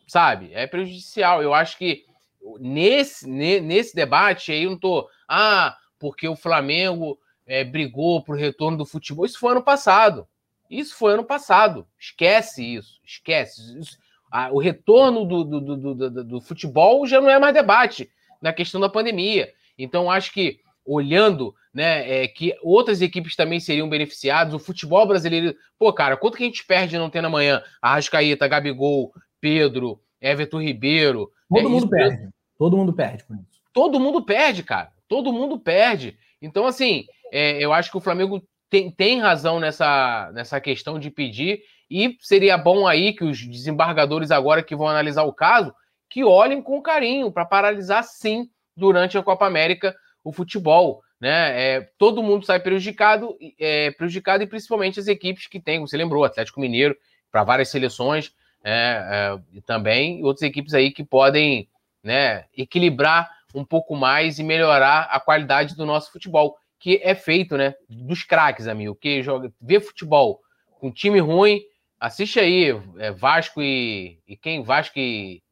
sabe? 0.06 0.50
É 0.52 0.66
prejudicial. 0.66 1.42
Eu 1.42 1.54
acho 1.54 1.78
que 1.78 2.04
nesse, 2.58 3.28
nesse 3.28 3.94
debate 3.94 4.50
aí 4.50 4.64
eu 4.64 4.70
não 4.70 4.78
tô, 4.78 5.08
ah, 5.28 5.76
porque 5.98 6.26
o 6.26 6.34
Flamengo 6.34 7.18
é, 7.46 7.62
brigou 7.62 8.22
para 8.22 8.34
o 8.34 8.38
retorno 8.38 8.78
do 8.78 8.86
futebol. 8.86 9.24
Isso 9.24 9.38
foi 9.38 9.52
ano 9.52 9.62
passado. 9.62 10.26
Isso 10.68 10.96
foi 10.96 11.12
ano 11.12 11.24
passado. 11.24 11.86
Esquece 11.98 12.64
isso. 12.64 13.00
Esquece. 13.04 13.78
Isso, 13.78 13.98
o 14.52 14.58
retorno 14.58 15.24
do, 15.24 15.44
do, 15.44 15.60
do, 15.60 15.94
do, 15.94 16.24
do 16.24 16.40
futebol 16.40 17.06
já 17.06 17.20
não 17.20 17.28
é 17.28 17.38
mais 17.38 17.52
debate 17.52 18.10
na 18.40 18.52
questão 18.52 18.80
da 18.80 18.88
pandemia. 18.88 19.52
Então, 19.78 20.10
acho 20.10 20.32
que 20.32 20.60
olhando 20.84 21.54
né, 21.72 22.24
é, 22.24 22.28
que 22.28 22.54
outras 22.62 23.00
equipes 23.00 23.36
também 23.36 23.60
seriam 23.60 23.88
beneficiadas, 23.88 24.54
o 24.54 24.58
futebol 24.58 25.06
brasileiro. 25.06 25.54
Pô, 25.78 25.92
cara, 25.92 26.16
quanto 26.16 26.36
que 26.36 26.42
a 26.42 26.46
gente 26.46 26.66
perde 26.66 26.98
não 26.98 27.10
tem 27.10 27.24
amanhã? 27.24 27.62
Arrascaeta, 27.80 28.48
Gabigol, 28.48 29.12
Pedro, 29.40 30.00
Everton 30.20 30.60
Ribeiro. 30.60 31.30
Todo 31.48 31.60
é, 31.60 31.68
mundo 31.68 31.78
isso, 31.78 31.90
perde. 31.90 32.28
Todo 32.58 32.76
mundo 32.76 32.92
perde 32.92 33.24
com 33.24 33.34
isso. 33.34 33.60
Todo 33.72 34.00
mundo 34.00 34.22
perde, 34.22 34.62
cara. 34.62 34.92
Todo 35.08 35.32
mundo 35.32 35.58
perde. 35.58 36.18
Então, 36.42 36.66
assim, 36.66 37.04
é, 37.32 37.62
eu 37.62 37.72
acho 37.72 37.90
que 37.90 37.96
o 37.96 38.00
Flamengo 38.00 38.42
tem, 38.68 38.90
tem 38.90 39.20
razão 39.20 39.58
nessa, 39.58 40.30
nessa 40.32 40.60
questão 40.60 40.98
de 40.98 41.10
pedir, 41.10 41.62
e 41.90 42.16
seria 42.20 42.56
bom 42.56 42.86
aí 42.86 43.12
que 43.12 43.24
os 43.24 43.44
desembargadores, 43.44 44.30
agora 44.30 44.62
que 44.62 44.76
vão 44.76 44.88
analisar 44.88 45.24
o 45.24 45.32
caso, 45.32 45.74
que 46.10 46.24
olhem 46.24 46.60
com 46.60 46.82
carinho 46.82 47.30
para 47.30 47.46
paralisar, 47.46 48.02
sim, 48.02 48.50
durante 48.76 49.16
a 49.16 49.22
Copa 49.22 49.46
América, 49.46 49.94
o 50.24 50.32
futebol. 50.32 51.00
Né? 51.20 51.76
É, 51.76 51.90
todo 51.96 52.22
mundo 52.22 52.44
sai 52.44 52.58
prejudicado, 52.58 53.38
é, 53.58 53.92
prejudicado, 53.92 54.42
e 54.42 54.46
principalmente 54.46 54.98
as 54.98 55.06
equipes 55.06 55.46
que 55.46 55.60
têm, 55.60 55.80
você 55.80 55.96
lembrou, 55.96 56.24
Atlético 56.24 56.60
Mineiro, 56.60 56.96
para 57.30 57.44
várias 57.44 57.68
seleções, 57.68 58.34
é, 58.64 58.72
é, 58.72 59.40
e 59.52 59.60
também 59.60 60.22
outras 60.24 60.42
equipes 60.42 60.74
aí 60.74 60.90
que 60.90 61.04
podem 61.04 61.68
né, 62.02 62.44
equilibrar 62.56 63.30
um 63.54 63.64
pouco 63.64 63.94
mais 63.94 64.38
e 64.38 64.42
melhorar 64.42 65.02
a 65.10 65.20
qualidade 65.20 65.76
do 65.76 65.86
nosso 65.86 66.10
futebol 66.10 66.56
que 66.78 66.98
é 67.02 67.14
feito, 67.14 67.56
né? 67.58 67.74
Dos 67.88 68.24
craques, 68.24 68.66
amigo, 68.66 68.94
que 68.94 69.22
joga, 69.22 69.52
vê 69.60 69.78
futebol 69.78 70.40
com 70.80 70.90
time 70.90 71.20
ruim, 71.20 71.60
assiste 71.98 72.40
aí 72.40 72.74
é, 72.98 73.10
Vasco 73.10 73.60
e, 73.60 74.18
e 74.26 74.34
quem? 74.34 74.62
Vasco 74.62 74.98
e 74.98 75.42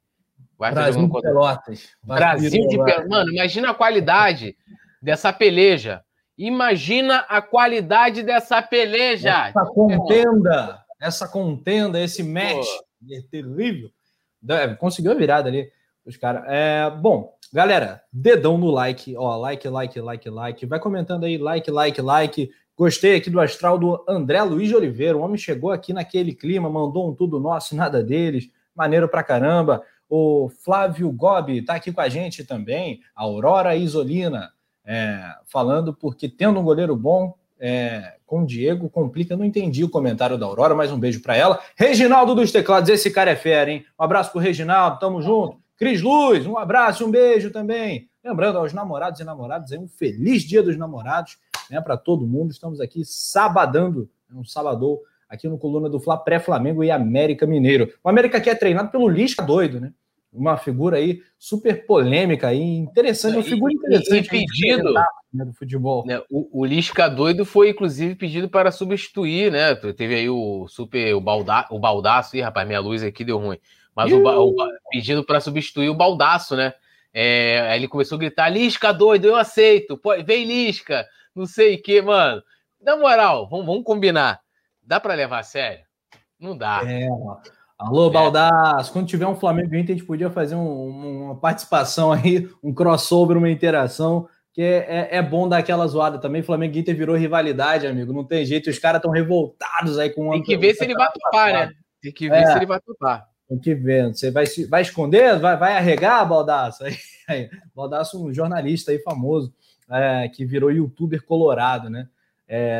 Brasil 0.58 1.06
de 1.06 1.20
Pelotas. 1.20 1.88
Brasil 2.02 2.50
de 2.50 2.76
Pelotas. 2.76 3.08
Mano, 3.08 3.32
imagina 3.32 3.70
a 3.70 3.74
qualidade 3.74 4.56
dessa 5.00 5.32
peleja. 5.32 6.02
Imagina 6.36 7.18
a 7.28 7.40
qualidade 7.40 8.22
dessa 8.22 8.60
peleja. 8.62 9.48
Essa 9.48 9.64
contenda, 9.66 10.84
essa 11.00 11.28
contenda, 11.28 12.00
esse 12.00 12.22
match 12.22 12.66
é 13.10 13.20
terrível. 13.30 13.90
Conseguiu 14.78 15.12
a 15.12 15.14
virada 15.14 15.48
ali, 15.48 15.68
os 16.04 16.16
caras. 16.16 16.44
É, 16.46 16.90
bom, 16.90 17.34
galera, 17.52 18.02
dedão 18.12 18.56
no 18.56 18.70
like, 18.70 19.16
ó, 19.16 19.36
like, 19.36 19.68
like, 19.68 20.00
like, 20.00 20.30
like. 20.30 20.66
Vai 20.66 20.78
comentando 20.78 21.24
aí, 21.24 21.38
like, 21.38 21.70
like, 21.70 22.00
like. 22.00 22.50
Gostei 22.76 23.16
aqui 23.16 23.28
do 23.28 23.40
astral 23.40 23.76
do 23.76 24.04
André 24.08 24.40
Luiz 24.42 24.68
de 24.68 24.76
Oliveira. 24.76 25.18
O 25.18 25.22
homem 25.22 25.36
chegou 25.36 25.72
aqui 25.72 25.92
naquele 25.92 26.32
clima, 26.32 26.70
mandou 26.70 27.10
um 27.10 27.14
tudo 27.14 27.40
nosso, 27.40 27.74
nada 27.74 28.00
deles. 28.02 28.48
Maneiro 28.76 29.08
pra 29.08 29.24
caramba. 29.24 29.82
O 30.08 30.50
Flávio 30.64 31.10
Gobi 31.12 31.62
tá 31.62 31.74
aqui 31.74 31.92
com 31.92 32.00
a 32.00 32.08
gente 32.08 32.44
também. 32.44 33.00
Aurora 33.14 33.76
Isolina 33.76 34.50
é, 34.84 35.34
falando 35.44 35.92
porque 35.92 36.28
tendo 36.28 36.58
um 36.58 36.64
goleiro 36.64 36.96
bom 36.96 37.34
é, 37.60 38.14
com 38.26 38.42
o 38.42 38.46
Diego 38.46 38.88
complica. 38.88 39.36
Não 39.36 39.44
entendi 39.44 39.84
o 39.84 39.90
comentário 39.90 40.38
da 40.38 40.46
Aurora, 40.46 40.74
mas 40.74 40.90
um 40.90 40.98
beijo 40.98 41.20
para 41.20 41.36
ela. 41.36 41.60
Reginaldo 41.76 42.34
dos 42.34 42.52
Teclados, 42.52 42.88
esse 42.88 43.10
cara 43.10 43.30
é 43.30 43.36
fera, 43.36 43.70
hein? 43.70 43.84
Um 43.98 44.04
abraço 44.04 44.32
pro 44.32 44.40
Reginaldo, 44.40 44.98
tamo 44.98 45.20
junto. 45.20 45.58
Cris 45.76 46.00
Luz, 46.02 46.46
um 46.46 46.56
abraço, 46.56 47.06
um 47.06 47.10
beijo 47.10 47.50
também. 47.50 48.08
Lembrando 48.24 48.58
aos 48.58 48.72
namorados 48.72 49.20
e 49.20 49.24
namoradas, 49.24 49.70
um 49.72 49.86
feliz 49.86 50.42
dia 50.42 50.62
dos 50.62 50.76
namorados 50.76 51.38
né, 51.70 51.80
para 51.80 51.96
todo 51.96 52.26
mundo. 52.26 52.50
Estamos 52.50 52.80
aqui 52.80 53.04
sabadando, 53.04 54.08
um 54.32 54.44
sabadão 54.44 54.98
aqui 55.28 55.48
no 55.48 55.58
Coluna 55.58 55.88
do 55.88 56.00
Fla 56.00 56.16
pré-Flamengo 56.16 56.82
e 56.82 56.90
América 56.90 57.46
Mineiro. 57.46 57.92
O 58.02 58.08
América 58.08 58.40
que 58.40 58.50
é 58.50 58.54
treinado 58.54 58.90
pelo 58.90 59.08
Lisca 59.08 59.42
doido, 59.42 59.80
né? 59.80 59.92
Uma 60.32 60.56
figura 60.56 60.98
aí 60.98 61.22
super 61.38 61.86
polêmica 61.86 62.52
e 62.52 62.60
interessante, 62.60 63.36
uma 63.36 63.42
figura 63.42 63.72
interessante. 63.72 64.26
E, 64.26 64.28
pedido 64.28 64.92
né, 65.32 65.44
do 65.44 65.52
futebol. 65.52 66.04
Né, 66.06 66.20
o, 66.30 66.60
o 66.60 66.64
Lisca 66.64 67.08
doido 67.08 67.44
foi 67.44 67.70
inclusive 67.70 68.14
pedido 68.14 68.48
para 68.48 68.70
substituir, 68.70 69.50
né? 69.50 69.74
Teve 69.74 70.14
aí 70.14 70.28
o 70.28 70.66
super 70.68 71.14
o, 71.14 71.20
balda, 71.20 71.66
o 71.70 71.78
baldaço, 71.78 72.36
ih, 72.36 72.40
rapaz, 72.40 72.66
minha 72.66 72.80
luz 72.80 73.02
aqui 73.02 73.24
deu 73.24 73.38
ruim. 73.38 73.58
Mas 73.94 74.12
o, 74.12 74.22
o, 74.22 74.54
pedido 74.90 75.24
para 75.24 75.40
substituir 75.40 75.88
o 75.88 75.94
baldaço, 75.94 76.54
né? 76.54 76.72
É, 77.12 77.60
aí 77.70 77.80
ele 77.80 77.88
começou 77.88 78.16
a 78.16 78.18
gritar: 78.18 78.48
Lisca 78.48 78.92
doido, 78.92 79.26
eu 79.26 79.36
aceito, 79.36 79.96
Pô, 79.96 80.10
vem 80.22 80.44
Lisca, 80.44 81.06
não 81.34 81.46
sei 81.46 81.76
o 81.76 81.82
que, 81.82 82.00
mano. 82.00 82.42
Na 82.80 82.96
moral, 82.96 83.48
vamos, 83.48 83.66
vamos 83.66 83.82
combinar. 83.82 84.40
Dá 84.82 85.00
para 85.00 85.14
levar 85.14 85.40
a 85.40 85.42
sério? 85.42 85.84
Não 86.38 86.56
dá. 86.56 86.80
É, 86.86 87.08
Alô, 87.78 88.08
é. 88.08 88.12
Baldaço. 88.12 88.92
Quando 88.92 89.06
tiver 89.06 89.26
um 89.26 89.36
Flamengo 89.36 89.76
Inter, 89.76 89.94
a 89.94 89.98
gente 89.98 90.06
podia 90.06 90.28
fazer 90.28 90.56
um, 90.56 91.26
uma 91.26 91.36
participação 91.36 92.10
aí, 92.12 92.48
um 92.62 92.74
crossover, 92.74 93.36
uma 93.36 93.48
interação, 93.48 94.28
que 94.52 94.60
é, 94.60 95.08
é, 95.12 95.16
é 95.18 95.22
bom 95.22 95.48
dar 95.48 95.58
aquela 95.58 95.86
zoada 95.86 96.18
também. 96.18 96.42
Flamengo 96.42 96.76
Inter 96.76 96.96
virou 96.96 97.16
rivalidade, 97.16 97.86
amigo. 97.86 98.12
Não 98.12 98.24
tem 98.24 98.44
jeito, 98.44 98.68
os 98.68 98.78
caras 98.80 98.98
estão 98.98 99.12
revoltados 99.12 99.96
aí 99.96 100.10
com 100.10 100.30
Tem 100.32 100.42
que 100.42 100.56
ver 100.56 100.74
se 100.74 100.82
ele 100.82 100.94
vai 100.94 101.08
topar, 101.12 101.52
né? 101.52 101.72
Tem 102.02 102.12
que 102.12 102.28
ver 102.28 102.42
é, 102.42 102.46
se 102.46 102.58
ele 102.58 102.66
vai 102.66 102.80
topar. 102.80 103.28
Tem 103.48 103.58
que 103.58 103.74
ver. 103.74 104.08
Você 104.08 104.32
vai, 104.32 104.44
vai 104.68 104.82
esconder? 104.82 105.38
Vai, 105.38 105.56
vai 105.56 105.76
arregar, 105.76 106.28
Baldaço? 106.28 106.82
Aí, 106.84 106.96
aí, 107.28 107.50
Baldaço, 107.76 108.24
um 108.24 108.32
jornalista 108.32 108.90
aí 108.90 108.98
famoso, 109.00 109.52
é, 109.90 110.28
que 110.28 110.46
virou 110.46 110.72
youtuber 110.72 111.22
colorado, 111.22 111.90
né? 111.90 112.08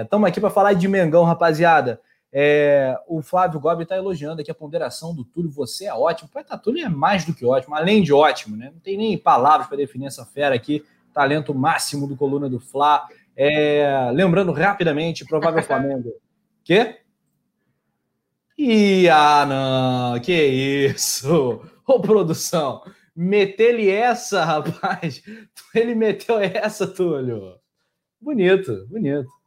Estamos 0.03 0.27
aqui 0.27 0.41
para 0.41 0.49
falar 0.49 0.73
de 0.73 0.89
Mengão, 0.89 1.25
rapaziada. 1.25 2.01
É, 2.41 2.97
o 3.09 3.21
Flávio 3.21 3.59
Gobi 3.59 3.83
está 3.83 3.97
elogiando 3.97 4.41
aqui 4.41 4.49
a 4.49 4.55
ponderação 4.55 5.13
do 5.13 5.25
Túlio. 5.25 5.51
Você 5.51 5.87
é 5.87 5.93
ótimo. 5.93 6.31
O 6.33 6.45
tá, 6.45 6.57
Túlio 6.57 6.85
é 6.85 6.89
mais 6.89 7.25
do 7.25 7.35
que 7.35 7.45
ótimo, 7.45 7.75
além 7.75 8.01
de 8.01 8.13
ótimo, 8.13 8.57
né? 8.57 8.71
Não 8.73 8.79
tem 8.79 8.97
nem 8.97 9.19
palavras 9.19 9.67
para 9.67 9.77
definir 9.77 10.07
essa 10.07 10.25
fera 10.25 10.55
aqui. 10.55 10.85
Talento 11.13 11.53
máximo 11.53 12.07
do 12.07 12.17
Coluna 12.17 12.49
do 12.49 12.61
Fla. 12.61 13.09
É, 13.35 14.09
lembrando 14.13 14.53
rapidamente, 14.53 15.25
provável 15.25 15.61
Flamengo. 15.67 16.13
Quê? 16.63 17.01
Ih, 18.57 19.09
ah, 19.09 19.45
não, 19.45 20.21
que 20.21 20.33
isso! 20.33 21.61
Ô, 21.85 21.99
produção, 21.99 22.85
meteu-lhe 23.17 23.91
essa, 23.91 24.45
rapaz. 24.45 25.25
Ele 25.75 25.97
meteu 25.97 26.39
essa, 26.39 26.87
Túlio. 26.87 27.57
Bonito, 28.21 28.87
bonito. 28.87 29.38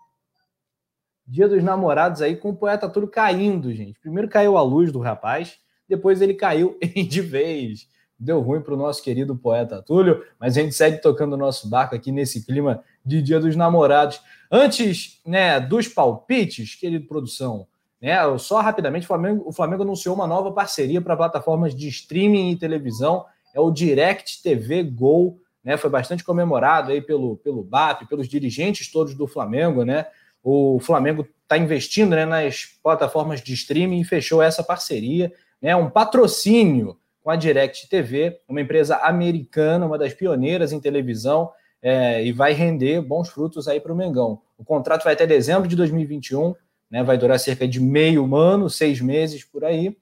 Dia 1.32 1.48
dos 1.48 1.64
Namorados 1.64 2.22
aí 2.22 2.36
com 2.36 2.50
o 2.50 2.54
poeta 2.54 2.90
Túlio 2.90 3.08
caindo, 3.08 3.74
gente. 3.74 3.98
Primeiro 4.02 4.28
caiu 4.28 4.58
a 4.58 4.62
luz 4.62 4.92
do 4.92 5.00
rapaz, 5.00 5.60
depois 5.88 6.22
ele 6.22 6.34
caiu 6.34 6.78
de 7.08 7.22
vez. 7.22 7.88
Deu 8.20 8.42
ruim 8.42 8.60
para 8.60 8.74
o 8.74 8.78
nosso 8.78 9.02
querido 9.02 9.34
poeta 9.34 9.82
Túlio, 9.82 10.26
mas 10.38 10.58
a 10.58 10.62
gente 10.62 10.76
segue 10.76 10.98
tocando 10.98 11.32
o 11.32 11.38
nosso 11.38 11.70
barco 11.70 11.96
aqui 11.96 12.12
nesse 12.12 12.46
clima 12.46 12.84
de 13.06 13.22
Dia 13.22 13.40
dos 13.40 13.56
Namorados. 13.56 14.20
Antes 14.52 15.22
né, 15.26 15.58
dos 15.58 15.88
palpites, 15.88 16.76
querido 16.76 17.08
produção, 17.08 17.66
né, 18.02 18.18
só 18.38 18.60
rapidamente, 18.60 19.06
o 19.06 19.08
Flamengo, 19.08 19.44
o 19.48 19.54
Flamengo 19.54 19.84
anunciou 19.84 20.14
uma 20.14 20.28
nova 20.28 20.52
parceria 20.52 21.00
para 21.00 21.16
plataformas 21.16 21.74
de 21.74 21.88
streaming 21.88 22.52
e 22.52 22.58
televisão, 22.58 23.24
é 23.54 23.60
o 23.62 23.72
Direct 23.72 24.44
TV 24.44 24.84
Go, 24.84 25.40
né, 25.64 25.78
foi 25.78 25.90
bastante 25.90 26.26
comemorado 26.26 26.92
aí 26.92 27.02
pelo, 27.02 27.38
pelo 27.38 27.64
BAP, 27.64 28.10
pelos 28.10 28.28
dirigentes 28.28 28.92
todos 28.92 29.16
do 29.16 29.28
Flamengo, 29.28 29.86
né? 29.86 30.08
O 30.44 30.80
Flamengo 30.80 31.28
está 31.44 31.58
investindo 31.58 32.16
né, 32.16 32.26
nas 32.26 32.66
plataformas 32.82 33.42
de 33.42 33.54
streaming 33.54 34.00
e 34.00 34.06
fechou 34.06 34.42
essa 34.42 34.64
parceria, 34.64 35.32
né, 35.62 35.76
um 35.76 35.90
patrocínio 35.90 36.98
com 37.22 37.30
a 37.30 37.36
Direct 37.36 37.88
TV, 37.88 38.40
uma 38.48 38.62
empresa 38.62 38.98
americana, 38.98 39.86
uma 39.86 39.98
das 39.98 40.14
pioneiras 40.14 40.72
em 40.72 40.80
televisão, 40.80 41.52
é, 41.82 42.24
e 42.24 42.32
vai 42.32 42.54
render 42.54 43.02
bons 43.02 43.30
frutos 43.30 43.68
aí 43.68 43.80
para 43.80 43.94
o 43.94 43.96
Mengão. 43.96 44.42
O 44.58 44.64
contrato 44.64 45.04
vai 45.04 45.14
até 45.14 45.28
dezembro 45.28 45.68
de 45.68 45.76
2021, 45.76 46.56
né, 46.90 47.04
vai 47.04 47.18
durar 47.18 47.40
cerca 47.40 47.68
de 47.68 47.80
meio 47.80 48.36
ano, 48.36 48.70
seis 48.70 49.02
meses 49.02 49.44
por 49.44 49.64
aí, 49.64 49.96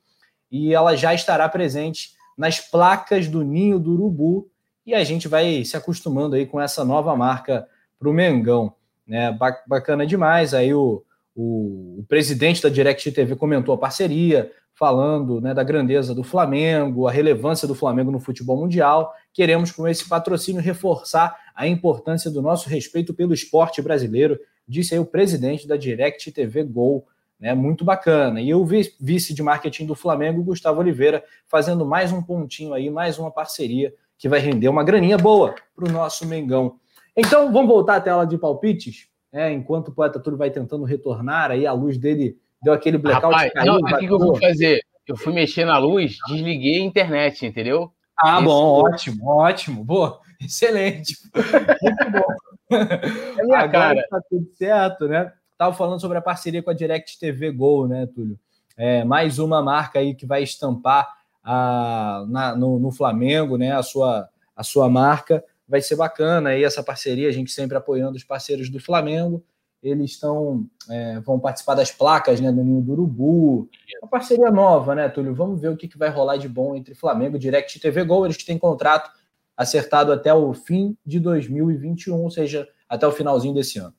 e 0.52 0.74
ela 0.74 0.96
já 0.96 1.14
estará 1.14 1.48
presente 1.50 2.12
nas 2.38 2.60
placas 2.60 3.28
do 3.28 3.44
Ninho 3.44 3.80
do 3.80 3.94
Urubu, 3.94 4.50
e 4.86 4.94
a 4.94 5.04
gente 5.04 5.28
vai 5.28 5.64
se 5.66 5.76
acostumando 5.76 6.36
aí 6.36 6.46
com 6.46 6.60
essa 6.60 6.86
nova 6.86 7.16
marca 7.16 7.68
para 8.00 8.10
o 8.10 8.14
Mengão 8.14 8.74
né? 9.10 9.36
Bacana 9.66 10.06
demais. 10.06 10.54
Aí 10.54 10.74
o, 10.74 11.04
o, 11.36 12.00
o, 12.00 12.06
presidente 12.08 12.62
da 12.62 12.70
Direct 12.70 13.12
TV 13.12 13.36
comentou 13.36 13.74
a 13.74 13.78
parceria, 13.78 14.52
falando 14.76 15.42
né, 15.42 15.54
da 15.54 15.64
grandeza 15.64 16.14
do 16.14 16.24
Flamengo, 16.24 17.08
a 17.08 17.12
relevância 17.12 17.68
do 17.68 17.76
Flamengo 17.76 18.12
no 18.12 18.20
futebol 18.20 18.56
mundial. 18.56 19.12
Queremos, 19.34 19.72
com 19.72 19.88
esse 19.88 20.08
patrocínio, 20.08 20.62
reforçar 20.62 21.36
a 21.56 21.68
importância 21.68 22.30
do 22.30 22.42
nosso 22.42 22.70
respeito 22.70 23.14
pelo 23.14 23.34
esporte 23.34 23.82
brasileiro, 23.82 24.40
disse 24.68 24.94
aí 24.94 25.00
o 25.00 25.06
presidente 25.06 25.68
da 25.68 25.76
Direct 25.76 26.32
TV 26.32 26.64
Gol. 26.64 27.06
Né, 27.40 27.54
muito 27.54 27.86
bacana. 27.86 28.42
E 28.42 28.54
o 28.54 28.66
vice 28.66 29.34
de 29.34 29.42
marketing 29.42 29.86
do 29.86 29.96
Flamengo, 29.96 30.44
Gustavo 30.44 30.82
Oliveira, 30.82 31.24
fazendo 31.48 31.86
mais 31.86 32.12
um 32.12 32.22
pontinho 32.22 32.74
aí, 32.74 32.90
mais 32.90 33.18
uma 33.18 33.32
parceria 33.32 33.94
que 34.18 34.28
vai 34.28 34.42
render 34.42 34.68
uma 34.68 34.84
graninha 34.84 35.18
boa 35.18 35.56
para 35.74 35.88
o 35.88 35.92
nosso 35.92 36.28
Mengão. 36.28 36.76
Então, 37.20 37.52
vamos 37.52 37.68
voltar 37.68 37.98
à 37.98 38.02
tela 38.02 38.26
de 38.26 38.38
palpites, 38.38 39.10
é, 39.34 39.52
enquanto 39.52 39.90
o 39.90 39.92
poeta 39.92 40.22
Túlio 40.22 40.38
vai 40.38 40.50
tentando 40.50 40.86
retornar, 40.86 41.52
aí 41.52 41.68
a 41.68 41.74
luz 41.74 41.98
dele 41.98 42.38
deu 42.64 42.72
aquele 42.72 42.98
blackout. 42.98 43.34
Rapaz, 43.34 43.52
caiu, 43.52 43.74
não, 43.74 43.80
o 43.80 43.98
que, 43.98 44.06
eu 44.06 44.20
fui 44.20 44.40
fazer? 44.40 44.82
Eu 45.06 45.18
fui 45.18 45.34
mexer 45.34 45.66
na 45.66 45.78
luz, 45.78 46.18
desliguei 46.30 46.80
a 46.80 46.86
internet, 46.86 47.46
entendeu? 47.46 47.92
Ah, 48.18 48.38
Esse 48.38 48.46
bom, 48.46 48.80
foi... 48.80 48.92
ótimo, 48.92 49.28
ótimo, 49.28 49.84
boa, 49.84 50.20
excelente. 50.40 51.16
Muito 51.82 52.12
bom. 52.12 52.34
É 52.72 53.44
minha 53.44 53.62
Agora 53.62 53.96
cara. 53.96 54.08
tá 54.12 54.22
tudo 54.30 54.48
certo, 54.54 55.08
né? 55.08 55.34
Tava 55.58 55.76
falando 55.76 56.00
sobre 56.00 56.20
a 56.20 56.22
parceria 56.22 56.62
com 56.62 56.70
a 56.70 56.74
Direct 56.74 57.18
TV 57.18 57.52
Go, 57.52 57.88
né, 57.88 58.06
Túlio? 58.06 58.40
É, 58.78 59.04
mais 59.04 59.40
uma 59.40 59.60
marca 59.60 59.98
aí 59.98 60.14
que 60.14 60.28
vai 60.28 60.44
estampar 60.44 61.12
a, 61.44 62.26
na, 62.30 62.56
no, 62.56 62.78
no 62.78 62.92
Flamengo, 62.92 63.58
né, 63.58 63.72
a 63.72 63.82
sua, 63.82 64.30
a 64.56 64.64
sua 64.64 64.88
marca 64.88 65.44
vai 65.70 65.82
ser 65.82 65.96
bacana 65.96 66.50
aí 66.50 66.64
essa 66.64 66.84
parceria, 66.84 67.30
a 67.30 67.32
gente 67.32 67.52
sempre 67.52 67.78
apoiando 67.78 68.18
os 68.18 68.24
parceiros 68.24 68.70
do 68.70 68.80
Flamengo. 68.80 69.44
Eles 69.82 70.12
estão 70.12 70.66
é, 70.90 71.20
vão 71.22 71.40
participar 71.40 71.76
das 71.76 71.92
placas 71.92 72.42
né, 72.42 72.52
do 72.52 72.64
Ninho 72.64 72.82
do 72.82 72.92
Urubu. 72.92 73.70
Uma 74.02 74.10
parceria 74.10 74.52
nova, 74.52 74.94
né, 74.96 75.08
Túlio? 75.08 75.34
Vamos 75.34 75.62
ver 75.62 75.70
o 75.70 75.78
que, 75.78 75.88
que 75.88 75.98
vai 75.98 76.10
rolar 76.10 76.38
de 76.38 76.50
bom 76.50 76.76
entre 76.76 76.96
Flamengo 76.96 77.38
e 77.38 77.40
Direct 77.40 77.80
TV 77.80 78.04
Gol. 78.04 78.26
Eles 78.26 78.44
têm 78.44 78.58
contrato 78.58 79.10
acertado 79.56 80.12
até 80.12 80.34
o 80.34 80.54
fim 80.54 80.98
de 81.06 81.20
2021, 81.20 82.22
ou 82.22 82.32
seja, 82.32 82.68
até 82.90 83.08
o 83.08 83.12
finalzinho 83.12 83.54
desse 83.54 83.80
ano. 83.80 83.94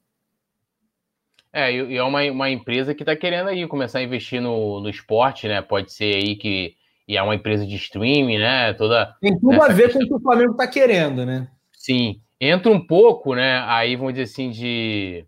É, 1.53 1.73
e 1.73 1.97
é 1.97 2.03
uma, 2.03 2.23
uma 2.25 2.51
empresa 2.51 2.95
que 2.95 3.03
está 3.03 3.17
querendo 3.17 3.49
aí 3.49 3.67
começar 3.67 4.01
a 4.01 4.03
investir 4.03 4.41
no, 4.41 4.81
no 4.81 4.91
esporte, 4.91 5.49
né? 5.49 5.63
Pode 5.63 5.93
ser 5.93 6.15
aí 6.17 6.37
que 6.37 6.75
e 7.11 7.17
é 7.17 7.23
uma 7.23 7.35
empresa 7.35 7.67
de 7.67 7.75
streaming, 7.75 8.39
né? 8.39 8.73
Toda 8.75 9.17
tem 9.21 9.37
tudo 9.37 9.61
a 9.61 9.67
ver 9.67 9.93
com 9.93 9.99
o 9.99 10.07
que 10.07 10.15
o 10.15 10.21
Flamengo 10.21 10.53
está 10.53 10.69
querendo, 10.69 11.27
né? 11.27 11.49
Sim. 11.81 12.21
entra 12.39 12.71
um 12.71 12.87
pouco, 12.87 13.35
né? 13.35 13.65
Aí 13.67 13.97
vamos 13.97 14.13
dizer 14.13 14.25
assim, 14.25 14.51
de. 14.51 15.27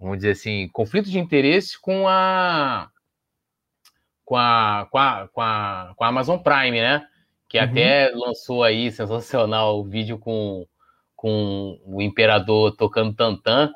Vamos 0.00 0.16
dizer 0.16 0.30
assim, 0.30 0.66
conflito 0.72 1.10
de 1.10 1.18
interesse 1.18 1.78
com 1.78 2.08
a. 2.08 2.90
Com 4.24 4.34
a, 4.34 4.88
com 4.90 4.98
a, 4.98 5.28
com 5.28 5.40
a, 5.42 5.92
com 5.94 6.04
a 6.04 6.08
Amazon 6.08 6.38
Prime, 6.38 6.80
né? 6.80 7.06
Que 7.46 7.58
uhum. 7.58 7.64
até 7.64 8.10
lançou 8.14 8.64
aí, 8.64 8.90
sensacional, 8.92 9.78
o 9.78 9.84
vídeo 9.84 10.18
com, 10.18 10.66
com 11.14 11.78
o 11.84 12.00
Imperador 12.00 12.74
tocando 12.74 13.14
tantã, 13.14 13.70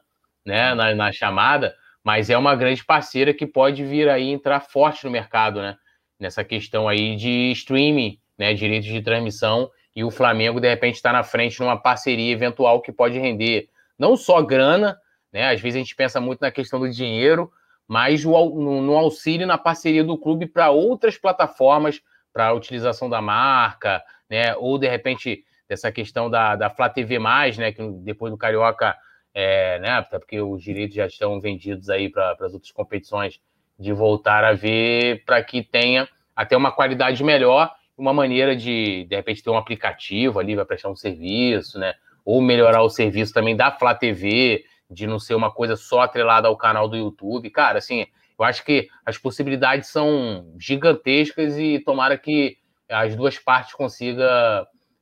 né? 0.47 0.75
Na, 0.75 0.95
na 0.95 1.13
chamada, 1.13 1.77
mas 2.03 2.31
é 2.31 2.39
uma 2.39 2.57
grande 2.57 2.83
parceira 2.83 3.35
que 3.35 3.47
pode 3.47 3.85
vir 3.85 4.09
aí 4.09 4.31
entrar 4.31 4.61
forte 4.61 5.05
no 5.05 5.11
mercado, 5.11 5.61
né? 5.61 5.77
Nessa 6.19 6.43
questão 6.43 6.89
aí 6.89 7.17
de 7.17 7.53
streaming, 7.53 8.19
né? 8.39 8.55
Direitos 8.55 8.89
de 8.89 9.03
transmissão 9.03 9.71
e 9.95 10.03
o 10.03 10.11
Flamengo, 10.11 10.61
de 10.61 10.69
repente, 10.69 10.97
está 10.97 11.13
na 11.13 11.23
frente 11.23 11.61
numa 11.61 11.77
parceria 11.77 12.33
eventual 12.33 12.81
que 12.81 12.91
pode 12.91 13.19
render 13.19 13.69
não 13.99 14.17
só 14.17 14.41
grana, 14.41 14.99
né? 15.33 15.51
Às 15.51 15.61
vezes 15.61 15.77
a 15.77 15.79
gente 15.79 15.95
pensa 15.95 16.21
muito 16.21 16.41
na 16.41 16.51
questão 16.51 16.81
do 16.81 16.91
dinheiro, 16.91 17.51
mas 17.87 18.25
no, 18.25 18.97
auxílio 18.97 19.47
na 19.47 19.59
parceria 19.59 20.03
do 20.03 20.17
clube 20.17 20.47
para 20.47 20.71
outras 20.71 21.19
plataformas, 21.19 22.01
para 22.33 22.49
a 22.49 22.53
utilização 22.53 23.09
da 23.09 23.21
marca, 23.21 24.03
né? 24.31 24.57
Ou 24.57 24.79
de 24.79 24.89
repente 24.89 25.45
dessa 25.69 25.93
questão 25.93 26.31
da, 26.31 26.57
da 26.57 26.71
Flá 26.71 26.89
TV, 26.89 27.19
né? 27.19 27.73
Que 27.73 27.83
depois 27.99 28.33
do 28.33 28.39
Carioca, 28.39 28.97
é, 29.35 29.79
né? 29.79 29.91
Até 29.91 30.19
porque 30.19 30.41
os 30.41 30.63
direitos 30.63 30.97
já 30.97 31.07
estão 31.07 31.39
vendidos 31.39 31.91
aí 31.91 32.09
para 32.09 32.33
as 32.41 32.55
outras 32.55 32.73
competições, 32.73 33.41
de 33.79 33.93
voltar 33.93 34.43
a 34.45 34.55
ver 34.55 35.25
para 35.25 35.43
que 35.43 35.63
tenha 35.63 36.09
até 36.35 36.57
uma 36.57 36.73
qualidade 36.73 37.23
melhor 37.23 37.71
uma 37.97 38.13
maneira 38.13 38.57
de, 38.57 39.05
de 39.05 39.17
repente, 39.17 39.43
ter 39.43 39.51
um 39.51 39.57
aplicativo 39.57 40.39
ali 40.39 40.55
para 40.55 40.65
prestar 40.65 40.91
um 40.91 40.97
serviço, 40.97 41.79
né? 41.79 41.95
Ou 42.25 42.41
melhorar 42.41 42.83
o 42.83 42.91
serviço 42.91 43.33
também 43.33 43.57
da 43.57 43.71
Flá 43.71 43.95
TV, 43.95 44.65
de 44.91 45.07
não 45.07 45.19
ser 45.19 45.35
uma 45.35 45.51
coisa 45.51 45.77
só 45.77 46.01
atrelada 46.01 46.49
ao 46.49 46.57
canal 46.57 46.89
do 46.89 46.97
YouTube. 46.97 47.51
Cara, 47.51 47.79
assim, 47.79 48.07
eu 48.39 48.45
acho 48.45 48.65
que 48.65 48.89
as 49.05 49.19
possibilidades 49.19 49.89
são 49.89 50.55
gigantescas 50.59 51.57
e 51.59 51.79
tomara 51.79 52.17
que 52.17 52.57
as 52.89 53.15
duas 53.17 53.39
partes 53.39 53.75
consigam 53.75 54.27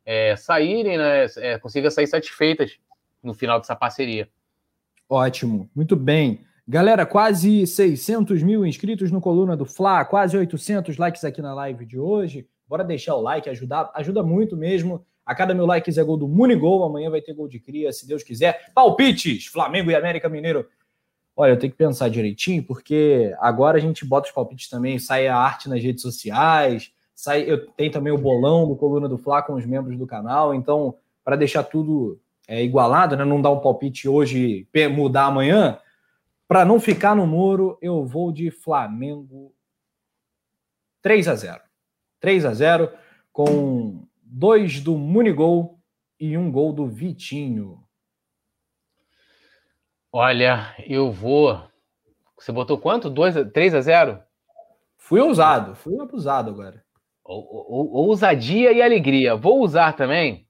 é, 0.05 0.37
saírem, 0.37 0.99
né? 0.99 1.27
É, 1.39 1.59
consiga 1.59 1.91
sair 1.91 2.07
satisfeitas 2.07 2.79
no 3.23 3.35
final 3.35 3.59
dessa 3.59 3.77
parceria. 3.77 4.29
Ótimo, 5.09 5.69
muito 5.75 5.97
bem. 5.97 6.41
Galera, 6.67 7.05
quase 7.05 7.67
600 7.67 8.43
mil 8.43 8.65
inscritos 8.65 9.11
no 9.11 9.21
Coluna 9.21 9.57
do 9.57 9.67
Fla, 9.67 10.05
quase 10.05 10.37
800 10.37 10.97
likes 10.97 11.25
aqui 11.25 11.43
na 11.43 11.53
live 11.53 11.85
de 11.85 11.99
hoje. 11.99 12.47
Bora 12.71 12.85
deixar 12.85 13.17
o 13.17 13.21
like, 13.21 13.51
ajudar, 13.51 13.91
ajuda 13.95 14.23
muito 14.23 14.57
mesmo. 14.57 15.05
A 15.27 15.35
cada 15.35 15.53
mil 15.53 15.67
likes 15.67 15.99
é 15.99 16.05
gol 16.05 16.17
do 16.17 16.29
Munigol. 16.29 16.85
Amanhã 16.85 17.11
vai 17.11 17.21
ter 17.21 17.35
gol 17.35 17.49
de 17.49 17.59
cria, 17.59 17.93
se 17.93 18.07
Deus 18.07 18.23
quiser. 18.23 18.71
Palpites: 18.73 19.47
Flamengo 19.47 19.91
e 19.91 19.95
América 19.97 20.29
Mineiro. 20.29 20.65
Olha, 21.35 21.51
eu 21.51 21.59
tenho 21.59 21.73
que 21.73 21.77
pensar 21.77 22.09
direitinho, 22.09 22.63
porque 22.63 23.35
agora 23.41 23.77
a 23.77 23.81
gente 23.81 24.05
bota 24.05 24.29
os 24.29 24.33
palpites 24.33 24.69
também, 24.69 25.01
sai 25.01 25.27
a 25.27 25.37
arte 25.37 25.69
nas 25.69 25.83
redes 25.83 26.01
sociais, 26.01 26.93
sai, 27.13 27.43
eu 27.43 27.67
tenho 27.73 27.91
também 27.91 28.13
o 28.13 28.19
bolão 28.19 28.69
do 28.69 28.77
Coluna 28.77 29.09
do 29.09 29.19
Fla 29.19 29.43
com 29.43 29.55
os 29.55 29.67
membros 29.67 29.99
do 29.99 30.07
canal. 30.07 30.55
Então, 30.55 30.95
para 31.25 31.35
deixar 31.35 31.65
tudo 31.65 32.21
é, 32.47 32.63
igualado, 32.63 33.17
né? 33.17 33.25
Não 33.25 33.43
dar 33.43 33.51
um 33.51 33.59
palpite 33.59 34.09
hoje 34.09 34.69
mudar 34.95 35.25
amanhã. 35.25 35.77
Para 36.47 36.65
não 36.65 36.79
ficar 36.79 37.17
no 37.17 37.27
muro, 37.27 37.77
eu 37.83 38.05
vou 38.05 38.31
de 38.31 38.49
Flamengo 38.49 39.53
3 41.03 41.27
a 41.27 41.35
0. 41.35 41.70
3 42.21 42.45
a 42.45 42.55
0 42.55 42.93
com 43.33 44.07
dois 44.23 44.81
do 44.81 44.97
Munigol 44.97 45.81
e 46.19 46.37
um 46.37 46.53
gol 46.53 46.73
do 46.73 46.87
Vitinho. 46.87 47.83
Olha, 50.13 50.75
eu 50.87 51.11
vou. 51.11 51.61
Você 52.39 52.53
botou 52.53 52.79
quanto? 52.79 53.09
2, 53.09 53.53
3 53.53 53.75
a 53.75 53.81
0? 53.81 54.23
Fui 54.97 55.21
ousado, 55.21 55.75
fui 55.75 55.99
abusado 56.01 56.51
agora. 56.51 56.85
Ousadia 57.25 58.73
e 58.73 58.83
alegria. 58.83 59.37
Vou 59.37 59.63
usar 59.63 59.95
também. 59.95 60.47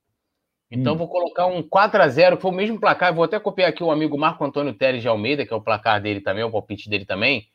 Então 0.71 0.95
hum. 0.95 0.97
vou 0.97 1.09
colocar 1.09 1.47
um 1.47 1.63
4 1.63 2.03
a 2.03 2.09
0 2.09 2.37
que 2.37 2.43
foi 2.43 2.51
o 2.51 2.55
mesmo 2.55 2.81
placar. 2.81 3.15
Vou 3.15 3.25
até 3.25 3.39
copiar 3.39 3.71
aqui 3.71 3.83
o 3.83 3.91
amigo 3.91 4.17
Marco 4.17 4.45
Antônio 4.45 4.73
Teres 4.73 5.03
de 5.03 5.09
Almeida, 5.09 5.45
que 5.45 5.53
é 5.53 5.57
o 5.57 5.63
placar 5.63 6.01
dele 6.01 6.21
também, 6.21 6.45
o 6.45 6.51
palpite 6.51 6.89
dele 6.89 7.05
também. 7.05 7.47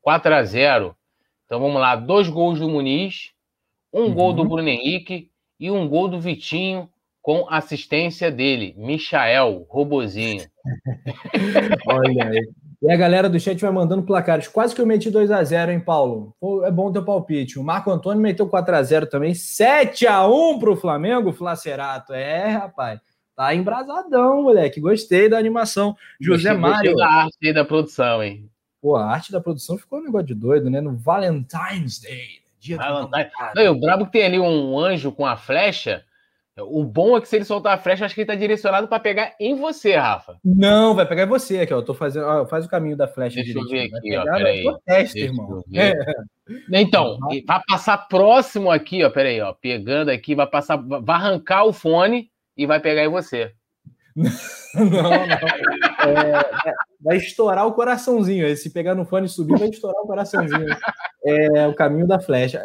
4 0.00 0.34
a 0.34 0.42
0 0.42 0.96
Então 1.44 1.60
vamos 1.60 1.80
lá, 1.80 1.94
dois 1.94 2.28
gols 2.28 2.58
do 2.58 2.68
Muniz, 2.68 3.32
um 3.92 4.02
uhum. 4.02 4.14
gol 4.14 4.32
do 4.32 4.44
Bruno 4.44 4.68
Henrique 4.68 5.30
e 5.58 5.70
um 5.70 5.88
gol 5.88 6.08
do 6.08 6.20
Vitinho 6.20 6.88
com 7.20 7.46
assistência 7.48 8.30
dele, 8.30 8.74
Michael, 8.76 9.64
robozinho. 9.68 10.44
Olha 11.86 12.28
aí. 12.28 12.48
E 12.82 12.90
a 12.90 12.96
galera 12.96 13.30
do 13.30 13.38
chat 13.38 13.60
vai 13.60 13.70
mandando 13.70 14.02
placares. 14.02 14.48
Quase 14.48 14.74
que 14.74 14.80
eu 14.80 14.86
meti 14.86 15.08
2 15.08 15.30
a 15.30 15.44
0 15.44 15.70
hein, 15.70 15.78
Paulo? 15.78 16.34
Pô, 16.40 16.64
é 16.64 16.70
bom 16.70 16.90
teu 16.90 17.04
palpite. 17.04 17.56
O 17.60 17.62
Marco 17.62 17.92
Antônio 17.92 18.20
meteu 18.20 18.48
4 18.48 18.74
a 18.74 18.82
0 18.82 19.06
também. 19.06 19.34
7 19.34 20.04
a 20.08 20.26
1 20.26 20.58
pro 20.58 20.74
Flamengo, 20.74 21.32
Flacerato. 21.32 22.12
É, 22.12 22.48
rapaz. 22.48 22.98
Tá 23.36 23.54
embrasadão, 23.54 24.42
moleque. 24.42 24.80
Gostei 24.80 25.28
da 25.28 25.38
animação. 25.38 25.96
José 26.20 26.50
gostei, 26.54 26.60
Mário. 26.60 26.92
Gostei 26.92 27.06
da 27.06 27.14
arte 27.14 27.36
aí 27.44 27.52
da 27.54 27.64
produção, 27.64 28.20
hein? 28.20 28.50
Pô, 28.80 28.96
a 28.96 29.06
arte 29.06 29.30
da 29.30 29.40
produção 29.40 29.78
ficou 29.78 30.00
um 30.00 30.02
negócio 30.02 30.26
de 30.26 30.34
doido, 30.34 30.68
né? 30.68 30.80
No 30.80 30.96
Valentine's 30.96 32.00
Day. 32.00 32.41
Dia 32.62 32.76
Valentine. 32.76 33.28
Não, 33.56 33.72
o 33.72 33.80
brabo 33.80 34.06
que 34.06 34.12
tem 34.12 34.24
ali 34.24 34.38
um 34.38 34.78
anjo 34.78 35.10
com 35.10 35.26
a 35.26 35.36
flecha. 35.36 36.04
O 36.56 36.84
bom 36.84 37.16
é 37.16 37.20
que 37.20 37.26
se 37.26 37.34
ele 37.34 37.44
soltar 37.46 37.74
a 37.74 37.78
flecha, 37.78 38.04
acho 38.04 38.14
que 38.14 38.20
ele 38.20 38.28
tá 38.28 38.34
direcionado 38.34 38.86
para 38.86 39.00
pegar 39.00 39.34
em 39.40 39.56
você, 39.56 39.96
Rafa. 39.96 40.36
Não, 40.44 40.94
vai 40.94 41.08
pegar 41.08 41.24
em 41.24 41.28
você 41.28 41.60
aqui, 41.60 41.72
ó. 41.72 41.78
Eu 41.78 41.82
tô 41.82 41.94
fazendo. 41.94 42.26
Ó, 42.26 42.46
faz 42.46 42.66
o 42.66 42.68
caminho 42.68 42.96
da 42.96 43.08
flecha. 43.08 43.42
Deixa 43.42 43.58
eu 43.58 43.66
ver 43.66 43.90
aqui, 43.92 44.16
ó. 44.16 44.22
Peraí. 44.24 44.64
Teste, 44.86 45.20
irmão. 45.20 45.64
É. 45.74 45.94
Então, 46.72 47.18
vai 47.46 47.60
passar 47.66 48.06
próximo 48.06 48.70
aqui, 48.70 49.02
ó. 49.02 49.10
Peraí, 49.10 49.40
ó. 49.40 49.54
Pegando 49.54 50.10
aqui, 50.10 50.34
vai 50.34 50.46
passar. 50.46 50.76
Vai 50.76 51.16
arrancar 51.16 51.64
o 51.64 51.72
fone 51.72 52.30
e 52.56 52.66
vai 52.66 52.78
pegar 52.78 53.02
em 53.02 53.08
você. 53.08 53.52
não, 54.14 55.26
não. 55.26 55.91
É, 56.08 56.70
é, 56.70 56.74
vai 57.00 57.16
estourar 57.16 57.66
o 57.66 57.72
coraçãozinho. 57.72 58.54
Se 58.56 58.70
pegar 58.70 58.94
no 58.94 59.04
fone 59.04 59.26
e 59.26 59.28
subir, 59.28 59.58
vai 59.58 59.68
estourar 59.68 60.02
o 60.02 60.06
coraçãozinho. 60.06 60.66
É 61.24 61.68
o 61.68 61.74
caminho 61.74 62.06
da 62.06 62.20
flecha. 62.20 62.60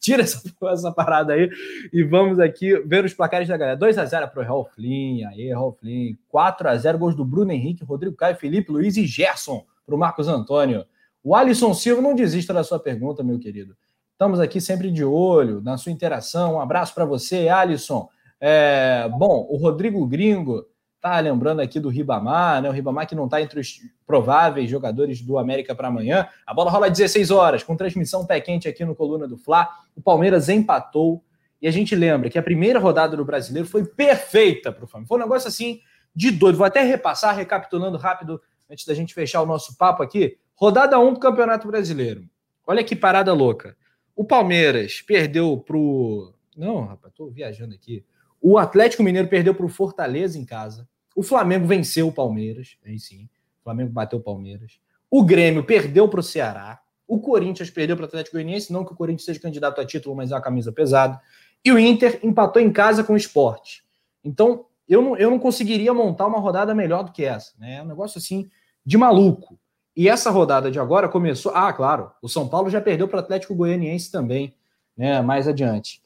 Tira 0.00 0.22
essa, 0.22 0.42
essa 0.64 0.90
parada 0.90 1.34
aí 1.34 1.48
e 1.92 2.02
vamos 2.02 2.40
aqui 2.40 2.78
ver 2.80 3.04
os 3.04 3.14
placares 3.14 3.46
da 3.46 3.56
galera. 3.56 3.78
2x0 3.78 4.30
para 4.30 4.42
o 4.42 4.44
Raul 4.44 4.64
Flynn, 4.74 5.26
aí, 5.28 5.52
Raul 5.52 5.72
Flynn. 5.72 6.16
4x0, 6.32 6.98
gols 6.98 7.14
do 7.14 7.24
Bruno 7.24 7.52
Henrique, 7.52 7.84
Rodrigo 7.84 8.16
Caio, 8.16 8.36
Felipe 8.36 8.72
Luiz 8.72 8.96
e 8.96 9.06
Gerson 9.06 9.64
para 9.86 9.94
o 9.94 9.98
Marcos 9.98 10.26
Antônio. 10.26 10.84
O 11.22 11.34
Alisson 11.34 11.74
Silva, 11.74 12.00
não 12.00 12.14
desista 12.14 12.52
da 12.52 12.64
sua 12.64 12.80
pergunta, 12.80 13.22
meu 13.22 13.38
querido. 13.38 13.76
Estamos 14.12 14.40
aqui 14.40 14.60
sempre 14.60 14.90
de 14.90 15.04
olho 15.04 15.60
na 15.60 15.76
sua 15.76 15.92
interação. 15.92 16.54
Um 16.54 16.60
abraço 16.60 16.94
para 16.94 17.04
você, 17.04 17.48
Alisson. 17.48 18.08
É, 18.40 19.08
bom, 19.18 19.46
o 19.50 19.56
Rodrigo 19.56 20.04
Gringo 20.06 20.64
Tá 21.00 21.18
lembrando 21.18 21.60
aqui 21.60 21.80
do 21.80 21.88
Ribamar, 21.88 22.60
né? 22.60 22.68
O 22.68 22.72
Ribamar 22.72 23.06
que 23.06 23.14
não 23.14 23.24
está 23.24 23.40
entre 23.40 23.58
os 23.58 23.80
prováveis 24.06 24.68
jogadores 24.68 25.22
do 25.22 25.38
América 25.38 25.74
para 25.74 25.88
amanhã. 25.88 26.28
A 26.46 26.52
bola 26.52 26.70
rola 26.70 26.88
às 26.88 26.92
16 26.92 27.30
horas, 27.30 27.62
com 27.62 27.74
transmissão 27.74 28.26
pé 28.26 28.38
quente 28.38 28.68
aqui 28.68 28.84
no 28.84 28.94
Coluna 28.94 29.26
do 29.26 29.38
Fla. 29.38 29.68
O 29.96 30.02
Palmeiras 30.02 30.50
empatou. 30.50 31.24
E 31.62 31.66
a 31.66 31.70
gente 31.70 31.94
lembra 31.94 32.28
que 32.28 32.38
a 32.38 32.42
primeira 32.42 32.78
rodada 32.78 33.16
do 33.16 33.24
brasileiro 33.24 33.66
foi 33.66 33.84
perfeita 33.84 34.70
para 34.70 34.84
o 34.84 34.86
Flamengo. 34.86 35.08
Foi 35.08 35.18
um 35.18 35.22
negócio 35.22 35.48
assim 35.48 35.80
de 36.14 36.30
doido. 36.30 36.58
Vou 36.58 36.66
até 36.66 36.82
repassar, 36.82 37.34
recapitulando 37.34 37.96
rápido, 37.96 38.40
antes 38.68 38.84
da 38.84 38.94
gente 38.94 39.14
fechar 39.14 39.40
o 39.40 39.46
nosso 39.46 39.76
papo 39.78 40.02
aqui. 40.02 40.36
Rodada 40.54 40.98
1 40.98 41.14
do 41.14 41.20
Campeonato 41.20 41.66
Brasileiro. 41.66 42.24
Olha 42.66 42.84
que 42.84 42.94
parada 42.94 43.32
louca. 43.32 43.74
O 44.14 44.24
Palmeiras 44.24 45.00
perdeu 45.00 45.56
pro. 45.56 46.34
Não, 46.54 46.84
rapaz, 46.84 47.14
tô 47.14 47.30
viajando 47.30 47.74
aqui. 47.74 48.04
O 48.40 48.58
Atlético 48.58 49.02
Mineiro 49.02 49.28
perdeu 49.28 49.54
para 49.54 49.66
o 49.66 49.68
Fortaleza 49.68 50.38
em 50.38 50.44
casa. 50.44 50.88
O 51.14 51.22
Flamengo 51.22 51.66
venceu 51.66 52.08
o 52.08 52.12
Palmeiras, 52.12 52.76
aí 52.84 52.98
sim. 52.98 53.28
O 53.60 53.64
Flamengo 53.64 53.90
bateu 53.90 54.18
o 54.18 54.22
Palmeiras. 54.22 54.80
O 55.10 55.22
Grêmio 55.22 55.64
perdeu 55.64 56.08
para 56.08 56.20
o 56.20 56.22
Ceará. 56.22 56.80
O 57.06 57.20
Corinthians 57.20 57.70
perdeu 57.70 57.96
para 57.96 58.04
o 58.04 58.06
Atlético 58.06 58.36
Goianiense, 58.36 58.72
não 58.72 58.84
que 58.84 58.92
o 58.92 58.96
Corinthians 58.96 59.24
seja 59.24 59.40
candidato 59.40 59.80
a 59.80 59.84
título, 59.84 60.14
mas 60.14 60.30
é 60.30 60.34
uma 60.34 60.40
camisa 60.40 60.72
pesada. 60.72 61.20
E 61.64 61.72
o 61.72 61.78
Inter 61.78 62.20
empatou 62.22 62.62
em 62.62 62.72
casa 62.72 63.04
com 63.04 63.12
o 63.12 63.16
Sport. 63.16 63.80
Então, 64.24 64.64
eu 64.88 65.02
não, 65.02 65.16
eu 65.16 65.30
não 65.30 65.38
conseguiria 65.38 65.92
montar 65.92 66.26
uma 66.26 66.38
rodada 66.38 66.74
melhor 66.74 67.04
do 67.04 67.12
que 67.12 67.24
essa. 67.24 67.52
Né? 67.58 67.76
É 67.76 67.82
um 67.82 67.86
negócio 67.86 68.18
assim 68.18 68.48
de 68.84 68.96
maluco. 68.96 69.58
E 69.96 70.08
essa 70.08 70.30
rodada 70.30 70.70
de 70.70 70.78
agora 70.78 71.08
começou. 71.08 71.52
Ah, 71.54 71.72
claro, 71.72 72.10
o 72.22 72.28
São 72.28 72.48
Paulo 72.48 72.70
já 72.70 72.80
perdeu 72.80 73.06
para 73.06 73.16
o 73.16 73.20
Atlético 73.20 73.54
Goianiense 73.54 74.10
também, 74.10 74.54
né? 74.96 75.20
Mais 75.20 75.46
adiante. 75.46 76.02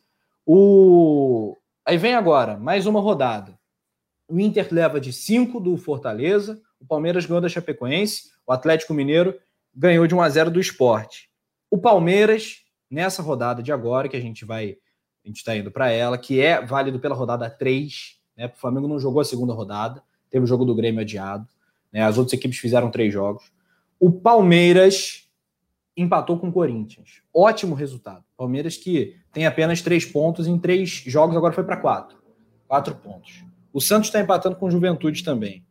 O... 0.47 1.57
Aí 1.87 1.99
vem 1.99 2.15
agora, 2.15 2.57
mais 2.57 2.87
uma 2.87 2.99
rodada. 2.99 3.59
O 4.27 4.41
Inter 4.41 4.69
leva 4.73 4.99
de 4.99 5.13
5 5.13 5.61
do 5.61 5.77
Fortaleza, 5.77 6.59
o 6.81 6.87
Palmeiras 6.87 7.27
ganhou 7.27 7.43
da 7.43 7.49
Chapecoense, 7.49 8.31
o 8.47 8.53
Atlético 8.53 8.95
Mineiro 8.95 9.39
ganhou 9.75 10.07
de 10.07 10.15
1 10.15 10.23
a 10.23 10.29
0 10.31 10.51
do 10.51 10.59
Esporte. 10.59 11.29
O 11.71 11.77
Palmeiras, 11.77 12.65
nessa 12.91 13.23
rodada 13.23 13.63
de 13.63 13.71
agora, 13.71 14.09
que 14.09 14.17
a 14.17 14.21
gente 14.21 14.47
vai, 14.47 14.79
a 15.23 15.29
gente 15.29 15.37
está 15.37 15.55
indo 15.55 15.71
para 15.71 15.91
ela, 15.91 16.17
que 16.17 16.41
é 16.41 16.65
válido 16.65 16.99
pela 16.99 17.15
rodada 17.15 17.51
3, 17.51 18.19
né? 18.35 18.47
O 18.47 18.59
Flamengo 18.59 18.89
não 18.89 18.99
jogou 18.99 19.21
a 19.21 19.25
segunda 19.25 19.53
rodada, 19.53 20.03
teve 20.31 20.45
o 20.45 20.49
jogo 20.49 20.65
do 20.65 20.75
Grêmio 20.75 21.03
adiado, 21.03 21.47
né? 21.93 22.03
As 22.03 22.17
outras 22.17 22.33
equipes 22.33 22.57
fizeram 22.57 22.91
três 22.91 23.13
jogos. 23.13 23.53
O 24.01 24.11
Palmeiras 24.11 25.29
empatou 25.95 26.39
com 26.39 26.49
o 26.49 26.53
Corinthians. 26.53 27.21
Ótimo 27.33 27.75
resultado. 27.75 28.25
Palmeiras 28.39 28.79
que 28.79 29.23
tem 29.35 29.47
apenas 29.47 29.83
três 29.83 30.05
pontos 30.07 30.47
em 30.47 30.59
três 30.59 30.89
jogos, 30.91 31.37
agora 31.37 31.53
foi 31.53 31.65
para 31.65 31.77
quatro. 31.77 32.17
Quatro 32.67 32.95
pontos. 32.95 33.45
O 33.73 33.81
Santos 33.81 34.09
está 34.09 34.21
empatando 34.21 34.57
com 34.57 34.67
o 34.67 34.71
Juventude 34.71 35.25
também. 35.25 35.67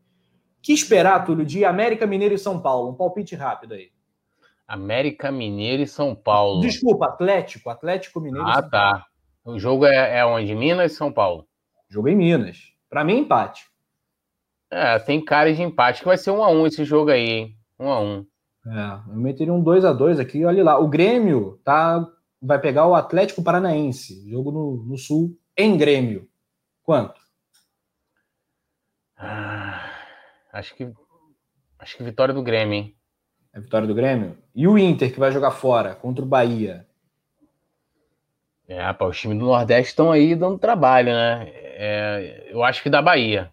Que 0.62 0.74
esperar, 0.74 1.26
Túlio, 1.26 1.46
de 1.46 1.66
América 1.66 2.06
Mineiro 2.06 2.36
e 2.36 2.38
São 2.38 2.60
Paulo? 2.60 2.92
Um 2.92 2.96
palpite 2.96 3.36
rápido 3.36 3.74
aí. 3.74 3.92
América 4.68 5.32
Mineiro 5.32 5.82
e 5.82 5.88
São 5.88 6.14
Paulo. 6.14 6.62
Desculpa, 6.62 7.08
Atlético. 7.08 7.70
Atlético 7.70 8.20
Mineiro 8.20 8.48
Ah, 8.48 8.62
tá. 8.62 9.06
O 9.46 9.60
jogo 9.60 9.86
é, 9.86 10.20
é 10.20 10.26
onde? 10.26 10.56
Minas 10.56 10.94
e 10.94 10.96
São 10.96 11.12
Paulo? 11.12 11.48
Jogo 11.90 12.08
em 12.08 12.16
Minas. 12.16 12.74
Para 12.90 13.04
mim, 13.04 13.20
empate. 13.20 13.66
É, 14.72 14.98
tem 15.00 15.24
cara 15.24 15.54
de 15.54 15.62
empate 15.62 16.00
que 16.00 16.06
vai 16.06 16.18
ser 16.18 16.32
um 16.32 16.44
a 16.44 16.50
um 16.50 16.66
esse 16.66 16.84
jogo 16.86 17.12
aí, 17.12 17.30
hein? 17.30 17.58
Um 17.80 17.90
a 17.90 18.00
um. 18.00 18.26
É, 18.66 19.12
eu 19.12 19.18
meteria 19.18 19.54
um 19.54 19.62
2 19.62 19.84
a 19.84 19.92
2 19.92 20.20
aqui, 20.20 20.46
olha 20.46 20.64
lá. 20.64 20.80
O 20.80 20.88
Grêmio 20.88 21.60
tá, 21.64 22.08
vai 22.44 22.60
pegar 22.60 22.86
o 22.86 22.94
Atlético 22.94 23.42
Paranaense, 23.42 24.30
jogo 24.30 24.52
no, 24.52 24.84
no 24.84 24.98
Sul, 24.98 25.38
em 25.58 25.78
Grêmio. 25.78 26.28
Quanto? 26.84 27.22
Ah, 29.18 29.90
acho 30.52 30.76
que 30.76 30.92
acho 31.80 31.96
que 31.96 32.04
vitória 32.04 32.34
do 32.34 32.44
Grêmio, 32.44 32.74
hein? 32.74 32.96
É 33.54 33.60
vitória 33.60 33.88
do 33.88 33.96
Grêmio? 33.96 34.38
E 34.54 34.68
o 34.68 34.78
Inter, 34.78 35.14
que 35.14 35.20
vai 35.20 35.32
jogar 35.32 35.52
fora, 35.52 35.96
contra 35.96 36.26
o 36.26 36.28
Bahia? 36.28 36.86
É, 38.68 38.92
pá, 38.94 39.06
os 39.06 39.20
times 39.20 39.38
do 39.38 39.46
Nordeste 39.46 39.92
estão 39.92 40.12
aí 40.12 40.36
dando 40.36 40.58
trabalho, 40.58 41.14
né? 41.14 41.50
É, 41.50 42.48
eu 42.50 42.64
acho 42.64 42.84
que 42.84 42.90
da 42.90 43.02
Bahia. 43.02 43.52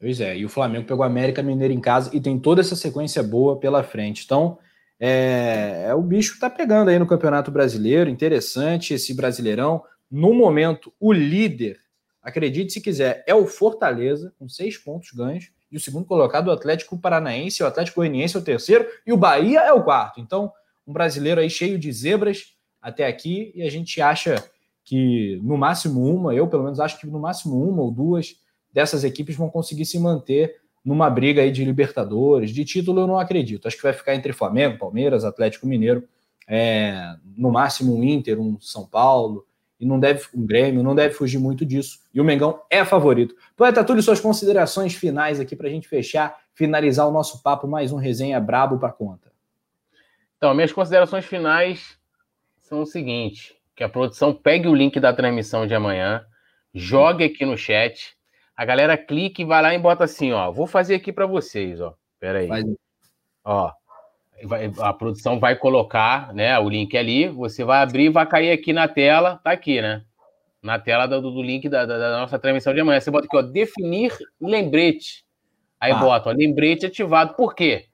Pois 0.00 0.20
é, 0.20 0.36
e 0.36 0.44
o 0.44 0.48
Flamengo 0.48 0.86
pegou 0.86 1.04
a 1.04 1.06
América 1.06 1.42
Mineiro 1.42 1.72
em 1.72 1.80
casa 1.80 2.14
e 2.14 2.20
tem 2.20 2.38
toda 2.38 2.60
essa 2.60 2.74
sequência 2.74 3.22
boa 3.22 3.58
pela 3.58 3.82
frente. 3.82 4.24
Então, 4.24 4.58
é, 4.98 5.86
é 5.88 5.94
o 5.94 6.02
bicho 6.02 6.34
que 6.34 6.40
tá 6.40 6.48
pegando 6.48 6.88
aí 6.90 6.98
no 6.98 7.06
Campeonato 7.06 7.50
Brasileiro. 7.50 8.10
Interessante 8.10 8.94
esse 8.94 9.14
Brasileirão. 9.14 9.82
No 10.10 10.32
momento, 10.32 10.92
o 11.00 11.12
líder, 11.12 11.78
acredite 12.22 12.72
se 12.72 12.80
quiser, 12.80 13.24
é 13.26 13.34
o 13.34 13.46
Fortaleza, 13.46 14.32
com 14.38 14.48
seis 14.48 14.76
pontos 14.76 15.10
ganhos. 15.10 15.50
E 15.70 15.76
o 15.76 15.80
segundo 15.80 16.06
colocado, 16.06 16.48
o 16.48 16.52
Atlético 16.52 16.98
Paranaense, 16.98 17.62
o 17.62 17.66
Atlético 17.66 17.96
Goianiense 17.96 18.36
é 18.36 18.38
o 18.38 18.44
terceiro, 18.44 18.86
e 19.06 19.12
o 19.12 19.16
Bahia 19.16 19.60
é 19.60 19.72
o 19.72 19.82
quarto. 19.82 20.20
Então, 20.20 20.52
um 20.86 20.92
brasileiro 20.92 21.40
aí 21.40 21.50
cheio 21.50 21.78
de 21.78 21.90
zebras 21.92 22.54
até 22.80 23.06
aqui, 23.06 23.52
e 23.54 23.62
a 23.62 23.70
gente 23.70 24.00
acha 24.00 24.36
que 24.84 25.40
no 25.42 25.56
máximo 25.56 26.04
uma, 26.06 26.34
eu 26.34 26.46
pelo 26.46 26.62
menos 26.62 26.78
acho 26.78 27.00
que 27.00 27.06
no 27.06 27.18
máximo 27.18 27.58
uma 27.58 27.82
ou 27.82 27.90
duas 27.90 28.36
dessas 28.70 29.02
equipes 29.02 29.34
vão 29.34 29.48
conseguir 29.48 29.86
se 29.86 29.98
manter 29.98 30.56
numa 30.84 31.08
briga 31.08 31.42
aí 31.42 31.50
de 31.50 31.64
Libertadores, 31.64 32.50
de 32.50 32.64
título 32.64 33.00
eu 33.00 33.06
não 33.06 33.18
acredito. 33.18 33.66
Acho 33.66 33.76
que 33.76 33.82
vai 33.82 33.92
ficar 33.92 34.14
entre 34.14 34.32
Flamengo, 34.32 34.78
Palmeiras, 34.78 35.24
Atlético 35.24 35.66
Mineiro, 35.66 36.06
é, 36.46 37.14
no 37.36 37.50
máximo 37.50 37.96
um 37.96 38.04
Inter, 38.04 38.38
um 38.38 38.60
São 38.60 38.86
Paulo, 38.86 39.46
e 39.80 39.86
não 39.86 39.98
deve 39.98 40.24
um 40.34 40.46
Grêmio, 40.46 40.82
não 40.82 40.94
deve 40.94 41.14
fugir 41.14 41.38
muito 41.38 41.64
disso. 41.64 42.00
E 42.12 42.20
o 42.20 42.24
Mengão 42.24 42.60
é 42.70 42.84
favorito. 42.84 43.34
Poeta 43.56 43.82
Túlio, 43.82 44.02
suas 44.02 44.20
considerações 44.20 44.94
finais 44.94 45.40
aqui 45.40 45.56
para 45.56 45.68
a 45.68 45.70
gente 45.70 45.88
fechar, 45.88 46.36
finalizar 46.54 47.08
o 47.08 47.12
nosso 47.12 47.42
papo, 47.42 47.66
mais 47.66 47.92
um 47.92 47.96
resenha 47.96 48.40
brabo 48.40 48.78
para 48.78 48.92
conta. 48.92 49.32
Então, 50.36 50.54
minhas 50.54 50.72
considerações 50.72 51.24
finais 51.24 51.98
são 52.60 52.82
o 52.82 52.86
seguinte: 52.86 53.56
que 53.74 53.82
a 53.82 53.88
produção 53.88 54.32
pegue 54.32 54.68
o 54.68 54.74
link 54.74 55.00
da 55.00 55.12
transmissão 55.12 55.66
de 55.66 55.74
amanhã, 55.74 56.24
jogue 56.72 57.24
aqui 57.24 57.44
no 57.44 57.56
chat, 57.56 58.13
a 58.56 58.64
galera 58.64 58.96
clica 58.96 59.42
e 59.42 59.44
vai 59.44 59.62
lá 59.62 59.74
e 59.74 59.78
bota 59.78 60.04
assim, 60.04 60.32
ó. 60.32 60.50
Vou 60.50 60.66
fazer 60.66 60.96
aqui 60.96 61.12
para 61.12 61.26
vocês, 61.26 61.80
ó. 61.80 61.94
Pera 62.20 62.38
aí. 62.40 62.48
Faz. 62.48 62.64
Ó, 63.44 63.70
a 64.80 64.92
produção 64.92 65.38
vai 65.38 65.56
colocar, 65.56 66.32
né, 66.32 66.58
o 66.58 66.68
link 66.68 66.96
ali, 66.96 67.28
você 67.28 67.62
vai 67.64 67.82
abrir, 67.82 68.08
vai 68.08 68.26
cair 68.26 68.50
aqui 68.50 68.72
na 68.72 68.88
tela, 68.88 69.40
tá 69.44 69.50
aqui, 69.50 69.80
né? 69.80 70.02
Na 70.62 70.78
tela 70.78 71.06
do, 71.06 71.20
do 71.20 71.42
link 71.42 71.68
da, 71.68 71.84
da, 71.84 71.98
da, 71.98 72.20
nossa 72.20 72.38
transmissão 72.38 72.72
de 72.72 72.80
amanhã. 72.80 73.00
Você 73.00 73.10
bota 73.10 73.26
aqui, 73.26 73.36
ó, 73.36 73.42
definir 73.42 74.16
lembrete. 74.40 75.24
Aí 75.78 75.92
ah. 75.92 75.96
bota, 75.96 76.30
ó, 76.30 76.32
lembrete 76.32 76.86
ativado. 76.86 77.34
Por 77.34 77.54
quê? 77.54 77.86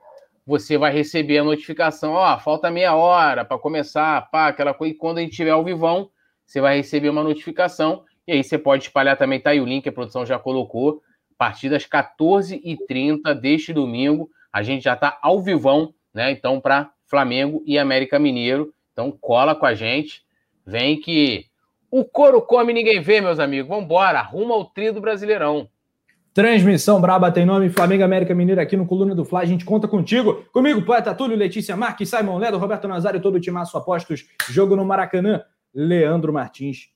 você 0.51 0.77
vai 0.77 0.93
receber 0.93 1.39
a 1.39 1.45
notificação, 1.45 2.15
ó, 2.15 2.39
falta 2.39 2.73
meia 2.73 2.97
hora 2.97 3.45
para 3.45 3.57
começar, 3.57 4.29
pá, 4.33 4.49
aquela 4.49 4.75
coisa, 4.75 4.93
e 4.93 4.97
quando 4.97 5.19
a 5.19 5.21
gente 5.21 5.37
tiver 5.37 5.51
ao 5.51 5.65
vivão, 5.65 6.11
você 6.45 6.61
vai 6.61 6.77
receber 6.77 7.09
uma 7.09 7.23
notificação, 7.23 8.05
e 8.27 8.33
aí 8.33 8.45
você 8.45 8.59
pode 8.59 8.85
espalhar 8.85 9.17
também, 9.17 9.41
tá 9.41 9.51
aí 9.51 9.61
o 9.61 9.65
link, 9.65 9.89
a 9.89 9.93
produção 9.93 10.25
já 10.25 10.39
colocou, 10.39 11.03
a 11.33 11.35
partir 11.39 11.69
das 11.69 11.87
14h30 11.87 13.35
deste 13.35 13.73
domingo, 13.73 14.31
a 14.53 14.63
gente 14.63 14.85
já 14.85 14.97
tá 14.97 15.19
ao 15.23 15.41
vivão, 15.41 15.95
né, 16.13 16.31
então 16.31 16.61
para 16.61 16.91
Flamengo 17.07 17.63
e 17.67 17.79
América 17.79 18.19
Mineiro, 18.19 18.73
então 18.93 19.11
cola 19.11 19.55
com 19.55 19.67
a 19.67 19.75
gente, 19.75 20.23
vem 20.67 21.01
que 21.01 21.47
o 21.91 22.05
couro 22.05 22.41
come 22.41 22.73
ninguém 22.73 23.01
vê, 23.01 23.21
meus 23.21 23.41
amigos, 23.41 23.69
vambora, 23.69 24.21
arruma 24.21 24.55
o 24.57 24.65
trio 24.65 24.95
do 24.95 25.01
Brasileirão. 25.01 25.69
Transmissão 26.33 27.01
Braba 27.01 27.33
tem 27.33 27.45
nome, 27.45 27.69
Flamengo 27.69 28.05
América 28.05 28.33
Mineiro 28.33 28.61
aqui 28.61 28.77
no 28.77 28.87
Coluna 28.87 29.17
do 29.17 29.25
Fla. 29.25 29.41
A 29.41 29.45
gente 29.45 29.65
conta 29.65 29.89
contigo. 29.89 30.45
Comigo, 30.53 30.83
Poeta 30.83 31.13
Túlio, 31.13 31.37
Letícia 31.37 31.77
Marques, 31.77 32.09
Simon 32.09 32.39
Ledo, 32.39 32.57
Roberto 32.57 32.87
Nazário, 32.87 33.21
todo 33.21 33.35
o 33.35 33.41
timaço 33.41 33.77
apostos. 33.77 34.25
Jogo 34.49 34.77
no 34.77 34.85
Maracanã. 34.85 35.43
Leandro 35.75 36.33
Martins 36.33 36.89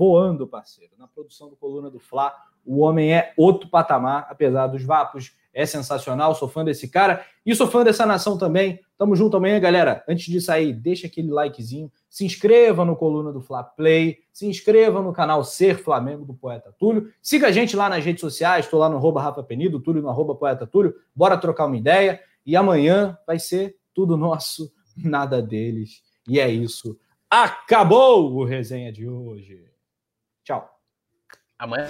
voando, 0.00 0.46
parceiro. 0.46 0.92
Na 0.96 1.06
produção 1.06 1.50
do 1.50 1.56
Coluna 1.56 1.90
do 1.90 2.00
Fla, 2.00 2.34
o 2.64 2.80
homem 2.80 3.12
é 3.12 3.34
outro 3.36 3.68
patamar, 3.68 4.26
apesar 4.30 4.66
dos 4.66 4.82
vapos. 4.82 5.36
É 5.52 5.66
sensacional, 5.66 6.34
sou 6.34 6.48
fã 6.48 6.64
desse 6.64 6.88
cara 6.88 7.22
e 7.44 7.54
sou 7.54 7.66
fã 7.66 7.84
dessa 7.84 8.06
nação 8.06 8.38
também. 8.38 8.80
Tamo 8.96 9.14
junto 9.14 9.36
amanhã, 9.36 9.60
galera. 9.60 10.02
Antes 10.08 10.24
de 10.24 10.40
sair, 10.40 10.72
deixa 10.72 11.06
aquele 11.06 11.30
likezinho 11.30 11.92
se 12.08 12.24
inscreva 12.24 12.82
no 12.82 12.96
Coluna 12.96 13.30
do 13.30 13.42
Fla 13.42 13.62
Play, 13.62 14.20
se 14.32 14.46
inscreva 14.46 15.02
no 15.02 15.12
canal 15.12 15.44
Ser 15.44 15.76
Flamengo 15.76 16.24
do 16.24 16.32
Poeta 16.32 16.74
Túlio, 16.78 17.12
siga 17.20 17.48
a 17.48 17.52
gente 17.52 17.76
lá 17.76 17.90
nas 17.90 18.02
redes 18.02 18.22
sociais, 18.22 18.64
estou 18.64 18.80
lá 18.80 18.88
no 18.88 18.96
arroba 18.96 19.20
Rafa 19.20 19.42
Penido, 19.42 19.80
Túlio 19.80 20.00
no 20.00 20.08
arroba 20.08 20.34
Poeta 20.34 20.66
Túlio, 20.66 20.94
bora 21.14 21.36
trocar 21.36 21.66
uma 21.66 21.76
ideia, 21.76 22.20
e 22.46 22.56
amanhã 22.56 23.18
vai 23.26 23.38
ser 23.38 23.76
tudo 23.94 24.16
nosso, 24.16 24.72
nada 24.96 25.42
deles, 25.42 26.02
e 26.26 26.40
é 26.40 26.48
isso. 26.48 26.98
Acabou 27.30 28.32
o 28.32 28.44
resenha 28.44 28.90
de 28.90 29.06
hoje. 29.06 29.69
Tchau. 30.50 30.68
Amanhã. 31.58 31.86